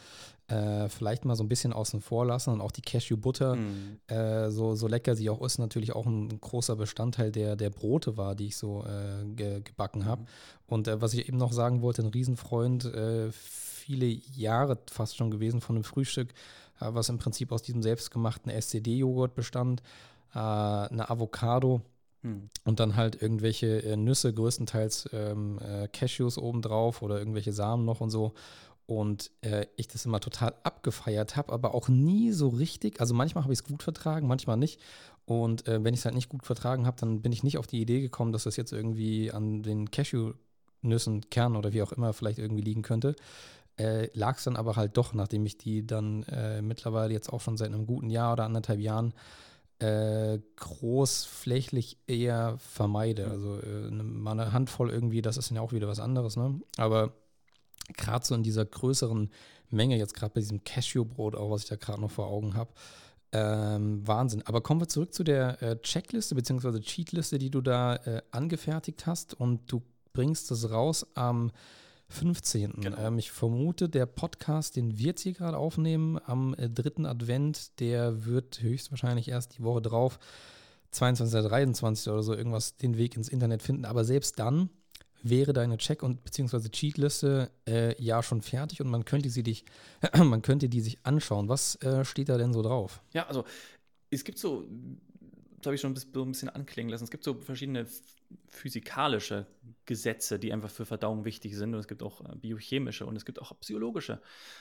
äh, 0.47 0.89
vielleicht 0.89 1.25
mal 1.25 1.35
so 1.35 1.43
ein 1.43 1.49
bisschen 1.49 1.73
außen 1.73 2.01
vor 2.01 2.25
lassen 2.25 2.51
und 2.51 2.61
auch 2.61 2.71
die 2.71 2.83
Cashew-Butter. 2.83 3.59
Äh, 4.07 4.51
so, 4.53 4.77
so 4.77 4.87
lecker 4.87 5.17
sie 5.17 5.29
auch 5.29 5.43
ist, 5.43 5.59
natürlich 5.59 5.93
auch 5.93 6.07
ein 6.07 6.41
großer 6.41 6.77
Bestandteil 6.77 7.33
der, 7.33 7.57
der 7.57 7.71
Brote 7.71 8.17
war, 8.17 8.37
die 8.37 8.47
ich 8.47 8.57
so 8.57 8.85
äh, 8.85 9.25
ge 9.35 9.63
gebacken 9.63 10.05
habe. 10.05 10.23
Mhm. 10.23 10.27
Und 10.69 10.87
äh, 10.87 11.01
was 11.01 11.15
ich 11.15 11.29
eben 11.29 11.39
noch 11.39 11.53
sagen 11.53 11.83
wollte, 11.83 12.03
ein 12.03 12.09
Riesenfreund, 12.09 12.93
viele 13.33 14.07
Jahre 14.07 14.79
fast 14.89 15.17
schon 15.17 15.33
gewesen 15.33 15.61
von 15.61 15.75
einem 15.75 15.85
Frühstück, 15.85 16.33
was 16.79 17.09
im 17.09 17.19
Prinzip 17.19 17.51
aus 17.51 17.63
diesem 17.63 17.83
selbstgemachten 17.83 18.53
SCD-Joghurt 18.53 19.35
bestand, 19.35 19.83
eine 20.33 21.11
Avocado, 21.11 21.83
hm. 22.25 22.49
Und 22.65 22.81
dann 22.81 22.97
halt 22.97 23.21
irgendwelche 23.21 23.83
äh, 23.85 23.97
Nüsse, 23.97 24.33
größtenteils 24.33 25.11
ähm, 25.13 25.59
äh, 25.59 25.89
Cashews 25.89 26.39
obendrauf 26.39 27.03
oder 27.03 27.19
irgendwelche 27.19 27.53
Samen 27.53 27.85
noch 27.85 28.01
und 28.01 28.09
so. 28.09 28.33
Und 28.87 29.31
äh, 29.43 29.67
ich 29.77 29.89
das 29.89 30.07
immer 30.07 30.21
total 30.21 30.55
abgefeiert 30.63 31.37
habe, 31.37 31.53
aber 31.53 31.75
auch 31.75 31.89
nie 31.89 32.33
so 32.33 32.49
richtig. 32.49 33.01
Also 33.01 33.15
manchmal 33.15 33.45
habe 33.45 33.53
ich 33.53 33.61
es 33.61 33.65
gut 33.65 33.83
vertragen, 33.83 34.27
manchmal 34.27 34.57
nicht. 34.57 34.81
Und 35.27 35.69
äh, 35.69 35.85
wenn 35.85 35.93
ich 35.93 36.01
es 36.01 36.07
halt 36.07 36.15
nicht 36.15 36.31
gut 36.31 36.47
vertragen 36.47 36.87
habe, 36.87 36.97
dann 36.99 37.21
bin 37.21 37.33
ich 37.33 37.43
nicht 37.43 37.59
auf 37.59 37.67
die 37.67 37.81
Idee 37.81 38.01
gekommen, 38.01 38.33
dass 38.33 38.45
das 38.45 38.57
jetzt 38.57 38.73
irgendwie 38.73 39.31
an 39.31 39.63
den 39.63 39.91
Cashew-Nüssen, 39.91 41.29
Kernen 41.29 41.57
oder 41.57 41.75
wie 41.75 41.83
auch 41.83 41.93
immer 41.93 42.15
vielleicht 42.15 42.39
irgendwie 42.39 42.63
liegen 42.63 42.83
könnte. 42.83 43.17
Äh, 43.77 44.09
Lag 44.15 44.39
es 44.39 44.45
dann 44.45 44.57
aber 44.57 44.77
halt 44.77 44.97
doch, 44.97 45.13
nachdem 45.13 45.45
ich 45.45 45.59
die 45.59 45.87
dann 45.87 46.23
äh, 46.25 46.63
mittlerweile 46.63 47.13
jetzt 47.13 47.31
auch 47.31 47.41
schon 47.41 47.59
seit 47.59 47.69
einem 47.69 47.87
guten 47.87 48.09
Jahr 48.09 48.33
oder 48.33 48.45
anderthalb 48.45 48.81
Jahren 48.81 49.13
äh, 49.79 50.39
großflächig 50.57 51.99
eher 52.07 52.57
vermeide. 52.59 53.27
Mhm. 53.27 53.33
Also 53.33 53.61
äh, 53.61 53.91
ne, 53.91 54.03
mal 54.03 54.33
eine 54.33 54.53
Handvoll 54.53 54.91
irgendwie, 54.91 55.23
das 55.23 55.37
ist 55.37 55.51
ja 55.51 55.61
auch 55.61 55.73
wieder 55.73 55.89
was 55.89 56.01
anderes, 56.01 56.37
ne? 56.37 56.61
Aber 56.77 57.13
gerade 57.97 58.25
so 58.25 58.35
in 58.35 58.43
dieser 58.43 58.65
größeren 58.65 59.31
Menge, 59.71 59.99
jetzt 59.99 60.15
gerade 60.15 60.35
bei 60.35 60.41
diesem 60.41 60.65
Cashewbrot, 60.65 61.35
auch 61.35 61.51
was 61.51 61.65
ich 61.65 61.69
da 61.69 61.77
gerade 61.77 62.01
noch 62.01 62.11
vor 62.11 62.29
Augen 62.29 62.55
habe, 62.55 62.73
ähm, 63.33 64.07
Wahnsinn. 64.07 64.43
Aber 64.47 64.61
kommen 64.61 64.81
wir 64.81 64.89
zurück 64.89 65.13
zu 65.13 65.25
der 65.25 65.61
äh, 65.61 65.81
Checkliste 65.81 66.35
bzw. 66.35 66.81
Cheatliste, 66.81 67.39
die 67.39 67.51
du 67.51 67.61
da 67.61 67.97
äh, 67.97 68.23
angefertigt 68.31 69.07
hast 69.07 69.35
und 69.35 69.71
du 69.71 69.83
bringst 70.13 70.51
das 70.51 70.71
raus 70.71 71.07
am 71.15 71.51
15. 72.09 72.73
Genau. 72.81 72.97
Ähm, 72.99 73.19
ich 73.19 73.31
vermute, 73.31 73.89
der 73.89 74.07
Podcast, 74.07 74.77
den 74.77 74.99
wir 74.99 75.07
jetzt 75.07 75.23
hier 75.23 75.33
gerade 75.33 75.57
aufnehmen, 75.57 76.19
am 76.27 76.55
äh, 76.55 76.69
dritten 76.69 77.07
Advent, 77.07 77.81
der 77.81 78.25
wird 78.25 78.61
höchstwahrscheinlich 78.63 79.29
erst 79.29 79.59
die 79.59 79.63
Woche 79.63 79.83
drauf, 79.83 80.19
22. 80.93 81.39
oder 81.41 81.49
23. 81.49 82.13
oder 82.13 82.23
so, 82.23 82.35
irgendwas 82.35 82.77
den 82.77 82.97
Weg 82.97 83.17
ins 83.17 83.29
Internet 83.29 83.63
finden. 83.63 83.85
Aber 83.85 84.05
selbst 84.05 84.39
dann 84.39 84.71
wäre 85.23 85.53
deine 85.53 85.79
Check- 85.79 86.03
und 86.03 86.23
beziehungsweise 86.23 86.71
Cheatliste 86.71 87.51
äh, 87.67 88.01
ja 88.01 88.23
schon 88.23 88.43
fertig 88.43 88.81
und 88.81 88.91
man 88.91 89.05
könnte 89.05 89.31
sie 89.31 89.43
dich, 89.43 89.65
man 90.17 90.43
könnte 90.43 90.69
die 90.69 90.81
sich 90.81 90.99
anschauen. 91.03 91.49
Was 91.49 91.77
äh, 91.77 92.05
steht 92.05 92.29
da 92.29 92.37
denn 92.37 92.53
so 92.53 92.63
drauf? 92.63 93.03
Ja, 93.13 93.27
also 93.27 93.45
es 94.11 94.23
gibt 94.23 94.39
so, 94.39 94.65
habe 95.67 95.75
ich 95.75 95.81
schon 95.81 95.93
ein 95.93 96.31
bisschen 96.31 96.49
anklingen 96.51 96.91
lassen, 96.91 97.05
es 97.05 97.11
gibt 97.11 97.25
so 97.25 97.35
verschiedene 97.35 97.87
physikalische 98.49 99.47
Gesetze, 99.87 100.39
die 100.39 100.53
einfach 100.53 100.71
für 100.71 100.87
Verdauung 100.87 101.25
wichtig 101.25 101.57
sind. 101.57 101.75
Und 101.75 101.81
es 101.81 101.89
gibt 101.89 102.03
auch 102.03 102.21
äh, 102.23 102.37
biochemische 102.37 103.05
und 103.05 103.17
es 103.17 103.25
gibt 103.25 103.41
auch 103.41 103.59
psychologische. 103.61 104.21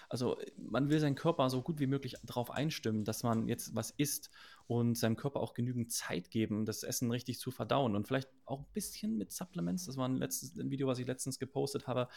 Also 0.09 0.37
man 0.57 0.89
will 0.89 0.99
seinen 0.99 1.15
Körper 1.15 1.49
so 1.49 1.61
gut 1.61 1.79
wie 1.79 1.87
möglich 1.87 2.15
darauf 2.23 2.51
einstimmen, 2.51 3.05
dass 3.05 3.23
man 3.23 3.47
jetzt 3.47 3.73
was 3.73 3.91
isst 3.91 4.29
und 4.67 4.97
seinem 4.97 5.15
Körper 5.15 5.39
auch 5.39 5.53
genügend 5.53 5.91
Zeit 5.91 6.29
geben, 6.29 6.65
das 6.65 6.83
Essen 6.83 7.11
richtig 7.11 7.39
zu 7.39 7.51
verdauen 7.51 7.95
und 7.95 8.07
vielleicht 8.07 8.29
auch 8.45 8.59
ein 8.59 8.73
bisschen 8.73 9.17
mit 9.17 9.31
Supplements, 9.31 9.85
das 9.85 9.97
war 9.97 10.07
ein, 10.07 10.17
letztes, 10.17 10.57
ein 10.57 10.71
Video, 10.71 10.87
was 10.87 10.99
ich 10.99 11.07
letztens 11.07 11.39
gepostet 11.39 11.87
habe, 11.87 12.07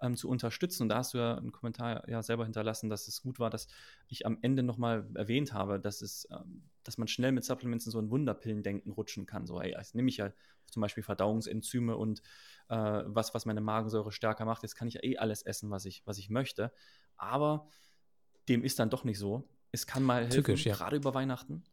ähm, 0.00 0.16
zu 0.16 0.28
unterstützen. 0.28 0.84
Und 0.84 0.88
da 0.90 0.98
hast 0.98 1.14
du 1.14 1.18
ja 1.18 1.36
einen 1.36 1.52
Kommentar 1.52 2.08
ja 2.08 2.22
selber 2.22 2.44
hinterlassen, 2.44 2.90
dass 2.90 3.08
es 3.08 3.22
gut 3.22 3.38
war, 3.38 3.50
dass 3.50 3.66
ich 4.08 4.26
am 4.26 4.38
Ende 4.42 4.62
nochmal 4.62 5.08
erwähnt 5.14 5.52
habe, 5.52 5.80
dass 5.80 6.02
es, 6.02 6.28
ähm, 6.30 6.62
dass 6.84 6.98
man 6.98 7.08
schnell 7.08 7.32
mit 7.32 7.44
Supplements 7.44 7.86
in 7.86 7.92
so 7.92 7.98
ein 7.98 8.10
Wunderpillendenken 8.10 8.92
rutschen 8.92 9.26
kann. 9.26 9.46
So, 9.46 9.60
ey, 9.60 9.74
jetzt 9.76 9.94
nehme 9.94 10.08
ich 10.08 10.16
ja 10.16 10.32
zum 10.66 10.80
Beispiel 10.80 11.02
Verdauungsenzyme 11.02 11.96
und 11.96 12.22
äh, 12.68 13.02
was, 13.06 13.34
was 13.34 13.46
meine 13.46 13.60
Magensäure 13.60 14.12
stärker 14.12 14.44
macht. 14.44 14.62
Jetzt 14.62 14.74
kann 14.74 14.88
ich 14.88 14.94
ja 14.94 15.04
eh 15.04 15.18
alles 15.18 15.42
essen, 15.42 15.70
was 15.70 15.84
ich, 15.84 16.02
was 16.06 16.18
ich 16.18 16.30
möchte. 16.30 16.72
Aber 17.16 17.68
dem 18.48 18.64
ist 18.64 18.78
dann 18.78 18.90
doch 18.90 19.04
nicht 19.04 19.18
so. 19.18 19.48
Es 19.70 19.86
kann 19.86 20.02
mal 20.02 20.22
helfen, 20.22 20.44
Tückisch, 20.44 20.66
ja. 20.66 20.74
gerade 20.74 20.96
über 20.96 21.14
Weihnachten 21.14 21.64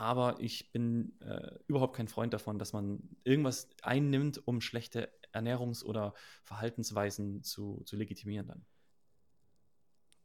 aber 0.00 0.36
ich 0.40 0.72
bin 0.72 1.12
äh, 1.20 1.58
überhaupt 1.66 1.94
kein 1.94 2.08
Freund 2.08 2.32
davon, 2.32 2.58
dass 2.58 2.72
man 2.72 3.02
irgendwas 3.22 3.68
einnimmt, 3.82 4.40
um 4.46 4.62
schlechte 4.62 5.12
Ernährungs- 5.34 5.84
oder 5.84 6.14
Verhaltensweisen 6.42 7.42
zu, 7.42 7.82
zu 7.84 7.96
legitimieren 7.96 8.48
dann. 8.48 8.64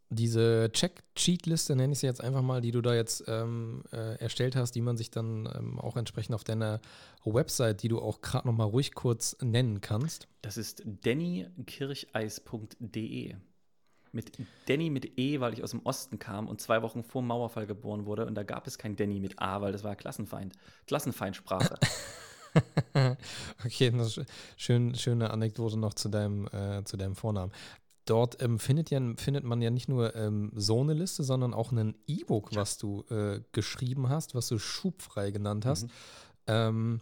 Diese 0.09 0.69
Check-Cheat-Liste 0.71 1.75
nenne 1.75 1.93
ich 1.93 1.99
sie 1.99 2.05
jetzt 2.05 2.21
einfach 2.21 2.43
mal, 2.43 2.61
die 2.61 2.69
du 2.71 2.81
da 2.81 2.93
jetzt 2.93 3.23
ähm, 3.27 3.81
äh, 3.91 4.19
erstellt 4.19 4.55
hast, 4.55 4.73
die 4.73 4.81
man 4.81 4.97
sich 4.97 5.09
dann 5.09 5.49
ähm, 5.57 5.79
auch 5.79 5.97
entsprechend 5.97 6.35
auf 6.35 6.43
deiner 6.43 6.79
Website, 7.23 7.81
die 7.81 7.87
du 7.87 7.99
auch 7.99 8.21
gerade 8.21 8.47
nochmal 8.47 8.67
ruhig 8.67 8.93
kurz 8.93 9.35
nennen 9.41 9.81
kannst. 9.81 10.27
Das 10.41 10.57
ist 10.57 10.83
dannykircheis.de 10.85 13.35
mit 14.15 14.31
Danny 14.67 14.89
mit 14.89 15.19
E, 15.19 15.39
weil 15.41 15.53
ich 15.53 15.63
aus 15.63 15.71
dem 15.71 15.81
Osten 15.83 16.17
kam 16.17 16.47
und 16.47 16.61
zwei 16.61 16.81
Wochen 16.81 17.03
vor 17.03 17.21
dem 17.21 17.27
Mauerfall 17.27 17.67
geboren 17.67 18.05
wurde. 18.05 18.25
Und 18.25 18.35
da 18.35 18.43
gab 18.43 18.65
es 18.65 18.77
kein 18.77 18.95
Danny 18.95 19.19
mit 19.19 19.39
A, 19.39 19.61
weil 19.61 19.73
das 19.73 19.83
war 19.83 19.95
Klassenfeind. 19.95 20.53
Klassenfeindsprache. 20.87 21.77
okay, 23.65 23.91
schön, 24.57 24.95
schöne 24.95 25.29
Anekdote 25.29 25.77
noch 25.77 25.93
zu 25.93 26.09
deinem, 26.09 26.47
äh, 26.47 26.83
zu 26.85 26.97
deinem 26.97 27.15
Vornamen. 27.15 27.51
Dort 28.05 28.41
ähm, 28.41 28.59
findet, 28.59 28.89
ja, 28.91 29.01
findet 29.17 29.43
man 29.43 29.61
ja 29.61 29.69
nicht 29.69 29.89
nur 29.89 30.15
ähm, 30.15 30.51
so 30.55 30.81
eine 30.81 30.93
Liste, 30.93 31.23
sondern 31.23 31.53
auch 31.53 31.71
ein 31.71 31.95
E-Book, 32.07 32.51
ja. 32.51 32.61
was 32.61 32.77
du 32.77 33.03
äh, 33.09 33.41
geschrieben 33.51 34.09
hast, 34.09 34.35
was 34.35 34.47
du 34.47 34.59
schubfrei 34.59 35.31
genannt 35.31 35.65
hast. 35.65 35.83
Mhm. 35.83 35.89
Ähm, 36.47 37.01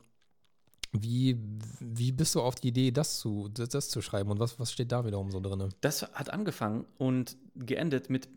Wie, 0.96 1.40
wie 1.80 2.12
bist 2.12 2.36
du 2.36 2.42
auf 2.42 2.54
die 2.54 2.68
Idee, 2.68 2.92
das 2.92 3.18
zu, 3.18 3.50
das, 3.50 3.70
das 3.70 3.90
zu 3.90 4.02
schreiben 4.04 4.30
und 4.30 4.40
was, 4.40 4.60
was 4.60 4.72
steht 4.72 4.92
da 4.92 5.04
wiederum 5.04 5.32
so 5.32 5.40
drin? 5.40 5.74
Das 5.82 6.04
hat 6.04 6.30
angefangen 6.30 6.86
und 7.00 7.36
geendet 7.56 8.12
mit 8.12 8.30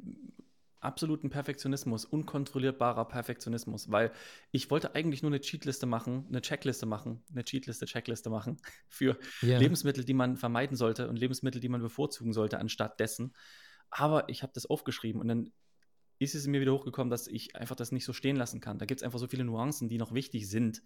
absoluten 0.81 1.31
Perfektionismus, 1.31 2.05
unkontrollierbarer 2.05 3.07
Perfektionismus, 3.07 3.91
weil 3.91 4.13
ich 4.53 4.71
wollte 4.71 4.95
eigentlich 4.95 5.23
nur 5.23 5.31
eine 5.31 5.41
Cheatliste 5.41 5.87
machen, 5.87 6.27
eine 6.29 6.43
Checkliste 6.43 6.87
machen, 6.87 7.23
eine 7.33 7.45
Cheatliste, 7.45 7.87
Checkliste 7.87 8.31
machen 8.31 8.59
für 8.89 9.19
yeah. 9.43 9.59
Lebensmittel, 9.59 10.05
die 10.05 10.15
man 10.15 10.37
vermeiden 10.37 10.77
sollte 10.77 11.09
und 11.09 11.17
Lebensmittel, 11.17 11.61
die 11.61 11.69
man 11.69 11.83
bevorzugen 11.83 12.33
sollte, 12.33 12.59
anstatt 12.59 13.01
dessen. 13.01 13.35
Aber 13.91 14.29
ich 14.29 14.43
habe 14.43 14.53
das 14.55 14.67
aufgeschrieben 14.67 15.21
und 15.21 15.29
dann 15.29 15.53
ist 16.19 16.35
es 16.35 16.47
mir 16.47 16.61
wieder 16.61 16.73
hochgekommen, 16.73 17.11
dass 17.11 17.27
ich 17.27 17.57
einfach 17.57 17.77
das 17.77 17.93
nicht 17.93 18.05
so 18.05 18.13
stehen 18.13 18.37
lassen 18.37 18.61
kann. 18.61 18.79
Da 18.79 18.87
gibt 18.87 19.01
es 19.01 19.05
einfach 19.05 19.19
so 19.19 19.29
viele 19.29 19.45
Nuancen, 19.45 19.89
die 19.89 19.99
noch 19.99 20.15
wichtig 20.15 20.49
sind. 20.49 20.83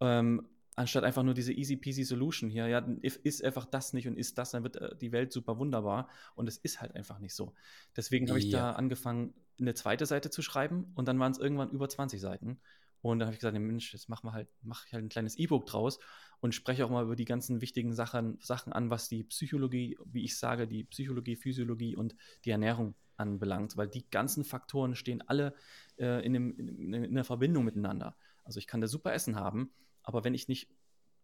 Ähm, 0.00 0.48
anstatt 0.76 1.04
einfach 1.04 1.22
nur 1.22 1.34
diese 1.34 1.52
easy 1.52 1.76
peasy 1.76 2.04
Solution 2.04 2.50
hier, 2.50 2.66
ja, 2.66 2.78
ist 3.02 3.44
einfach 3.44 3.64
das 3.64 3.92
nicht 3.92 4.08
und 4.08 4.16
ist 4.16 4.38
das, 4.38 4.50
dann 4.50 4.62
wird 4.62 4.76
äh, 4.76 4.96
die 4.96 5.12
Welt 5.12 5.32
super 5.32 5.58
wunderbar 5.58 6.08
und 6.34 6.48
es 6.48 6.56
ist 6.56 6.80
halt 6.80 6.94
einfach 6.94 7.18
nicht 7.18 7.34
so. 7.34 7.54
Deswegen 7.96 8.28
habe 8.28 8.38
ich 8.38 8.46
ja. 8.46 8.58
da 8.58 8.70
angefangen, 8.72 9.34
eine 9.60 9.74
zweite 9.74 10.06
Seite 10.06 10.30
zu 10.30 10.42
schreiben 10.42 10.92
und 10.94 11.06
dann 11.06 11.18
waren 11.18 11.32
es 11.32 11.38
irgendwann 11.38 11.70
über 11.70 11.88
20 11.88 12.20
Seiten 12.20 12.58
und 13.02 13.18
dann 13.18 13.26
habe 13.26 13.34
ich 13.34 13.40
gesagt, 13.40 13.56
Mensch, 13.58 13.92
jetzt 13.92 14.08
machen 14.08 14.26
wir 14.26 14.32
halt, 14.32 14.48
mache 14.62 14.86
ich 14.86 14.94
halt 14.94 15.04
ein 15.04 15.10
kleines 15.10 15.38
E-Book 15.38 15.66
draus 15.66 15.98
und 16.40 16.54
spreche 16.54 16.86
auch 16.86 16.90
mal 16.90 17.04
über 17.04 17.16
die 17.16 17.26
ganzen 17.26 17.60
wichtigen 17.60 17.92
Sachen, 17.92 18.38
Sachen 18.40 18.72
an, 18.72 18.88
was 18.88 19.10
die 19.10 19.24
Psychologie, 19.24 19.98
wie 20.06 20.24
ich 20.24 20.38
sage, 20.38 20.66
die 20.66 20.84
Psychologie, 20.84 21.36
Physiologie 21.36 21.96
und 21.96 22.16
die 22.46 22.50
Ernährung 22.50 22.94
anbelangt, 23.16 23.76
weil 23.76 23.88
die 23.88 24.08
ganzen 24.10 24.42
Faktoren 24.42 24.94
stehen 24.94 25.22
alle 25.26 25.54
äh, 25.98 26.24
in, 26.24 26.32
dem, 26.32 26.58
in, 26.58 26.94
in 26.94 27.14
der 27.14 27.24
Verbindung 27.24 27.64
miteinander. 27.64 28.16
Also 28.42 28.58
ich 28.58 28.66
kann 28.66 28.80
da 28.80 28.88
super 28.88 29.12
Essen 29.12 29.36
haben, 29.36 29.70
aber 30.04 30.24
wenn 30.24 30.34
ich 30.34 30.48
nicht 30.48 30.68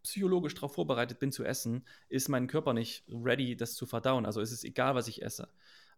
psychologisch 0.02 0.54
darauf 0.54 0.74
vorbereitet 0.74 1.18
bin 1.18 1.30
zu 1.30 1.44
essen, 1.44 1.86
ist 2.08 2.28
mein 2.28 2.46
Körper 2.46 2.72
nicht 2.72 3.04
ready, 3.08 3.56
das 3.56 3.74
zu 3.74 3.86
verdauen. 3.86 4.26
Also 4.26 4.40
ist 4.40 4.52
es 4.52 4.64
egal, 4.64 4.94
was 4.94 5.08
ich 5.08 5.22
esse. 5.22 5.48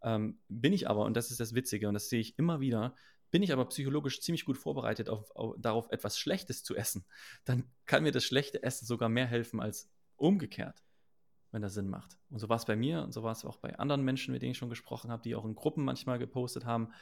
Ähm, 0.02 0.38
bin 0.48 0.72
ich 0.72 0.88
aber, 0.88 1.04
und 1.04 1.16
das 1.16 1.30
ist 1.30 1.40
das 1.40 1.54
Witzige, 1.54 1.88
und 1.88 1.94
das 1.94 2.08
sehe 2.08 2.20
ich 2.20 2.38
immer 2.38 2.60
wieder, 2.60 2.94
bin 3.30 3.42
ich 3.42 3.52
aber 3.52 3.64
psychologisch 3.66 4.20
ziemlich 4.20 4.44
gut 4.44 4.58
vorbereitet 4.58 5.08
auf, 5.08 5.30
auf, 5.36 5.54
darauf, 5.58 5.90
etwas 5.90 6.18
Schlechtes 6.18 6.64
zu 6.64 6.76
essen, 6.76 7.04
dann 7.44 7.64
kann 7.86 8.02
mir 8.02 8.12
das 8.12 8.24
schlechte 8.24 8.62
Essen 8.62 8.86
sogar 8.86 9.08
mehr 9.08 9.26
helfen 9.26 9.60
als 9.60 9.90
umgekehrt, 10.16 10.82
wenn 11.52 11.62
das 11.62 11.74
Sinn 11.74 11.88
macht. 11.88 12.18
Und 12.30 12.40
so 12.40 12.48
war 12.48 12.56
es 12.56 12.64
bei 12.64 12.76
mir 12.76 13.02
und 13.02 13.12
so 13.12 13.22
war 13.22 13.32
es 13.32 13.44
auch 13.44 13.56
bei 13.56 13.78
anderen 13.78 14.02
Menschen, 14.02 14.32
mit 14.32 14.42
denen 14.42 14.52
ich 14.52 14.58
schon 14.58 14.70
gesprochen 14.70 15.10
habe, 15.10 15.22
die 15.22 15.34
auch 15.34 15.44
in 15.44 15.54
Gruppen 15.54 15.84
manchmal 15.84 16.18
gepostet 16.18 16.64
haben. 16.64 16.92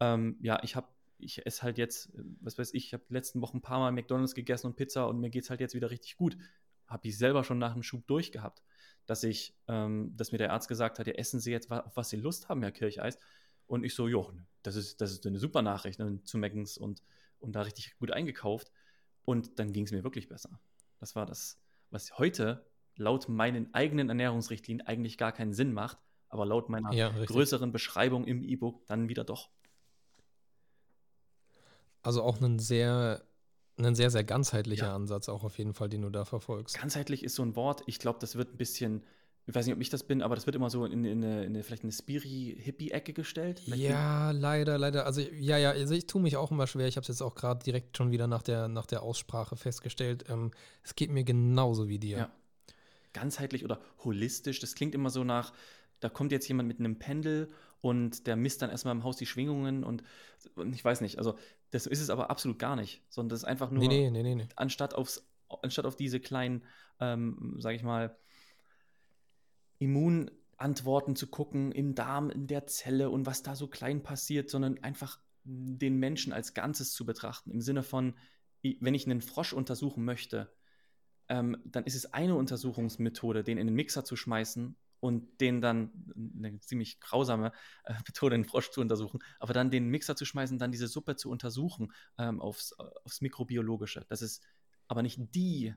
Ähm, 0.00 0.36
ja, 0.40 0.60
ich 0.62 0.74
habe 0.74 0.88
ich 1.22 1.46
esse 1.46 1.62
halt 1.62 1.78
jetzt, 1.78 2.10
was 2.40 2.58
weiß 2.58 2.74
ich, 2.74 2.86
ich 2.86 2.94
habe 2.94 3.04
letzten 3.08 3.40
Wochen 3.40 3.58
ein 3.58 3.62
paar 3.62 3.78
Mal 3.78 3.92
McDonalds 3.92 4.34
gegessen 4.34 4.66
und 4.68 4.76
Pizza 4.76 5.06
und 5.06 5.20
mir 5.20 5.30
geht 5.30 5.44
es 5.44 5.50
halt 5.50 5.60
jetzt 5.60 5.74
wieder 5.74 5.90
richtig 5.90 6.16
gut. 6.16 6.36
Habe 6.86 7.08
ich 7.08 7.16
selber 7.16 7.44
schon 7.44 7.58
nach 7.58 7.72
dem 7.72 7.82
Schub 7.82 8.06
durchgehabt, 8.06 8.62
dass 9.06 9.24
ich, 9.24 9.56
ähm, 9.68 10.12
dass 10.16 10.32
mir 10.32 10.38
der 10.38 10.52
Arzt 10.52 10.68
gesagt 10.68 10.98
hat, 10.98 11.06
ja, 11.06 11.14
essen 11.14 11.40
Sie 11.40 11.50
jetzt, 11.50 11.70
auf 11.70 11.96
was 11.96 12.10
Sie 12.10 12.16
Lust 12.16 12.48
haben, 12.48 12.62
Herr 12.62 12.72
Kircheis. 12.72 13.18
Und 13.66 13.84
ich 13.84 13.94
so, 13.94 14.08
jo, 14.08 14.32
das 14.62 14.76
ist, 14.76 15.00
das 15.00 15.12
ist 15.12 15.26
eine 15.26 15.38
super 15.38 15.62
Nachricht 15.62 15.98
ne, 15.98 16.22
zu 16.24 16.38
Meckens 16.38 16.76
und, 16.76 17.02
und 17.38 17.52
da 17.52 17.62
richtig 17.62 17.96
gut 17.98 18.10
eingekauft. 18.10 18.70
Und 19.24 19.58
dann 19.58 19.72
ging 19.72 19.84
es 19.84 19.92
mir 19.92 20.04
wirklich 20.04 20.28
besser. 20.28 20.60
Das 20.98 21.16
war 21.16 21.26
das, 21.26 21.60
was 21.90 22.18
heute 22.18 22.66
laut 22.96 23.28
meinen 23.28 23.72
eigenen 23.74 24.08
Ernährungsrichtlinien 24.08 24.86
eigentlich 24.86 25.16
gar 25.16 25.32
keinen 25.32 25.52
Sinn 25.52 25.72
macht, 25.72 25.98
aber 26.28 26.46
laut 26.46 26.68
meiner 26.68 26.92
ja, 26.92 27.10
größeren 27.10 27.72
Beschreibung 27.72 28.24
im 28.26 28.42
E-Book 28.42 28.86
dann 28.86 29.08
wieder 29.08 29.24
doch. 29.24 29.50
Also 32.02 32.22
auch 32.22 32.40
ein 32.40 32.58
sehr, 32.58 33.22
ein 33.78 33.94
sehr, 33.94 34.10
sehr 34.10 34.24
ganzheitlicher 34.24 34.86
ja. 34.86 34.94
Ansatz 34.94 35.28
auch 35.28 35.44
auf 35.44 35.58
jeden 35.58 35.74
Fall, 35.74 35.88
den 35.88 36.02
du 36.02 36.10
da 36.10 36.24
verfolgst. 36.24 36.78
Ganzheitlich 36.78 37.22
ist 37.22 37.34
so 37.34 37.42
ein 37.42 37.56
Wort, 37.56 37.82
ich 37.86 37.98
glaube, 37.98 38.18
das 38.20 38.36
wird 38.36 38.54
ein 38.54 38.56
bisschen, 38.56 39.02
ich 39.46 39.54
weiß 39.54 39.66
nicht, 39.66 39.74
ob 39.74 39.80
ich 39.80 39.90
das 39.90 40.04
bin, 40.04 40.22
aber 40.22 40.34
das 40.34 40.46
wird 40.46 40.56
immer 40.56 40.70
so 40.70 40.84
in, 40.84 41.04
in, 41.04 41.24
eine, 41.24 41.44
in 41.44 41.54
eine, 41.54 41.62
vielleicht 41.62 41.82
eine 41.82 41.92
Spiri-Hippie-Ecke 41.92 43.12
gestellt. 43.12 43.60
Vielleicht 43.60 43.82
ja, 43.82 44.30
leider, 44.30 44.78
leider. 44.78 45.06
Also 45.06 45.20
ja, 45.20 45.58
ja, 45.58 45.70
also 45.70 45.94
ich 45.94 46.06
tue 46.06 46.20
mich 46.20 46.36
auch 46.36 46.50
immer 46.50 46.66
schwer. 46.66 46.86
Ich 46.86 46.96
habe 46.96 47.02
es 47.02 47.08
jetzt 47.08 47.22
auch 47.22 47.34
gerade 47.34 47.62
direkt 47.64 47.96
schon 47.96 48.10
wieder 48.10 48.26
nach 48.26 48.42
der, 48.42 48.68
nach 48.68 48.86
der 48.86 49.02
Aussprache 49.02 49.56
festgestellt. 49.56 50.24
Ähm, 50.28 50.50
es 50.82 50.94
geht 50.94 51.10
mir 51.10 51.24
genauso 51.24 51.88
wie 51.88 51.98
dir. 51.98 52.18
Ja. 52.18 52.30
Ganzheitlich 53.12 53.64
oder 53.64 53.80
holistisch, 54.04 54.58
das 54.60 54.74
klingt 54.74 54.94
immer 54.94 55.10
so 55.10 55.22
nach, 55.22 55.52
da 56.00 56.08
kommt 56.08 56.32
jetzt 56.32 56.48
jemand 56.48 56.66
mit 56.66 56.78
einem 56.78 56.98
Pendel 56.98 57.50
und 57.82 58.28
der 58.28 58.36
misst 58.36 58.62
dann 58.62 58.70
erstmal 58.70 58.94
im 58.94 59.04
Haus 59.04 59.16
die 59.16 59.26
Schwingungen 59.26 59.84
und, 59.84 60.02
und, 60.54 60.72
ich 60.72 60.82
weiß 60.82 61.02
nicht, 61.02 61.18
also 61.18 61.36
das 61.70 61.86
ist 61.86 62.00
es 62.00 62.08
aber 62.08 62.30
absolut 62.30 62.58
gar 62.58 62.76
nicht, 62.76 63.02
sondern 63.10 63.30
das 63.30 63.40
ist 63.40 63.44
einfach 63.44 63.70
nur, 63.70 63.86
nee, 63.86 64.08
nee, 64.08 64.22
nee. 64.22 64.46
Anstatt, 64.56 64.94
aufs, 64.94 65.28
anstatt 65.62 65.84
auf 65.84 65.96
diese 65.96 66.20
kleinen, 66.20 66.62
ähm, 67.00 67.56
sag 67.58 67.74
ich 67.74 67.82
mal, 67.82 68.16
Immunantworten 69.80 71.16
zu 71.16 71.26
gucken 71.26 71.72
im 71.72 71.96
Darm, 71.96 72.30
in 72.30 72.46
der 72.46 72.68
Zelle 72.68 73.10
und 73.10 73.26
was 73.26 73.42
da 73.42 73.56
so 73.56 73.66
klein 73.66 74.04
passiert, 74.04 74.48
sondern 74.48 74.78
einfach 74.84 75.18
den 75.42 75.98
Menschen 75.98 76.32
als 76.32 76.54
Ganzes 76.54 76.92
zu 76.92 77.04
betrachten, 77.04 77.50
im 77.50 77.60
Sinne 77.60 77.82
von, 77.82 78.14
wenn 78.62 78.94
ich 78.94 79.06
einen 79.06 79.22
Frosch 79.22 79.52
untersuchen 79.52 80.04
möchte, 80.04 80.52
ähm, 81.28 81.56
dann 81.64 81.82
ist 81.82 81.96
es 81.96 82.12
eine 82.12 82.36
Untersuchungsmethode, 82.36 83.42
den 83.42 83.58
in 83.58 83.66
den 83.66 83.74
Mixer 83.74 84.04
zu 84.04 84.14
schmeißen 84.14 84.76
und 85.02 85.40
den 85.40 85.60
dann, 85.60 85.90
eine 86.14 86.60
ziemlich 86.60 87.00
grausame 87.00 87.50
äh, 87.84 87.94
Methode, 88.06 88.36
den 88.36 88.44
Frosch 88.44 88.70
zu 88.70 88.80
untersuchen, 88.80 89.18
aber 89.40 89.52
dann 89.52 89.68
den 89.68 89.88
Mixer 89.88 90.14
zu 90.14 90.24
schmeißen, 90.24 90.60
dann 90.60 90.70
diese 90.70 90.86
Suppe 90.86 91.16
zu 91.16 91.28
untersuchen 91.28 91.92
ähm, 92.18 92.40
aufs, 92.40 92.72
aufs 93.04 93.20
Mikrobiologische. 93.20 94.06
Das 94.08 94.22
ist 94.22 94.44
aber 94.86 95.02
nicht 95.02 95.18
die, 95.34 95.74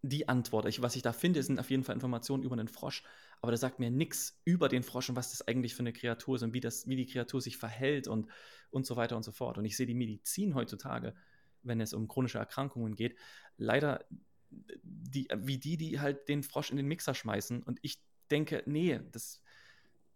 die 0.00 0.30
Antwort. 0.30 0.64
Ich, 0.64 0.80
was 0.80 0.96
ich 0.96 1.02
da 1.02 1.12
finde, 1.12 1.42
sind 1.42 1.60
auf 1.60 1.68
jeden 1.68 1.84
Fall 1.84 1.94
Informationen 1.94 2.42
über 2.42 2.56
den 2.56 2.68
Frosch, 2.68 3.02
aber 3.42 3.52
das 3.52 3.60
sagt 3.60 3.80
mir 3.80 3.90
nichts 3.90 4.40
über 4.46 4.70
den 4.70 4.82
Frosch 4.82 5.10
und 5.10 5.16
was 5.16 5.32
das 5.32 5.46
eigentlich 5.46 5.74
für 5.74 5.80
eine 5.80 5.92
Kreatur 5.92 6.36
ist 6.36 6.42
und 6.42 6.54
wie, 6.54 6.60
das, 6.60 6.88
wie 6.88 6.96
die 6.96 7.06
Kreatur 7.06 7.42
sich 7.42 7.58
verhält 7.58 8.08
und, 8.08 8.30
und 8.70 8.86
so 8.86 8.96
weiter 8.96 9.18
und 9.18 9.24
so 9.24 9.32
fort. 9.32 9.58
Und 9.58 9.66
ich 9.66 9.76
sehe 9.76 9.86
die 9.86 9.94
Medizin 9.94 10.54
heutzutage, 10.54 11.14
wenn 11.62 11.82
es 11.82 11.92
um 11.92 12.08
chronische 12.08 12.38
Erkrankungen 12.38 12.94
geht, 12.94 13.18
leider 13.58 14.06
die, 14.50 15.28
wie 15.34 15.58
die, 15.58 15.76
die 15.76 16.00
halt 16.00 16.28
den 16.28 16.42
Frosch 16.42 16.70
in 16.70 16.76
den 16.76 16.86
Mixer 16.86 17.14
schmeißen. 17.14 17.62
Und 17.62 17.78
ich 17.82 18.00
denke, 18.30 18.62
nee, 18.66 19.00
das, 19.12 19.40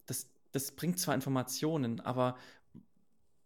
das, 0.06 0.30
das 0.52 0.72
bringt 0.72 0.98
zwar 0.98 1.14
Informationen, 1.14 2.00
aber 2.00 2.36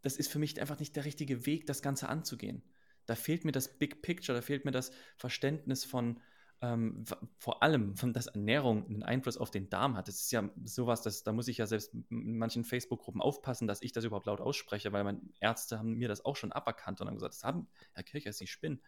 das 0.03 0.17
ist 0.17 0.31
für 0.31 0.39
mich 0.39 0.61
einfach 0.61 0.79
nicht 0.79 0.97
der 0.97 1.05
richtige 1.05 1.47
Weg, 1.47 1.67
das 1.67 1.83
Ganze 1.83 2.09
anzugehen. 2.09 2.63
Da 3.07 3.15
fehlt 3.15 3.45
mir 3.45 3.53
das 3.53 3.79
Big 3.79 4.03
Picture, 4.03 4.37
da 4.37 4.43
fehlt 4.43 4.65
mir 4.65 4.71
das 4.71 4.91
Verständnis 5.17 5.85
von, 5.85 6.21
ähm, 6.61 7.05
vor 7.39 7.63
allem, 7.63 7.97
von 7.97 8.13
dass 8.13 8.27
Ernährung 8.27 8.87
einen 8.87 9.03
Einfluss 9.03 9.37
auf 9.37 9.51
den 9.51 9.69
Darm 9.69 9.97
hat. 9.97 10.09
Das 10.09 10.21
ist 10.21 10.33
ja 10.33 10.49
sowas, 10.65 11.03
das, 11.03 11.23
da 11.23 11.33
muss 11.33 11.49
ich 11.49 11.59
ja 11.59 11.67
selbst 11.67 11.95
in 12.11 12.39
manchen 12.39 12.65
Facebook-Gruppen 12.65 13.21
aufpassen, 13.21 13.67
dass 13.67 13.83
ich 13.83 13.93
das 13.93 14.05
überhaupt 14.05 14.27
laut 14.27 14.41
ausspreche, 14.41 14.93
weil 14.93 15.05
meine 15.05 15.21
Ärzte 15.41 15.79
haben 15.79 15.95
mir 15.95 16.09
das 16.09 16.25
auch 16.25 16.37
schon 16.37 16.53
aberkannt 16.53 17.01
und 17.01 17.09
haben 17.09 17.15
gesagt, 17.15 17.35
das 17.35 17.45
haben, 17.45 17.69
Herr 17.93 18.05
Kircher, 18.05 18.33
Sie 18.33 18.47
spinnen. 18.47 18.81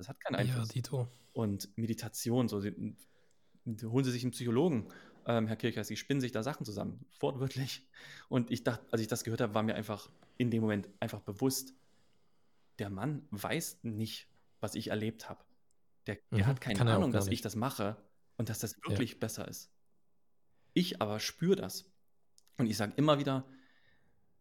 Das 0.00 0.08
hat 0.08 0.18
keinen 0.18 0.36
Einfluss. 0.36 0.68
Ja, 0.68 0.72
Dito. 0.72 1.08
Und 1.34 1.76
Meditation, 1.76 2.48
so, 2.48 2.58
sie, 2.58 2.72
holen 3.84 4.04
Sie 4.04 4.10
sich 4.10 4.22
einen 4.22 4.30
Psychologen, 4.30 4.88
ähm, 5.26 5.46
Herr 5.46 5.56
Kircher, 5.56 5.84
Sie 5.84 5.98
spinnen 5.98 6.22
sich 6.22 6.32
da 6.32 6.42
Sachen 6.42 6.64
zusammen, 6.64 7.04
wortwörtlich. 7.20 7.86
Und 8.30 8.50
ich 8.50 8.64
dachte, 8.64 8.86
als 8.92 9.02
ich 9.02 9.08
das 9.08 9.24
gehört 9.24 9.42
habe, 9.42 9.52
war 9.52 9.62
mir 9.62 9.74
einfach 9.74 10.10
in 10.38 10.50
dem 10.50 10.62
Moment 10.62 10.88
einfach 11.00 11.20
bewusst, 11.20 11.74
der 12.78 12.88
Mann 12.88 13.28
weiß 13.30 13.80
nicht, 13.82 14.26
was 14.60 14.74
ich 14.74 14.88
erlebt 14.88 15.28
habe. 15.28 15.44
Der, 16.06 16.16
der 16.30 16.44
mhm, 16.44 16.46
hat 16.46 16.62
keine 16.62 16.94
Ahnung, 16.94 17.12
dass 17.12 17.26
ich 17.26 17.42
das 17.42 17.54
mache 17.54 17.98
und 18.38 18.48
dass 18.48 18.58
das 18.58 18.82
wirklich 18.82 19.12
ja. 19.12 19.18
besser 19.18 19.46
ist. 19.48 19.70
Ich 20.72 21.02
aber 21.02 21.20
spüre 21.20 21.56
das. 21.56 21.84
Und 22.56 22.68
ich 22.68 22.78
sage 22.78 22.94
immer 22.96 23.18
wieder, 23.18 23.46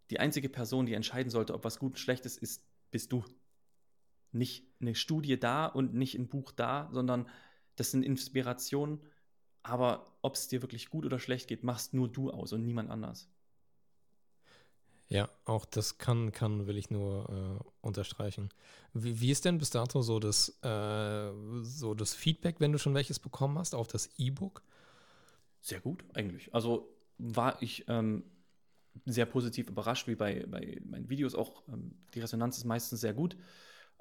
die 0.10 0.22
einzige 0.22 0.48
Person, 0.48 0.86
die 0.86 0.94
entscheiden 0.94 1.30
sollte, 1.30 1.54
ob 1.54 1.66
was 1.66 1.80
gut 1.80 1.92
und 1.92 2.00
schlecht 2.00 2.26
ist, 2.26 2.38
ist, 2.38 2.64
bist 2.92 3.12
du 3.12 3.26
nicht 4.32 4.66
eine 4.80 4.96
Studie 4.96 5.40
da 5.40 5.66
und 5.66 5.94
nicht 5.94 6.16
ein 6.16 6.28
Buch 6.28 6.52
da, 6.52 6.90
sondern 6.92 7.28
das 7.76 7.92
sind 7.92 8.04
Inspirationen. 8.04 9.00
Aber 9.64 10.18
ob 10.22 10.36
es 10.36 10.48
dir 10.48 10.62
wirklich 10.62 10.90
gut 10.90 11.06
oder 11.06 11.20
schlecht 11.20 11.48
geht, 11.48 11.64
machst 11.64 11.94
nur 11.94 12.08
du 12.08 12.32
aus 12.32 12.54
und 12.54 12.66
niemand 12.66 12.90
anders. 12.90 13.30
Ja, 15.10 15.28
auch 15.46 15.66
das 15.66 15.98
kann, 15.98 16.32
kann 16.32 16.68
will 16.68 16.78
ich 16.78 16.92
nur 16.92 17.30
äh, 17.30 17.64
unterstreichen. 17.82 18.50
Wie, 18.94 19.20
wie, 19.20 19.32
ist 19.32 19.44
denn 19.44 19.58
bis 19.58 19.72
dato 19.72 20.04
so 20.04 20.20
das, 20.20 20.50
äh, 20.64 21.32
so 21.64 21.96
das 21.96 22.14
Feedback, 22.14 22.60
wenn 22.60 22.72
du 22.72 22.78
schon 22.78 22.94
welches 22.94 23.18
bekommen 23.18 23.58
hast, 23.58 23.74
auf 23.74 23.88
das 23.88 24.12
E-Book? 24.18 24.62
Sehr 25.62 25.80
gut, 25.80 26.06
eigentlich. 26.14 26.54
Also 26.54 26.96
war 27.18 27.62
ich 27.62 27.86
ähm, 27.88 28.24
sehr 29.06 29.26
positiv 29.26 29.68
überrascht, 29.68 30.08
wie 30.08 30.16
bei, 30.16 30.46
bei 30.46 30.80
meinen 30.86 31.10
Videos 31.10 31.34
auch. 31.34 31.68
Ähm, 31.68 31.96
die 32.14 32.20
Resonanz 32.20 32.60
ist 32.60 32.66
meistens 32.66 33.02
sehr 33.02 33.14
gut 33.14 33.36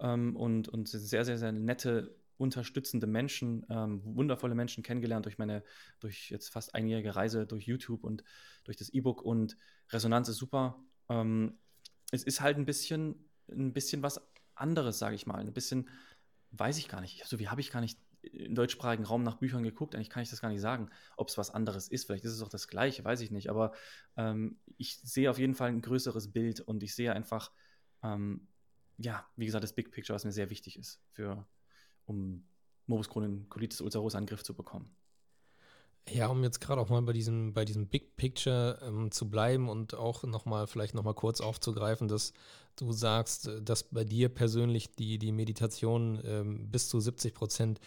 ähm, 0.01 0.37
und, 0.37 0.69
und 0.69 0.89
sehr, 0.89 1.25
sehr, 1.25 1.39
sehr 1.39 1.53
nette, 1.53 2.17
unterstützende 2.37 3.07
Menschen, 3.07 3.67
ähm, 3.69 4.01
wundervolle 4.05 4.55
Menschen 4.55 4.83
kennengelernt 4.83 5.27
durch 5.27 5.39
meine, 5.39 5.65
durch 5.99 6.31
jetzt 6.31 6.51
fast 6.51 6.75
einjährige 6.75 7.17
Reise 7.17 7.47
durch 7.47 7.67
YouTube 7.67 8.05
und 8.05 8.23
durch 8.65 8.77
das 8.77 8.91
E-Book 8.91 9.23
und 9.23 9.57
Resonanz 9.91 10.29
ist 10.29 10.37
super. 10.37 10.81
Ähm, 11.09 11.59
es 12.13 12.23
ist 12.23 12.41
halt 12.41 12.57
ein 12.57 12.65
bisschen, 12.65 13.29
ein 13.51 13.73
bisschen 13.73 14.03
was 14.03 14.21
anderes, 14.55 14.99
sage 14.99 15.17
ich 15.17 15.27
mal. 15.27 15.41
Ein 15.41 15.53
bisschen 15.53 15.89
weiß 16.53 16.79
ich 16.79 16.89
gar 16.89 17.01
nicht. 17.01 17.27
So 17.27 17.39
wie 17.39 17.49
habe 17.49 17.61
ich 17.61 17.71
gar 17.71 17.81
nicht 17.81 17.99
im 18.23 18.55
deutschsprachigen 18.55 19.05
Raum 19.05 19.23
nach 19.23 19.37
Büchern 19.37 19.63
geguckt. 19.63 19.95
Eigentlich 19.95 20.11
kann 20.11 20.23
ich 20.23 20.31
das 20.31 20.41
gar 20.41 20.49
nicht 20.51 20.61
sagen, 20.61 20.91
ob 21.17 21.29
es 21.29 21.39
was 21.39 21.51
anderes 21.51 21.89
ist. 21.89 22.07
Vielleicht 22.07 22.25
ist 22.25 22.33
es 22.33 22.43
auch 22.43 22.49
das 22.49 22.69
Gleiche, 22.69 23.05
weiß 23.05 23.21
ich 23.21 23.31
nicht. 23.31 23.51
Aber 23.51 23.73
ähm, 24.17 24.59
ich 24.77 24.99
sehe 24.99 25.31
auf 25.31 25.39
jeden 25.39 25.55
Fall 25.55 25.69
ein 25.69 25.83
größeres 25.83 26.33
Bild 26.33 26.61
und 26.61 26.83
ich 26.83 26.95
sehe 26.95 27.13
einfach, 27.13 27.53
ähm, 28.03 28.49
ja, 28.99 29.27
wie 29.37 29.47
gesagt, 29.47 29.65
das 29.65 29.73
Big 29.73 29.91
Picture, 29.91 30.15
was 30.15 30.25
mir 30.25 30.33
sehr 30.33 30.51
wichtig 30.51 30.79
ist, 30.79 31.01
für, 31.13 31.47
um 32.05 32.45
Morbus 32.87 33.09
Crohn 33.09 33.49
Colitis 33.49 33.81
ulcerosa 33.81 34.21
Griff 34.21 34.43
zu 34.43 34.55
bekommen. 34.55 34.95
Ja, 36.11 36.29
um 36.29 36.43
jetzt 36.43 36.61
gerade 36.61 36.81
auch 36.81 36.89
mal 36.89 37.03
bei 37.03 37.13
diesem, 37.13 37.53
bei 37.53 37.65
diesem 37.65 37.87
Big 37.87 38.17
Picture 38.17 38.79
ähm, 38.83 39.11
zu 39.11 39.29
bleiben 39.29 39.69
und 39.69 39.95
auch 39.95 40.23
nochmal, 40.25 40.67
vielleicht 40.67 40.95
nochmal 40.95 41.15
kurz 41.15 41.41
aufzugreifen, 41.41 42.09
dass 42.09 42.33
du 42.77 42.93
sagst, 42.93 43.49
äh, 43.49 43.63
dass 43.63 43.85
bei 43.85 44.05
dir 44.05 44.29
persönlich 44.29 44.91
die, 44.93 45.19
die 45.19 45.33
Meditation 45.33 46.21
ähm, 46.25 46.71
bis 46.71 46.89
zu 46.89 46.99
70 46.99 47.35
Prozent 47.35 47.81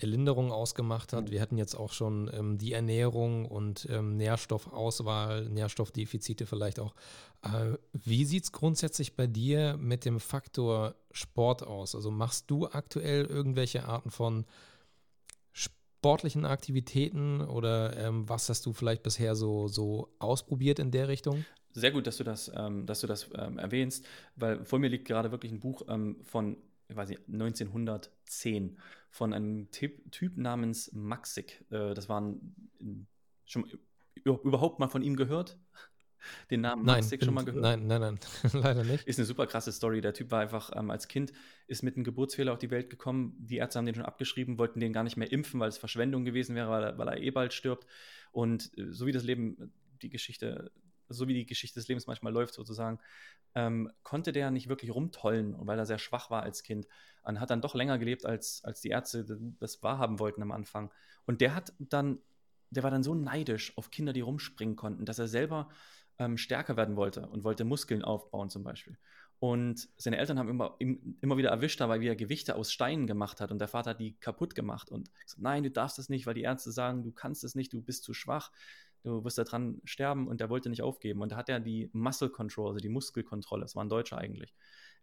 der 0.00 0.08
Linderung 0.08 0.50
ausgemacht 0.50 1.12
hat. 1.12 1.26
Mhm. 1.26 1.30
Wir 1.30 1.40
hatten 1.40 1.58
jetzt 1.58 1.74
auch 1.74 1.92
schon 1.92 2.30
ähm, 2.32 2.58
die 2.58 2.72
Ernährung 2.72 3.46
und 3.46 3.86
ähm, 3.90 4.16
Nährstoffauswahl, 4.16 5.48
Nährstoffdefizite 5.48 6.46
vielleicht 6.46 6.80
auch. 6.80 6.94
Äh, 7.42 7.76
wie 7.92 8.24
sieht 8.24 8.44
es 8.44 8.52
grundsätzlich 8.52 9.16
bei 9.16 9.26
dir 9.26 9.76
mit 9.76 10.04
dem 10.04 10.20
Faktor 10.20 10.94
Sport 11.12 11.62
aus? 11.62 11.94
Also 11.94 12.10
machst 12.10 12.50
du 12.50 12.66
aktuell 12.66 13.24
irgendwelche 13.24 13.84
Arten 13.84 14.10
von 14.10 14.44
sportlichen 15.52 16.44
Aktivitäten 16.44 17.40
oder 17.40 17.96
ähm, 17.96 18.28
was 18.28 18.48
hast 18.48 18.66
du 18.66 18.72
vielleicht 18.72 19.02
bisher 19.02 19.36
so, 19.36 19.68
so 19.68 20.14
ausprobiert 20.18 20.78
in 20.78 20.90
der 20.90 21.08
Richtung? 21.08 21.44
Sehr 21.72 21.90
gut, 21.90 22.06
dass 22.06 22.18
du 22.18 22.24
das, 22.24 22.52
ähm, 22.54 22.86
dass 22.86 23.00
du 23.00 23.06
das 23.06 23.30
ähm, 23.34 23.58
erwähnst, 23.58 24.04
weil 24.36 24.64
vor 24.64 24.78
mir 24.78 24.88
liegt 24.88 25.06
gerade 25.06 25.30
wirklich 25.30 25.50
ein 25.50 25.60
Buch 25.60 25.82
ähm, 25.88 26.16
von 26.24 26.56
ich 26.88 26.96
weiß 26.96 27.08
nicht, 27.08 27.22
1910 27.28 28.78
von 29.10 29.32
einem 29.32 29.70
Typ, 29.70 30.10
typ 30.10 30.36
namens 30.36 30.92
Maxik. 30.92 31.64
Äh, 31.70 31.94
das 31.94 32.08
waren 32.08 32.54
schon 33.44 33.66
überhaupt 34.24 34.78
mal 34.78 34.88
von 34.88 35.02
ihm 35.02 35.16
gehört? 35.16 35.58
den 36.50 36.60
Namen 36.62 36.84
nein, 36.84 36.96
Maxik 36.96 37.24
schon 37.24 37.34
mal 37.34 37.44
gehört? 37.44 37.62
Nein, 37.62 37.86
nein, 37.86 38.00
nein, 38.00 38.18
leider 38.52 38.84
nicht. 38.84 39.06
Ist 39.06 39.18
eine 39.18 39.26
super 39.26 39.46
krasse 39.46 39.72
Story. 39.72 40.00
Der 40.00 40.14
Typ 40.14 40.30
war 40.30 40.40
einfach 40.40 40.70
ähm, 40.74 40.90
als 40.90 41.08
Kind, 41.08 41.32
ist 41.66 41.82
mit 41.82 41.96
einem 41.96 42.04
Geburtsfehler 42.04 42.52
auf 42.52 42.58
die 42.58 42.70
Welt 42.70 42.90
gekommen. 42.90 43.36
Die 43.38 43.56
Ärzte 43.56 43.78
haben 43.78 43.86
den 43.86 43.94
schon 43.94 44.04
abgeschrieben, 44.04 44.58
wollten 44.58 44.80
den 44.80 44.92
gar 44.92 45.04
nicht 45.04 45.16
mehr 45.16 45.30
impfen, 45.30 45.60
weil 45.60 45.68
es 45.68 45.78
Verschwendung 45.78 46.24
gewesen 46.24 46.54
wäre, 46.54 46.70
weil 46.70 46.84
er, 46.84 46.98
weil 46.98 47.08
er 47.08 47.20
eh 47.20 47.30
bald 47.30 47.52
stirbt. 47.52 47.86
Und 48.32 48.70
äh, 48.78 48.90
so 48.90 49.06
wie 49.06 49.12
das 49.12 49.24
Leben, 49.24 49.72
die 50.02 50.10
Geschichte, 50.10 50.70
so 51.08 51.28
wie 51.28 51.34
die 51.34 51.46
Geschichte 51.46 51.78
des 51.78 51.88
Lebens 51.88 52.06
manchmal 52.06 52.32
läuft, 52.32 52.54
sozusagen, 52.54 52.98
ähm, 53.54 53.90
konnte 54.02 54.32
der 54.32 54.50
nicht 54.50 54.68
wirklich 54.68 54.94
rumtollen, 54.94 55.54
weil 55.66 55.78
er 55.78 55.86
sehr 55.86 55.98
schwach 55.98 56.30
war 56.30 56.42
als 56.42 56.62
Kind. 56.62 56.86
Und 57.22 57.40
hat 57.40 57.50
dann 57.50 57.62
doch 57.62 57.74
länger 57.74 57.98
gelebt, 57.98 58.26
als, 58.26 58.62
als 58.64 58.80
die 58.80 58.90
Ärzte 58.90 59.24
das 59.58 59.82
wahrhaben 59.82 60.18
wollten 60.18 60.42
am 60.42 60.52
Anfang. 60.52 60.92
Und 61.26 61.40
der 61.40 61.54
hat 61.54 61.72
dann, 61.78 62.18
der 62.70 62.82
war 62.82 62.90
dann 62.90 63.02
so 63.02 63.14
neidisch 63.14 63.76
auf 63.78 63.90
Kinder, 63.90 64.12
die 64.12 64.20
rumspringen 64.20 64.76
konnten, 64.76 65.06
dass 65.06 65.18
er 65.18 65.28
selber 65.28 65.68
ähm, 66.18 66.36
stärker 66.36 66.76
werden 66.76 66.96
wollte 66.96 67.26
und 67.28 67.44
wollte 67.44 67.64
Muskeln 67.64 68.02
aufbauen 68.02 68.50
zum 68.50 68.62
Beispiel. 68.62 68.98
Und 69.40 69.88
seine 69.96 70.16
Eltern 70.16 70.38
haben 70.38 70.48
immer, 70.48 70.76
immer 70.78 71.36
wieder 71.36 71.50
erwischt 71.50 71.80
wie 71.80 72.06
er 72.06 72.16
Gewichte 72.16 72.56
aus 72.56 72.72
Steinen 72.72 73.06
gemacht 73.06 73.40
hat. 73.40 73.50
Und 73.50 73.58
der 73.58 73.68
Vater 73.68 73.90
hat 73.90 74.00
die 74.00 74.16
kaputt 74.18 74.54
gemacht 74.54 74.90
und 74.90 75.12
gesagt, 75.14 75.42
nein, 75.42 75.62
du 75.62 75.70
darfst 75.70 75.98
das 75.98 76.08
nicht, 76.08 76.26
weil 76.26 76.34
die 76.34 76.42
Ärzte 76.42 76.70
sagen, 76.72 77.02
du 77.02 77.12
kannst 77.12 77.44
es 77.44 77.54
nicht, 77.54 77.72
du 77.72 77.82
bist 77.82 78.04
zu 78.04 78.14
schwach, 78.14 78.52
du 79.04 79.24
wirst 79.24 79.38
daran 79.38 79.80
sterben. 79.84 80.26
Und 80.26 80.40
der 80.40 80.50
wollte 80.50 80.70
nicht 80.70 80.82
aufgeben. 80.82 81.22
Und 81.22 81.32
da 81.32 81.36
hat 81.36 81.48
er 81.48 81.60
die 81.60 81.90
Muscle 81.92 82.30
Control, 82.30 82.68
also 82.68 82.80
die 82.80 82.88
Muskelkontrolle, 82.88 83.62
das 83.62 83.76
war 83.76 83.84
ein 83.84 83.88
Deutscher 83.88 84.18
eigentlich, 84.18 84.54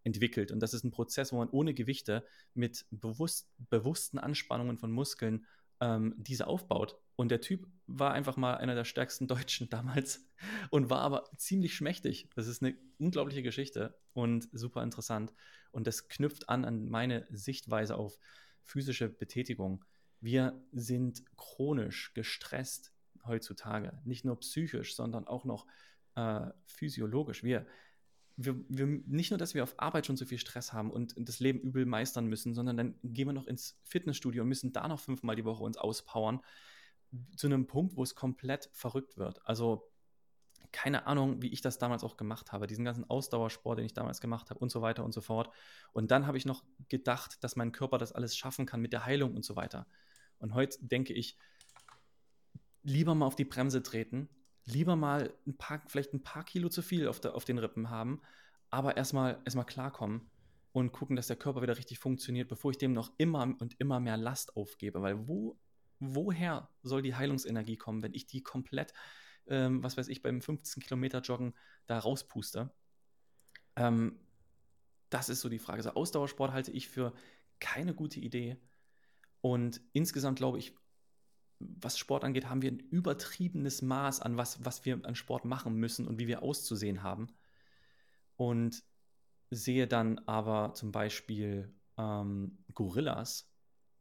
entwickelt. 0.03 0.51
Und 0.51 0.59
das 0.59 0.73
ist 0.73 0.83
ein 0.83 0.91
Prozess, 0.91 1.31
wo 1.31 1.37
man 1.37 1.49
ohne 1.49 1.73
Gewichte 1.73 2.25
mit 2.53 2.85
bewusst, 2.91 3.49
bewussten 3.69 4.17
Anspannungen 4.17 4.77
von 4.77 4.91
Muskeln 4.91 5.45
ähm, 5.79 6.15
diese 6.17 6.47
aufbaut. 6.47 6.97
Und 7.15 7.29
der 7.29 7.41
Typ 7.41 7.67
war 7.85 8.13
einfach 8.13 8.37
mal 8.37 8.55
einer 8.55 8.75
der 8.75 8.85
stärksten 8.85 9.27
Deutschen 9.27 9.69
damals 9.69 10.27
und 10.71 10.89
war 10.89 11.01
aber 11.01 11.29
ziemlich 11.37 11.75
schmächtig. 11.75 12.29
Das 12.35 12.47
ist 12.47 12.63
eine 12.63 12.75
unglaubliche 12.97 13.43
Geschichte 13.43 13.97
und 14.13 14.49
super 14.51 14.83
interessant. 14.83 15.33
Und 15.71 15.87
das 15.87 16.07
knüpft 16.07 16.49
an 16.49 16.65
an 16.65 16.89
meine 16.89 17.27
Sichtweise 17.29 17.95
auf 17.95 18.17
physische 18.63 19.09
Betätigung. 19.09 19.85
Wir 20.19 20.63
sind 20.71 21.23
chronisch 21.35 22.13
gestresst 22.13 22.90
heutzutage. 23.25 23.99
Nicht 24.05 24.25
nur 24.25 24.39
psychisch, 24.39 24.95
sondern 24.95 25.27
auch 25.27 25.45
noch 25.45 25.67
äh, 26.15 26.47
physiologisch. 26.65 27.43
Wir 27.43 27.65
wir, 28.37 28.55
wir, 28.69 28.87
nicht 28.87 29.31
nur, 29.31 29.37
dass 29.37 29.53
wir 29.53 29.63
auf 29.63 29.75
Arbeit 29.77 30.05
schon 30.05 30.17
so 30.17 30.25
viel 30.25 30.37
Stress 30.37 30.73
haben 30.73 30.91
und 30.91 31.13
das 31.17 31.39
Leben 31.39 31.59
übel 31.59 31.85
meistern 31.85 32.27
müssen, 32.27 32.53
sondern 32.53 32.77
dann 32.77 32.95
gehen 33.03 33.27
wir 33.27 33.33
noch 33.33 33.47
ins 33.47 33.79
Fitnessstudio 33.83 34.43
und 34.43 34.49
müssen 34.49 34.73
da 34.73 34.87
noch 34.87 34.99
fünfmal 34.99 35.35
die 35.35 35.45
Woche 35.45 35.63
uns 35.63 35.77
auspowern, 35.77 36.41
zu 37.35 37.47
einem 37.47 37.67
Punkt, 37.67 37.97
wo 37.97 38.03
es 38.03 38.15
komplett 38.15 38.69
verrückt 38.71 39.17
wird. 39.17 39.45
Also 39.45 39.91
keine 40.71 41.05
Ahnung, 41.07 41.41
wie 41.41 41.49
ich 41.51 41.61
das 41.61 41.77
damals 41.77 42.03
auch 42.03 42.15
gemacht 42.15 42.53
habe, 42.53 42.67
diesen 42.67 42.85
ganzen 42.85 43.09
Ausdauersport, 43.09 43.79
den 43.79 43.85
ich 43.85 43.93
damals 43.93 44.21
gemacht 44.21 44.49
habe 44.49 44.59
und 44.59 44.71
so 44.71 44.81
weiter 44.81 45.03
und 45.03 45.13
so 45.13 45.19
fort. 45.19 45.49
Und 45.91 46.11
dann 46.11 46.25
habe 46.25 46.37
ich 46.37 46.45
noch 46.45 46.63
gedacht, 46.87 47.43
dass 47.43 47.57
mein 47.57 47.73
Körper 47.73 47.97
das 47.97 48.13
alles 48.13 48.37
schaffen 48.37 48.65
kann 48.65 48.79
mit 48.79 48.93
der 48.93 49.05
Heilung 49.05 49.35
und 49.35 49.43
so 49.43 49.57
weiter. 49.57 49.85
Und 50.39 50.53
heute 50.53 50.77
denke 50.85 51.13
ich, 51.13 51.37
lieber 52.83 53.15
mal 53.15 53.25
auf 53.25 53.35
die 53.35 53.45
Bremse 53.45 53.83
treten 53.83 54.29
lieber 54.65 54.95
mal 54.95 55.33
ein 55.47 55.57
paar, 55.57 55.81
vielleicht 55.87 56.13
ein 56.13 56.23
paar 56.23 56.43
Kilo 56.43 56.69
zu 56.69 56.81
viel 56.81 57.07
auf, 57.07 57.19
der, 57.19 57.35
auf 57.35 57.45
den 57.45 57.57
Rippen 57.57 57.89
haben, 57.89 58.21
aber 58.69 58.97
erstmal 58.97 59.39
erstmal 59.45 59.65
klarkommen 59.65 60.29
und 60.71 60.91
gucken, 60.91 61.15
dass 61.15 61.27
der 61.27 61.35
Körper 61.35 61.61
wieder 61.61 61.77
richtig 61.77 61.99
funktioniert, 61.99 62.47
bevor 62.47 62.71
ich 62.71 62.77
dem 62.77 62.93
noch 62.93 63.11
immer 63.17 63.55
und 63.59 63.79
immer 63.79 63.99
mehr 63.99 64.17
Last 64.17 64.55
aufgebe. 64.55 65.01
Weil 65.01 65.27
wo, 65.27 65.59
woher 65.99 66.69
soll 66.83 67.01
die 67.01 67.15
Heilungsenergie 67.15 67.77
kommen, 67.77 68.03
wenn 68.03 68.13
ich 68.13 68.27
die 68.27 68.41
komplett, 68.41 68.93
ähm, 69.47 69.83
was 69.83 69.97
weiß 69.97 70.07
ich, 70.07 70.21
beim 70.21 70.41
15 70.41 70.81
Kilometer 70.81 71.19
Joggen 71.19 71.53
da 71.87 71.99
rauspuste? 71.99 72.71
Ähm, 73.75 74.19
das 75.09 75.27
ist 75.27 75.41
so 75.41 75.49
die 75.49 75.59
Frage. 75.59 75.79
Also 75.79 75.91
Ausdauersport 75.91 76.53
halte 76.53 76.71
ich 76.71 76.87
für 76.87 77.13
keine 77.59 77.93
gute 77.93 78.21
Idee. 78.21 78.57
Und 79.41 79.81
insgesamt 79.91 80.37
glaube 80.37 80.59
ich, 80.59 80.73
was 81.81 81.97
Sport 81.97 82.23
angeht, 82.23 82.49
haben 82.49 82.61
wir 82.61 82.71
ein 82.71 82.79
übertriebenes 82.79 83.81
Maß 83.81 84.21
an 84.21 84.37
was, 84.37 84.63
was 84.65 84.85
wir 84.85 85.03
an 85.05 85.15
Sport 85.15 85.45
machen 85.45 85.75
müssen 85.75 86.07
und 86.07 86.19
wie 86.19 86.27
wir 86.27 86.43
auszusehen 86.43 87.03
haben. 87.03 87.27
Und 88.35 88.83
sehe 89.49 89.87
dann 89.87 90.19
aber 90.19 90.73
zum 90.73 90.91
Beispiel 90.91 91.73
ähm, 91.97 92.57
Gorillas, 92.73 93.51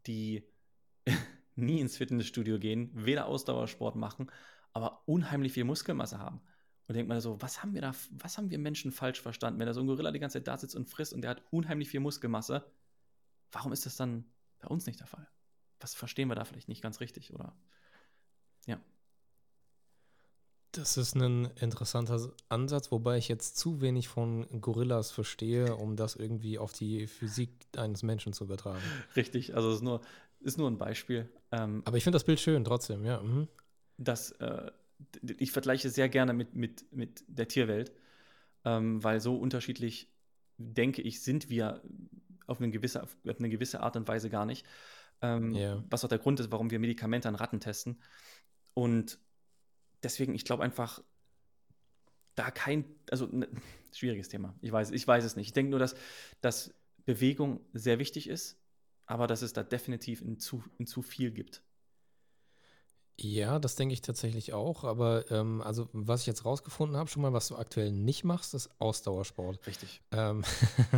die 0.07 0.45
nie 1.57 1.81
ins 1.81 1.97
Fitnessstudio 1.97 2.59
gehen, 2.59 2.91
weder 2.95 3.27
Ausdauersport 3.27 3.97
machen, 3.97 4.31
aber 4.73 5.03
unheimlich 5.07 5.53
viel 5.53 5.65
Muskelmasse 5.65 6.19
haben. 6.19 6.41
Und 6.87 6.95
denkt 6.95 7.09
man 7.09 7.21
so, 7.21 7.41
was 7.41 7.63
haben 7.63 7.75
wir 7.75 7.83
da, 7.83 7.95
was 8.11 8.37
haben 8.37 8.51
wir 8.51 8.59
Menschen 8.59 8.91
falsch 8.91 9.21
verstanden? 9.21 9.61
Wenn 9.61 9.67
da 9.67 9.75
so 9.75 9.81
ein 9.81 9.87
Gorilla 9.87 10.11
die 10.11 10.19
ganze 10.19 10.39
Zeit 10.39 10.49
da 10.49 10.59
sitzt 10.59 10.75
und 10.75 10.89
frisst 10.89 11.13
und 11.13 11.23
der 11.23 11.33
hat 11.33 11.43
unheimlich 11.51 11.89
viel 11.89 12.01
Muskelmasse, 12.01 12.65
warum 13.53 13.73
ist 13.73 13.87
das 13.87 13.97
dann 13.97 14.25
bei 14.59 14.69
uns 14.69 14.87
nicht 14.87 14.99
der 14.99 15.07
Fall? 15.07 15.29
Was 15.81 15.95
verstehen 15.95 16.29
wir 16.29 16.35
da 16.35 16.45
vielleicht 16.45 16.69
nicht 16.69 16.83
ganz 16.83 17.01
richtig, 17.01 17.33
oder? 17.33 17.57
Ja. 18.67 18.81
Das 20.73 20.97
ist 20.97 21.17
ein 21.17 21.47
interessanter 21.57 22.33
Ansatz, 22.49 22.93
wobei 22.93 23.19
ich 23.19 23.29
jetzt 23.29 23.57
zu 23.57 23.81
wenig 23.81 24.09
von 24.09 24.47
Gorillas 24.61 25.11
verstehe, 25.11 25.75
um 25.75 25.97
das 25.97 26.15
irgendwie 26.15 26.59
auf 26.59 26.73
die 26.73 27.09
Physik 27.09 27.51
eines 27.77 28.05
Menschen 28.05 28.33
zu 28.33 28.45
übertragen. 28.45 28.83
Richtig, 29.17 29.57
also 29.57 29.71
es 29.71 29.77
ist 29.77 29.83
nur, 29.83 30.01
ist 30.39 30.59
nur 30.59 30.71
ein 30.71 30.79
Beispiel. 30.79 31.29
Ähm, 31.51 31.83
Aber 31.85 31.97
ich 31.97 32.05
finde 32.05 32.17
das 32.17 32.25
Bild 32.25 32.39
schön 32.39 32.65
trotzdem, 32.65 33.05
ja. 33.05 33.21
Mhm. 33.21 33.49
Das, 33.97 34.31
äh, 34.33 34.71
ich 35.23 35.51
vergleiche 35.51 35.91
sehr 35.91 36.09
gerne 36.09 36.33
mit, 36.35 36.55
mit, 36.55 36.85
mit 36.93 37.25
der 37.27 37.49
Tierwelt, 37.49 37.93
ähm, 38.65 39.03
weil 39.03 39.21
so 39.21 39.37
unterschiedlich, 39.37 40.09
denke 40.57 41.03
ich, 41.03 41.21
sind 41.23 41.51
wir 41.51 41.83
auf 42.47 42.61
eine 42.61 42.71
gewisse, 42.71 43.03
auf 43.03 43.17
eine 43.25 43.49
gewisse 43.49 43.81
Art 43.81 43.97
und 43.97 44.07
Weise 44.07 44.31
gar 44.31 44.45
nicht. 44.45 44.65
Ähm, 45.23 45.55
yeah. 45.55 45.85
Was 45.91 46.05
auch 46.05 46.09
der 46.09 46.19
Grund 46.19 46.41
ist, 46.41 46.51
warum 46.51 46.71
wir 46.71 46.79
Medikamente 46.79 47.29
an 47.29 47.35
Ratten 47.35 47.61
testen. 47.61 48.01
Und 48.75 49.19
deswegen, 50.03 50.35
ich 50.35 50.45
glaube 50.45 50.63
einfach, 50.63 51.03
da 52.35 52.51
kein, 52.51 52.85
also 53.11 53.27
ne, 53.27 53.49
schwieriges 53.95 54.29
Thema. 54.29 54.55
Ich 54.61 54.73
weiß, 54.73 54.91
ich 54.93 55.07
weiß 55.07 55.25
es 55.25 55.37
nicht. 55.37 55.49
Ich 55.49 55.53
denke 55.53 55.71
nur, 55.71 55.79
dass, 55.79 55.95
dass 56.41 56.75
Bewegung 57.05 57.61
sehr 57.73 57.99
wichtig 57.99 58.29
ist, 58.29 58.59
aber 59.07 59.27
dass 59.27 59.43
es 59.43 59.53
da 59.53 59.63
definitiv 59.63 60.23
in 60.23 60.39
zu, 60.39 60.63
in 60.79 60.87
zu 60.87 61.03
viel 61.03 61.31
gibt. 61.31 61.63
Ja, 63.23 63.59
das 63.59 63.77
denke 63.77 63.93
ich 63.93 64.01
tatsächlich 64.01 64.55
auch. 64.55 64.85
Aber 64.85 65.31
ähm, 65.31 65.61
also 65.61 65.89
was 65.93 66.23
ich 66.23 66.27
jetzt 66.27 66.47
rausgefunden 66.47 66.97
habe, 66.97 67.11
schon 67.11 67.21
mal, 67.21 67.35
was 67.35 67.49
du 67.49 67.57
aktuell 67.57 67.93
nicht 67.93 68.25
machst, 68.25 68.55
ist 68.55 68.71
Ausdauersport. 68.79 69.67
Richtig. 69.67 70.01
Ähm, 70.11 70.43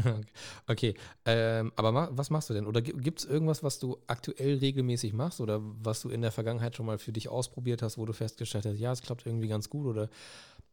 okay. 0.68 0.94
Ähm, 1.24 1.72
aber 1.74 1.90
ma 1.90 2.08
was 2.12 2.30
machst 2.30 2.48
du 2.48 2.54
denn? 2.54 2.66
Oder 2.66 2.80
gibt 2.80 3.18
es 3.18 3.24
irgendwas, 3.24 3.64
was 3.64 3.80
du 3.80 3.98
aktuell 4.06 4.58
regelmäßig 4.58 5.14
machst 5.14 5.40
oder 5.40 5.60
was 5.62 6.02
du 6.02 6.10
in 6.10 6.22
der 6.22 6.30
Vergangenheit 6.30 6.76
schon 6.76 6.86
mal 6.86 6.98
für 6.98 7.12
dich 7.12 7.28
ausprobiert 7.28 7.82
hast, 7.82 7.98
wo 7.98 8.06
du 8.06 8.12
festgestellt 8.12 8.66
hast, 8.66 8.78
ja, 8.78 8.92
es 8.92 9.02
klappt 9.02 9.26
irgendwie 9.26 9.48
ganz 9.48 9.68
gut? 9.68 9.86
Oder 9.86 10.08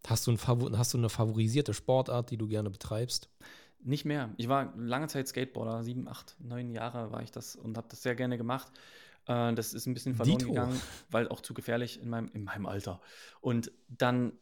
hast 0.08 0.28
du, 0.28 0.38
hast 0.38 0.94
du 0.94 0.98
eine 1.00 1.10
favorisierte 1.10 1.74
Sportart, 1.74 2.30
die 2.30 2.38
du 2.38 2.48
gerne 2.48 2.70
betreibst? 2.70 3.28
Nicht 3.82 4.06
mehr. 4.06 4.30
Ich 4.38 4.50
war 4.50 4.74
lange 4.78 5.08
Zeit 5.08 5.28
Skateboarder, 5.28 5.84
sieben, 5.84 6.08
acht, 6.08 6.36
neun 6.40 6.70
Jahre 6.70 7.12
war 7.12 7.24
ich 7.24 7.32
das 7.32 7.56
und 7.56 7.76
habe 7.78 7.88
das 7.90 8.04
sehr 8.04 8.14
gerne 8.14 8.38
gemacht. 8.38 8.72
Äh, 9.30 9.54
das 9.54 9.74
ist 9.74 9.86
ein 9.86 9.94
bisschen 9.94 10.16
verloren 10.16 10.40
Dito. 10.40 10.50
gegangen, 10.52 10.82
weil 11.10 11.30
auch 11.30 11.42
zu 11.42 11.54
gefährlich 11.54 12.02
in 12.02 12.10
meinem, 12.10 12.30
in 12.34 12.44
meinem 12.44 12.66
Alter. 12.66 13.00
Und 13.40 13.72
dann, 13.88 14.34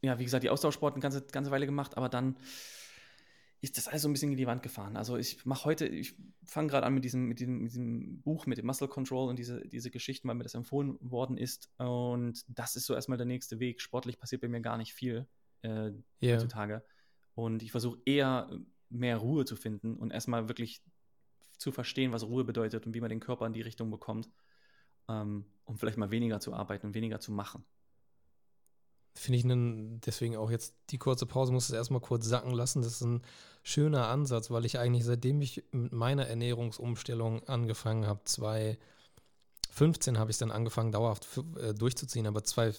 ja, 0.00 0.18
wie 0.18 0.24
gesagt, 0.24 0.42
die 0.42 0.50
Austauschsport 0.50 0.94
eine 0.94 1.02
ganze, 1.02 1.22
ganze 1.26 1.50
Weile 1.50 1.66
gemacht, 1.66 1.96
aber 1.96 2.08
dann 2.08 2.38
ist 3.60 3.76
das 3.76 3.88
alles 3.88 4.02
so 4.02 4.08
ein 4.08 4.12
bisschen 4.12 4.30
in 4.30 4.36
die 4.36 4.46
Wand 4.46 4.62
gefahren. 4.62 4.96
Also 4.96 5.16
ich 5.16 5.44
mache 5.44 5.64
heute, 5.64 5.86
ich 5.86 6.14
fange 6.44 6.68
gerade 6.68 6.86
an 6.86 6.94
mit 6.94 7.04
diesem, 7.04 7.26
mit, 7.26 7.40
diesem, 7.40 7.58
mit 7.58 7.72
diesem 7.72 8.22
Buch, 8.22 8.46
mit 8.46 8.56
dem 8.56 8.66
Muscle 8.66 8.86
Control 8.88 9.28
und 9.28 9.36
diese, 9.38 9.60
diese 9.68 9.90
Geschichten, 9.90 10.28
weil 10.28 10.36
mir 10.36 10.44
das 10.44 10.54
empfohlen 10.54 10.96
worden 11.00 11.36
ist. 11.36 11.68
Und 11.76 12.44
das 12.48 12.76
ist 12.76 12.86
so 12.86 12.94
erstmal 12.94 13.18
der 13.18 13.26
nächste 13.26 13.58
Weg. 13.58 13.80
Sportlich 13.80 14.18
passiert 14.18 14.42
bei 14.42 14.48
mir 14.48 14.60
gar 14.60 14.78
nicht 14.78 14.94
viel 14.94 15.26
äh, 15.62 15.90
Ja. 16.20 16.36
heutzutage. 16.36 16.84
Und 17.34 17.62
ich 17.64 17.72
versuche 17.72 17.98
eher 18.04 18.48
mehr 18.90 19.16
Ruhe 19.16 19.44
zu 19.44 19.56
finden 19.56 19.96
und 19.96 20.12
erstmal 20.12 20.48
wirklich 20.48 20.80
zu 21.58 21.72
verstehen, 21.72 22.12
was 22.12 22.24
Ruhe 22.24 22.44
bedeutet 22.44 22.86
und 22.86 22.94
wie 22.94 23.00
man 23.00 23.10
den 23.10 23.20
Körper 23.20 23.46
in 23.46 23.52
die 23.52 23.62
Richtung 23.62 23.90
bekommt, 23.90 24.30
ähm, 25.08 25.44
um 25.64 25.76
vielleicht 25.76 25.98
mal 25.98 26.10
weniger 26.10 26.40
zu 26.40 26.54
arbeiten 26.54 26.86
und 26.86 26.94
weniger 26.94 27.20
zu 27.20 27.32
machen. 27.32 27.64
Finde 29.14 29.38
ich 29.38 29.44
einen, 29.44 30.00
deswegen 30.02 30.36
auch 30.36 30.50
jetzt 30.50 30.74
die 30.90 30.98
kurze 30.98 31.26
Pause, 31.26 31.52
muss 31.52 31.68
es 31.68 31.74
erstmal 31.74 32.00
kurz 32.00 32.26
sacken 32.26 32.52
lassen. 32.52 32.82
Das 32.82 32.92
ist 32.92 33.00
ein 33.02 33.22
schöner 33.64 34.06
Ansatz, 34.06 34.50
weil 34.50 34.64
ich 34.64 34.78
eigentlich, 34.78 35.04
seitdem 35.04 35.40
ich 35.42 35.64
mit 35.72 35.92
meiner 35.92 36.28
Ernährungsumstellung 36.28 37.42
angefangen 37.48 38.06
habe, 38.06 38.20
2015 38.22 40.18
habe 40.18 40.30
ich 40.30 40.38
dann 40.38 40.52
angefangen, 40.52 40.92
dauerhaft 40.92 41.26
äh, 41.60 41.74
durchzuziehen, 41.74 42.28
aber 42.28 42.44
zwei, 42.44 42.72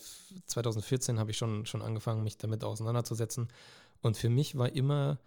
2014 0.46 1.20
habe 1.20 1.32
ich 1.32 1.38
schon, 1.38 1.66
schon 1.66 1.82
angefangen, 1.82 2.24
mich 2.24 2.38
damit 2.38 2.64
auseinanderzusetzen. 2.64 3.50
Und 4.02 4.16
für 4.16 4.30
mich 4.30 4.58
war 4.58 4.72
immer, 4.72 5.20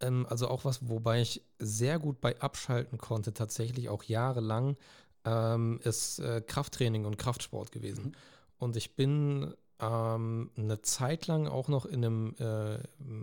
ähm, 0.00 0.26
also 0.28 0.48
auch 0.48 0.64
was, 0.64 0.88
wobei 0.88 1.20
ich 1.20 1.42
sehr 1.58 1.98
gut 1.98 2.20
bei 2.20 2.40
abschalten 2.40 2.98
konnte, 2.98 3.32
tatsächlich 3.32 3.88
auch 3.88 4.04
jahrelang, 4.04 4.76
ähm, 5.24 5.80
ist 5.82 6.18
äh, 6.18 6.40
Krafttraining 6.40 7.04
und 7.04 7.18
Kraftsport 7.18 7.72
gewesen. 7.72 8.04
Mhm. 8.04 8.12
Und 8.58 8.76
ich 8.76 8.94
bin 8.96 9.54
ähm, 9.80 10.50
eine 10.56 10.80
Zeit 10.82 11.26
lang 11.26 11.46
auch 11.46 11.68
noch 11.68 11.84
in 11.84 12.04
einem, 12.04 12.34
äh, 12.38 12.78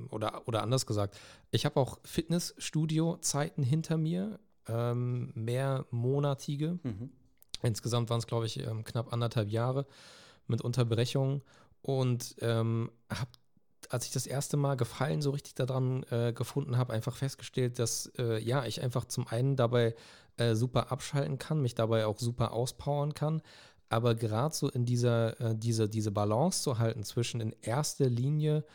oder, 0.10 0.48
oder 0.48 0.62
anders 0.62 0.86
gesagt, 0.86 1.18
ich 1.52 1.66
habe 1.66 1.80
auch 1.80 2.00
Fitnessstudio-Zeiten 2.04 3.64
hinter 3.64 3.98
mir, 3.98 4.40
ähm, 4.68 5.32
mehrmonatige. 5.36 6.80
Mhm. 6.84 7.10
Insgesamt 7.62 8.10
waren 8.10 8.20
es, 8.20 8.28
glaube 8.28 8.46
ich, 8.46 8.60
ähm, 8.60 8.84
knapp 8.84 9.12
anderthalb 9.12 9.50
Jahre 9.50 9.86
mit 10.48 10.62
Unterbrechungen 10.62 11.42
und 11.82 12.36
ähm, 12.42 12.92
habe, 13.10 13.32
als 13.94 14.06
ich 14.06 14.12
das 14.12 14.26
erste 14.26 14.58
Mal 14.58 14.76
Gefallen 14.76 15.22
so 15.22 15.30
richtig 15.30 15.54
daran 15.54 16.04
äh, 16.10 16.34
gefunden 16.34 16.78
habe, 16.78 16.94
einfach 16.94 17.16
festgestellt, 17.16 17.78
dass 17.78 18.12
äh, 18.18 18.42
ja, 18.42 18.66
ich 18.66 18.82
einfach 18.82 19.06
zum 19.06 19.28
einen 19.28 19.56
dabei 19.56 19.96
äh, 20.38 20.56
super 20.56 20.92
abschalten 20.92 21.38
kann, 21.38 21.62
mich 21.62 21.76
dabei 21.76 22.08
auch 22.08 22.18
super 22.18 22.54
auspowern 22.54 23.14
kann, 23.14 23.44
aber 23.90 24.16
gerade 24.16 24.56
so 24.56 24.68
in 24.68 24.86
dieser, 24.86 25.40
äh, 25.40 25.56
diese, 25.56 25.88
diese 25.88 26.12
Balance 26.12 26.64
zu 26.64 26.80
halten 26.80 27.04
zwischen 27.04 27.40
in 27.40 27.56
erster 27.62 28.10
Linie 28.10 28.66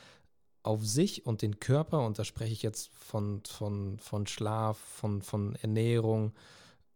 auf 0.62 0.86
sich 0.86 1.26
und 1.26 1.42
den 1.42 1.58
Körper, 1.58 2.06
und 2.06 2.20
da 2.20 2.24
spreche 2.24 2.52
ich 2.52 2.62
jetzt 2.62 2.94
von, 2.94 3.42
von, 3.44 3.98
von 3.98 4.26
Schlaf, 4.28 4.78
von, 4.78 5.22
von 5.22 5.56
Ernährung 5.56 6.32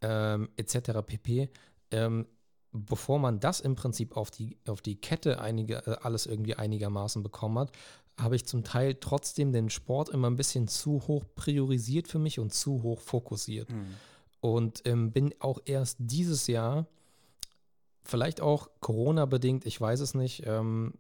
ähm, 0.00 0.48
etc. 0.56 1.00
pp., 1.04 1.48
ähm, 1.90 2.26
bevor 2.72 3.18
man 3.18 3.38
das 3.38 3.60
im 3.60 3.74
Prinzip 3.74 4.16
auf 4.16 4.30
die, 4.30 4.58
auf 4.66 4.80
die 4.80 5.00
Kette 5.00 5.40
einige, 5.40 5.86
äh, 5.86 5.96
alles 6.02 6.26
irgendwie 6.26 6.54
einigermaßen 6.54 7.22
bekommen 7.22 7.58
hat, 7.58 7.72
habe 8.18 8.36
ich 8.36 8.46
zum 8.46 8.64
Teil 8.64 8.96
trotzdem 9.00 9.52
den 9.52 9.70
Sport 9.70 10.08
immer 10.10 10.28
ein 10.28 10.36
bisschen 10.36 10.68
zu 10.68 11.06
hoch 11.06 11.24
priorisiert 11.34 12.08
für 12.08 12.18
mich 12.18 12.38
und 12.38 12.52
zu 12.52 12.82
hoch 12.82 13.00
fokussiert. 13.00 13.70
Mhm. 13.70 13.94
Und 14.40 14.82
ähm, 14.86 15.12
bin 15.12 15.34
auch 15.38 15.60
erst 15.64 15.96
dieses 16.00 16.46
Jahr, 16.46 16.86
vielleicht 18.02 18.40
auch 18.40 18.68
Corona-bedingt, 18.80 19.66
ich 19.66 19.80
weiß 19.80 20.00
es 20.00 20.14
nicht, 20.14 20.42
ähm, 20.46 20.94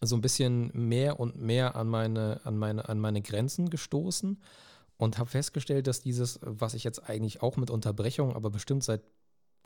so 0.00 0.16
ein 0.16 0.20
bisschen 0.20 0.70
mehr 0.72 1.20
und 1.20 1.40
mehr 1.40 1.76
an 1.76 1.88
meine, 1.88 2.40
an 2.44 2.56
meine, 2.56 2.88
an 2.88 2.98
meine 2.98 3.22
Grenzen 3.22 3.70
gestoßen 3.70 4.40
und 4.96 5.18
habe 5.18 5.30
festgestellt, 5.30 5.86
dass 5.86 6.00
dieses, 6.00 6.38
was 6.42 6.74
ich 6.74 6.84
jetzt 6.84 7.08
eigentlich 7.08 7.42
auch 7.42 7.56
mit 7.56 7.70
Unterbrechung, 7.70 8.34
aber 8.34 8.50
bestimmt 8.50 8.84
seit 8.84 9.02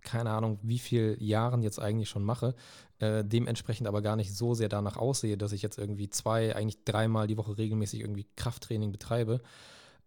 keine 0.05 0.31
Ahnung, 0.31 0.59
wie 0.62 0.78
viel 0.78 1.16
Jahren 1.18 1.62
jetzt 1.62 1.81
eigentlich 1.81 2.09
schon 2.09 2.22
mache, 2.22 2.55
äh, 3.01 3.24
dementsprechend 3.24 3.89
aber 3.89 4.02
gar 4.02 4.16
nicht 4.16 4.35
so 4.35 4.55
sehr 4.55 4.68
danach 4.68 4.97
aussehe, 4.97 5.36
dass 5.36 5.52
ich 5.52 5.62
jetzt 5.62 5.78
irgendwie 5.78 6.09
zwei, 6.10 6.55
eigentlich 6.55 6.85
dreimal 6.85 7.26
die 7.26 7.36
Woche 7.36 7.59
regelmäßig 7.59 8.01
irgendwie 8.01 8.26
Krafttraining 8.36 8.93
betreibe. 8.93 9.40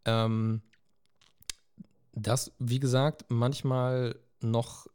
Ähm, 0.06 0.62
das, 2.14 2.54
wie 2.60 2.80
gesagt, 2.80 3.26
manchmal 3.30 4.18
noch, 4.42 4.88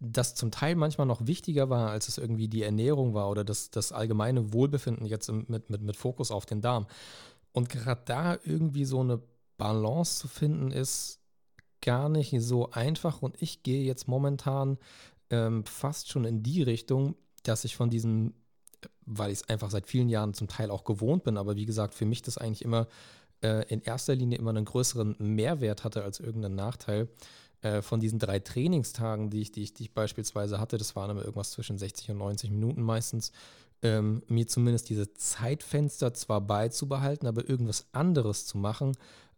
das 0.00 0.34
zum 0.34 0.50
Teil 0.50 0.74
manchmal 0.74 1.06
noch 1.06 1.26
wichtiger 1.26 1.68
war, 1.68 1.90
als 1.90 2.08
es 2.08 2.16
irgendwie 2.16 2.48
die 2.48 2.62
Ernährung 2.62 3.12
war 3.12 3.28
oder 3.28 3.44
das, 3.44 3.70
das 3.70 3.92
allgemeine 3.92 4.52
Wohlbefinden 4.52 5.06
jetzt 5.06 5.30
mit, 5.30 5.68
mit, 5.68 5.82
mit 5.82 5.96
Fokus 5.96 6.30
auf 6.30 6.46
den 6.46 6.62
Darm. 6.62 6.86
Und 7.52 7.68
gerade 7.68 8.02
da 8.04 8.38
irgendwie 8.44 8.84
so 8.84 9.00
eine 9.00 9.20
Balance 9.58 10.18
zu 10.18 10.28
finden, 10.28 10.70
ist 10.70 11.20
gar 11.86 12.10
nicht 12.10 12.34
so 12.38 12.70
einfach. 12.72 13.22
Und 13.22 13.40
ich 13.40 13.62
gehe 13.62 13.84
jetzt 13.84 14.08
momentan 14.08 14.76
ähm, 15.30 15.64
fast 15.64 16.10
schon 16.10 16.24
in 16.24 16.42
die 16.42 16.62
Richtung, 16.62 17.14
dass 17.44 17.64
ich 17.64 17.76
von 17.76 17.88
diesem, 17.88 18.34
weil 19.06 19.30
ich 19.30 19.40
es 19.40 19.48
einfach 19.48 19.70
seit 19.70 19.86
vielen 19.86 20.08
Jahren 20.08 20.34
zum 20.34 20.48
Teil 20.48 20.70
auch 20.70 20.84
gewohnt 20.84 21.24
bin, 21.24 21.38
aber 21.38 21.56
wie 21.56 21.64
gesagt, 21.64 21.94
für 21.94 22.04
mich 22.04 22.22
das 22.22 22.36
eigentlich 22.36 22.64
immer 22.64 22.88
äh, 23.42 23.66
in 23.72 23.80
erster 23.80 24.14
Linie 24.14 24.38
immer 24.38 24.50
einen 24.50 24.64
größeren 24.64 25.16
Mehrwert 25.18 25.84
hatte 25.84 26.02
als 26.02 26.20
irgendeinen 26.20 26.56
Nachteil. 26.56 27.08
Äh, 27.62 27.82
von 27.82 28.00
diesen 28.00 28.18
drei 28.18 28.40
Trainingstagen, 28.40 29.30
die 29.30 29.40
ich, 29.40 29.52
die, 29.52 29.62
ich, 29.62 29.74
die 29.74 29.84
ich 29.84 29.94
beispielsweise 29.94 30.60
hatte, 30.60 30.76
das 30.76 30.96
waren 30.96 31.10
immer 31.10 31.22
irgendwas 31.22 31.52
zwischen 31.52 31.78
60 31.78 32.10
und 32.10 32.18
90 32.18 32.50
Minuten 32.50 32.82
meistens, 32.82 33.32
ähm, 33.82 34.22
mir 34.28 34.46
zumindest 34.46 34.88
diese 34.88 35.14
Zeitfenster 35.14 36.12
zwar 36.14 36.40
beizubehalten, 36.40 37.26
aber 37.26 37.48
irgendwas 37.48 37.86
anderes 37.92 38.46
zu 38.46 38.58
machen, 38.58 38.96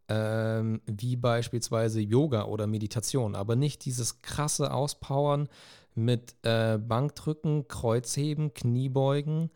ähm, 0.08 0.80
wie 0.86 1.16
beispielsweise 1.16 2.00
Yoga 2.00 2.44
oder 2.44 2.66
Meditation, 2.66 3.34
aber 3.34 3.56
nicht 3.56 3.84
dieses 3.84 4.22
krasse 4.22 4.72
Auspowern 4.72 5.48
mit 5.94 6.34
äh, 6.42 6.78
Bankdrücken, 6.78 7.68
Kreuzheben, 7.68 8.54
Kniebeugen, 8.54 9.50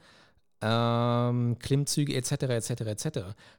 ähm, 0.60 1.58
Klimmzüge 1.58 2.14
etc. 2.14 2.32
etc. 2.32 2.70
etc. 2.82 3.06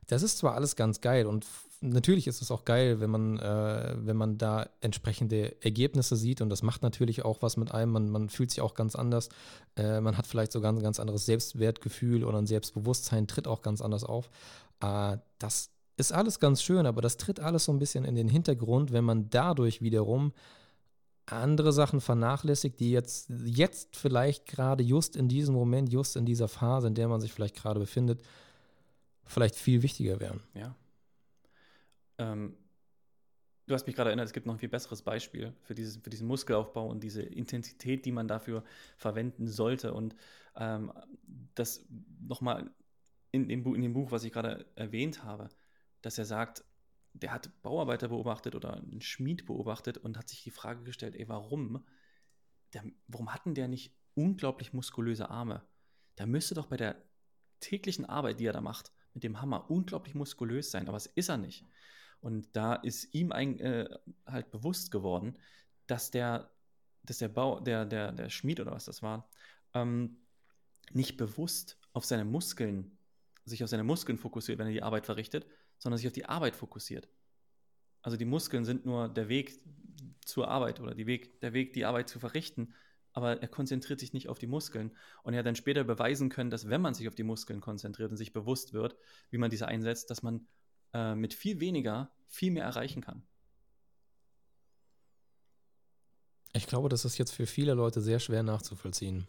Das 0.07 0.23
ist 0.23 0.37
zwar 0.37 0.55
alles 0.55 0.75
ganz 0.75 1.01
geil 1.01 1.25
und 1.25 1.45
natürlich 1.83 2.27
ist 2.27 2.41
es 2.41 2.49
auch 2.49 2.65
geil, 2.65 2.99
wenn 2.99 3.09
man, 3.09 3.39
äh, 3.39 3.95
wenn 3.97 4.15
man 4.15 4.37
da 4.37 4.69
entsprechende 4.79 5.61
Ergebnisse 5.61 6.15
sieht 6.15 6.41
und 6.41 6.49
das 6.49 6.63
macht 6.63 6.81
natürlich 6.81 7.25
auch 7.25 7.41
was 7.41 7.57
mit 7.57 7.71
einem. 7.71 7.91
Man, 7.91 8.09
man 8.09 8.29
fühlt 8.29 8.51
sich 8.51 8.61
auch 8.61 8.73
ganz 8.73 8.95
anders. 8.95 9.29
Äh, 9.75 9.99
man 10.01 10.17
hat 10.17 10.25
vielleicht 10.25 10.51
sogar 10.51 10.71
ein 10.71 10.81
ganz 10.81 10.99
anderes 10.99 11.25
Selbstwertgefühl 11.25 12.23
oder 12.23 12.37
ein 12.37 12.47
Selbstbewusstsein, 12.47 13.27
tritt 13.27 13.47
auch 13.47 13.61
ganz 13.61 13.81
anders 13.81 14.03
auf. 14.03 14.29
Äh, 14.81 15.17
das 15.39 15.72
ist 15.97 16.11
alles 16.11 16.39
ganz 16.39 16.61
schön, 16.61 16.85
aber 16.85 17.01
das 17.01 17.17
tritt 17.17 17.39
alles 17.39 17.65
so 17.65 17.71
ein 17.71 17.79
bisschen 17.79 18.05
in 18.05 18.15
den 18.15 18.27
Hintergrund, 18.27 18.91
wenn 18.91 19.03
man 19.03 19.29
dadurch 19.29 19.81
wiederum 19.81 20.33
andere 21.25 21.71
Sachen 21.71 22.01
vernachlässigt, 22.01 22.79
die 22.79 22.91
jetzt, 22.91 23.29
jetzt 23.45 23.95
vielleicht 23.95 24.45
gerade 24.45 24.83
just 24.83 25.15
in 25.15 25.29
diesem 25.29 25.55
Moment, 25.55 25.91
just 25.91 26.15
in 26.15 26.25
dieser 26.25 26.47
Phase, 26.47 26.87
in 26.87 26.95
der 26.95 27.07
man 27.07 27.21
sich 27.21 27.31
vielleicht 27.31 27.55
gerade 27.55 27.79
befindet, 27.79 28.21
vielleicht 29.25 29.55
viel 29.55 29.83
wichtiger 29.83 30.19
wären. 30.19 30.41
Ja. 30.53 30.75
Ähm, 32.17 32.57
du 33.67 33.73
hast 33.73 33.87
mich 33.87 33.95
gerade 33.95 34.09
erinnert, 34.09 34.25
es 34.25 34.33
gibt 34.33 34.45
noch 34.45 34.55
ein 34.55 34.59
viel 34.59 34.67
besseres 34.67 35.01
Beispiel 35.01 35.53
für, 35.61 35.73
dieses, 35.73 35.95
für 35.97 36.09
diesen 36.09 36.27
Muskelaufbau 36.27 36.89
und 36.89 37.01
diese 37.03 37.21
Intensität, 37.21 38.05
die 38.05 38.11
man 38.11 38.27
dafür 38.27 38.63
verwenden 38.97 39.47
sollte. 39.47 39.93
Und 39.93 40.15
ähm, 40.57 40.91
das 41.55 41.85
nochmal 42.19 42.69
in, 43.31 43.63
Bu- 43.63 43.75
in 43.75 43.81
dem 43.81 43.93
Buch, 43.93 44.11
was 44.11 44.25
ich 44.25 44.33
gerade 44.33 44.65
erwähnt 44.75 45.23
habe, 45.23 45.47
dass 46.03 46.17
er 46.17 46.25
sagt, 46.25 46.63
der 47.13 47.31
hat 47.31 47.49
Bauarbeiter 47.61 48.09
beobachtet 48.09 48.55
oder 48.55 48.75
einen 48.75 49.01
Schmied 49.01 49.45
beobachtet 49.45 49.97
und 49.97 50.17
hat 50.17 50.29
sich 50.29 50.43
die 50.43 50.51
Frage 50.51 50.83
gestellt, 50.83 51.15
ey, 51.15 51.27
warum, 51.27 51.83
der, 52.73 52.83
warum 53.07 53.33
hatten 53.33 53.55
der 53.55 53.67
nicht 53.67 53.95
unglaublich 54.13 54.73
muskulöse 54.73 55.29
Arme? 55.29 55.63
Der 56.17 56.27
müsste 56.27 56.55
doch 56.55 56.67
bei 56.67 56.77
der 56.77 57.01
täglichen 57.59 58.05
Arbeit, 58.05 58.39
die 58.39 58.45
er 58.45 58.53
da 58.53 58.61
macht, 58.61 58.91
mit 59.13 59.23
dem 59.23 59.41
Hammer 59.41 59.69
unglaublich 59.69 60.15
muskulös 60.15 60.71
sein, 60.71 60.87
aber 60.87 60.97
es 60.97 61.05
ist 61.05 61.29
er 61.29 61.37
nicht. 61.37 61.65
Und 62.19 62.55
da 62.55 62.75
ist 62.75 63.13
ihm 63.13 63.31
ein, 63.31 63.59
äh, 63.59 63.89
halt 64.25 64.49
bewusst 64.51 64.91
geworden, 64.91 65.37
dass 65.87 66.11
der, 66.11 66.51
dass 67.03 67.19
der 67.19 67.29
Bau, 67.29 67.59
der, 67.59 67.85
der, 67.85 68.11
der 68.11 68.29
Schmied 68.29 68.59
oder 68.59 68.71
was 68.71 68.85
das 68.85 69.01
war, 69.01 69.29
ähm, 69.73 70.17
nicht 70.91 71.17
bewusst 71.17 71.77
auf 71.93 72.05
seine 72.05 72.25
Muskeln, 72.25 72.97
sich 73.45 73.63
auf 73.63 73.69
seine 73.69 73.83
Muskeln 73.83 74.17
fokussiert, 74.17 74.57
wenn 74.57 74.67
er 74.67 74.73
die 74.73 74.83
Arbeit 74.83 75.05
verrichtet, 75.05 75.45
sondern 75.83 75.97
sich 75.97 76.07
auf 76.07 76.13
die 76.13 76.25
Arbeit 76.25 76.55
fokussiert. 76.55 77.09
Also 78.01 78.15
die 78.15 78.25
Muskeln 78.25 78.63
sind 78.63 78.85
nur 78.85 79.09
der 79.09 79.27
Weg 79.27 79.59
zur 80.25 80.47
Arbeit 80.47 80.79
oder 80.79 80.95
Weg, 80.95 81.41
der 81.41 81.51
Weg, 81.51 81.73
die 81.73 81.83
Arbeit 81.83 82.07
zu 82.07 82.19
verrichten, 82.19 82.73
aber 83.11 83.41
er 83.41 83.47
konzentriert 83.49 83.99
sich 83.99 84.13
nicht 84.13 84.29
auf 84.29 84.39
die 84.39 84.47
Muskeln. 84.47 84.95
Und 85.23 85.33
er 85.33 85.39
hat 85.39 85.45
dann 85.45 85.57
später 85.57 85.83
beweisen 85.83 86.29
können, 86.29 86.49
dass 86.49 86.69
wenn 86.69 86.81
man 86.81 86.93
sich 86.93 87.09
auf 87.09 87.15
die 87.15 87.23
Muskeln 87.23 87.59
konzentriert 87.59 88.09
und 88.11 88.17
sich 88.17 88.31
bewusst 88.31 88.71
wird, 88.71 88.95
wie 89.29 89.37
man 89.37 89.49
diese 89.49 89.67
einsetzt, 89.67 90.09
dass 90.09 90.23
man 90.23 90.47
äh, 90.93 91.15
mit 91.15 91.33
viel 91.33 91.59
weniger 91.59 92.11
viel 92.29 92.51
mehr 92.51 92.63
erreichen 92.63 93.01
kann. 93.01 93.21
Ich 96.53 96.65
glaube, 96.65 96.87
das 96.87 97.03
ist 97.03 97.17
jetzt 97.17 97.31
für 97.31 97.45
viele 97.45 97.73
Leute 97.73 97.99
sehr 97.99 98.19
schwer 98.19 98.41
nachzuvollziehen. 98.41 99.27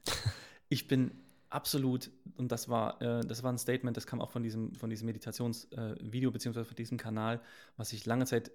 ich 0.68 0.88
bin 0.88 1.25
absolut, 1.56 2.10
und 2.36 2.52
das 2.52 2.68
war, 2.68 3.00
äh, 3.00 3.22
das 3.26 3.42
war 3.42 3.50
ein 3.50 3.58
Statement, 3.58 3.96
das 3.96 4.06
kam 4.06 4.20
auch 4.20 4.30
von 4.30 4.42
diesem, 4.42 4.74
von 4.74 4.90
diesem 4.90 5.06
Meditationsvideo, 5.06 6.28
äh, 6.28 6.32
beziehungsweise 6.32 6.66
von 6.66 6.76
diesem 6.76 6.98
Kanal, 6.98 7.40
was 7.78 7.94
ich 7.94 8.04
lange 8.04 8.26
Zeit 8.26 8.52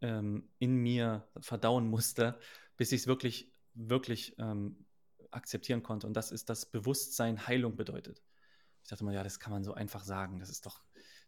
ähm, 0.00 0.48
in 0.58 0.76
mir 0.76 1.28
verdauen 1.38 1.86
musste, 1.86 2.38
bis 2.78 2.92
ich 2.92 3.02
es 3.02 3.06
wirklich, 3.06 3.52
wirklich 3.74 4.34
ähm, 4.38 4.86
akzeptieren 5.30 5.82
konnte. 5.82 6.06
Und 6.06 6.14
das 6.14 6.32
ist, 6.32 6.48
dass 6.48 6.64
Bewusstsein 6.64 7.46
Heilung 7.46 7.76
bedeutet. 7.76 8.22
Ich 8.82 8.88
dachte 8.88 9.04
mal, 9.04 9.14
ja, 9.14 9.22
das 9.22 9.38
kann 9.38 9.52
man 9.52 9.62
so 9.62 9.74
einfach 9.74 10.02
sagen. 10.02 10.38
Das 10.38 10.48
ist 10.48 10.64
doch, 10.64 10.82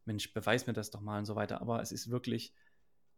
Mensch, 0.06 0.32
beweis 0.32 0.66
mir 0.66 0.72
das 0.72 0.90
doch 0.90 1.02
mal 1.02 1.18
und 1.18 1.26
so 1.26 1.36
weiter. 1.36 1.60
Aber 1.60 1.82
es 1.82 1.92
ist 1.92 2.10
wirklich, 2.10 2.54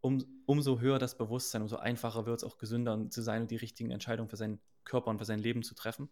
um, 0.01 0.21
umso 0.45 0.81
höher 0.81 0.99
das 0.99 1.17
Bewusstsein, 1.17 1.61
umso 1.61 1.77
einfacher 1.77 2.25
wird 2.25 2.39
es 2.39 2.43
auch 2.43 2.57
gesünder 2.57 3.09
zu 3.09 3.21
sein 3.21 3.43
und 3.43 3.51
die 3.51 3.55
richtigen 3.55 3.91
Entscheidungen 3.91 4.29
für 4.29 4.35
seinen 4.35 4.59
Körper 4.83 5.09
und 5.11 5.17
für 5.17 5.25
sein 5.25 5.39
Leben 5.39 5.63
zu 5.63 5.73
treffen. 5.75 6.09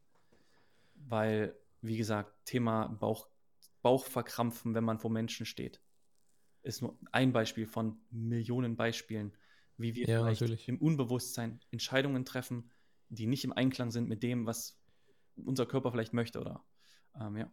Weil, 0.95 1.57
wie 1.83 1.97
gesagt, 1.97 2.33
Thema 2.45 2.87
Bauch, 2.87 3.27
Bauchverkrampfen, 3.81 4.73
wenn 4.73 4.83
man 4.83 4.97
vor 4.97 5.11
Menschen 5.11 5.45
steht, 5.45 5.81
ist 6.63 6.81
nur 6.81 6.97
ein 7.11 7.33
Beispiel 7.33 7.67
von 7.67 7.99
Millionen 8.09 8.75
Beispielen, 8.75 9.35
wie 9.77 9.93
wir 9.93 10.07
ja, 10.07 10.23
natürlich. 10.23 10.67
im 10.67 10.77
Unbewusstsein 10.77 11.59
Entscheidungen 11.71 12.25
treffen, 12.25 12.71
die 13.09 13.27
nicht 13.27 13.43
im 13.43 13.53
Einklang 13.53 13.91
sind 13.91 14.07
mit 14.07 14.23
dem, 14.23 14.45
was 14.45 14.79
unser 15.35 15.65
Körper 15.65 15.91
vielleicht 15.91 16.13
möchte 16.13 16.39
oder 16.39 16.63
ähm, 17.19 17.37
ja. 17.37 17.51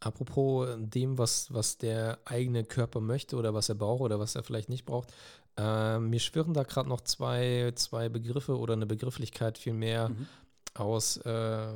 Apropos 0.00 0.68
dem, 0.78 1.18
was, 1.18 1.52
was 1.52 1.78
der 1.78 2.20
eigene 2.24 2.64
Körper 2.64 3.00
möchte 3.00 3.34
oder 3.36 3.52
was 3.52 3.68
er 3.68 3.74
braucht 3.74 4.02
oder 4.02 4.20
was 4.20 4.36
er 4.36 4.44
vielleicht 4.44 4.68
nicht 4.68 4.84
braucht, 4.84 5.12
äh, 5.56 5.98
mir 5.98 6.20
schwirren 6.20 6.54
da 6.54 6.62
gerade 6.62 6.88
noch 6.88 7.00
zwei, 7.00 7.72
zwei 7.74 8.08
Begriffe 8.08 8.58
oder 8.58 8.74
eine 8.74 8.86
Begrifflichkeit 8.86 9.58
vielmehr 9.58 10.10
mhm. 10.10 10.26
aus, 10.74 11.16
äh, 11.16 11.72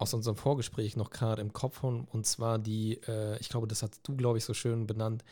aus 0.00 0.14
unserem 0.14 0.36
Vorgespräch 0.36 0.96
noch 0.96 1.10
gerade 1.10 1.42
im 1.42 1.52
Kopf 1.52 1.84
und, 1.84 2.04
und 2.04 2.24
zwar 2.24 2.58
die, 2.58 2.94
äh, 3.06 3.38
ich 3.38 3.50
glaube, 3.50 3.68
das 3.68 3.82
hast 3.82 4.00
du, 4.04 4.16
glaube 4.16 4.38
ich, 4.38 4.44
so 4.44 4.54
schön 4.54 4.86
benannt, 4.86 5.24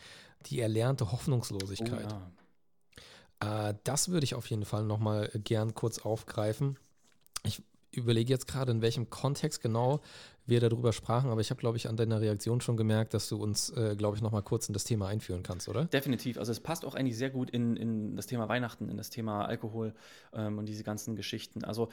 die 0.45 0.59
erlernte 0.59 1.11
Hoffnungslosigkeit. 1.11 2.13
Oh, 2.13 3.41
ja. 3.41 3.69
Äh, 3.69 3.75
das 3.83 4.09
würde 4.09 4.25
ich 4.25 4.35
auf 4.35 4.47
jeden 4.47 4.65
Fall 4.65 4.83
nochmal 4.83 5.31
gern 5.43 5.73
kurz 5.73 5.97
aufgreifen. 5.97 6.77
Ich 7.43 7.63
überlege 7.91 8.31
jetzt 8.31 8.47
gerade, 8.47 8.71
in 8.71 8.83
welchem 8.83 9.09
Kontext 9.09 9.63
genau 9.63 10.01
wir 10.45 10.59
darüber 10.59 10.93
sprachen, 10.93 11.31
aber 11.31 11.41
ich 11.41 11.49
habe, 11.49 11.59
glaube 11.59 11.77
ich, 11.77 11.89
an 11.89 11.97
deiner 11.97 12.21
Reaktion 12.21 12.61
schon 12.61 12.77
gemerkt, 12.77 13.15
dass 13.15 13.27
du 13.27 13.41
uns, 13.41 13.71
äh, 13.71 13.95
glaube 13.95 14.17
ich, 14.17 14.21
nochmal 14.21 14.43
kurz 14.43 14.67
in 14.67 14.73
das 14.73 14.83
Thema 14.83 15.07
einführen 15.07 15.41
kannst, 15.41 15.67
oder? 15.67 15.85
Definitiv. 15.85 16.37
Also 16.37 16.51
es 16.51 16.59
passt 16.59 16.85
auch 16.85 16.93
eigentlich 16.93 17.17
sehr 17.17 17.31
gut 17.31 17.49
in, 17.49 17.75
in 17.75 18.15
das 18.15 18.27
Thema 18.27 18.47
Weihnachten, 18.49 18.87
in 18.87 18.97
das 18.97 19.09
Thema 19.09 19.45
Alkohol 19.45 19.95
ähm, 20.31 20.59
und 20.59 20.67
diese 20.67 20.83
ganzen 20.83 21.15
Geschichten. 21.15 21.63
Also 21.63 21.89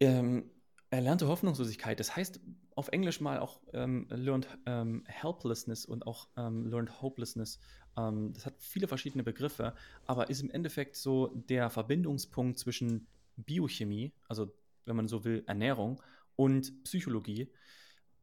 ähm, 0.00 0.50
erlernte 0.92 1.26
Hoffnungslosigkeit, 1.26 1.98
das 1.98 2.14
heißt 2.14 2.40
auf 2.74 2.88
Englisch 2.88 3.20
mal 3.20 3.38
auch 3.38 3.60
ähm, 3.72 4.06
Learned 4.10 4.46
ähm, 4.66 5.04
Helplessness 5.06 5.86
und 5.86 6.06
auch 6.06 6.28
ähm, 6.36 6.66
Learned 6.66 7.00
Hopelessness. 7.00 7.58
Ähm, 7.96 8.32
das 8.34 8.44
hat 8.44 8.54
viele 8.58 8.86
verschiedene 8.88 9.22
Begriffe, 9.22 9.74
aber 10.06 10.28
ist 10.28 10.42
im 10.42 10.50
Endeffekt 10.50 10.96
so 10.96 11.28
der 11.48 11.70
Verbindungspunkt 11.70 12.58
zwischen 12.58 13.06
Biochemie, 13.36 14.12
also 14.28 14.54
wenn 14.84 14.96
man 14.96 15.08
so 15.08 15.24
will, 15.24 15.42
Ernährung 15.46 16.02
und 16.36 16.84
Psychologie, 16.84 17.50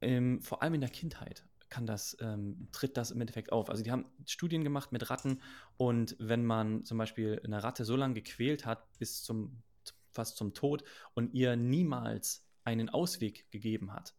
ähm, 0.02 0.42
vor 0.42 0.62
allem 0.62 0.76
in 0.76 0.82
der 0.82 0.92
Kindheit 0.92 1.46
kann 1.70 1.88
das, 1.88 2.18
ähm, 2.22 2.68
tritt 2.72 2.98
das 2.98 3.10
im 3.12 3.22
Endeffekt 3.22 3.52
auf. 3.52 3.70
Also 3.70 3.84
die 3.84 3.92
haben 3.92 4.06
Studien 4.26 4.64
gemacht 4.64 4.92
mit 4.92 5.10
Ratten 5.10 5.42
und 5.78 6.16
wenn 6.20 6.46
man 6.46 6.86
zum 6.86 7.00
Beispiel 7.00 7.42
eine 7.44 7.64
Ratte 7.64 7.84
so 7.84 7.96
lange 7.96 8.14
gequält 8.14 8.68
hat, 8.68 8.98
bis 9.00 9.24
zum 9.24 9.64
fast 10.12 10.38
zum 10.38 10.54
Tod 10.54 10.84
und 11.14 11.34
ihr 11.34 11.56
niemals 11.56 12.49
einen 12.70 12.90
Ausweg 12.90 13.50
gegeben 13.52 13.94
hat, 13.94 14.16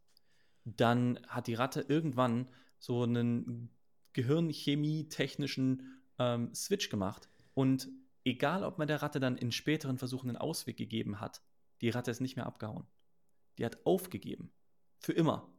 dann 0.64 1.18
hat 1.28 1.47
die 1.47 1.55
Ratte 1.55 1.81
irgendwann 1.81 2.48
so 2.78 3.02
einen 3.02 3.70
gehirnchemie-technischen 4.12 6.02
ähm, 6.18 6.55
Switch 6.55 6.90
gemacht 6.90 7.28
und 7.55 7.89
egal, 8.24 8.64
ob 8.64 8.78
man 8.78 8.89
der 8.89 9.02
Ratte 9.02 9.20
dann 9.20 9.36
in 9.36 9.52
späteren 9.52 9.98
Versuchen 9.98 10.28
einen 10.28 10.39
Ausweg 10.39 10.77
gegeben 10.77 11.20
hat, 11.20 11.43
die 11.81 11.90
Ratte 11.90 12.10
ist 12.10 12.20
nicht 12.20 12.36
mehr 12.36 12.47
abgehauen. 12.47 12.86
Die 13.59 13.64
hat 13.64 13.85
aufgegeben. 13.86 14.52
Für 14.98 15.12
immer. 15.12 15.51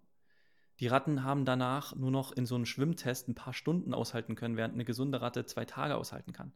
Die 0.79 0.87
Ratten 0.87 1.23
haben 1.23 1.45
danach 1.45 1.95
nur 1.95 2.11
noch 2.11 2.31
in 2.31 2.45
so 2.45 2.55
einem 2.55 2.65
Schwimmtest 2.65 3.27
ein 3.27 3.35
paar 3.35 3.53
Stunden 3.53 3.93
aushalten 3.93 4.35
können, 4.35 4.57
während 4.57 4.73
eine 4.73 4.85
gesunde 4.85 5.21
Ratte 5.21 5.45
zwei 5.45 5.65
Tage 5.65 5.95
aushalten 5.95 6.33
kann. 6.33 6.53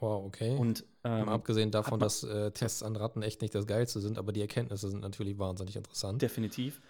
Wow, 0.00 0.24
okay. 0.24 0.56
Und 0.56 0.84
ähm, 1.04 1.28
abgesehen 1.28 1.70
davon, 1.70 2.00
dass 2.00 2.22
äh, 2.22 2.50
Tests 2.52 2.82
an 2.82 2.96
Ratten 2.96 3.22
echt 3.22 3.42
nicht 3.42 3.54
das 3.54 3.66
Geilste 3.66 4.00
sind, 4.00 4.18
aber 4.18 4.32
die 4.32 4.40
Erkenntnisse 4.40 4.88
sind 4.88 5.00
natürlich 5.00 5.38
wahnsinnig 5.38 5.76
interessant. 5.76 6.22
Definitiv. 6.22 6.80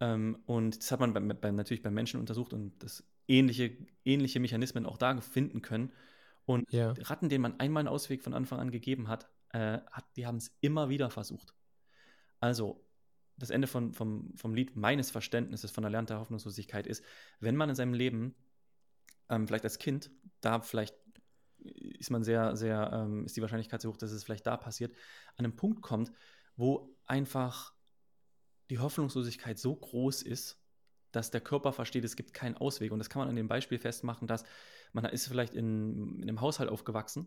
Ähm, 0.00 0.38
und 0.46 0.78
das 0.78 0.92
hat 0.92 1.00
man 1.00 1.12
bei, 1.12 1.20
bei, 1.20 1.50
natürlich 1.50 1.82
bei 1.82 1.90
Menschen 1.90 2.20
untersucht 2.20 2.52
und 2.52 2.72
das 2.82 3.04
ähnliche, 3.28 3.76
ähnliche 4.04 4.40
Mechanismen 4.40 4.86
auch 4.86 4.96
da 4.96 5.20
finden 5.20 5.62
können. 5.62 5.92
Und 6.44 6.70
ja. 6.72 6.92
Ratten, 6.92 7.28
denen 7.28 7.42
man 7.42 7.60
einmal 7.60 7.82
einen 7.82 7.88
Ausweg 7.88 8.22
von 8.22 8.34
Anfang 8.34 8.58
an 8.58 8.70
gegeben 8.70 9.08
hat, 9.08 9.28
äh, 9.50 9.78
hat, 9.90 10.04
die 10.16 10.26
haben 10.26 10.36
es 10.36 10.56
immer 10.60 10.88
wieder 10.88 11.10
versucht. 11.10 11.54
Also, 12.40 12.84
das 13.36 13.50
Ende 13.50 13.66
von, 13.66 13.92
vom, 13.92 14.32
vom 14.36 14.54
Lied 14.54 14.76
meines 14.76 15.10
Verständnisses 15.10 15.70
von 15.70 15.84
erlernter 15.84 16.20
Hoffnungslosigkeit 16.20 16.86
ist, 16.86 17.04
wenn 17.40 17.56
man 17.56 17.70
in 17.70 17.74
seinem 17.74 17.94
Leben, 17.94 18.34
ähm, 19.28 19.46
vielleicht 19.46 19.64
als 19.64 19.78
Kind, 19.78 20.10
da 20.40 20.60
vielleicht 20.60 20.94
ist 21.62 22.10
man 22.10 22.24
sehr, 22.24 22.56
sehr, 22.56 22.90
ähm, 22.92 23.24
ist 23.24 23.36
die 23.36 23.42
Wahrscheinlichkeit 23.42 23.80
so 23.80 23.90
hoch, 23.90 23.96
dass 23.96 24.10
es 24.12 24.24
vielleicht 24.24 24.46
da 24.46 24.56
passiert, 24.56 24.92
an 25.36 25.44
einem 25.44 25.56
Punkt 25.56 25.82
kommt, 25.82 26.12
wo 26.56 26.96
einfach 27.06 27.72
die 28.70 28.78
Hoffnungslosigkeit 28.78 29.58
so 29.58 29.74
groß 29.74 30.22
ist, 30.22 30.58
dass 31.12 31.30
der 31.30 31.40
Körper 31.40 31.72
versteht, 31.72 32.04
es 32.04 32.16
gibt 32.16 32.32
keinen 32.32 32.56
Ausweg. 32.56 32.90
Und 32.90 32.98
das 32.98 33.10
kann 33.10 33.20
man 33.20 33.28
an 33.28 33.36
dem 33.36 33.48
Beispiel 33.48 33.78
festmachen, 33.78 34.26
dass 34.26 34.44
man 34.92 35.04
ist 35.04 35.28
vielleicht 35.28 35.54
in, 35.54 36.16
in 36.16 36.22
einem 36.22 36.40
Haushalt 36.40 36.70
aufgewachsen, 36.70 37.26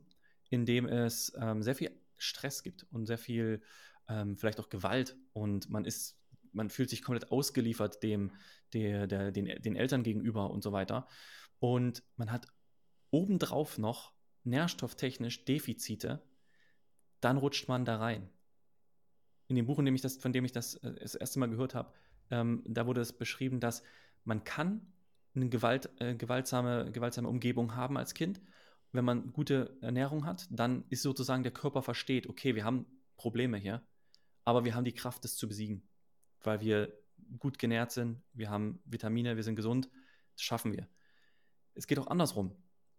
in 0.49 0.65
dem 0.65 0.87
es 0.87 1.33
ähm, 1.39 1.61
sehr 1.61 1.75
viel 1.75 1.91
Stress 2.17 2.63
gibt 2.63 2.83
und 2.91 3.05
sehr 3.05 3.17
viel 3.17 3.61
ähm, 4.07 4.37
vielleicht 4.37 4.59
auch 4.59 4.69
Gewalt 4.69 5.17
und 5.33 5.69
man 5.69 5.85
ist, 5.85 6.19
man 6.51 6.69
fühlt 6.69 6.89
sich 6.89 7.03
komplett 7.03 7.31
ausgeliefert 7.31 8.01
dem, 8.03 8.31
der, 8.73 9.07
der, 9.07 9.31
den, 9.31 9.61
den 9.61 9.75
Eltern 9.75 10.03
gegenüber 10.03 10.49
und 10.51 10.63
so 10.63 10.71
weiter. 10.71 11.07
Und 11.59 12.03
man 12.15 12.31
hat 12.31 12.47
obendrauf 13.11 13.77
noch 13.77 14.14
nährstofftechnisch 14.45 15.45
Defizite, 15.45 16.21
dann 17.21 17.37
rutscht 17.37 17.67
man 17.67 17.85
da 17.85 17.97
rein. 17.97 18.29
In 19.47 19.55
dem 19.55 19.65
Buch, 19.65 19.79
in 19.79 19.85
dem 19.85 19.95
ich 19.95 20.01
das, 20.01 20.17
von 20.17 20.33
dem 20.33 20.45
ich 20.45 20.51
das 20.51 20.75
äh, 20.75 20.93
das 20.95 21.15
erste 21.15 21.39
Mal 21.39 21.49
gehört 21.49 21.75
habe, 21.75 21.93
ähm, 22.31 22.63
da 22.65 22.87
wurde 22.87 23.01
es 23.01 23.13
beschrieben, 23.13 23.59
dass 23.59 23.83
man 24.23 24.43
kann 24.43 24.93
eine 25.35 25.49
Gewalt, 25.49 25.89
äh, 25.99 26.15
gewaltsame, 26.15 26.91
gewaltsame 26.91 27.27
Umgebung 27.27 27.75
haben 27.75 27.97
als 27.97 28.13
Kind 28.13 28.41
wenn 28.95 29.05
man 29.05 29.33
gute 29.33 29.77
Ernährung 29.81 30.25
hat, 30.25 30.47
dann 30.49 30.85
ist 30.89 31.01
sozusagen 31.01 31.43
der 31.43 31.51
Körper 31.51 31.81
versteht, 31.81 32.27
okay, 32.27 32.55
wir 32.55 32.63
haben 32.63 32.85
Probleme 33.17 33.57
hier, 33.57 33.85
aber 34.43 34.65
wir 34.65 34.75
haben 34.75 34.85
die 34.85 34.93
Kraft, 34.93 35.23
das 35.23 35.35
zu 35.35 35.47
besiegen, 35.47 35.87
weil 36.41 36.61
wir 36.61 36.93
gut 37.39 37.59
genährt 37.59 37.91
sind, 37.91 38.21
wir 38.33 38.49
haben 38.49 38.81
Vitamine, 38.85 39.35
wir 39.35 39.43
sind 39.43 39.55
gesund, 39.55 39.89
das 40.33 40.43
schaffen 40.43 40.73
wir. 40.73 40.87
Es 41.73 41.87
geht 41.87 41.99
auch 41.99 42.07
andersrum, 42.07 42.55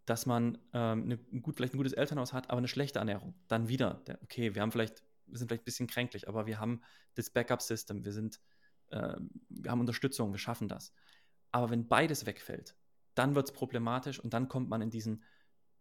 dass 0.07 0.24
man 0.24 0.59
ähm, 0.73 1.03
eine, 1.03 1.19
gut, 1.19 1.57
vielleicht 1.57 1.74
ein 1.74 1.78
gutes 1.78 1.93
Elternhaus 1.93 2.33
hat, 2.33 2.49
aber 2.51 2.59
eine 2.59 2.69
schlechte 2.69 3.01
Ernährung. 3.01 3.35
Dann 3.49 3.69
wieder, 3.69 4.03
der, 4.07 4.23
okay, 4.23 4.55
wir 4.55 4.62
haben 4.62 4.73
vielleicht, 4.73 5.03
wir 5.27 5.39
sind 5.39 5.49
vielleicht 5.49 5.62
ein 5.62 5.66
bisschen 5.66 5.87
kränklich, 5.89 6.28
aber 6.28 6.47
wir 6.47 6.59
haben 6.61 6.81
das 7.15 7.31
Backup-System, 7.31 8.05
wir 8.05 8.12
sind, 8.12 8.41
äh, 8.91 9.16
wir 9.49 9.70
haben 9.70 9.81
Unterstützung, 9.81 10.33
wir 10.33 10.39
schaffen 10.39 10.69
das. 10.69 10.93
Aber 11.51 11.70
wenn 11.70 11.89
beides 11.89 12.24
wegfällt, 12.24 12.77
dann 13.15 13.35
wird 13.35 13.49
es 13.49 13.53
problematisch 13.53 14.20
und 14.20 14.33
dann 14.33 14.49
kommt 14.49 14.69
man 14.69 14.81
in 14.81 14.91
diesen 14.91 15.24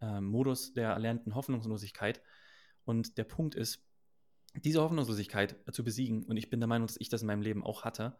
äh, 0.01 0.21
Modus 0.21 0.73
der 0.73 0.89
erlernten 0.89 1.35
Hoffnungslosigkeit. 1.35 2.21
Und 2.83 3.17
der 3.17 3.25
Punkt 3.25 3.55
ist, 3.55 3.85
diese 4.55 4.81
Hoffnungslosigkeit 4.81 5.57
zu 5.71 5.83
besiegen, 5.83 6.23
und 6.23 6.37
ich 6.37 6.49
bin 6.49 6.59
der 6.59 6.67
Meinung, 6.67 6.87
dass 6.87 6.97
ich 6.99 7.09
das 7.09 7.21
in 7.21 7.27
meinem 7.27 7.41
Leben 7.41 7.63
auch 7.63 7.83
hatte, 7.83 8.17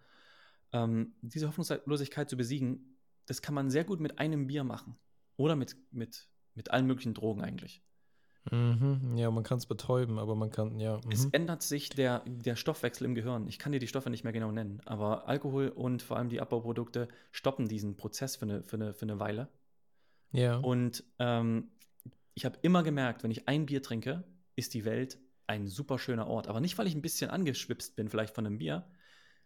ähm, 0.71 1.15
diese 1.21 1.47
Hoffnungslosigkeit 1.47 2.29
zu 2.29 2.37
besiegen, 2.37 2.99
das 3.25 3.41
kann 3.41 3.55
man 3.55 3.69
sehr 3.69 3.85
gut 3.85 3.99
mit 3.99 4.19
einem 4.19 4.47
Bier 4.47 4.63
machen. 4.63 4.97
Oder 5.37 5.55
mit, 5.55 5.75
mit, 5.91 6.27
mit 6.53 6.71
allen 6.71 6.87
möglichen 6.87 7.13
Drogen 7.13 7.41
eigentlich. 7.41 7.81
Mhm, 8.51 9.17
ja, 9.17 9.31
man 9.31 9.43
kann 9.43 9.57
es 9.57 9.65
betäuben, 9.65 10.19
aber 10.19 10.35
man 10.35 10.51
kann, 10.51 10.79
ja. 10.79 10.97
Mhm. 10.97 11.11
Es 11.11 11.25
ändert 11.25 11.63
sich 11.63 11.89
der, 11.89 12.23
der 12.27 12.55
Stoffwechsel 12.55 13.05
im 13.05 13.15
Gehirn. 13.15 13.47
Ich 13.47 13.57
kann 13.57 13.71
dir 13.71 13.79
die 13.79 13.87
Stoffe 13.87 14.09
nicht 14.09 14.23
mehr 14.23 14.33
genau 14.33 14.51
nennen, 14.51 14.81
aber 14.85 15.27
Alkohol 15.27 15.69
und 15.69 16.03
vor 16.03 16.17
allem 16.17 16.29
die 16.29 16.41
Abbauprodukte 16.41 17.07
stoppen 17.31 17.67
diesen 17.67 17.97
Prozess 17.97 18.35
für 18.35 18.45
eine, 18.45 18.63
für 18.63 18.75
eine, 18.75 18.93
für 18.93 19.03
eine 19.03 19.19
Weile. 19.19 19.49
Ja. 20.31 20.57
Und 20.57 21.03
ähm, 21.17 21.71
ich 22.35 22.45
habe 22.45 22.59
immer 22.61 22.83
gemerkt, 22.83 23.23
wenn 23.23 23.31
ich 23.31 23.47
ein 23.47 23.65
Bier 23.65 23.81
trinke, 23.81 24.23
ist 24.55 24.73
die 24.73 24.85
Welt 24.85 25.17
ein 25.47 25.67
super 25.67 25.97
schöner 25.97 26.27
Ort. 26.27 26.47
Aber 26.47 26.59
nicht, 26.59 26.77
weil 26.77 26.87
ich 26.87 26.95
ein 26.95 27.01
bisschen 27.01 27.31
angeschwipst 27.31 27.95
bin, 27.95 28.09
vielleicht 28.09 28.35
von 28.35 28.45
einem 28.45 28.59
Bier, 28.59 28.87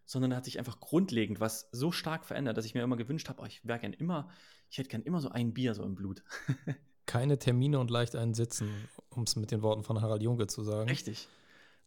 sondern 0.05 0.31
da 0.31 0.37
hat 0.37 0.45
sich 0.45 0.57
einfach 0.57 0.79
grundlegend 0.79 1.39
was 1.39 1.69
so 1.71 1.91
stark 1.91 2.25
verändert, 2.25 2.57
dass 2.57 2.65
ich 2.65 2.73
mir 2.73 2.81
immer 2.81 2.97
gewünscht 2.97 3.29
habe, 3.29 3.41
oh, 3.41 3.45
ich 3.45 3.65
wäre 3.65 3.79
gern 3.79 3.93
immer, 3.93 4.29
ich 4.69 4.77
hätte 4.77 4.89
gern 4.89 5.01
immer 5.03 5.19
so 5.21 5.29
ein 5.29 5.53
Bier 5.53 5.73
so 5.73 5.83
im 5.83 5.95
Blut. 5.95 6.23
Keine 7.05 7.39
Termine 7.39 7.79
und 7.79 7.89
leicht 7.89 8.15
einen 8.15 8.33
Sitzen, 8.33 8.69
um 9.09 9.23
es 9.23 9.35
mit 9.35 9.51
den 9.51 9.61
Worten 9.63 9.83
von 9.83 10.01
Harald 10.01 10.21
Junke 10.21 10.47
zu 10.47 10.63
sagen. 10.63 10.89
Richtig. 10.89 11.27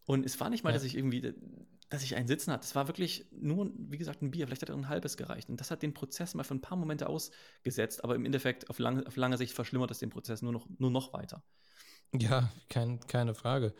Und 0.04 0.26
es 0.26 0.38
war 0.40 0.50
nicht 0.50 0.64
mal, 0.64 0.70
Ja. 0.70 0.74
dass 0.74 0.82
ich 0.84 0.96
irgendwie, 0.96 1.32
dass 1.90 2.02
ich 2.02 2.16
einen 2.16 2.26
Sitzen 2.26 2.50
hatte. 2.52 2.64
Es 2.64 2.74
war 2.74 2.88
wirklich 2.88 3.26
nur, 3.30 3.70
wie 3.76 3.98
gesagt, 3.98 4.20
ein 4.22 4.32
Bier. 4.32 4.46
Vielleicht 4.46 4.62
hat 4.62 4.68
er 4.70 4.74
ein 4.74 4.88
halbes 4.88 5.16
gereicht. 5.16 5.48
Und 5.48 5.60
das 5.60 5.70
hat 5.70 5.82
den 5.82 5.94
Prozess 5.94 6.34
mal 6.34 6.42
für 6.42 6.54
ein 6.54 6.60
paar 6.60 6.76
Momente 6.76 7.08
ausgesetzt, 7.08 8.02
aber 8.02 8.16
im 8.16 8.24
Endeffekt 8.24 8.68
auf 8.68 8.80
lange, 8.80 9.06
auf 9.06 9.14
lange 9.14 9.38
Sicht 9.38 9.52
verschlimmert 9.54 9.92
es 9.92 10.00
den 10.00 10.10
Prozess 10.10 10.42
nur 10.42 10.50
noch, 10.52 10.66
nur 10.78 10.90
noch 10.90 11.12
weiter. 11.12 11.44
Ja, 12.18 12.52
kein, 12.68 12.98
keine 13.06 13.34
Frage. 13.34 13.74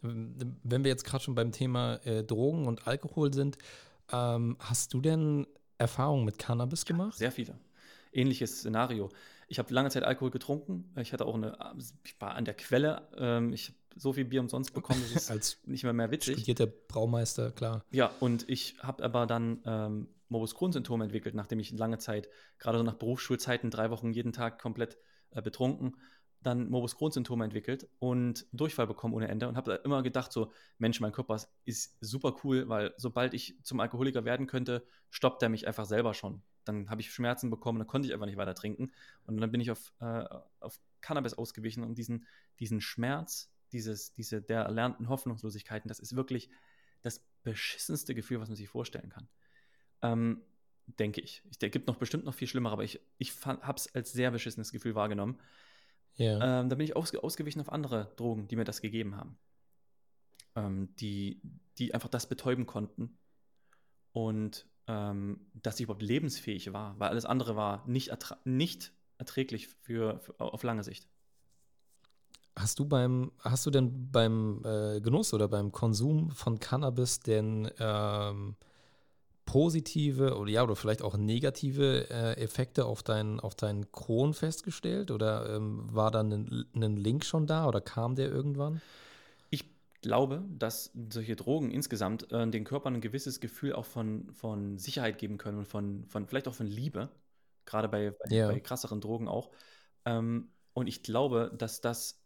Wenn 0.00 0.82
wir 0.84 0.88
jetzt 0.90 1.04
gerade 1.04 1.22
schon 1.24 1.34
beim 1.34 1.52
Thema 1.52 1.96
äh, 2.06 2.24
Drogen 2.24 2.66
und 2.66 2.86
Alkohol 2.86 3.34
sind, 3.34 3.58
ähm, 4.12 4.56
hast 4.60 4.94
du 4.94 5.00
denn 5.00 5.46
Erfahrungen 5.78 6.24
mit 6.24 6.38
Cannabis 6.38 6.84
gemacht? 6.86 7.18
Sehr 7.18 7.32
viele. 7.32 7.58
Ähnliches 8.12 8.58
Szenario. 8.58 9.10
Ich 9.48 9.58
habe 9.58 9.72
lange 9.72 9.90
Zeit 9.90 10.02
Alkohol 10.02 10.30
getrunken. 10.30 10.92
Ich 10.96 11.12
hatte 11.12 11.26
auch 11.26 11.34
eine, 11.34 11.56
ich 12.04 12.20
war 12.20 12.34
an 12.34 12.44
der 12.44 12.54
Quelle. 12.54 13.08
Ähm, 13.16 13.52
ich 13.52 13.68
habe 13.68 13.78
so 13.96 14.12
viel 14.12 14.24
Bier 14.24 14.40
umsonst 14.40 14.74
bekommen, 14.74 15.00
das 15.02 15.12
ist 15.12 15.30
Als 15.30 15.58
nicht 15.64 15.84
mehr 15.84 15.92
mehr 15.92 16.10
witzig. 16.10 16.36
studierter 16.36 16.66
Braumeister, 16.66 17.50
klar. 17.52 17.84
Ja, 17.90 18.10
und 18.20 18.48
ich 18.48 18.76
habe 18.80 19.02
aber 19.04 19.26
dann 19.26 19.62
ähm, 19.64 20.08
Morbus 20.28 20.54
Crohn-Syndrom 20.54 21.00
entwickelt, 21.02 21.34
nachdem 21.34 21.60
ich 21.60 21.70
lange 21.72 21.98
Zeit, 21.98 22.28
gerade 22.58 22.78
so 22.78 22.84
nach 22.84 22.94
Berufsschulzeiten, 22.94 23.70
drei 23.70 23.90
Wochen 23.90 24.12
jeden 24.12 24.32
Tag 24.32 24.60
komplett 24.60 24.98
äh, 25.30 25.40
betrunken, 25.40 25.96
dann 26.42 26.68
Morbus 26.68 26.96
Crohn-Syndrom 26.96 27.40
entwickelt 27.42 27.88
und 27.98 28.46
Durchfall 28.52 28.86
bekommen 28.86 29.14
ohne 29.14 29.28
Ende 29.28 29.48
und 29.48 29.56
habe 29.56 29.80
immer 29.84 30.02
gedacht, 30.02 30.32
so, 30.32 30.52
Mensch, 30.78 31.00
mein 31.00 31.12
Körper 31.12 31.40
ist 31.64 31.96
super 32.00 32.36
cool, 32.44 32.68
weil 32.68 32.94
sobald 32.96 33.34
ich 33.34 33.58
zum 33.62 33.80
Alkoholiker 33.80 34.24
werden 34.24 34.46
könnte, 34.46 34.86
stoppt 35.10 35.42
er 35.42 35.48
mich 35.48 35.66
einfach 35.66 35.86
selber 35.86 36.14
schon. 36.14 36.42
Dann 36.68 36.90
habe 36.90 37.00
ich 37.00 37.12
Schmerzen 37.12 37.50
bekommen, 37.50 37.78
dann 37.78 37.88
konnte 37.88 38.06
ich 38.08 38.14
einfach 38.14 38.26
nicht 38.26 38.36
weiter 38.36 38.54
trinken. 38.54 38.92
Und 39.24 39.40
dann 39.40 39.50
bin 39.50 39.60
ich 39.60 39.70
auf, 39.70 39.92
äh, 40.00 40.24
auf 40.60 40.80
Cannabis 41.00 41.34
ausgewichen 41.34 41.84
und 41.84 41.96
diesen, 41.96 42.26
diesen 42.58 42.80
Schmerz, 42.80 43.50
dieses, 43.72 44.12
diese 44.12 44.42
der 44.42 44.62
erlernten 44.62 45.08
Hoffnungslosigkeiten, 45.08 45.88
das 45.88 45.98
ist 45.98 46.16
wirklich 46.16 46.50
das 47.02 47.24
beschissenste 47.42 48.14
Gefühl, 48.14 48.40
was 48.40 48.48
man 48.48 48.56
sich 48.56 48.68
vorstellen 48.68 49.10
kann. 49.10 49.28
Ähm, 50.02 50.42
denke 50.86 51.20
ich. 51.20 51.42
ich. 51.50 51.58
Der 51.58 51.70
gibt 51.70 51.86
noch 51.86 51.96
bestimmt 51.96 52.24
noch 52.24 52.34
viel 52.34 52.48
schlimmer, 52.48 52.72
aber 52.72 52.84
ich, 52.84 53.00
ich 53.18 53.32
habe 53.44 53.76
es 53.76 53.94
als 53.94 54.12
sehr 54.12 54.30
beschissenes 54.30 54.72
Gefühl 54.72 54.94
wahrgenommen. 54.94 55.38
Ja. 56.14 56.60
Ähm, 56.60 56.68
da 56.68 56.76
bin 56.76 56.84
ich 56.84 56.96
ausge 56.96 57.22
ausgewichen 57.22 57.60
auf 57.60 57.70
andere 57.70 58.12
Drogen, 58.16 58.48
die 58.48 58.56
mir 58.56 58.64
das 58.64 58.80
gegeben 58.80 59.16
haben. 59.16 59.38
Ähm, 60.54 60.94
die, 60.96 61.40
die 61.78 61.92
einfach 61.94 62.08
das 62.08 62.28
betäuben 62.28 62.66
konnten. 62.66 63.18
Und 64.12 64.66
ähm, 64.86 65.40
dass 65.54 65.76
ich 65.76 65.84
überhaupt 65.84 66.02
lebensfähig 66.02 66.72
war, 66.72 66.98
weil 66.98 67.08
alles 67.08 67.24
andere 67.24 67.56
war 67.56 67.86
nicht, 67.86 68.08
ertra 68.08 68.38
nicht 68.44 68.92
erträglich 69.18 69.68
für, 69.82 70.20
für, 70.20 70.38
auf 70.40 70.62
lange 70.62 70.84
Sicht. 70.84 71.08
Hast 72.54 72.78
du 72.78 72.86
beim, 72.86 73.32
hast 73.40 73.66
du 73.66 73.70
denn 73.70 74.10
beim 74.10 74.62
äh, 74.64 75.00
Genuss 75.00 75.34
oder 75.34 75.48
beim 75.48 75.72
Konsum 75.72 76.30
von 76.30 76.58
Cannabis 76.58 77.20
denn 77.20 77.70
ähm, 77.78 78.56
positive 79.44 80.36
oder 80.36 80.50
ja, 80.50 80.62
oder 80.62 80.74
vielleicht 80.74 81.02
auch 81.02 81.16
negative 81.16 82.10
äh, 82.10 82.32
Effekte 82.42 82.86
auf 82.86 83.02
deinen 83.02 83.40
auf 83.40 83.54
deinen 83.54 83.90
Kron 83.92 84.34
festgestellt? 84.34 85.10
Oder 85.10 85.54
ähm, 85.54 85.88
war 85.92 86.10
da 86.10 86.20
ein, 86.20 86.96
Link 86.96 87.24
schon 87.24 87.46
da 87.46 87.66
oder 87.66 87.80
kam 87.80 88.16
der 88.16 88.30
irgendwann? 88.30 88.80
Glaube, 90.02 90.44
dass 90.48 90.92
solche 91.10 91.36
Drogen 91.36 91.70
insgesamt 91.70 92.30
äh, 92.32 92.48
den 92.48 92.64
Körpern 92.64 92.94
ein 92.94 93.00
gewisses 93.00 93.40
Gefühl 93.40 93.72
auch 93.72 93.84
von, 93.86 94.32
von 94.32 94.78
Sicherheit 94.78 95.18
geben 95.18 95.38
können 95.38 95.58
und 95.58 95.66
von, 95.66 96.04
von 96.06 96.26
vielleicht 96.26 96.48
auch 96.48 96.54
von 96.54 96.66
Liebe, 96.66 97.10
gerade 97.64 97.88
bei, 97.88 98.10
bei, 98.10 98.34
Ja. 98.34 98.48
bei 98.48 98.60
krasseren 98.60 99.00
Drogen 99.00 99.28
auch. 99.28 99.50
Ähm, 100.04 100.50
und 100.74 100.86
ich 100.86 101.02
glaube, 101.02 101.52
dass 101.56 101.80
das 101.80 102.22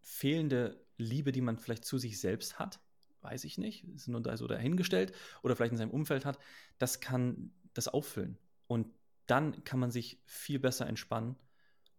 fehlende 0.00 0.84
Liebe, 0.96 1.32
die 1.32 1.40
man 1.40 1.58
vielleicht 1.58 1.84
zu 1.84 1.98
sich 1.98 2.20
selbst 2.20 2.58
hat, 2.58 2.80
weiß 3.20 3.44
ich 3.44 3.58
nicht, 3.58 3.84
ist 3.94 4.08
nur 4.08 4.20
da 4.20 4.36
so 4.36 4.46
dahingestellt 4.46 5.12
oder 5.42 5.54
vielleicht 5.54 5.72
in 5.72 5.78
seinem 5.78 5.90
Umfeld 5.90 6.24
hat, 6.24 6.38
das 6.78 7.00
kann 7.00 7.52
das 7.74 7.88
auffüllen. 7.88 8.38
Und 8.66 8.88
dann 9.26 9.62
kann 9.64 9.78
man 9.78 9.90
sich 9.90 10.20
viel 10.26 10.58
besser 10.58 10.86
entspannen 10.86 11.36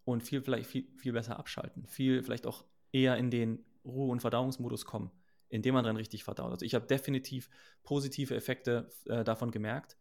und 0.03 0.21
viel 0.23 0.41
vielleicht 0.41 0.69
viel, 0.69 0.87
viel 0.97 1.13
besser 1.13 1.39
abschalten. 1.39 1.85
Viel 1.85 2.23
vielleicht 2.23 2.45
auch 2.45 2.65
eher 2.91 3.17
in 3.17 3.31
den 3.31 3.63
Ruhe- 3.85 4.11
und 4.11 4.21
Verdauungsmodus 4.21 4.85
kommen, 4.85 5.11
indem 5.49 5.73
man 5.73 5.83
dann 5.83 5.97
richtig 5.97 6.23
verdaut. 6.23 6.51
Also 6.51 6.65
ich 6.65 6.75
habe 6.75 6.85
definitiv 6.85 7.49
positive 7.83 8.35
Effekte 8.35 8.91
äh, 9.05 9.23
davon 9.23 9.51
gemerkt, 9.51 9.97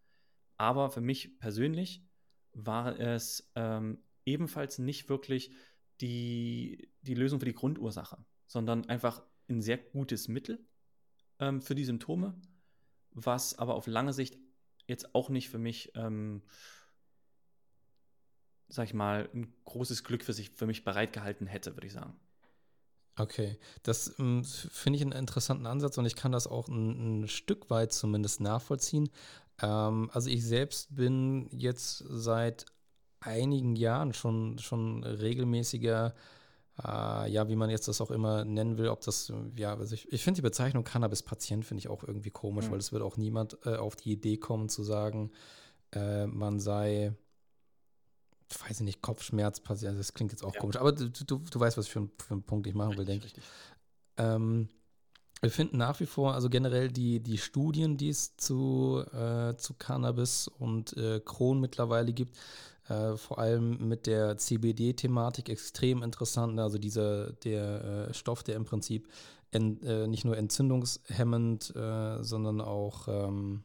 aber 0.57 0.91
für 0.91 1.01
mich 1.01 1.39
persönlich 1.39 2.05
war 2.53 2.99
es 2.99 3.51
ähm, 3.55 4.03
ebenfalls 4.25 4.79
nicht 4.79 5.09
wirklich 5.09 5.53
die, 6.01 6.91
die 7.01 7.15
Lösung 7.15 7.41
für 7.41 7.47
die 7.47 7.55
Grundursache, 7.55 8.25
sondern 8.47 8.89
einfach 8.89 9.23
ein 9.49 9.63
sehr 9.63 9.79
gutes 9.79 10.29
Mittel 10.29 10.65
ähm, 11.39 11.61
für 11.61 11.75
die 11.75 11.85
Symptome, 11.85 12.41
was 13.11 13.59
aber 13.59 13.75
auf 13.75 13.87
lange 13.87 14.13
Sicht 14.13 14.39
jetzt 14.87 15.15
auch 15.15 15.29
nicht 15.29 15.49
für 15.49 15.59
mich, 15.59 15.93
ähm, 15.95 16.43
sag 18.69 18.85
ich 18.85 18.95
mal, 18.95 19.29
ein 19.35 19.53
großes 19.65 20.05
Glück 20.05 20.25
für 20.25 20.33
sich 20.33 20.51
für 20.51 20.67
mich 20.67 20.85
bereitgehalten 20.85 21.47
hätte, 21.47 21.75
würde 21.75 21.87
ich 21.87 21.93
sagen. 21.93 22.19
Okay, 23.17 23.59
das 23.83 24.15
ähm, 24.19 24.43
finde 24.45 24.97
ich 24.97 25.03
einen 25.03 25.13
interessanten 25.13 25.67
Ansatz 25.67 25.99
und 25.99 26.07
ich 26.07 26.17
kann 26.17 26.33
das 26.33 26.47
auch 26.47 26.69
ein, 26.69 27.23
ein 27.23 27.29
Stück 27.29 27.69
weit 27.69 27.93
zumindest 27.93 28.41
nachvollziehen. 28.41 29.11
Ähm, 29.61 30.11
also 30.13 30.31
ich 30.31 30.45
selbst 30.45 30.95
bin 30.95 31.49
jetzt 31.51 32.05
seit 32.09 32.65
einigen 33.21 33.77
Jahren 33.77 34.15
schon, 34.15 34.59
schon 34.59 35.05
regelmäßiger, 35.05 36.15
äh, 36.83 37.31
ja, 37.31 37.49
wie 37.49 37.57
man 37.57 37.69
jetzt 37.69 37.87
das 37.87 38.01
auch 38.01 38.11
immer 38.11 38.47
nennen 38.47 38.79
will, 38.79 38.89
ob 38.89 39.03
das, 39.03 39.29
äh, 39.29 39.35
ja, 39.61 39.77
also 39.77 39.95
ich, 39.95 40.11
ich 40.11 40.25
finde 40.25 40.39
die 40.39 40.43
Bezeichnung 40.43 40.83
Cannabis-Patient 40.85 41.67
finde 41.67 41.81
ich 41.81 41.89
auch 41.89 42.03
irgendwie 42.05 42.31
komisch, 42.31 42.67
Mhm. 42.67 42.73
weil 42.73 42.79
es 42.79 42.93
wird 42.93 43.03
auch 43.03 43.19
niemand 43.19 43.59
äh, 43.67 43.77
auf 43.77 43.95
die 43.95 44.13
Idee 44.13 44.39
kommen 44.39 44.71
zu 44.71 44.83
sagen, 44.83 45.31
äh, 45.93 46.27
man 46.27 46.61
sei, 46.61 47.13
weiß 48.61 48.81
ich 48.81 48.85
nicht, 48.85 49.03
Kopfschmerzpatient, 49.03 49.99
das 49.99 50.15
klingt 50.15 50.33
jetzt 50.33 50.45
auch 50.45 50.55
Ja. 50.55 50.61
komisch, 50.61 50.77
aber 50.77 50.93
du, 50.93 51.09
du, 51.09 51.39
du 51.39 51.61
weißt, 51.61 51.77
was 51.77 51.89
für, 51.89 52.01
ein, 52.01 52.11
für 52.19 52.35
einen 52.35 52.43
Punkt 52.43 52.67
ich 52.67 52.75
machen 52.75 52.97
will, 52.97 53.05
denke 53.05 53.27
ich. 53.27 53.35
Ähm, 54.17 54.69
wir 55.41 55.51
finden 55.51 55.77
nach 55.79 55.99
wie 55.99 56.07
vor, 56.07 56.35
also 56.35 56.49
generell 56.49 56.89
die, 56.91 57.21
die 57.21 57.39
Studien, 57.39 57.97
die 57.97 58.11
es 58.11 58.37
zu, 58.37 59.03
äh, 59.13 59.57
zu 59.57 59.75
Cannabis 59.75 60.47
und 60.49 60.97
äh, 60.97 61.21
Crohn 61.25 61.61
mittlerweile 61.61 62.13
gibt, 62.13 62.37
äh, 62.89 63.17
vor 63.17 63.39
allem 63.39 63.89
mit 63.89 64.07
der 64.07 64.37
CBD-Thematik 64.37 65.49
extrem 65.49 66.03
interessant. 66.03 66.61
Also 66.61 66.79
dieser 66.79 67.33
der 67.33 68.09
äh, 68.11 68.15
Stoff, 68.15 68.45
der 68.45 68.55
im 68.55 68.65
Prinzip 68.65 69.09
en, 69.51 69.83
äh, 69.83 70.07
nicht 70.07 70.25
nur 70.25 70.37
entzündungshemmend, 70.37 71.75
äh, 71.75 72.23
sondern 72.23 72.61
auch 72.61 73.09
ähm, 73.09 73.65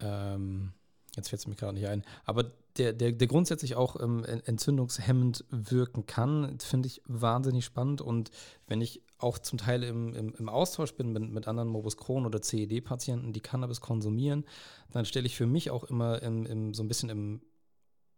ähm, 0.00 0.72
jetzt 1.16 1.28
fällt 1.28 1.40
es 1.40 1.46
mir 1.46 1.54
gerade 1.54 1.74
nicht 1.74 1.86
ein, 1.86 2.04
aber 2.24 2.52
der, 2.76 2.92
der, 2.92 3.12
der 3.12 3.28
grundsätzlich 3.28 3.76
auch 3.76 4.00
ähm, 4.00 4.24
en- 4.24 4.40
entzündungshemmend 4.40 5.44
wirken 5.50 6.06
kann, 6.06 6.58
finde 6.58 6.88
ich 6.88 7.02
wahnsinnig 7.06 7.64
spannend. 7.64 8.00
Und 8.00 8.30
wenn 8.66 8.80
ich 8.80 9.00
auch 9.18 9.38
zum 9.38 9.58
Teil 9.58 9.84
im, 9.84 10.12
im, 10.14 10.34
im 10.34 10.48
Austausch 10.48 10.94
bin 10.94 11.12
mit, 11.12 11.30
mit 11.30 11.46
anderen 11.46 11.68
Morbus 11.68 11.96
Crohn 11.96 12.26
oder 12.26 12.42
CED-Patienten, 12.42 13.32
die 13.32 13.40
Cannabis 13.40 13.80
konsumieren, 13.80 14.44
dann 14.90 15.04
stelle 15.04 15.26
ich 15.26 15.36
für 15.36 15.46
mich 15.46 15.70
auch 15.70 15.84
immer 15.84 16.20
im, 16.22 16.46
im, 16.46 16.74
so 16.74 16.82
ein 16.82 16.88
bisschen 16.88 17.10
im, 17.10 17.42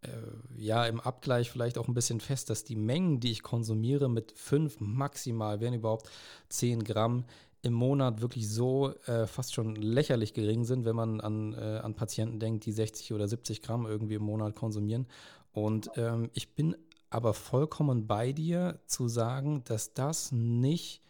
äh, 0.00 0.08
ja, 0.56 0.86
im 0.86 1.00
Abgleich 1.00 1.50
vielleicht 1.50 1.76
auch 1.76 1.88
ein 1.88 1.94
bisschen 1.94 2.20
fest, 2.20 2.48
dass 2.48 2.64
die 2.64 2.76
Mengen, 2.76 3.20
die 3.20 3.32
ich 3.32 3.42
konsumiere, 3.42 4.08
mit 4.08 4.32
fünf 4.36 4.80
maximal, 4.80 5.60
wenn 5.60 5.74
überhaupt 5.74 6.08
zehn 6.48 6.82
Gramm 6.82 7.24
im 7.62 7.72
Monat 7.72 8.20
wirklich 8.20 8.48
so 8.48 8.92
äh, 9.06 9.26
fast 9.26 9.54
schon 9.54 9.74
lächerlich 9.76 10.34
gering 10.34 10.64
sind, 10.64 10.84
wenn 10.84 10.96
man 10.96 11.20
an, 11.20 11.54
äh, 11.54 11.80
an 11.82 11.94
Patienten 11.94 12.38
denkt, 12.38 12.66
die 12.66 12.72
60 12.72 13.12
oder 13.12 13.26
70 13.26 13.62
Gramm 13.62 13.86
irgendwie 13.86 14.14
im 14.14 14.22
Monat 14.22 14.54
konsumieren. 14.54 15.06
Und 15.52 15.90
ähm, 15.96 16.30
ich 16.34 16.54
bin 16.54 16.76
aber 17.10 17.34
vollkommen 17.34 18.06
bei 18.06 18.32
dir 18.32 18.78
zu 18.86 19.08
sagen, 19.08 19.62
dass 19.64 19.94
das 19.94 20.32
nicht 20.32 21.02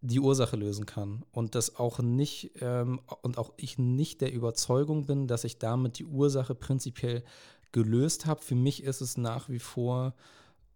die 0.00 0.20
Ursache 0.20 0.56
lösen 0.56 0.86
kann 0.86 1.24
und 1.32 1.54
dass 1.54 1.76
auch 1.76 1.98
nicht 1.98 2.52
ähm, 2.60 3.00
und 3.22 3.38
auch 3.38 3.52
ich 3.56 3.78
nicht 3.78 4.20
der 4.20 4.32
Überzeugung 4.32 5.06
bin, 5.06 5.26
dass 5.26 5.44
ich 5.44 5.58
damit 5.58 5.98
die 5.98 6.04
Ursache 6.04 6.54
prinzipiell 6.54 7.24
gelöst 7.72 8.26
habe. 8.26 8.42
Für 8.42 8.54
mich 8.54 8.82
ist 8.82 9.00
es 9.00 9.16
nach 9.16 9.48
wie 9.48 9.58
vor 9.58 10.14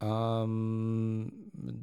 ähm, 0.01 1.33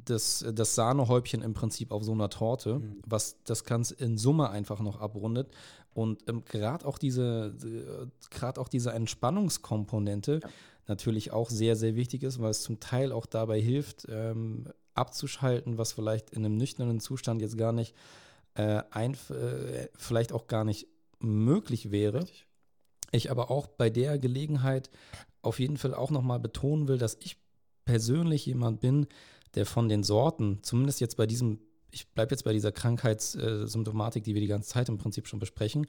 das, 0.04 0.44
das 0.52 0.74
Sahnehäubchen 0.74 1.42
im 1.42 1.54
Prinzip 1.54 1.92
auf 1.92 2.02
so 2.04 2.12
einer 2.12 2.30
Torte, 2.30 2.78
Mhm. 2.80 3.00
was 3.06 3.42
das 3.44 3.64
Ganze 3.64 3.94
in 3.94 4.18
Summe 4.18 4.50
einfach 4.50 4.80
noch 4.80 5.00
abrundet. 5.00 5.48
Und 5.94 6.28
ähm, 6.28 6.44
gerade 6.44 6.86
auch 6.86 6.98
diese, 6.98 7.54
gerade 8.30 8.60
auch 8.60 8.68
diese 8.68 8.92
Entspannungskomponente 8.92 10.40
Ja. 10.42 10.48
natürlich 10.86 11.32
auch 11.32 11.50
sehr, 11.50 11.76
sehr 11.76 11.94
wichtig 11.96 12.22
ist, 12.22 12.40
weil 12.40 12.50
es 12.50 12.62
zum 12.62 12.80
Teil 12.80 13.12
auch 13.12 13.26
dabei 13.26 13.60
hilft, 13.60 14.06
ähm, 14.10 14.66
abzuschalten, 14.94 15.78
was 15.78 15.92
vielleicht 15.92 16.30
in 16.30 16.44
einem 16.44 16.56
nüchternen 16.56 17.00
Zustand 17.00 17.40
jetzt 17.40 17.56
gar 17.56 17.72
nicht 17.72 17.94
äh, 18.54 18.82
ein, 18.90 19.14
äh, 19.14 19.88
vielleicht 19.96 20.32
auch 20.32 20.48
gar 20.48 20.64
nicht 20.64 20.88
möglich 21.20 21.90
wäre. 21.92 22.22
Richtig. 22.22 22.46
Ich 23.12 23.30
aber 23.30 23.50
auch 23.50 23.68
bei 23.68 23.88
der 23.90 24.18
Gelegenheit 24.18 24.90
auf 25.40 25.60
jeden 25.60 25.76
Fall 25.76 25.94
auch 25.94 26.10
nochmal 26.10 26.40
betonen 26.40 26.88
will, 26.88 26.98
dass 26.98 27.16
ich 27.20 27.36
persönlich 27.88 28.44
jemand 28.44 28.80
bin, 28.80 29.06
der 29.54 29.64
von 29.64 29.88
den 29.88 30.02
Sorten, 30.02 30.58
zumindest 30.60 31.00
jetzt 31.00 31.16
bei 31.16 31.26
diesem, 31.26 31.58
ich 31.90 32.06
bleibe 32.08 32.32
jetzt 32.32 32.42
bei 32.42 32.52
dieser 32.52 32.70
Krankheitssymptomatik, 32.70 34.24
die 34.24 34.34
wir 34.34 34.42
die 34.42 34.46
ganze 34.46 34.68
Zeit 34.68 34.90
im 34.90 34.98
Prinzip 34.98 35.26
schon 35.26 35.38
besprechen, 35.38 35.86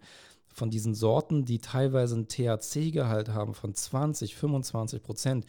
von 0.47 0.69
diesen 0.69 0.95
Sorten, 0.95 1.43
die 1.43 1.59
teilweise 1.59 2.15
einen 2.15 2.29
THC-Gehalt 2.29 3.29
haben 3.29 3.53
von 3.53 3.75
20, 3.75 4.37
25 4.37 5.03
Prozent, 5.03 5.45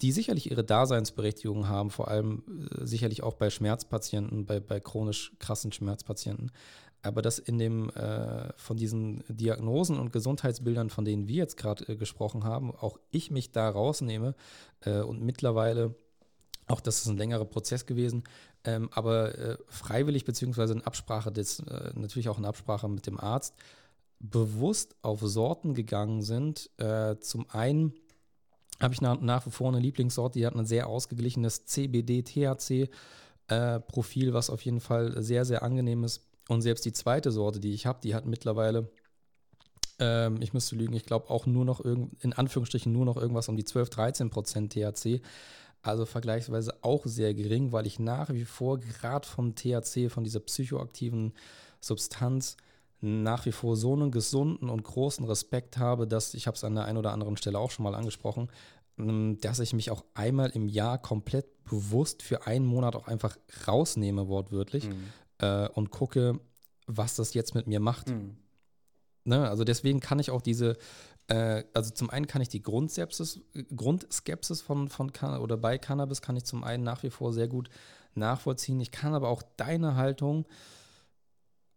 die 0.00 0.10
sicherlich 0.10 0.50
ihre 0.50 0.64
Daseinsberechtigung 0.64 1.68
haben, 1.68 1.90
vor 1.90 2.08
allem 2.08 2.42
äh, 2.76 2.84
sicherlich 2.84 3.22
auch 3.22 3.34
bei 3.34 3.48
Schmerzpatienten, 3.48 4.46
bei, 4.46 4.58
bei 4.58 4.80
chronisch 4.80 5.32
krassen 5.38 5.70
Schmerzpatienten. 5.70 6.50
Aber 7.02 7.22
dass 7.22 7.38
in 7.38 7.58
dem 7.58 7.90
äh, 7.90 8.52
von 8.56 8.76
diesen 8.76 9.22
Diagnosen 9.28 9.98
und 9.98 10.12
Gesundheitsbildern, 10.12 10.90
von 10.90 11.04
denen 11.04 11.28
wir 11.28 11.36
jetzt 11.36 11.56
gerade 11.56 11.88
äh, 11.88 11.94
gesprochen 11.96 12.42
haben, 12.44 12.74
auch 12.74 12.98
ich 13.10 13.30
mich 13.30 13.52
da 13.52 13.68
rausnehme 13.68 14.34
äh, 14.80 15.00
und 15.00 15.22
mittlerweile, 15.22 15.94
auch 16.66 16.80
das 16.80 16.98
ist 16.98 17.06
ein 17.06 17.16
längerer 17.16 17.44
Prozess 17.44 17.86
gewesen, 17.86 18.24
ähm, 18.64 18.90
aber 18.92 19.38
äh, 19.38 19.56
freiwillig 19.68 20.24
beziehungsweise 20.24 20.72
in 20.72 20.82
Absprache 20.82 21.30
des, 21.30 21.60
äh, 21.60 21.92
natürlich 21.94 22.28
auch 22.28 22.38
in 22.38 22.44
Absprache 22.44 22.88
mit 22.88 23.06
dem 23.06 23.20
Arzt, 23.20 23.54
bewusst 24.18 24.96
auf 25.02 25.20
Sorten 25.20 25.74
gegangen 25.74 26.22
sind. 26.22 26.68
Äh, 26.78 27.20
zum 27.20 27.48
einen 27.50 27.94
habe 28.80 28.92
ich 28.92 29.00
nach, 29.00 29.20
nach, 29.20 29.46
wie 29.46 29.50
vor 29.50 29.68
eine 29.68 29.78
Lieblingssorte, 29.78 30.40
die 30.40 30.46
hat 30.46 30.56
ein 30.56 30.66
sehr 30.66 30.88
ausgeglichenes 30.88 31.64
CBD-THC-Profil, 31.66 34.32
was 34.32 34.50
auf 34.50 34.62
jeden 34.62 34.80
Fall 34.80 35.22
sehr, 35.22 35.44
sehr 35.44 35.62
angenehm 35.62 36.02
ist 36.02 36.27
und 36.48 36.62
selbst 36.62 36.84
die 36.86 36.92
zweite 36.92 37.30
Sorte, 37.30 37.60
die 37.60 37.74
ich 37.74 37.86
habe, 37.86 38.00
die 38.02 38.14
hat 38.14 38.26
mittlerweile, 38.26 38.90
ähm, 39.98 40.40
ich 40.40 40.54
müsste 40.54 40.76
lügen, 40.76 40.94
ich 40.94 41.04
glaube 41.04 41.30
auch 41.30 41.46
nur 41.46 41.64
noch 41.64 41.84
irgend, 41.84 42.22
in 42.24 42.32
Anführungsstrichen 42.32 42.90
nur 42.90 43.04
noch 43.04 43.18
irgendwas 43.18 43.48
um 43.48 43.56
die 43.56 43.64
12, 43.64 43.90
13 43.90 44.30
Prozent 44.30 44.72
THC. 44.72 45.20
Also 45.82 46.06
vergleichsweise 46.06 46.74
auch 46.82 47.04
sehr 47.04 47.34
gering, 47.34 47.70
weil 47.70 47.86
ich 47.86 48.00
nach 48.00 48.30
wie 48.30 48.46
vor 48.46 48.80
gerade 48.80 49.28
vom 49.28 49.54
THC, 49.54 50.08
von 50.08 50.24
dieser 50.24 50.40
psychoaktiven 50.40 51.34
Substanz, 51.80 52.56
nach 53.00 53.46
wie 53.46 53.52
vor 53.52 53.76
so 53.76 53.92
einen 53.92 54.10
gesunden 54.10 54.70
und 54.70 54.82
großen 54.82 55.24
Respekt 55.26 55.76
habe, 55.76 56.08
dass 56.08 56.34
ich 56.34 56.46
habe 56.46 56.56
es 56.56 56.64
an 56.64 56.74
der 56.74 56.86
einen 56.86 56.98
oder 56.98 57.12
anderen 57.12 57.36
Stelle 57.36 57.58
auch 57.58 57.70
schon 57.70 57.84
mal 57.84 57.94
angesprochen, 57.94 58.48
ähm, 58.98 59.38
dass 59.42 59.60
ich 59.60 59.74
mich 59.74 59.90
auch 59.90 60.02
einmal 60.14 60.48
im 60.50 60.66
Jahr 60.66 60.96
komplett 60.96 61.62
bewusst 61.64 62.22
für 62.22 62.46
einen 62.46 62.64
Monat 62.64 62.96
auch 62.96 63.06
einfach 63.06 63.36
rausnehme, 63.66 64.28
wortwörtlich, 64.28 64.88
mhm 64.88 65.12
äh, 65.38 65.68
und 65.68 65.90
gucke, 65.90 66.40
was 66.86 67.16
das 67.16 67.34
jetzt 67.34 67.54
mit 67.54 67.66
mir 67.66 67.80
macht. 67.80 68.08
Mhm. 68.08 68.36
Ne? 69.24 69.48
Also 69.48 69.64
deswegen 69.64 70.00
kann 70.00 70.18
ich 70.18 70.30
auch 70.30 70.40
diese, 70.40 70.76
äh, 71.28 71.64
also 71.74 71.90
zum 71.90 72.10
einen 72.10 72.26
kann 72.26 72.42
ich 72.42 72.48
die 72.48 72.62
Grundskepsis, 72.62 73.40
Grundskepsis 73.74 74.62
von, 74.62 74.88
von 74.88 75.12
Can 75.12 75.40
oder 75.40 75.56
bei 75.56 75.78
Cannabis 75.78 76.22
kann 76.22 76.36
ich 76.36 76.44
zum 76.44 76.64
einen 76.64 76.82
nach 76.82 77.02
wie 77.02 77.10
vor 77.10 77.32
sehr 77.32 77.48
gut 77.48 77.68
nachvollziehen. 78.14 78.80
Ich 78.80 78.90
kann 78.90 79.14
aber 79.14 79.28
auch 79.28 79.42
deine 79.56 79.96
Haltung 79.96 80.46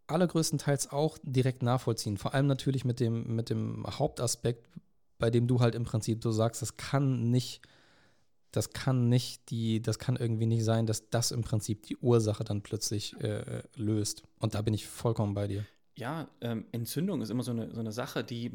allergrößtenteils 0.06 0.90
auch 0.90 1.18
direkt 1.22 1.62
nachvollziehen. 1.62 2.16
Vor 2.16 2.34
allem 2.34 2.46
natürlich 2.46 2.84
mit 2.84 3.00
dem, 3.00 3.34
mit 3.34 3.50
dem 3.50 3.86
Hauptaspekt, 3.86 4.68
bei 5.18 5.30
dem 5.30 5.46
du 5.46 5.60
halt 5.60 5.74
im 5.74 5.84
Prinzip 5.84 6.20
du 6.20 6.30
sagst, 6.30 6.62
das 6.62 6.76
kann 6.76 7.30
nicht 7.30 7.62
das 8.52 8.70
kann 8.70 9.08
nicht 9.08 9.50
die, 9.50 9.80
das 9.80 9.98
kann 9.98 10.16
irgendwie 10.16 10.46
nicht 10.46 10.64
sein, 10.64 10.86
dass 10.86 11.08
das 11.08 11.30
im 11.32 11.42
Prinzip 11.42 11.82
die 11.82 11.96
Ursache 11.96 12.44
dann 12.44 12.62
plötzlich 12.62 13.18
äh, 13.20 13.62
löst. 13.74 14.22
Und 14.38 14.54
da 14.54 14.62
bin 14.62 14.74
ich 14.74 14.86
vollkommen 14.86 15.34
bei 15.34 15.48
dir. 15.48 15.66
Ja, 15.96 16.28
ähm, 16.40 16.66
Entzündung 16.70 17.22
ist 17.22 17.30
immer 17.30 17.42
so 17.42 17.50
eine, 17.50 17.72
so 17.74 17.80
eine 17.80 17.92
Sache, 17.92 18.22
die, 18.22 18.52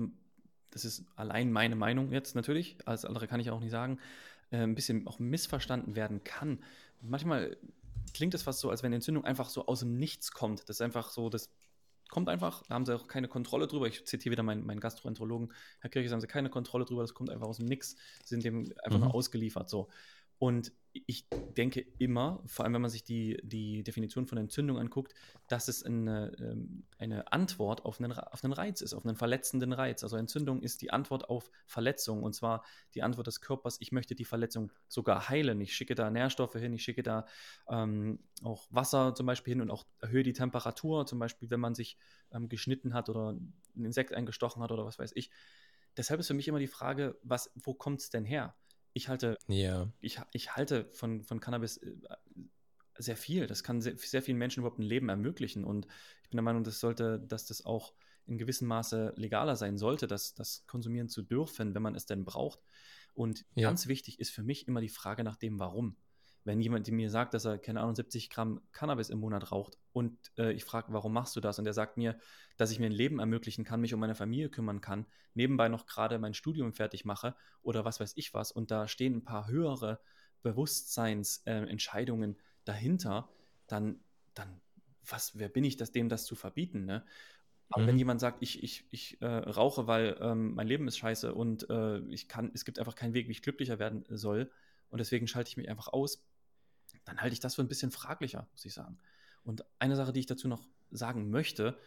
das 0.71 0.85
ist 0.85 1.03
allein 1.15 1.51
meine 1.51 1.75
Meinung 1.75 2.11
jetzt 2.11 2.35
natürlich, 2.35 2.77
alles 2.85 3.05
andere 3.05 3.27
kann 3.27 3.39
ich 3.39 3.49
auch 3.49 3.59
nicht 3.59 3.71
sagen, 3.71 3.99
äh, 4.51 4.57
ein 4.57 4.75
bisschen 4.75 5.07
auch 5.07 5.19
missverstanden 5.19 5.95
werden 5.95 6.23
kann. 6.23 6.59
Manchmal 7.01 7.57
klingt 8.13 8.33
es 8.35 8.43
fast 8.43 8.59
so, 8.59 8.69
als 8.69 8.83
wenn 8.83 8.93
Entzündung 8.93 9.25
einfach 9.25 9.49
so 9.49 9.65
aus 9.65 9.79
dem 9.79 9.97
Nichts 9.97 10.31
kommt. 10.31 10.61
Das 10.61 10.77
ist 10.77 10.81
einfach 10.81 11.09
so, 11.09 11.29
das 11.29 11.49
kommt 12.09 12.29
einfach, 12.29 12.63
da 12.67 12.75
haben 12.75 12.85
sie 12.85 12.95
auch 12.95 13.07
keine 13.07 13.27
Kontrolle 13.27 13.67
drüber. 13.67 13.87
Ich 13.87 14.05
zitiere 14.05 14.31
wieder 14.31 14.43
meinen, 14.43 14.65
meinen 14.65 14.79
Gastroenterologen, 14.79 15.53
Herr 15.79 15.89
Kirchis, 15.89 16.11
haben 16.11 16.21
sie 16.21 16.27
keine 16.27 16.49
Kontrolle 16.49 16.85
drüber, 16.85 17.01
das 17.01 17.13
kommt 17.13 17.29
einfach 17.29 17.47
aus 17.47 17.57
dem 17.57 17.65
Nix, 17.67 17.95
sind 18.23 18.43
dem 18.43 18.73
einfach 18.83 18.99
mhm. 18.99 19.05
nur 19.05 19.15
ausgeliefert. 19.15 19.69
So. 19.69 19.89
Und 20.39 20.71
ich 21.05 21.27
denke 21.55 21.85
immer, 21.99 22.41
vor 22.45 22.65
allem 22.65 22.73
wenn 22.73 22.81
man 22.81 22.91
sich 22.91 23.03
die, 23.03 23.39
die 23.43 23.83
Definition 23.83 24.25
von 24.25 24.37
Entzündung 24.37 24.77
anguckt, 24.77 25.13
dass 25.47 25.67
es 25.67 25.83
eine, 25.83 26.35
ähm, 26.39 26.85
eine 26.97 27.31
Antwort 27.31 27.85
auf 27.85 27.99
einen, 27.99 28.11
auf 28.13 28.43
einen 28.43 28.53
Reiz 28.53 28.81
ist, 28.81 28.93
auf 28.93 29.05
einen 29.05 29.15
verletzenden 29.15 29.73
Reiz. 29.73 30.03
Also 30.03 30.17
Entzündung 30.17 30.61
ist 30.61 30.81
die 30.81 30.91
Antwort 30.91 31.29
auf 31.29 31.51
Verletzung 31.65 32.23
und 32.23 32.33
zwar 32.33 32.63
die 32.95 33.03
Antwort 33.03 33.27
des 33.27 33.41
Körpers, 33.41 33.77
ich 33.79 33.91
möchte 33.91 34.15
die 34.15 34.25
Verletzung 34.25 34.71
sogar 34.87 35.29
heilen. 35.29 35.61
Ich 35.61 35.75
schicke 35.75 35.95
da 35.95 36.09
Nährstoffe 36.09 36.55
hin, 36.55 36.73
ich 36.73 36.83
schicke 36.83 37.03
da 37.03 37.25
ähm, 37.69 38.19
auch 38.43 38.67
Wasser 38.69 39.13
zum 39.15 39.25
Beispiel 39.25 39.53
hin 39.53 39.61
und 39.61 39.71
auch 39.71 39.85
erhöhe 39.99 40.23
die 40.23 40.33
Temperatur, 40.33 41.05
zum 41.05 41.19
Beispiel 41.19 41.49
wenn 41.49 41.59
man 41.59 41.75
sich 41.75 41.97
ähm, 42.31 42.49
geschnitten 42.49 42.93
hat 42.93 43.09
oder 43.09 43.33
ein 43.33 43.53
Insekt 43.75 44.13
eingestochen 44.13 44.61
hat 44.63 44.71
oder 44.71 44.85
was 44.85 44.99
weiß 44.99 45.11
ich. 45.15 45.29
Deshalb 45.95 46.19
ist 46.19 46.27
für 46.27 46.35
mich 46.35 46.47
immer 46.47 46.59
die 46.59 46.67
Frage, 46.67 47.17
was, 47.23 47.51
wo 47.55 47.73
kommt 47.73 48.01
es 48.01 48.11
denn 48.11 48.23
her? 48.23 48.55
Ich 48.97 49.07
halte, 49.07 49.37
ja. 49.47 49.87
ich, 50.01 50.19
ich 50.33 50.55
halte 50.55 50.89
von, 50.93 51.23
von 51.23 51.39
Cannabis 51.39 51.77
äh, 51.77 51.95
sehr 52.97 53.15
viel. 53.15 53.47
Das 53.47 53.63
kann 53.63 53.81
sehr, 53.81 53.97
sehr, 53.97 54.21
vielen 54.21 54.37
Menschen 54.37 54.61
überhaupt 54.61 54.79
ein 54.79 54.83
Leben 54.83 55.09
ermöglichen. 55.09 55.63
Und 55.63 55.87
ich 56.23 56.29
bin 56.29 56.37
der 56.37 56.43
Meinung, 56.43 56.63
das 56.63 56.79
sollte, 56.79 57.19
dass 57.19 57.45
das 57.45 57.65
auch 57.65 57.93
in 58.25 58.37
gewissem 58.37 58.67
Maße 58.67 59.13
legaler 59.15 59.55
sein 59.55 59.77
sollte, 59.77 60.07
das, 60.07 60.33
das 60.33 60.65
konsumieren 60.67 61.07
zu 61.07 61.21
dürfen, 61.21 61.73
wenn 61.75 61.81
man 61.81 61.95
es 61.95 62.05
denn 62.05 62.25
braucht. 62.25 62.59
Und 63.13 63.45
ja. 63.55 63.69
ganz 63.69 63.87
wichtig 63.87 64.19
ist 64.19 64.31
für 64.31 64.43
mich 64.43 64.67
immer 64.67 64.81
die 64.81 64.89
Frage 64.89 65.23
nach 65.23 65.37
dem 65.37 65.59
Warum 65.59 65.95
wenn 66.47 66.61
jemand 66.61 66.89
mir 66.89 67.09
sagt, 67.09 67.33
dass 67.33 67.43
er, 67.43 67.57
keine 67.57 67.81
Ahnung, 67.81 67.95
70 67.95 68.29
Gramm 68.29 68.61
Cannabis 68.71 69.09
im 69.09 69.19
Monat 69.19 69.51
raucht 69.51 69.77
und 69.91 70.17
äh, 70.37 70.53
ich 70.53 70.63
frage, 70.63 70.93
warum 70.93 71.11
machst 71.11 71.35
du 71.35 71.41
das? 71.41 71.59
Und 71.59 71.65
er 71.65 71.73
sagt 71.73 71.97
mir, 71.97 72.17
dass 72.55 72.71
ich 72.71 72.79
mir 72.79 72.85
ein 72.85 72.93
Leben 72.93 73.19
ermöglichen 73.19 73.65
kann, 73.65 73.81
mich 73.81 73.93
um 73.93 73.99
meine 73.99 74.15
Familie 74.15 74.49
kümmern 74.49 74.79
kann, 74.79 75.05
nebenbei 75.33 75.67
noch 75.67 75.85
gerade 75.85 76.17
mein 76.19 76.33
Studium 76.33 76.71
fertig 76.71 77.03
mache 77.03 77.35
oder 77.61 77.83
was 77.83 77.99
weiß 77.99 78.13
ich 78.15 78.33
was 78.33 78.53
und 78.53 78.71
da 78.71 78.87
stehen 78.87 79.17
ein 79.17 79.23
paar 79.25 79.47
höhere 79.47 79.99
Bewusstseinsentscheidungen 80.41 82.35
äh, 82.35 82.39
dahinter, 82.63 83.29
dann, 83.67 83.99
dann, 84.33 84.61
was, 85.05 85.37
wer 85.37 85.49
bin 85.49 85.65
ich, 85.65 85.75
das, 85.75 85.91
dem 85.91 86.07
das 86.07 86.23
zu 86.23 86.35
verbieten? 86.35 86.85
Ne? 86.85 87.03
Aber 87.69 87.83
mhm. 87.83 87.87
wenn 87.87 87.97
jemand 87.97 88.21
sagt, 88.21 88.37
ich, 88.41 88.63
ich, 88.63 88.85
ich 88.89 89.21
äh, 89.21 89.25
rauche, 89.25 89.85
weil 89.87 90.17
ähm, 90.21 90.55
mein 90.55 90.67
Leben 90.67 90.87
ist 90.87 90.97
scheiße 90.97 91.33
und 91.33 91.69
äh, 91.69 91.99
ich 92.07 92.29
kann, 92.29 92.51
es 92.53 92.63
gibt 92.63 92.79
einfach 92.79 92.95
keinen 92.95 93.13
Weg, 93.13 93.27
wie 93.27 93.33
ich 93.33 93.41
glücklicher 93.41 93.79
werden 93.79 94.05
soll, 94.09 94.49
und 94.89 94.99
deswegen 94.99 95.27
schalte 95.27 95.49
ich 95.49 95.57
mich 95.57 95.69
einfach 95.69 95.89
aus, 95.89 96.23
dann 97.07 97.21
halte 97.21 97.33
ich 97.33 97.39
das 97.39 97.55
für 97.55 97.61
ein 97.61 97.67
bisschen 97.67 97.91
fraglicher, 97.91 98.47
muss 98.51 98.65
ich 98.65 98.73
sagen. 98.73 98.97
Und 99.43 99.63
eine 99.79 99.95
Sache, 99.95 100.11
die 100.11 100.19
ich 100.19 100.25
dazu 100.25 100.47
noch 100.47 100.67
sagen 100.91 101.29
möchte, 101.29 101.77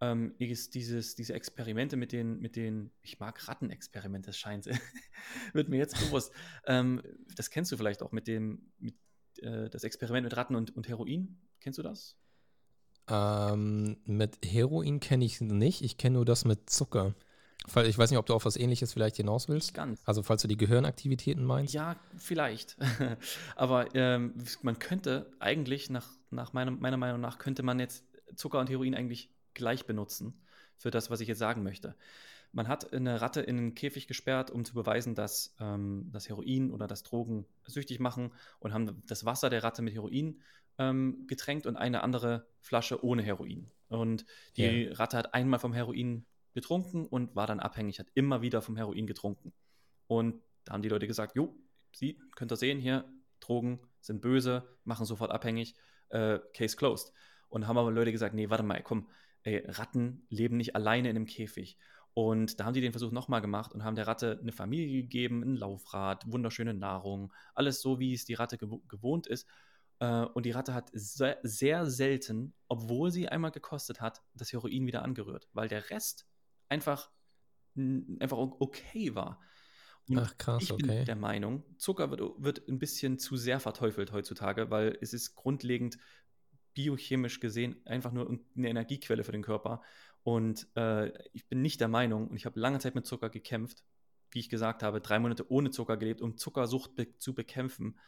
ähm, 0.00 0.34
ist 0.38 0.74
dieses, 0.74 1.14
diese 1.14 1.32
Experimente 1.32 1.96
mit 1.96 2.12
den, 2.12 2.38
mit 2.40 2.56
den, 2.56 2.90
ich 3.00 3.18
mag 3.18 3.48
Rattenexperimente, 3.48 4.26
das 4.26 4.38
scheint, 4.38 4.66
wird 5.54 5.68
mir 5.70 5.78
jetzt 5.78 5.98
bewusst. 5.98 6.32
Ähm, 6.66 7.02
das 7.34 7.50
kennst 7.50 7.72
du 7.72 7.76
vielleicht 7.78 8.02
auch 8.02 8.12
mit 8.12 8.26
dem, 8.26 8.70
mit, 8.78 8.94
äh, 9.38 9.70
das 9.70 9.84
Experiment 9.84 10.24
mit 10.24 10.36
Ratten 10.36 10.54
und, 10.54 10.76
und 10.76 10.88
Heroin. 10.88 11.40
Kennst 11.60 11.78
du 11.78 11.82
das? 11.82 12.16
Ähm, 13.08 13.96
mit 14.04 14.38
Heroin 14.44 15.00
kenne 15.00 15.24
ich 15.24 15.40
nicht, 15.40 15.80
ich 15.80 15.96
kenne 15.96 16.14
nur 16.14 16.24
das 16.26 16.44
mit 16.44 16.68
Zucker. 16.68 17.14
Ich 17.84 17.98
weiß 17.98 18.10
nicht, 18.10 18.18
ob 18.18 18.26
du 18.26 18.34
auf 18.34 18.44
was 18.44 18.56
ähnliches 18.56 18.92
vielleicht 18.92 19.16
hinaus 19.16 19.48
willst. 19.48 19.74
Ganz. 19.74 20.00
Also 20.04 20.22
falls 20.22 20.42
du 20.42 20.48
die 20.48 20.56
Gehirnaktivitäten 20.56 21.44
meinst. 21.44 21.74
Ja, 21.74 21.96
vielleicht. 22.16 22.76
Aber 23.56 23.94
ähm, 23.94 24.34
man 24.62 24.78
könnte 24.78 25.32
eigentlich, 25.40 25.90
nach, 25.90 26.08
nach 26.30 26.52
meinem, 26.52 26.78
meiner 26.78 26.96
Meinung 26.96 27.20
nach, 27.20 27.38
könnte 27.38 27.62
man 27.62 27.80
jetzt 27.80 28.04
Zucker 28.36 28.60
und 28.60 28.70
Heroin 28.70 28.94
eigentlich 28.94 29.30
gleich 29.54 29.84
benutzen 29.86 30.40
für 30.76 30.90
das, 30.90 31.10
was 31.10 31.20
ich 31.20 31.28
jetzt 31.28 31.38
sagen 31.38 31.62
möchte. 31.62 31.96
Man 32.52 32.68
hat 32.68 32.92
eine 32.92 33.20
Ratte 33.20 33.40
in 33.40 33.58
einen 33.58 33.74
Käfig 33.74 34.06
gesperrt, 34.06 34.50
um 34.50 34.64
zu 34.64 34.74
beweisen, 34.74 35.14
dass 35.14 35.54
ähm, 35.60 36.08
das 36.12 36.28
Heroin 36.28 36.70
oder 36.70 36.86
das 36.86 37.02
Drogen 37.02 37.46
süchtig 37.66 38.00
machen 38.00 38.32
und 38.60 38.72
haben 38.72 39.02
das 39.06 39.24
Wasser 39.24 39.50
der 39.50 39.62
Ratte 39.62 39.82
mit 39.82 39.94
Heroin 39.94 40.40
ähm, 40.78 41.26
getränkt 41.26 41.66
und 41.66 41.76
eine 41.76 42.02
andere 42.02 42.46
Flasche 42.60 43.04
ohne 43.04 43.22
Heroin. 43.22 43.70
Und 43.88 44.24
die 44.56 44.62
yeah. 44.62 44.94
Ratte 44.94 45.16
hat 45.16 45.34
einmal 45.34 45.58
vom 45.58 45.72
Heroin 45.72 46.24
getrunken 46.56 47.06
und 47.06 47.36
war 47.36 47.46
dann 47.46 47.60
abhängig, 47.60 48.00
hat 48.00 48.08
immer 48.14 48.42
wieder 48.42 48.60
vom 48.60 48.76
Heroin 48.76 49.06
getrunken. 49.06 49.52
Und 50.08 50.42
da 50.64 50.72
haben 50.72 50.82
die 50.82 50.88
Leute 50.88 51.06
gesagt, 51.06 51.36
jo, 51.36 51.56
Sie, 51.92 52.20
könnt 52.34 52.52
ihr 52.52 52.56
sehen 52.56 52.78
hier, 52.78 53.04
Drogen 53.40 53.80
sind 54.00 54.20
böse, 54.20 54.68
machen 54.84 55.06
sofort 55.06 55.30
abhängig, 55.30 55.74
äh, 56.08 56.38
Case 56.52 56.76
closed. 56.76 57.12
Und 57.48 57.66
haben 57.66 57.78
aber 57.78 57.90
Leute 57.90 58.12
gesagt, 58.12 58.34
nee, 58.34 58.50
warte 58.50 58.64
mal, 58.64 58.82
komm, 58.82 59.08
ey, 59.44 59.64
Ratten 59.66 60.26
leben 60.28 60.56
nicht 60.56 60.74
alleine 60.74 61.08
in 61.08 61.16
einem 61.16 61.26
Käfig. 61.26 61.78
Und 62.12 62.58
da 62.58 62.64
haben 62.64 62.74
die 62.74 62.80
den 62.80 62.92
Versuch 62.92 63.12
nochmal 63.12 63.40
gemacht 63.40 63.72
und 63.72 63.84
haben 63.84 63.94
der 63.94 64.06
Ratte 64.06 64.38
eine 64.40 64.52
Familie 64.52 65.02
gegeben, 65.02 65.42
ein 65.42 65.56
Laufrad, 65.56 66.30
wunderschöne 66.30 66.74
Nahrung, 66.74 67.32
alles 67.54 67.80
so, 67.80 67.98
wie 67.98 68.14
es 68.14 68.24
die 68.24 68.34
Ratte 68.34 68.58
gew 68.58 68.80
gewohnt 68.88 69.26
ist. 69.26 69.46
Äh, 70.00 70.22
und 70.22 70.46
die 70.46 70.50
Ratte 70.50 70.74
hat 70.74 70.90
sehr, 70.92 71.38
sehr 71.42 71.86
selten, 71.86 72.54
obwohl 72.68 73.10
sie 73.10 73.28
einmal 73.28 73.50
gekostet 73.52 74.00
hat, 74.00 74.22
das 74.34 74.52
Heroin 74.52 74.86
wieder 74.86 75.02
angerührt, 75.02 75.48
weil 75.52 75.68
der 75.68 75.90
Rest 75.90 76.26
einfach, 76.68 77.10
einfach 77.76 78.38
okay 78.38 79.14
war. 79.14 79.40
Und 80.08 80.18
Ach 80.18 80.38
krass, 80.38 80.62
ich 80.62 80.76
bin 80.76 80.88
okay. 80.88 81.04
der 81.04 81.16
Meinung, 81.16 81.64
Zucker 81.78 82.10
wird, 82.10 82.20
wird 82.38 82.68
ein 82.68 82.78
bisschen 82.78 83.18
zu 83.18 83.36
sehr 83.36 83.58
verteufelt 83.58 84.12
heutzutage, 84.12 84.70
weil 84.70 84.96
es 85.00 85.12
ist 85.12 85.34
grundlegend 85.34 85.98
biochemisch 86.74 87.40
gesehen 87.40 87.80
einfach 87.86 88.12
nur 88.12 88.28
eine 88.56 88.68
Energiequelle 88.68 89.24
für 89.24 89.32
den 89.32 89.42
Körper. 89.42 89.82
Und 90.22 90.68
äh, 90.76 91.10
ich 91.32 91.48
bin 91.48 91.62
nicht 91.62 91.80
der 91.80 91.88
Meinung, 91.88 92.28
und 92.28 92.36
ich 92.36 92.46
habe 92.46 92.60
lange 92.60 92.78
Zeit 92.78 92.94
mit 92.94 93.06
Zucker 93.06 93.30
gekämpft, 93.30 93.82
wie 94.30 94.40
ich 94.40 94.48
gesagt 94.48 94.82
habe, 94.82 95.00
drei 95.00 95.18
Monate 95.18 95.50
ohne 95.50 95.70
Zucker 95.70 95.96
gelebt, 95.96 96.20
um 96.20 96.36
Zuckersucht 96.36 96.94
be 96.94 97.16
zu 97.18 97.34
bekämpfen. 97.34 97.98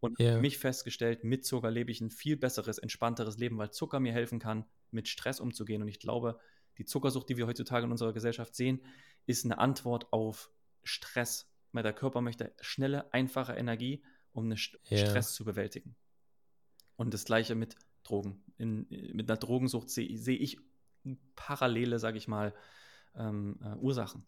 Und 0.00 0.16
für 0.16 0.40
mich 0.40 0.58
festgestellt, 0.58 1.24
mit 1.24 1.44
Zucker 1.44 1.70
lebe 1.70 1.90
ich 1.90 2.00
ein 2.00 2.10
viel 2.10 2.36
besseres, 2.36 2.78
entspannteres 2.78 3.36
Leben, 3.36 3.58
weil 3.58 3.70
Zucker 3.70 4.00
mir 4.00 4.12
helfen 4.12 4.38
kann, 4.38 4.64
mit 4.90 5.08
Stress 5.08 5.40
umzugehen. 5.40 5.82
Und 5.82 5.88
ich 5.88 6.00
glaube, 6.00 6.40
die 6.80 6.86
Zuckersucht, 6.86 7.28
die 7.28 7.36
wir 7.36 7.46
heutzutage 7.46 7.84
in 7.84 7.90
unserer 7.92 8.14
Gesellschaft 8.14 8.54
sehen, 8.54 8.80
ist 9.26 9.44
eine 9.44 9.58
Antwort 9.58 10.10
auf 10.14 10.50
Stress. 10.82 11.52
Weil 11.72 11.82
der 11.82 11.92
Körper 11.92 12.22
möchte 12.22 12.54
schnelle, 12.60 13.12
einfache 13.12 13.52
Energie, 13.52 14.02
um 14.32 14.44
einen 14.44 14.56
St 14.56 14.78
Ja. 14.88 14.96
Stress 14.96 15.34
zu 15.34 15.44
bewältigen. 15.44 15.94
Und 16.96 17.12
das 17.12 17.26
gleiche 17.26 17.54
mit 17.54 17.76
Drogen. 18.02 18.42
In, 18.56 18.86
mit 19.12 19.30
einer 19.30 19.38
Drogensucht 19.38 19.90
sehe 19.90 20.16
sehe 20.16 20.38
ich 20.38 20.58
parallele, 21.36 21.98
sage 21.98 22.16
ich 22.16 22.28
mal, 22.28 22.54
ähm, 23.14 23.60
äh, 23.62 23.76
Ursachen. 23.76 24.26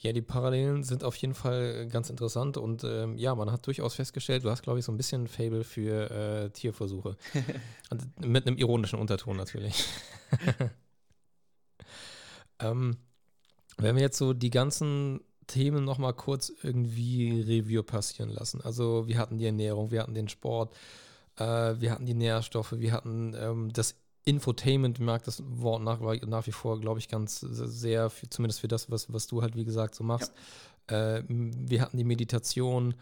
Ja, 0.00 0.12
die 0.12 0.22
Parallelen 0.22 0.84
sind 0.84 1.02
auf 1.02 1.16
jeden 1.16 1.34
Fall 1.34 1.88
ganz 1.88 2.08
interessant 2.08 2.56
und 2.56 2.84
ähm, 2.84 3.18
ja, 3.18 3.34
man 3.34 3.50
hat 3.50 3.66
durchaus 3.66 3.94
festgestellt, 3.94 4.44
du 4.44 4.50
hast, 4.50 4.62
glaube 4.62 4.78
ich, 4.78 4.84
so 4.84 4.92
ein 4.92 4.96
bisschen 4.96 5.24
ein 5.24 5.28
Fable 5.28 5.64
für 5.64 6.10
äh, 6.10 6.50
Tierversuche. 6.50 7.16
und 7.90 8.24
mit 8.24 8.46
einem 8.46 8.56
ironischen 8.58 9.00
Unterton 9.00 9.36
natürlich. 9.36 9.84
ähm, 12.60 12.96
wenn 13.76 13.96
wir 13.96 14.02
jetzt 14.02 14.18
so 14.18 14.34
die 14.34 14.50
ganzen 14.50 15.20
Themen 15.48 15.84
nochmal 15.84 16.14
kurz 16.14 16.52
irgendwie 16.62 17.40
Review 17.40 17.82
passieren 17.82 18.30
lassen. 18.30 18.60
Also 18.60 19.08
wir 19.08 19.18
hatten 19.18 19.38
die 19.38 19.46
Ernährung, 19.46 19.90
wir 19.90 20.02
hatten 20.02 20.14
den 20.14 20.28
Sport, 20.28 20.76
äh, 21.36 21.74
wir 21.80 21.90
hatten 21.90 22.06
die 22.06 22.14
Nährstoffe, 22.14 22.72
wir 22.72 22.92
hatten 22.92 23.34
ähm, 23.34 23.72
das 23.72 23.96
Infotainment, 24.24 25.00
mag 25.00 25.24
das 25.24 25.42
Wort 25.46 25.82
nach, 25.82 26.00
nach 26.26 26.46
wie 26.46 26.52
vor, 26.52 26.80
glaube 26.80 26.98
ich, 26.98 27.08
ganz 27.08 27.40
sehr, 27.40 28.10
für, 28.10 28.28
zumindest 28.28 28.60
für 28.60 28.68
das, 28.68 28.90
was, 28.90 29.12
was 29.12 29.26
du 29.26 29.42
halt, 29.42 29.56
wie 29.56 29.64
gesagt, 29.64 29.94
so 29.94 30.04
machst. 30.04 30.32
Äh, 30.86 31.22
wir 31.28 31.80
hatten 31.80 31.96
die 31.96 32.04
Meditation, 32.04 32.94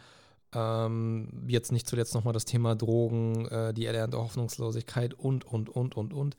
ähm, 0.53 1.29
jetzt 1.49 1.73
nicht 1.73 1.89
zuletzt 1.89 2.15
nochmal 2.15 2.33
das 2.33 2.45
Thema 2.45 2.75
Drogen, 2.77 3.47
äh, 3.47 3.75
die 3.75 3.87
erlernte 3.87 4.19
Hoffnungslosigkeit 4.19 5.15
und, 5.15 5.45
und, 5.45 5.69
und, 5.69 5.97
und, 5.97 6.13
und. 6.13 6.37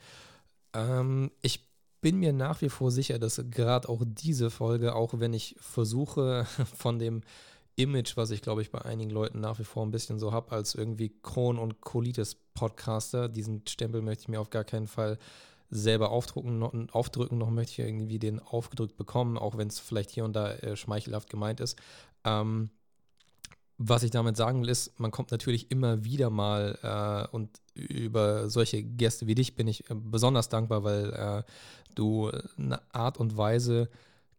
Ähm, 0.73 1.31
ich 1.41 1.67
bin 2.01 2.17
mir 2.17 2.33
nach 2.33 2.61
wie 2.61 2.69
vor 2.69 2.91
sicher, 2.91 3.19
dass 3.19 3.41
gerade 3.49 3.89
auch 3.89 4.03
diese 4.05 4.49
Folge, 4.49 4.95
auch 4.95 5.19
wenn 5.19 5.33
ich 5.33 5.55
versuche, 5.59 6.45
von 6.75 6.99
dem 6.99 7.21
Image, 7.75 8.17
was 8.17 8.31
ich 8.31 8.41
glaube 8.41 8.61
ich 8.61 8.71
bei 8.71 8.81
einigen 8.81 9.11
Leuten 9.11 9.39
nach 9.39 9.59
wie 9.59 9.63
vor 9.63 9.85
ein 9.85 9.91
bisschen 9.91 10.19
so 10.19 10.31
habe, 10.31 10.51
als 10.51 10.73
irgendwie 10.73 11.13
Kron- 11.21 11.59
und 11.59 11.81
Colitis-Podcaster, 12.57 13.29
diesen 13.29 13.65
Stempel 13.67 14.01
möchte 14.01 14.23
ich 14.23 14.27
mir 14.27 14.41
auf 14.41 14.49
gar 14.49 14.63
keinen 14.63 14.87
Fall 14.87 15.17
selber 15.69 16.11
aufdrücken, 16.11 16.59
noch, 16.59 16.73
aufdrücken, 16.91 17.37
noch 17.37 17.49
möchte 17.49 17.73
ich 17.73 17.87
irgendwie 17.87 18.19
den 18.19 18.39
aufgedrückt 18.39 18.95
bekommen, 18.97 19.37
auch 19.37 19.57
wenn 19.57 19.67
es 19.67 19.79
vielleicht 19.79 20.11
hier 20.11 20.25
und 20.25 20.33
da 20.33 20.53
äh, 20.53 20.75
schmeichelhaft 20.75 21.29
gemeint 21.29 21.59
ist. 21.59 21.77
Ähm, 22.23 22.69
was 23.77 24.03
ich 24.03 24.11
damit 24.11 24.37
sagen 24.37 24.61
will, 24.61 24.69
ist, 24.69 24.99
man 24.99 25.11
kommt 25.11 25.31
natürlich 25.31 25.69
immer 25.69 26.03
wieder 26.03 26.29
mal 26.29 26.79
äh, 26.81 27.35
und 27.35 27.49
über 27.75 28.49
solche 28.49 28.81
Gäste 28.81 29.27
wie 29.27 29.35
dich 29.35 29.55
bin 29.55 29.67
ich 29.67 29.89
äh, 29.89 29.93
besonders 29.93 30.49
dankbar, 30.49 30.83
weil 30.83 31.13
äh, 31.13 31.43
du 31.95 32.31
eine 32.57 32.81
Art 32.93 33.17
und 33.17 33.37
Weise 33.37 33.89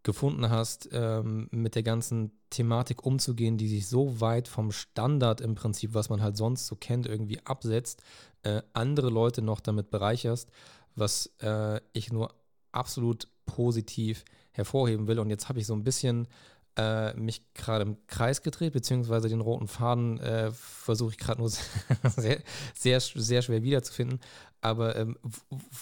gefunden 0.03 0.49
hast, 0.51 0.89
ähm, 0.93 1.49
mit 1.51 1.75
der 1.75 1.83
ganzen 1.83 2.33
Thematik 2.51 3.05
umzugehen, 3.05 3.59
die 3.59 3.69
sich 3.69 3.89
so 3.89 4.21
weit 4.21 4.49
vom 4.49 4.73
Standard 4.73 5.41
im 5.41 5.55
Prinzip, 5.55 5.95
was 5.95 6.09
man 6.09 6.23
halt 6.23 6.37
sonst 6.37 6.67
so 6.67 6.77
kennt, 6.77 7.07
irgendwie 7.07 7.41
absetzt, 7.45 8.03
äh, 8.43 8.63
andere 8.73 9.11
Leute 9.11 9.43
noch 9.43 9.61
damit 9.61 9.91
bereicherst, 9.91 10.51
was 10.95 11.33
äh, 11.41 11.81
ich 11.93 12.13
nur 12.13 12.35
absolut 12.73 13.29
positiv 13.47 14.25
hervorheben 14.53 15.09
will. 15.09 15.19
Und 15.19 15.31
jetzt 15.31 15.49
habe 15.49 15.59
ich 15.59 15.67
so 15.67 15.75
ein 15.75 15.85
bisschen 15.85 16.29
äh, 16.77 17.13
mich 17.15 17.43
gerade 17.55 17.83
im 17.83 17.97
Kreis 18.07 18.43
gedreht, 18.43 18.73
beziehungsweise 18.73 19.29
den 19.29 19.41
roten 19.41 19.67
Faden 19.67 20.21
äh, 20.21 20.53
versuche 20.53 21.11
ich 21.11 21.19
gerade 21.19 21.41
nur 21.41 21.51
sehr, 22.17 22.41
sehr, 22.75 23.01
sehr 23.01 23.43
schwer 23.43 23.63
wiederzufinden. 23.63 24.21
Aber 24.61 24.97
ähm, 24.97 25.19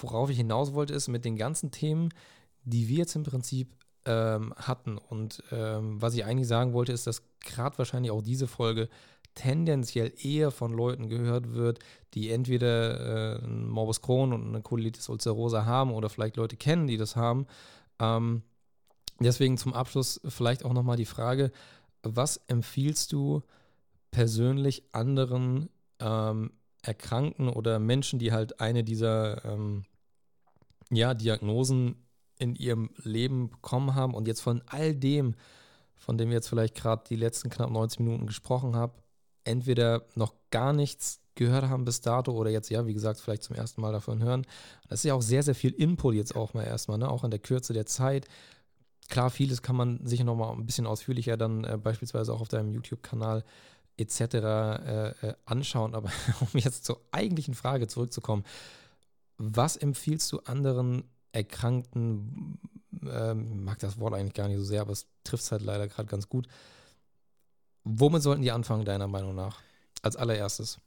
worauf 0.01 0.31
ich 0.31 0.39
hinaus 0.39 0.73
wollte, 0.73 0.95
ist 0.95 1.09
mit 1.09 1.25
den 1.25 1.37
ganzen 1.37 1.71
Themen, 1.71 2.11
die 2.65 2.89
wir 2.89 2.99
jetzt 2.99 3.15
im 3.15 3.23
Prinzip 3.23 3.75
ähm, 4.07 4.55
hatten. 4.57 4.99
Und 4.99 5.43
ähm, 5.51 6.01
was 6.01 6.15
ich 6.15 6.25
eigentlich 6.25 6.49
sagen 6.49 6.73
wollte, 6.73 6.93
ist, 6.93 7.07
dass 7.07 7.23
gerade 7.41 7.77
wahrscheinlich 7.79 8.11
auch 8.11 8.23
diese 8.23 8.47
Folge 8.47 8.89
tendenziell 9.35 10.13
eher 10.19 10.51
von 10.51 10.73
Leuten 10.73 11.09
gehört 11.09 11.53
wird, 11.53 11.81
die 12.15 12.31
entweder 12.31 13.37
äh, 13.37 13.47
Morbus 13.47 14.01
Crohn 14.01 14.33
und 14.33 14.49
eine 14.49 14.63
Colitis 14.63 15.09
ulcerosa 15.09 15.67
haben 15.67 15.93
oder 15.93 16.09
vielleicht 16.09 16.37
Leute 16.37 16.57
kennen, 16.57 16.87
die 16.87 16.97
das 16.97 17.17
haben. 17.17 17.47
Ähm, 17.99 18.43
deswegen 19.21 19.59
zum 19.59 19.75
Abschluss 19.75 20.21
vielleicht 20.27 20.65
auch 20.65 20.73
nochmal 20.73 20.97
die 20.97 21.05
Frage, 21.05 21.53
was 22.03 22.39
empfiehlst 22.49 23.13
du 23.13 23.43
persönlich 24.11 24.85
anderen 24.93 25.69
ähm, 26.01 26.53
Erkrankten 26.81 27.49
oder 27.49 27.79
Menschen, 27.79 28.19
die 28.19 28.33
halt 28.33 28.61
eine 28.61 28.85
dieser 28.85 29.45
ähm, 29.45 29.85
ja, 30.91 31.15
Diagnosen 31.15 32.06
in 32.39 32.55
ihrem 32.55 32.91
Leben 33.03 33.51
bekommen 33.51 33.95
haben 33.95 34.15
und 34.15 34.29
jetzt 34.29 34.41
von 34.41 34.63
all 34.67 34.95
dem, 34.95 35.35
von 35.95 36.19
dem 36.19 36.29
wir 36.29 36.37
jetzt 36.37 36.49
vielleicht 36.49 36.75
gerade 36.75 37.05
die 37.09 37.17
letzten 37.17 37.51
knapp 37.51 37.71
90 37.71 38.01
Minuten 38.01 38.27
gesprochen 38.27 38.77
haben, 38.77 38.93
entweder 39.45 40.03
noch 40.15 40.35
gar 40.51 40.73
nichts 40.73 41.21
gehört 41.35 41.69
haben 41.69 41.85
bis 41.85 42.01
dato 42.01 42.33
oder 42.33 42.51
jetzt, 42.51 42.71
ja, 42.71 42.87
wie 42.87 42.95
gesagt, 42.95 43.21
vielleicht 43.21 43.43
zum 43.43 43.57
ersten 43.57 43.81
Mal 43.81 43.93
davon 43.93 44.23
hören. 44.23 44.47
Das 44.89 45.01
ist 45.01 45.05
ja 45.05 45.15
auch 45.15 45.23
sehr, 45.23 45.43
sehr 45.43 45.55
viel 45.55 45.73
Input 45.73 46.15
jetzt 46.15 46.35
auch 46.35 46.55
mal 46.55 46.65
erstmal, 46.65 46.99
ne? 46.99 47.09
auch 47.09 47.25
in 47.25 47.31
der 47.31 47.41
Kürze 47.41 47.73
der 47.73 47.87
Zeit. 47.87 48.27
Klar, 49.09 49.31
vieles 49.31 49.63
kann 49.63 49.77
man 49.77 50.05
sich 50.05 50.25
nochmal 50.25 50.53
ein 50.53 50.67
bisschen 50.67 50.87
ausführlicher 50.87 51.37
dann 51.37 51.65
äh, 51.65 51.79
beispielsweise 51.81 52.33
auch 52.33 52.41
auf 52.41 52.49
deinem 52.49 52.73
YouTube-Kanal 52.73 53.45
etc. 53.99 54.21
Äh, 54.21 55.09
äh, 55.09 55.35
anschauen. 55.45 55.95
Aber 55.95 56.11
um 56.41 56.49
jetzt 56.59 56.85
zur 56.85 57.01
eigentlichen 57.13 57.55
Frage 57.55 57.87
zurückzukommen, 57.87 58.45
was 59.39 59.77
empfiehlst 59.77 60.33
du 60.33 60.41
anderen 60.41 61.05
Erkrankten, 61.37 62.59
ähm, 63.03 63.65
mag 63.65 63.79
das 63.79 63.99
Wort 63.99 64.15
eigentlich 64.15 64.35
gar 64.35 64.49
nicht 64.49 64.57
so 64.57 64.65
sehr, 64.65 64.81
aber 64.81 64.93
es 64.93 65.07
trifft 65.23 65.45
es 65.45 65.53
halt 65.53 65.63
leider 65.63 65.87
gerade 65.87 66.09
ganz 66.09 66.29
gut. 66.29 66.49
Womit 67.85 68.23
sollten 68.23 68.43
die 68.43 68.51
anfangen, 68.51 68.85
deiner 68.85 69.07
Meinung 69.07 69.35
nach? 69.35 69.61
Als 70.03 70.17
allererstes. 70.17 70.81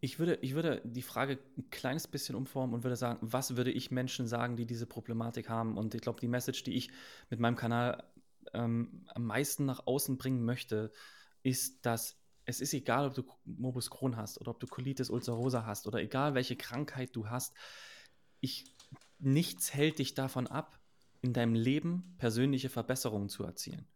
Ich 0.00 0.18
würde, 0.18 0.38
ich 0.42 0.54
würde 0.54 0.80
die 0.84 1.02
Frage 1.02 1.38
ein 1.56 1.70
kleines 1.70 2.08
bisschen 2.08 2.34
umformen 2.34 2.74
und 2.74 2.84
würde 2.84 2.96
sagen, 2.96 3.18
was 3.20 3.56
würde 3.56 3.70
ich 3.70 3.90
Menschen 3.90 4.26
sagen, 4.26 4.56
die 4.56 4.66
diese 4.66 4.86
Problematik 4.86 5.48
haben? 5.48 5.76
Und 5.76 5.94
ich 5.94 6.00
glaube, 6.00 6.20
die 6.20 6.28
Message, 6.28 6.64
die 6.64 6.74
ich 6.74 6.90
mit 7.30 7.38
meinem 7.38 7.56
Kanal 7.56 8.04
ähm, 8.52 9.04
am 9.14 9.24
meisten 9.24 9.64
nach 9.64 9.86
außen 9.86 10.16
bringen 10.16 10.44
möchte, 10.44 10.92
ist, 11.42 11.86
dass 11.86 12.16
es 12.46 12.60
ist 12.60 12.72
egal, 12.72 13.08
ob 13.08 13.14
du 13.14 13.24
Morbus 13.44 13.90
Crohn 13.90 14.16
hast 14.16 14.40
oder 14.40 14.52
ob 14.52 14.60
du 14.60 14.68
Colitis 14.68 15.10
ulcerosa 15.10 15.66
hast 15.66 15.86
oder 15.86 15.98
egal, 16.00 16.34
welche 16.34 16.56
Krankheit 16.56 17.14
du 17.14 17.28
hast. 17.28 17.54
Ich, 18.40 18.75
nichts 19.18 19.74
hält 19.74 19.98
dich 19.98 20.14
davon 20.14 20.46
ab, 20.46 20.80
in 21.22 21.32
deinem 21.32 21.54
Leben 21.54 22.14
persönliche 22.18 22.68
Verbesserungen 22.68 23.28
zu 23.28 23.44
erzielen. 23.44 23.86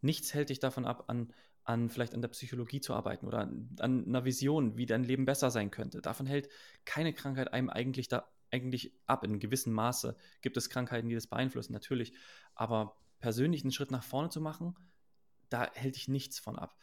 Nichts 0.00 0.34
hält 0.34 0.50
dich 0.50 0.58
davon 0.58 0.84
ab, 0.84 1.04
an, 1.08 1.32
an 1.64 1.88
vielleicht 1.88 2.14
an 2.14 2.22
der 2.22 2.28
Psychologie 2.28 2.80
zu 2.80 2.94
arbeiten 2.94 3.26
oder 3.26 3.40
an, 3.40 3.76
an 3.80 4.06
einer 4.06 4.24
Vision, 4.24 4.76
wie 4.76 4.86
dein 4.86 5.04
Leben 5.04 5.24
besser 5.24 5.50
sein 5.50 5.70
könnte. 5.70 6.02
Davon 6.02 6.26
hält 6.26 6.48
keine 6.84 7.12
Krankheit 7.12 7.52
einem 7.52 7.70
eigentlich, 7.70 8.08
da, 8.08 8.28
eigentlich 8.50 8.92
ab. 9.06 9.24
In 9.24 9.38
gewissem 9.38 9.72
Maße 9.72 10.16
gibt 10.42 10.56
es 10.56 10.70
Krankheiten, 10.70 11.08
die 11.08 11.14
das 11.14 11.26
beeinflussen, 11.26 11.72
natürlich. 11.72 12.12
Aber 12.54 12.96
persönlich 13.18 13.62
einen 13.62 13.72
Schritt 13.72 13.90
nach 13.90 14.04
vorne 14.04 14.28
zu 14.28 14.40
machen, 14.40 14.76
da 15.48 15.70
hält 15.72 15.96
dich 15.96 16.08
nichts 16.08 16.38
von 16.38 16.58
ab. 16.58 16.78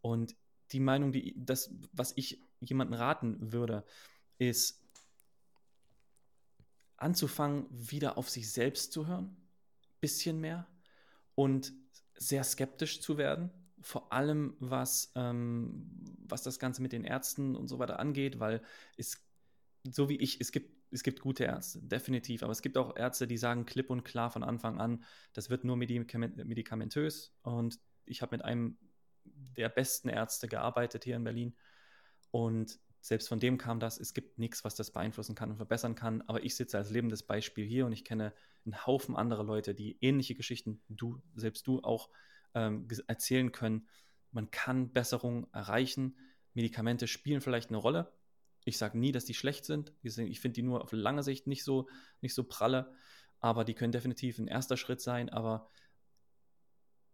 Und 0.00 0.36
die 0.72 0.80
Meinung, 0.80 1.12
die, 1.12 1.34
das, 1.36 1.72
was 1.92 2.12
ich 2.16 2.42
jemandem 2.60 2.98
raten 2.98 3.52
würde, 3.52 3.84
ist, 4.38 4.85
anzufangen, 6.96 7.66
wieder 7.70 8.18
auf 8.18 8.30
sich 8.30 8.50
selbst 8.50 8.92
zu 8.92 9.06
hören, 9.06 9.36
bisschen 10.00 10.40
mehr 10.40 10.66
und 11.34 11.72
sehr 12.14 12.44
skeptisch 12.44 13.00
zu 13.00 13.18
werden, 13.18 13.50
vor 13.80 14.12
allem 14.12 14.56
was, 14.58 15.12
ähm, 15.14 15.90
was 16.26 16.42
das 16.42 16.58
Ganze 16.58 16.82
mit 16.82 16.92
den 16.92 17.04
Ärzten 17.04 17.54
und 17.54 17.68
so 17.68 17.78
weiter 17.78 18.00
angeht, 18.00 18.40
weil 18.40 18.62
es, 18.96 19.24
so 19.84 20.08
wie 20.08 20.16
ich, 20.16 20.40
es 20.40 20.50
gibt, 20.50 20.74
es 20.90 21.02
gibt 21.02 21.20
gute 21.20 21.44
Ärzte, 21.44 21.82
definitiv, 21.82 22.42
aber 22.42 22.52
es 22.52 22.62
gibt 22.62 22.78
auch 22.78 22.96
Ärzte, 22.96 23.26
die 23.26 23.36
sagen 23.36 23.66
klipp 23.66 23.90
und 23.90 24.04
klar 24.04 24.30
von 24.30 24.42
Anfang 24.42 24.80
an, 24.80 25.04
das 25.34 25.50
wird 25.50 25.64
nur 25.64 25.76
medikament, 25.76 26.36
medikamentös. 26.36 27.34
Und 27.42 27.78
ich 28.04 28.22
habe 28.22 28.36
mit 28.36 28.44
einem 28.44 28.78
der 29.56 29.68
besten 29.68 30.08
Ärzte 30.08 30.48
gearbeitet 30.48 31.04
hier 31.04 31.16
in 31.16 31.24
Berlin. 31.24 31.56
Und 32.30 32.78
selbst 33.06 33.28
von 33.28 33.38
dem 33.38 33.56
kam 33.56 33.78
das, 33.78 34.00
es 34.00 34.14
gibt 34.14 34.36
nichts, 34.36 34.64
was 34.64 34.74
das 34.74 34.90
beeinflussen 34.90 35.36
kann 35.36 35.50
und 35.50 35.58
verbessern 35.58 35.94
kann. 35.94 36.22
Aber 36.22 36.42
ich 36.42 36.56
sitze 36.56 36.76
als 36.76 36.90
lebendes 36.90 37.22
Beispiel 37.22 37.64
hier 37.64 37.86
und 37.86 37.92
ich 37.92 38.04
kenne 38.04 38.34
einen 38.64 38.84
Haufen 38.84 39.14
anderer 39.14 39.44
Leute, 39.44 39.76
die 39.76 39.96
ähnliche 40.00 40.34
Geschichten, 40.34 40.82
du, 40.88 41.22
selbst 41.36 41.68
du 41.68 41.80
auch 41.84 42.10
ähm, 42.54 42.88
erzählen 43.06 43.52
können. 43.52 43.86
Man 44.32 44.50
kann 44.50 44.92
Besserung 44.92 45.46
erreichen. 45.52 46.16
Medikamente 46.52 47.06
spielen 47.06 47.40
vielleicht 47.40 47.68
eine 47.68 47.76
Rolle. 47.76 48.12
Ich 48.64 48.76
sage 48.76 48.98
nie, 48.98 49.12
dass 49.12 49.24
die 49.24 49.34
schlecht 49.34 49.66
sind. 49.66 49.92
Ich 50.02 50.40
finde 50.40 50.54
die 50.54 50.62
nur 50.62 50.82
auf 50.82 50.90
lange 50.90 51.22
Sicht 51.22 51.46
nicht 51.46 51.62
so, 51.62 51.88
nicht 52.22 52.34
so 52.34 52.42
pralle, 52.42 52.92
aber 53.38 53.64
die 53.64 53.74
können 53.74 53.92
definitiv 53.92 54.40
ein 54.40 54.48
erster 54.48 54.76
Schritt 54.76 55.00
sein. 55.00 55.28
Aber 55.28 55.70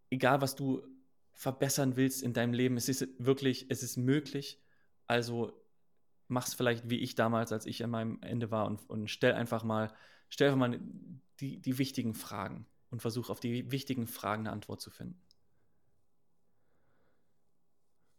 egal, 0.09 0.40
was 0.40 0.56
du 0.56 0.86
verbessern 1.35 1.97
willst 1.97 2.23
in 2.23 2.32
deinem 2.32 2.55
Leben, 2.55 2.78
es 2.78 2.89
ist 2.89 3.06
wirklich, 3.19 3.66
es 3.69 3.82
ist 3.82 3.98
möglich. 3.98 4.59
Also 5.06 5.61
mach 6.32 6.46
es 6.46 6.54
vielleicht 6.54 6.88
wie 6.90 6.98
ich 6.98 7.14
damals, 7.14 7.52
als 7.52 7.66
ich 7.66 7.84
an 7.84 7.90
meinem 7.90 8.18
Ende 8.22 8.50
war 8.50 8.66
und, 8.66 8.88
und 8.88 9.09
stell 9.09 9.34
einfach 9.34 9.62
mal, 9.62 9.92
stell 10.28 10.48
einfach 10.48 10.68
mal 10.68 10.80
die, 11.40 11.60
die 11.60 11.78
wichtigen 11.78 12.14
Fragen 12.14 12.66
und 12.90 13.00
versuch 13.00 13.30
auf 13.30 13.38
die 13.38 13.70
wichtigen 13.70 14.06
Fragen 14.06 14.46
eine 14.46 14.52
Antwort 14.52 14.80
zu 14.80 14.90
finden. 14.90 15.20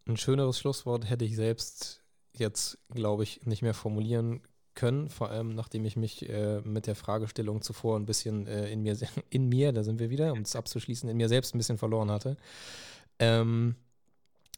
Ein 0.06 0.18
schöneres 0.18 0.60
Schlusswort 0.60 1.10
hätte 1.10 1.26
ich 1.26 1.35
selbst 1.35 2.03
jetzt, 2.34 2.77
glaube 2.90 3.23
ich, 3.23 3.45
nicht 3.45 3.61
mehr 3.61 3.73
formulieren 3.73 4.41
können, 4.76 5.10
vor 5.10 5.30
allem 5.30 5.53
nachdem 5.53 5.85
ich 5.85 5.95
mich 5.95 6.27
äh, 6.30 6.61
mit 6.61 6.88
der 6.88 6.95
Fragestellung 6.95 7.61
zuvor 7.61 7.98
ein 7.98 8.06
bisschen 8.06 8.48
äh, 8.48 8.69
in, 8.69 8.81
mir, 8.81 8.98
in 9.30 9.48
mir, 9.48 9.72
da 9.72 9.84
sind 9.84 9.99
wir 9.99 10.10
wieder, 10.10 10.34
um 10.34 10.41
es 10.41 10.56
abzuschließen, 10.56 11.10
in 11.10 11.18
mir 11.18 11.30
selbst 11.30 11.53
ein 11.53 11.60
bisschen 11.60 11.77
verloren 11.77 12.11
hatte. 12.11 12.38
Ähm, 13.19 13.76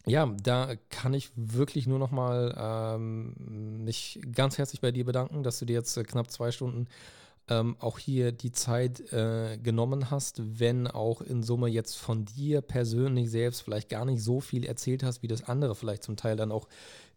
ja, 0.07 0.25
da 0.43 0.75
kann 0.89 1.13
ich 1.13 1.31
wirklich 1.35 1.87
nur 1.87 1.99
noch 1.99 2.11
mal 2.11 2.55
ähm, 2.57 3.83
mich 3.83 4.19
ganz 4.33 4.57
herzlich 4.57 4.81
bei 4.81 4.91
dir 4.91 5.05
bedanken, 5.05 5.43
dass 5.43 5.59
du 5.59 5.65
dir 5.65 5.73
jetzt 5.73 5.97
äh, 5.97 6.03
knapp 6.03 6.29
zwei 6.29 6.51
Stunden 6.51 6.87
ähm, 7.47 7.75
auch 7.79 7.99
hier 7.99 8.31
die 8.31 8.51
Zeit 8.51 9.11
äh, 9.13 9.57
genommen 9.61 10.09
hast, 10.09 10.41
wenn 10.59 10.87
auch 10.87 11.21
in 11.21 11.43
Summe 11.43 11.67
jetzt 11.67 11.95
von 11.95 12.25
dir 12.25 12.61
persönlich 12.61 13.29
selbst 13.29 13.61
vielleicht 13.61 13.89
gar 13.89 14.05
nicht 14.05 14.21
so 14.23 14.39
viel 14.39 14.65
erzählt 14.65 15.03
hast, 15.03 15.21
wie 15.21 15.27
das 15.27 15.43
andere 15.43 15.75
vielleicht 15.75 16.03
zum 16.03 16.17
Teil 16.17 16.35
dann 16.35 16.51
auch 16.51 16.67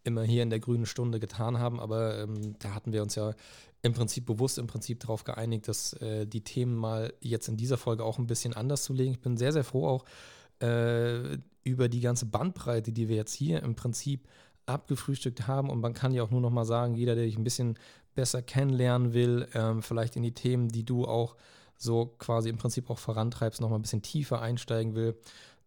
immer 0.05 0.23
hier 0.23 0.43
in 0.43 0.51
der 0.51 0.61
grünen 0.61 0.87
Stunde 0.87 1.21
getan 1.21 1.59
haben. 1.59 1.81
Aber 1.81 2.19
ähm, 2.19 2.57
da 2.59 2.75
hatten 2.75 2.93
wir 2.93 3.03
uns 3.03 3.15
ja 3.15 3.35
im 3.83 3.93
Prinzip 3.93 4.27
bewusst 4.27 4.59
im 4.59 4.67
Prinzip 4.67 5.01
darauf 5.01 5.25
geeinigt, 5.25 5.69
dass 5.69 5.93
äh, 5.95 6.27
die 6.27 6.43
Themen 6.43 6.75
mal 6.75 7.13
jetzt 7.21 7.49
in 7.49 7.57
dieser 7.57 7.77
Folge 7.77 8.05
auch 8.05 8.19
ein 8.19 8.27
bisschen 8.27 8.55
anders 8.55 8.83
zu 8.83 8.93
legen. 8.93 9.13
Ich 9.13 9.21
bin 9.21 9.37
sehr, 9.37 9.53
sehr 9.53 9.65
froh 9.65 9.87
auch 9.87 10.05
äh, 10.61 11.39
über 11.69 11.89
die 11.89 12.01
ganze 12.01 12.27
Bandbreite, 12.27 12.93
die 12.93 13.09
wir 13.09 13.17
jetzt 13.17 13.35
hier 13.35 13.63
im 13.63 13.75
Prinzip 13.75 14.27
abgefrühstückt 14.67 15.47
haben. 15.47 15.71
Und 15.71 15.81
man 15.81 15.95
kann 15.95 16.13
ja 16.13 16.23
auch 16.23 16.31
nur 16.31 16.41
noch 16.41 16.51
mal 16.51 16.65
sagen, 16.65 16.95
jeder, 16.95 17.15
der 17.15 17.25
dich 17.25 17.37
ein 17.37 17.45
bisschen 17.45 17.79
besser 18.15 18.43
kennenlernen 18.43 19.13
will, 19.15 19.47
ähm, 19.55 19.83
vielleicht 19.83 20.17
in 20.17 20.23
die 20.23 20.35
Themen, 20.35 20.69
die 20.69 20.85
du 20.85 21.05
auch 21.07 21.37
so 21.77 22.15
quasi 22.19 22.49
im 22.49 22.59
Prinzip 22.59 22.91
auch 22.91 22.99
vorantreibst, 22.99 23.61
noch 23.61 23.71
mal 23.71 23.77
ein 23.77 23.83
bisschen 23.83 24.03
tiefer 24.03 24.43
einsteigen 24.43 24.95
will, 24.95 25.17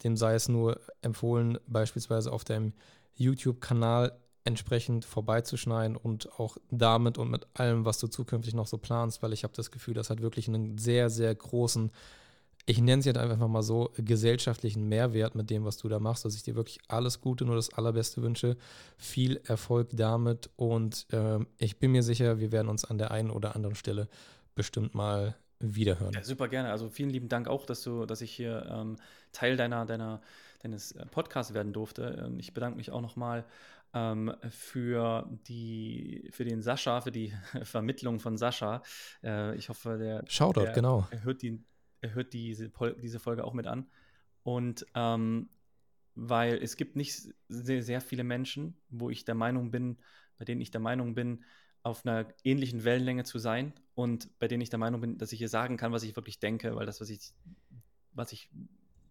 dem 0.04 0.18
sei 0.18 0.36
es 0.36 0.50
nur 0.50 0.80
empfohlen, 1.02 1.58
beispielsweise 1.68 2.32
auf 2.32 2.44
deinem 2.44 2.74
YouTube-Kanal 3.16 4.18
entsprechend 4.44 5.06
vorbeizuschneiden 5.06 5.96
und 5.96 6.40
auch 6.40 6.58
damit 6.72 7.18
und 7.18 7.30
mit 7.30 7.48
allem, 7.54 7.86
was 7.86 8.00
du 8.00 8.08
zukünftig 8.08 8.54
noch 8.54 8.68
so 8.68 8.78
planst, 8.78 9.22
weil 9.22 9.34
ich 9.34 9.44
habe 9.44 9.54
das 9.56 9.72
Gefühl, 9.72 9.94
das 9.94 10.10
hat 10.10 10.22
wirklich 10.22 10.48
einen 10.48 10.78
sehr, 10.78 11.10
sehr 11.10 11.34
großen 11.34 11.92
ich 12.66 12.80
nenne 12.80 13.00
es 13.00 13.06
jetzt 13.06 13.18
einfach 13.18 13.48
mal 13.48 13.64
so, 13.64 13.92
gesellschaftlichen 13.98 14.88
Mehrwert 14.88 15.36
mit 15.36 15.50
dem, 15.50 15.66
was 15.66 15.78
du 15.78 15.90
da 15.90 16.00
machst, 16.00 16.26
dass 16.26 16.36
ich 16.36 16.44
dir 16.44 16.56
wirklich 16.56 16.80
alles 16.88 17.22
Gute, 17.22 17.46
nur 17.46 17.56
das 17.56 17.74
Allerbeste 17.74 18.22
wünsche. 18.22 18.58
Viel 18.98 19.42
Erfolg 19.46 19.90
damit 19.94 20.50
und 20.56 21.08
äh, 21.12 21.40
ich 21.58 21.78
bin 21.80 21.92
mir 21.92 22.04
sicher, 22.04 22.40
wir 22.40 22.52
werden 22.52 22.70
uns 22.70 22.86
an 22.86 22.98
der 22.98 23.12
einen 23.12 23.32
oder 23.32 23.56
anderen 23.56 23.76
Stelle 23.76 24.08
bestimmt 24.56 24.94
mal 24.94 25.36
wiederhören. 25.60 26.14
Ja, 26.14 26.24
super 26.24 26.48
gerne. 26.48 26.72
Also 26.72 26.90
vielen 26.90 27.10
lieben 27.10 27.30
Dank 27.30 27.48
auch, 27.48 27.66
dass 27.66 27.82
du, 27.84 28.06
dass 28.06 28.22
ich 28.22 28.32
hier 28.32 28.66
ähm, 28.70 28.98
Teil 29.32 29.58
deiner, 29.58 29.86
deiner, 29.86 30.22
deines 30.62 30.92
äh, 30.94 31.06
Podcasts 31.06 31.54
werden 31.54 31.74
durfte. 31.74 32.24
Ähm, 32.26 32.40
ich 32.40 32.54
bedanke 32.54 32.78
mich 32.78 32.92
auch 32.92 33.02
nochmal 33.02 33.46
ähm, 33.94 34.34
für 34.50 35.28
die, 35.48 36.28
für 36.32 36.46
den 36.46 36.62
Sascha, 36.62 37.02
für 37.02 37.12
die 37.12 37.34
Vermittlung 37.64 38.20
von 38.20 38.38
Sascha. 38.38 38.82
Äh, 39.24 39.56
ich 39.56 39.70
hoffe, 39.70 39.98
der, 39.98 40.24
Shoutout, 40.28 40.62
der 40.62 40.74
genau. 40.74 41.08
hört 41.24 41.44
er 41.44 41.58
hört 42.02 42.34
diese, 42.34 42.72
diese 43.02 43.20
Folge 43.20 43.44
auch 43.44 43.54
mit 43.54 43.68
an. 43.68 43.88
Und 44.44 44.86
ähm, 44.96 45.50
weil 46.16 46.56
es 46.62 46.76
gibt 46.76 46.96
nicht 46.96 47.30
sehr, 47.48 47.84
sehr 47.84 48.02
viele 48.02 48.24
Menschen, 48.24 48.76
wo 48.90 49.10
ich 49.10 49.26
der 49.26 49.36
Meinung 49.36 49.72
bin, 49.72 49.98
bei 50.38 50.46
denen 50.46 50.62
ich 50.62 50.72
der 50.72 50.82
Meinung 50.82 51.16
bin, 51.16 51.44
auf 51.84 52.06
einer 52.06 52.28
ähnlichen 52.44 52.84
Wellenlänge 52.84 53.24
zu 53.24 53.40
sein 53.40 53.74
und 53.96 54.38
bei 54.40 54.48
denen 54.48 54.62
ich 54.62 54.70
der 54.70 54.80
Meinung 54.80 55.02
bin, 55.02 55.18
dass 55.18 55.32
ich 55.32 55.40
hier 55.40 55.50
sagen 55.50 55.78
kann, 55.78 55.92
was 55.92 56.04
ich 56.04 56.16
wirklich 56.16 56.40
denke, 56.40 56.76
weil 56.76 56.86
das, 56.86 57.02
was 57.02 57.10
ich, 57.10 57.34
was 58.14 58.32
ich 58.32 58.50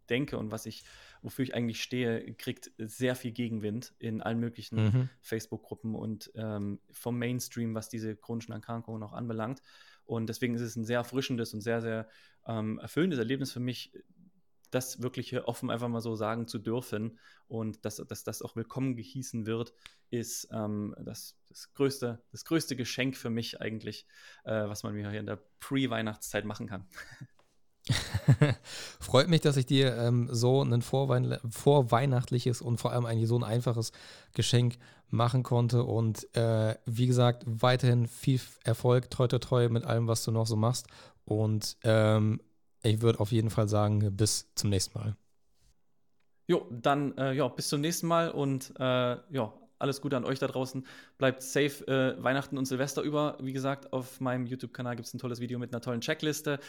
denke 0.09 0.39
und 0.39 0.51
was 0.51 0.67
ich, 0.67 0.85
wofür 1.23 1.45
ich 1.45 1.55
eigentlich 1.55 1.83
stehe, 1.83 2.35
kriegt 2.35 2.71
sehr 2.79 3.15
viel 3.15 3.33
Gegenwind 3.33 3.95
in 3.99 4.21
allen 4.21 4.41
möglichen 4.41 4.85
mhm. 4.85 5.09
Facebook-Gruppen 5.21 5.95
und 5.95 6.31
ähm, 6.35 6.81
vom 6.91 7.19
Mainstream, 7.19 7.75
was 7.75 7.89
diese 7.89 8.17
chronischen 8.17 8.53
Erkrankungen 8.53 9.01
noch 9.01 9.13
anbelangt. 9.13 9.63
Und 10.11 10.27
deswegen 10.27 10.57
ist 10.57 10.63
es 10.63 10.75
ein 10.75 10.85
sehr 10.85 10.99
erfrischendes 10.99 11.55
und 11.55 11.61
sehr, 11.61 11.81
sehr 11.81 12.09
ähm, 12.45 12.81
erfüllendes 12.81 13.21
Erlebnis 13.21 13.53
für 13.53 13.61
mich, 13.61 13.93
das 14.73 15.03
wirklich 15.03 15.39
offen 15.45 15.71
einfach 15.71 15.87
mal 15.87 16.01
so 16.01 16.17
sagen 16.17 16.49
zu 16.49 16.59
dürfen 16.59 17.21
und 17.47 17.85
dass, 17.85 17.97
dass 17.97 18.25
das 18.25 18.43
auch 18.43 18.57
willkommen 18.57 18.97
gehießen 18.97 19.47
wird, 19.47 19.73
ist 20.11 20.49
ähm, 20.53 20.97
das, 20.99 21.37
das, 21.49 21.73
größte, 21.75 22.21
das 22.33 22.45
größte 22.45 22.75
Geschenk 22.75 23.17
für 23.17 23.31
mich 23.31 23.61
eigentlich, 23.61 24.05
äh, 24.43 24.67
was 24.67 24.83
man 24.83 24.95
mir 24.95 25.09
hier 25.11 25.21
in 25.21 25.27
der 25.27 25.41
Pre-Weihnachtszeit 25.61 26.45
machen 26.45 26.67
kann. 26.67 26.89
Freut 29.01 29.29
mich, 29.29 29.43
dass 29.43 29.57
ich 29.57 29.67
dir 29.67 29.97
ähm, 29.97 30.29
so 30.33 30.63
ein 30.63 30.83
vorweihnachtliches 30.83 32.63
und 32.63 32.79
vor 32.79 32.93
allem 32.93 33.07
eigentlich 33.07 33.29
so 33.29 33.39
ein 33.39 33.45
einfaches 33.45 33.93
Geschenk 34.35 34.77
machen 35.11 35.43
konnte. 35.43 35.85
Und 35.85 36.35
äh, 36.37 36.77
wie 36.87 37.07
gesagt, 37.07 37.45
weiterhin 37.47 38.07
viel 38.07 38.41
Erfolg, 38.65 39.11
treu, 39.11 39.27
treu, 39.27 39.39
treu 39.39 39.69
mit 39.69 39.85
allem, 39.85 40.09
was 40.09 40.25
du 40.25 40.31
noch 40.31 40.47
so 40.47 40.57
machst. 40.57 40.87
Und 41.25 41.77
ähm, 41.85 42.41
ich 42.83 43.03
würde 43.03 43.21
auf 43.21 43.33
jeden 43.33 43.51
Fall 43.51 43.69
sagen, 43.69 44.17
bis 44.17 44.53
zum 44.55 44.71
nächsten 44.71 44.99
Mal. 44.99 45.17
Jo, 46.47 46.67
dann 46.71 47.17
äh, 47.17 47.33
ja, 47.33 47.47
bis 47.47 47.69
zum 47.69 47.81
nächsten 47.81 48.09
Mal 48.09 48.31
und 48.31 48.73
äh, 48.79 49.17
ja, 49.31 49.53
alles 49.81 50.01
Gute 50.01 50.17
an 50.17 50.25
euch 50.25 50.39
da 50.39 50.47
draußen. 50.47 50.87
Bleibt 51.19 51.43
safe 51.43 51.87
äh, 51.87 52.23
Weihnachten 52.23 52.59
und 52.59 52.67
Silvester 52.67 53.03
über. 53.03 53.39
Wie 53.41 53.53
gesagt, 53.53 53.93
auf 53.93 54.21
meinem 54.21 54.47
YouTube-Kanal 54.47 54.97
gibt 54.97 55.09
es 55.09 55.15
ein 55.15 55.19
tolles 55.19 55.41
Video 55.41 55.59
mit 55.59 55.73
einer 55.73 55.81
tollen 55.81 56.01
Checkliste. 56.01 56.61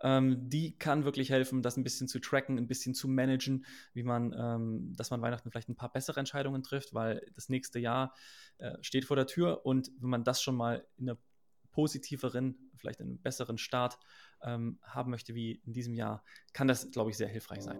Ähm, 0.00 0.48
die 0.48 0.78
kann 0.78 1.04
wirklich 1.04 1.30
helfen, 1.30 1.62
das 1.62 1.76
ein 1.76 1.84
bisschen 1.84 2.08
zu 2.08 2.20
tracken, 2.20 2.58
ein 2.58 2.66
bisschen 2.66 2.94
zu 2.94 3.08
managen, 3.08 3.66
wie 3.92 4.02
man, 4.02 4.34
ähm, 4.38 4.92
dass 4.96 5.10
man 5.10 5.20
Weihnachten 5.20 5.50
vielleicht 5.50 5.68
ein 5.68 5.76
paar 5.76 5.92
bessere 5.92 6.20
Entscheidungen 6.20 6.62
trifft, 6.62 6.94
weil 6.94 7.26
das 7.34 7.48
nächste 7.48 7.78
Jahr 7.78 8.14
äh, 8.58 8.76
steht 8.80 9.04
vor 9.04 9.16
der 9.16 9.26
Tür 9.26 9.66
und 9.66 9.90
wenn 9.98 10.10
man 10.10 10.24
das 10.24 10.42
schon 10.42 10.56
mal 10.56 10.86
in 10.96 11.10
einer 11.10 11.18
positiveren, 11.72 12.70
vielleicht 12.76 13.00
einen 13.00 13.20
besseren 13.20 13.58
Start 13.58 13.98
ähm, 14.42 14.78
haben 14.82 15.10
möchte 15.10 15.34
wie 15.34 15.60
in 15.64 15.72
diesem 15.72 15.94
Jahr, 15.94 16.24
kann 16.52 16.68
das, 16.68 16.90
glaube 16.90 17.10
ich, 17.10 17.16
sehr 17.16 17.28
hilfreich 17.28 17.62
sein. 17.62 17.78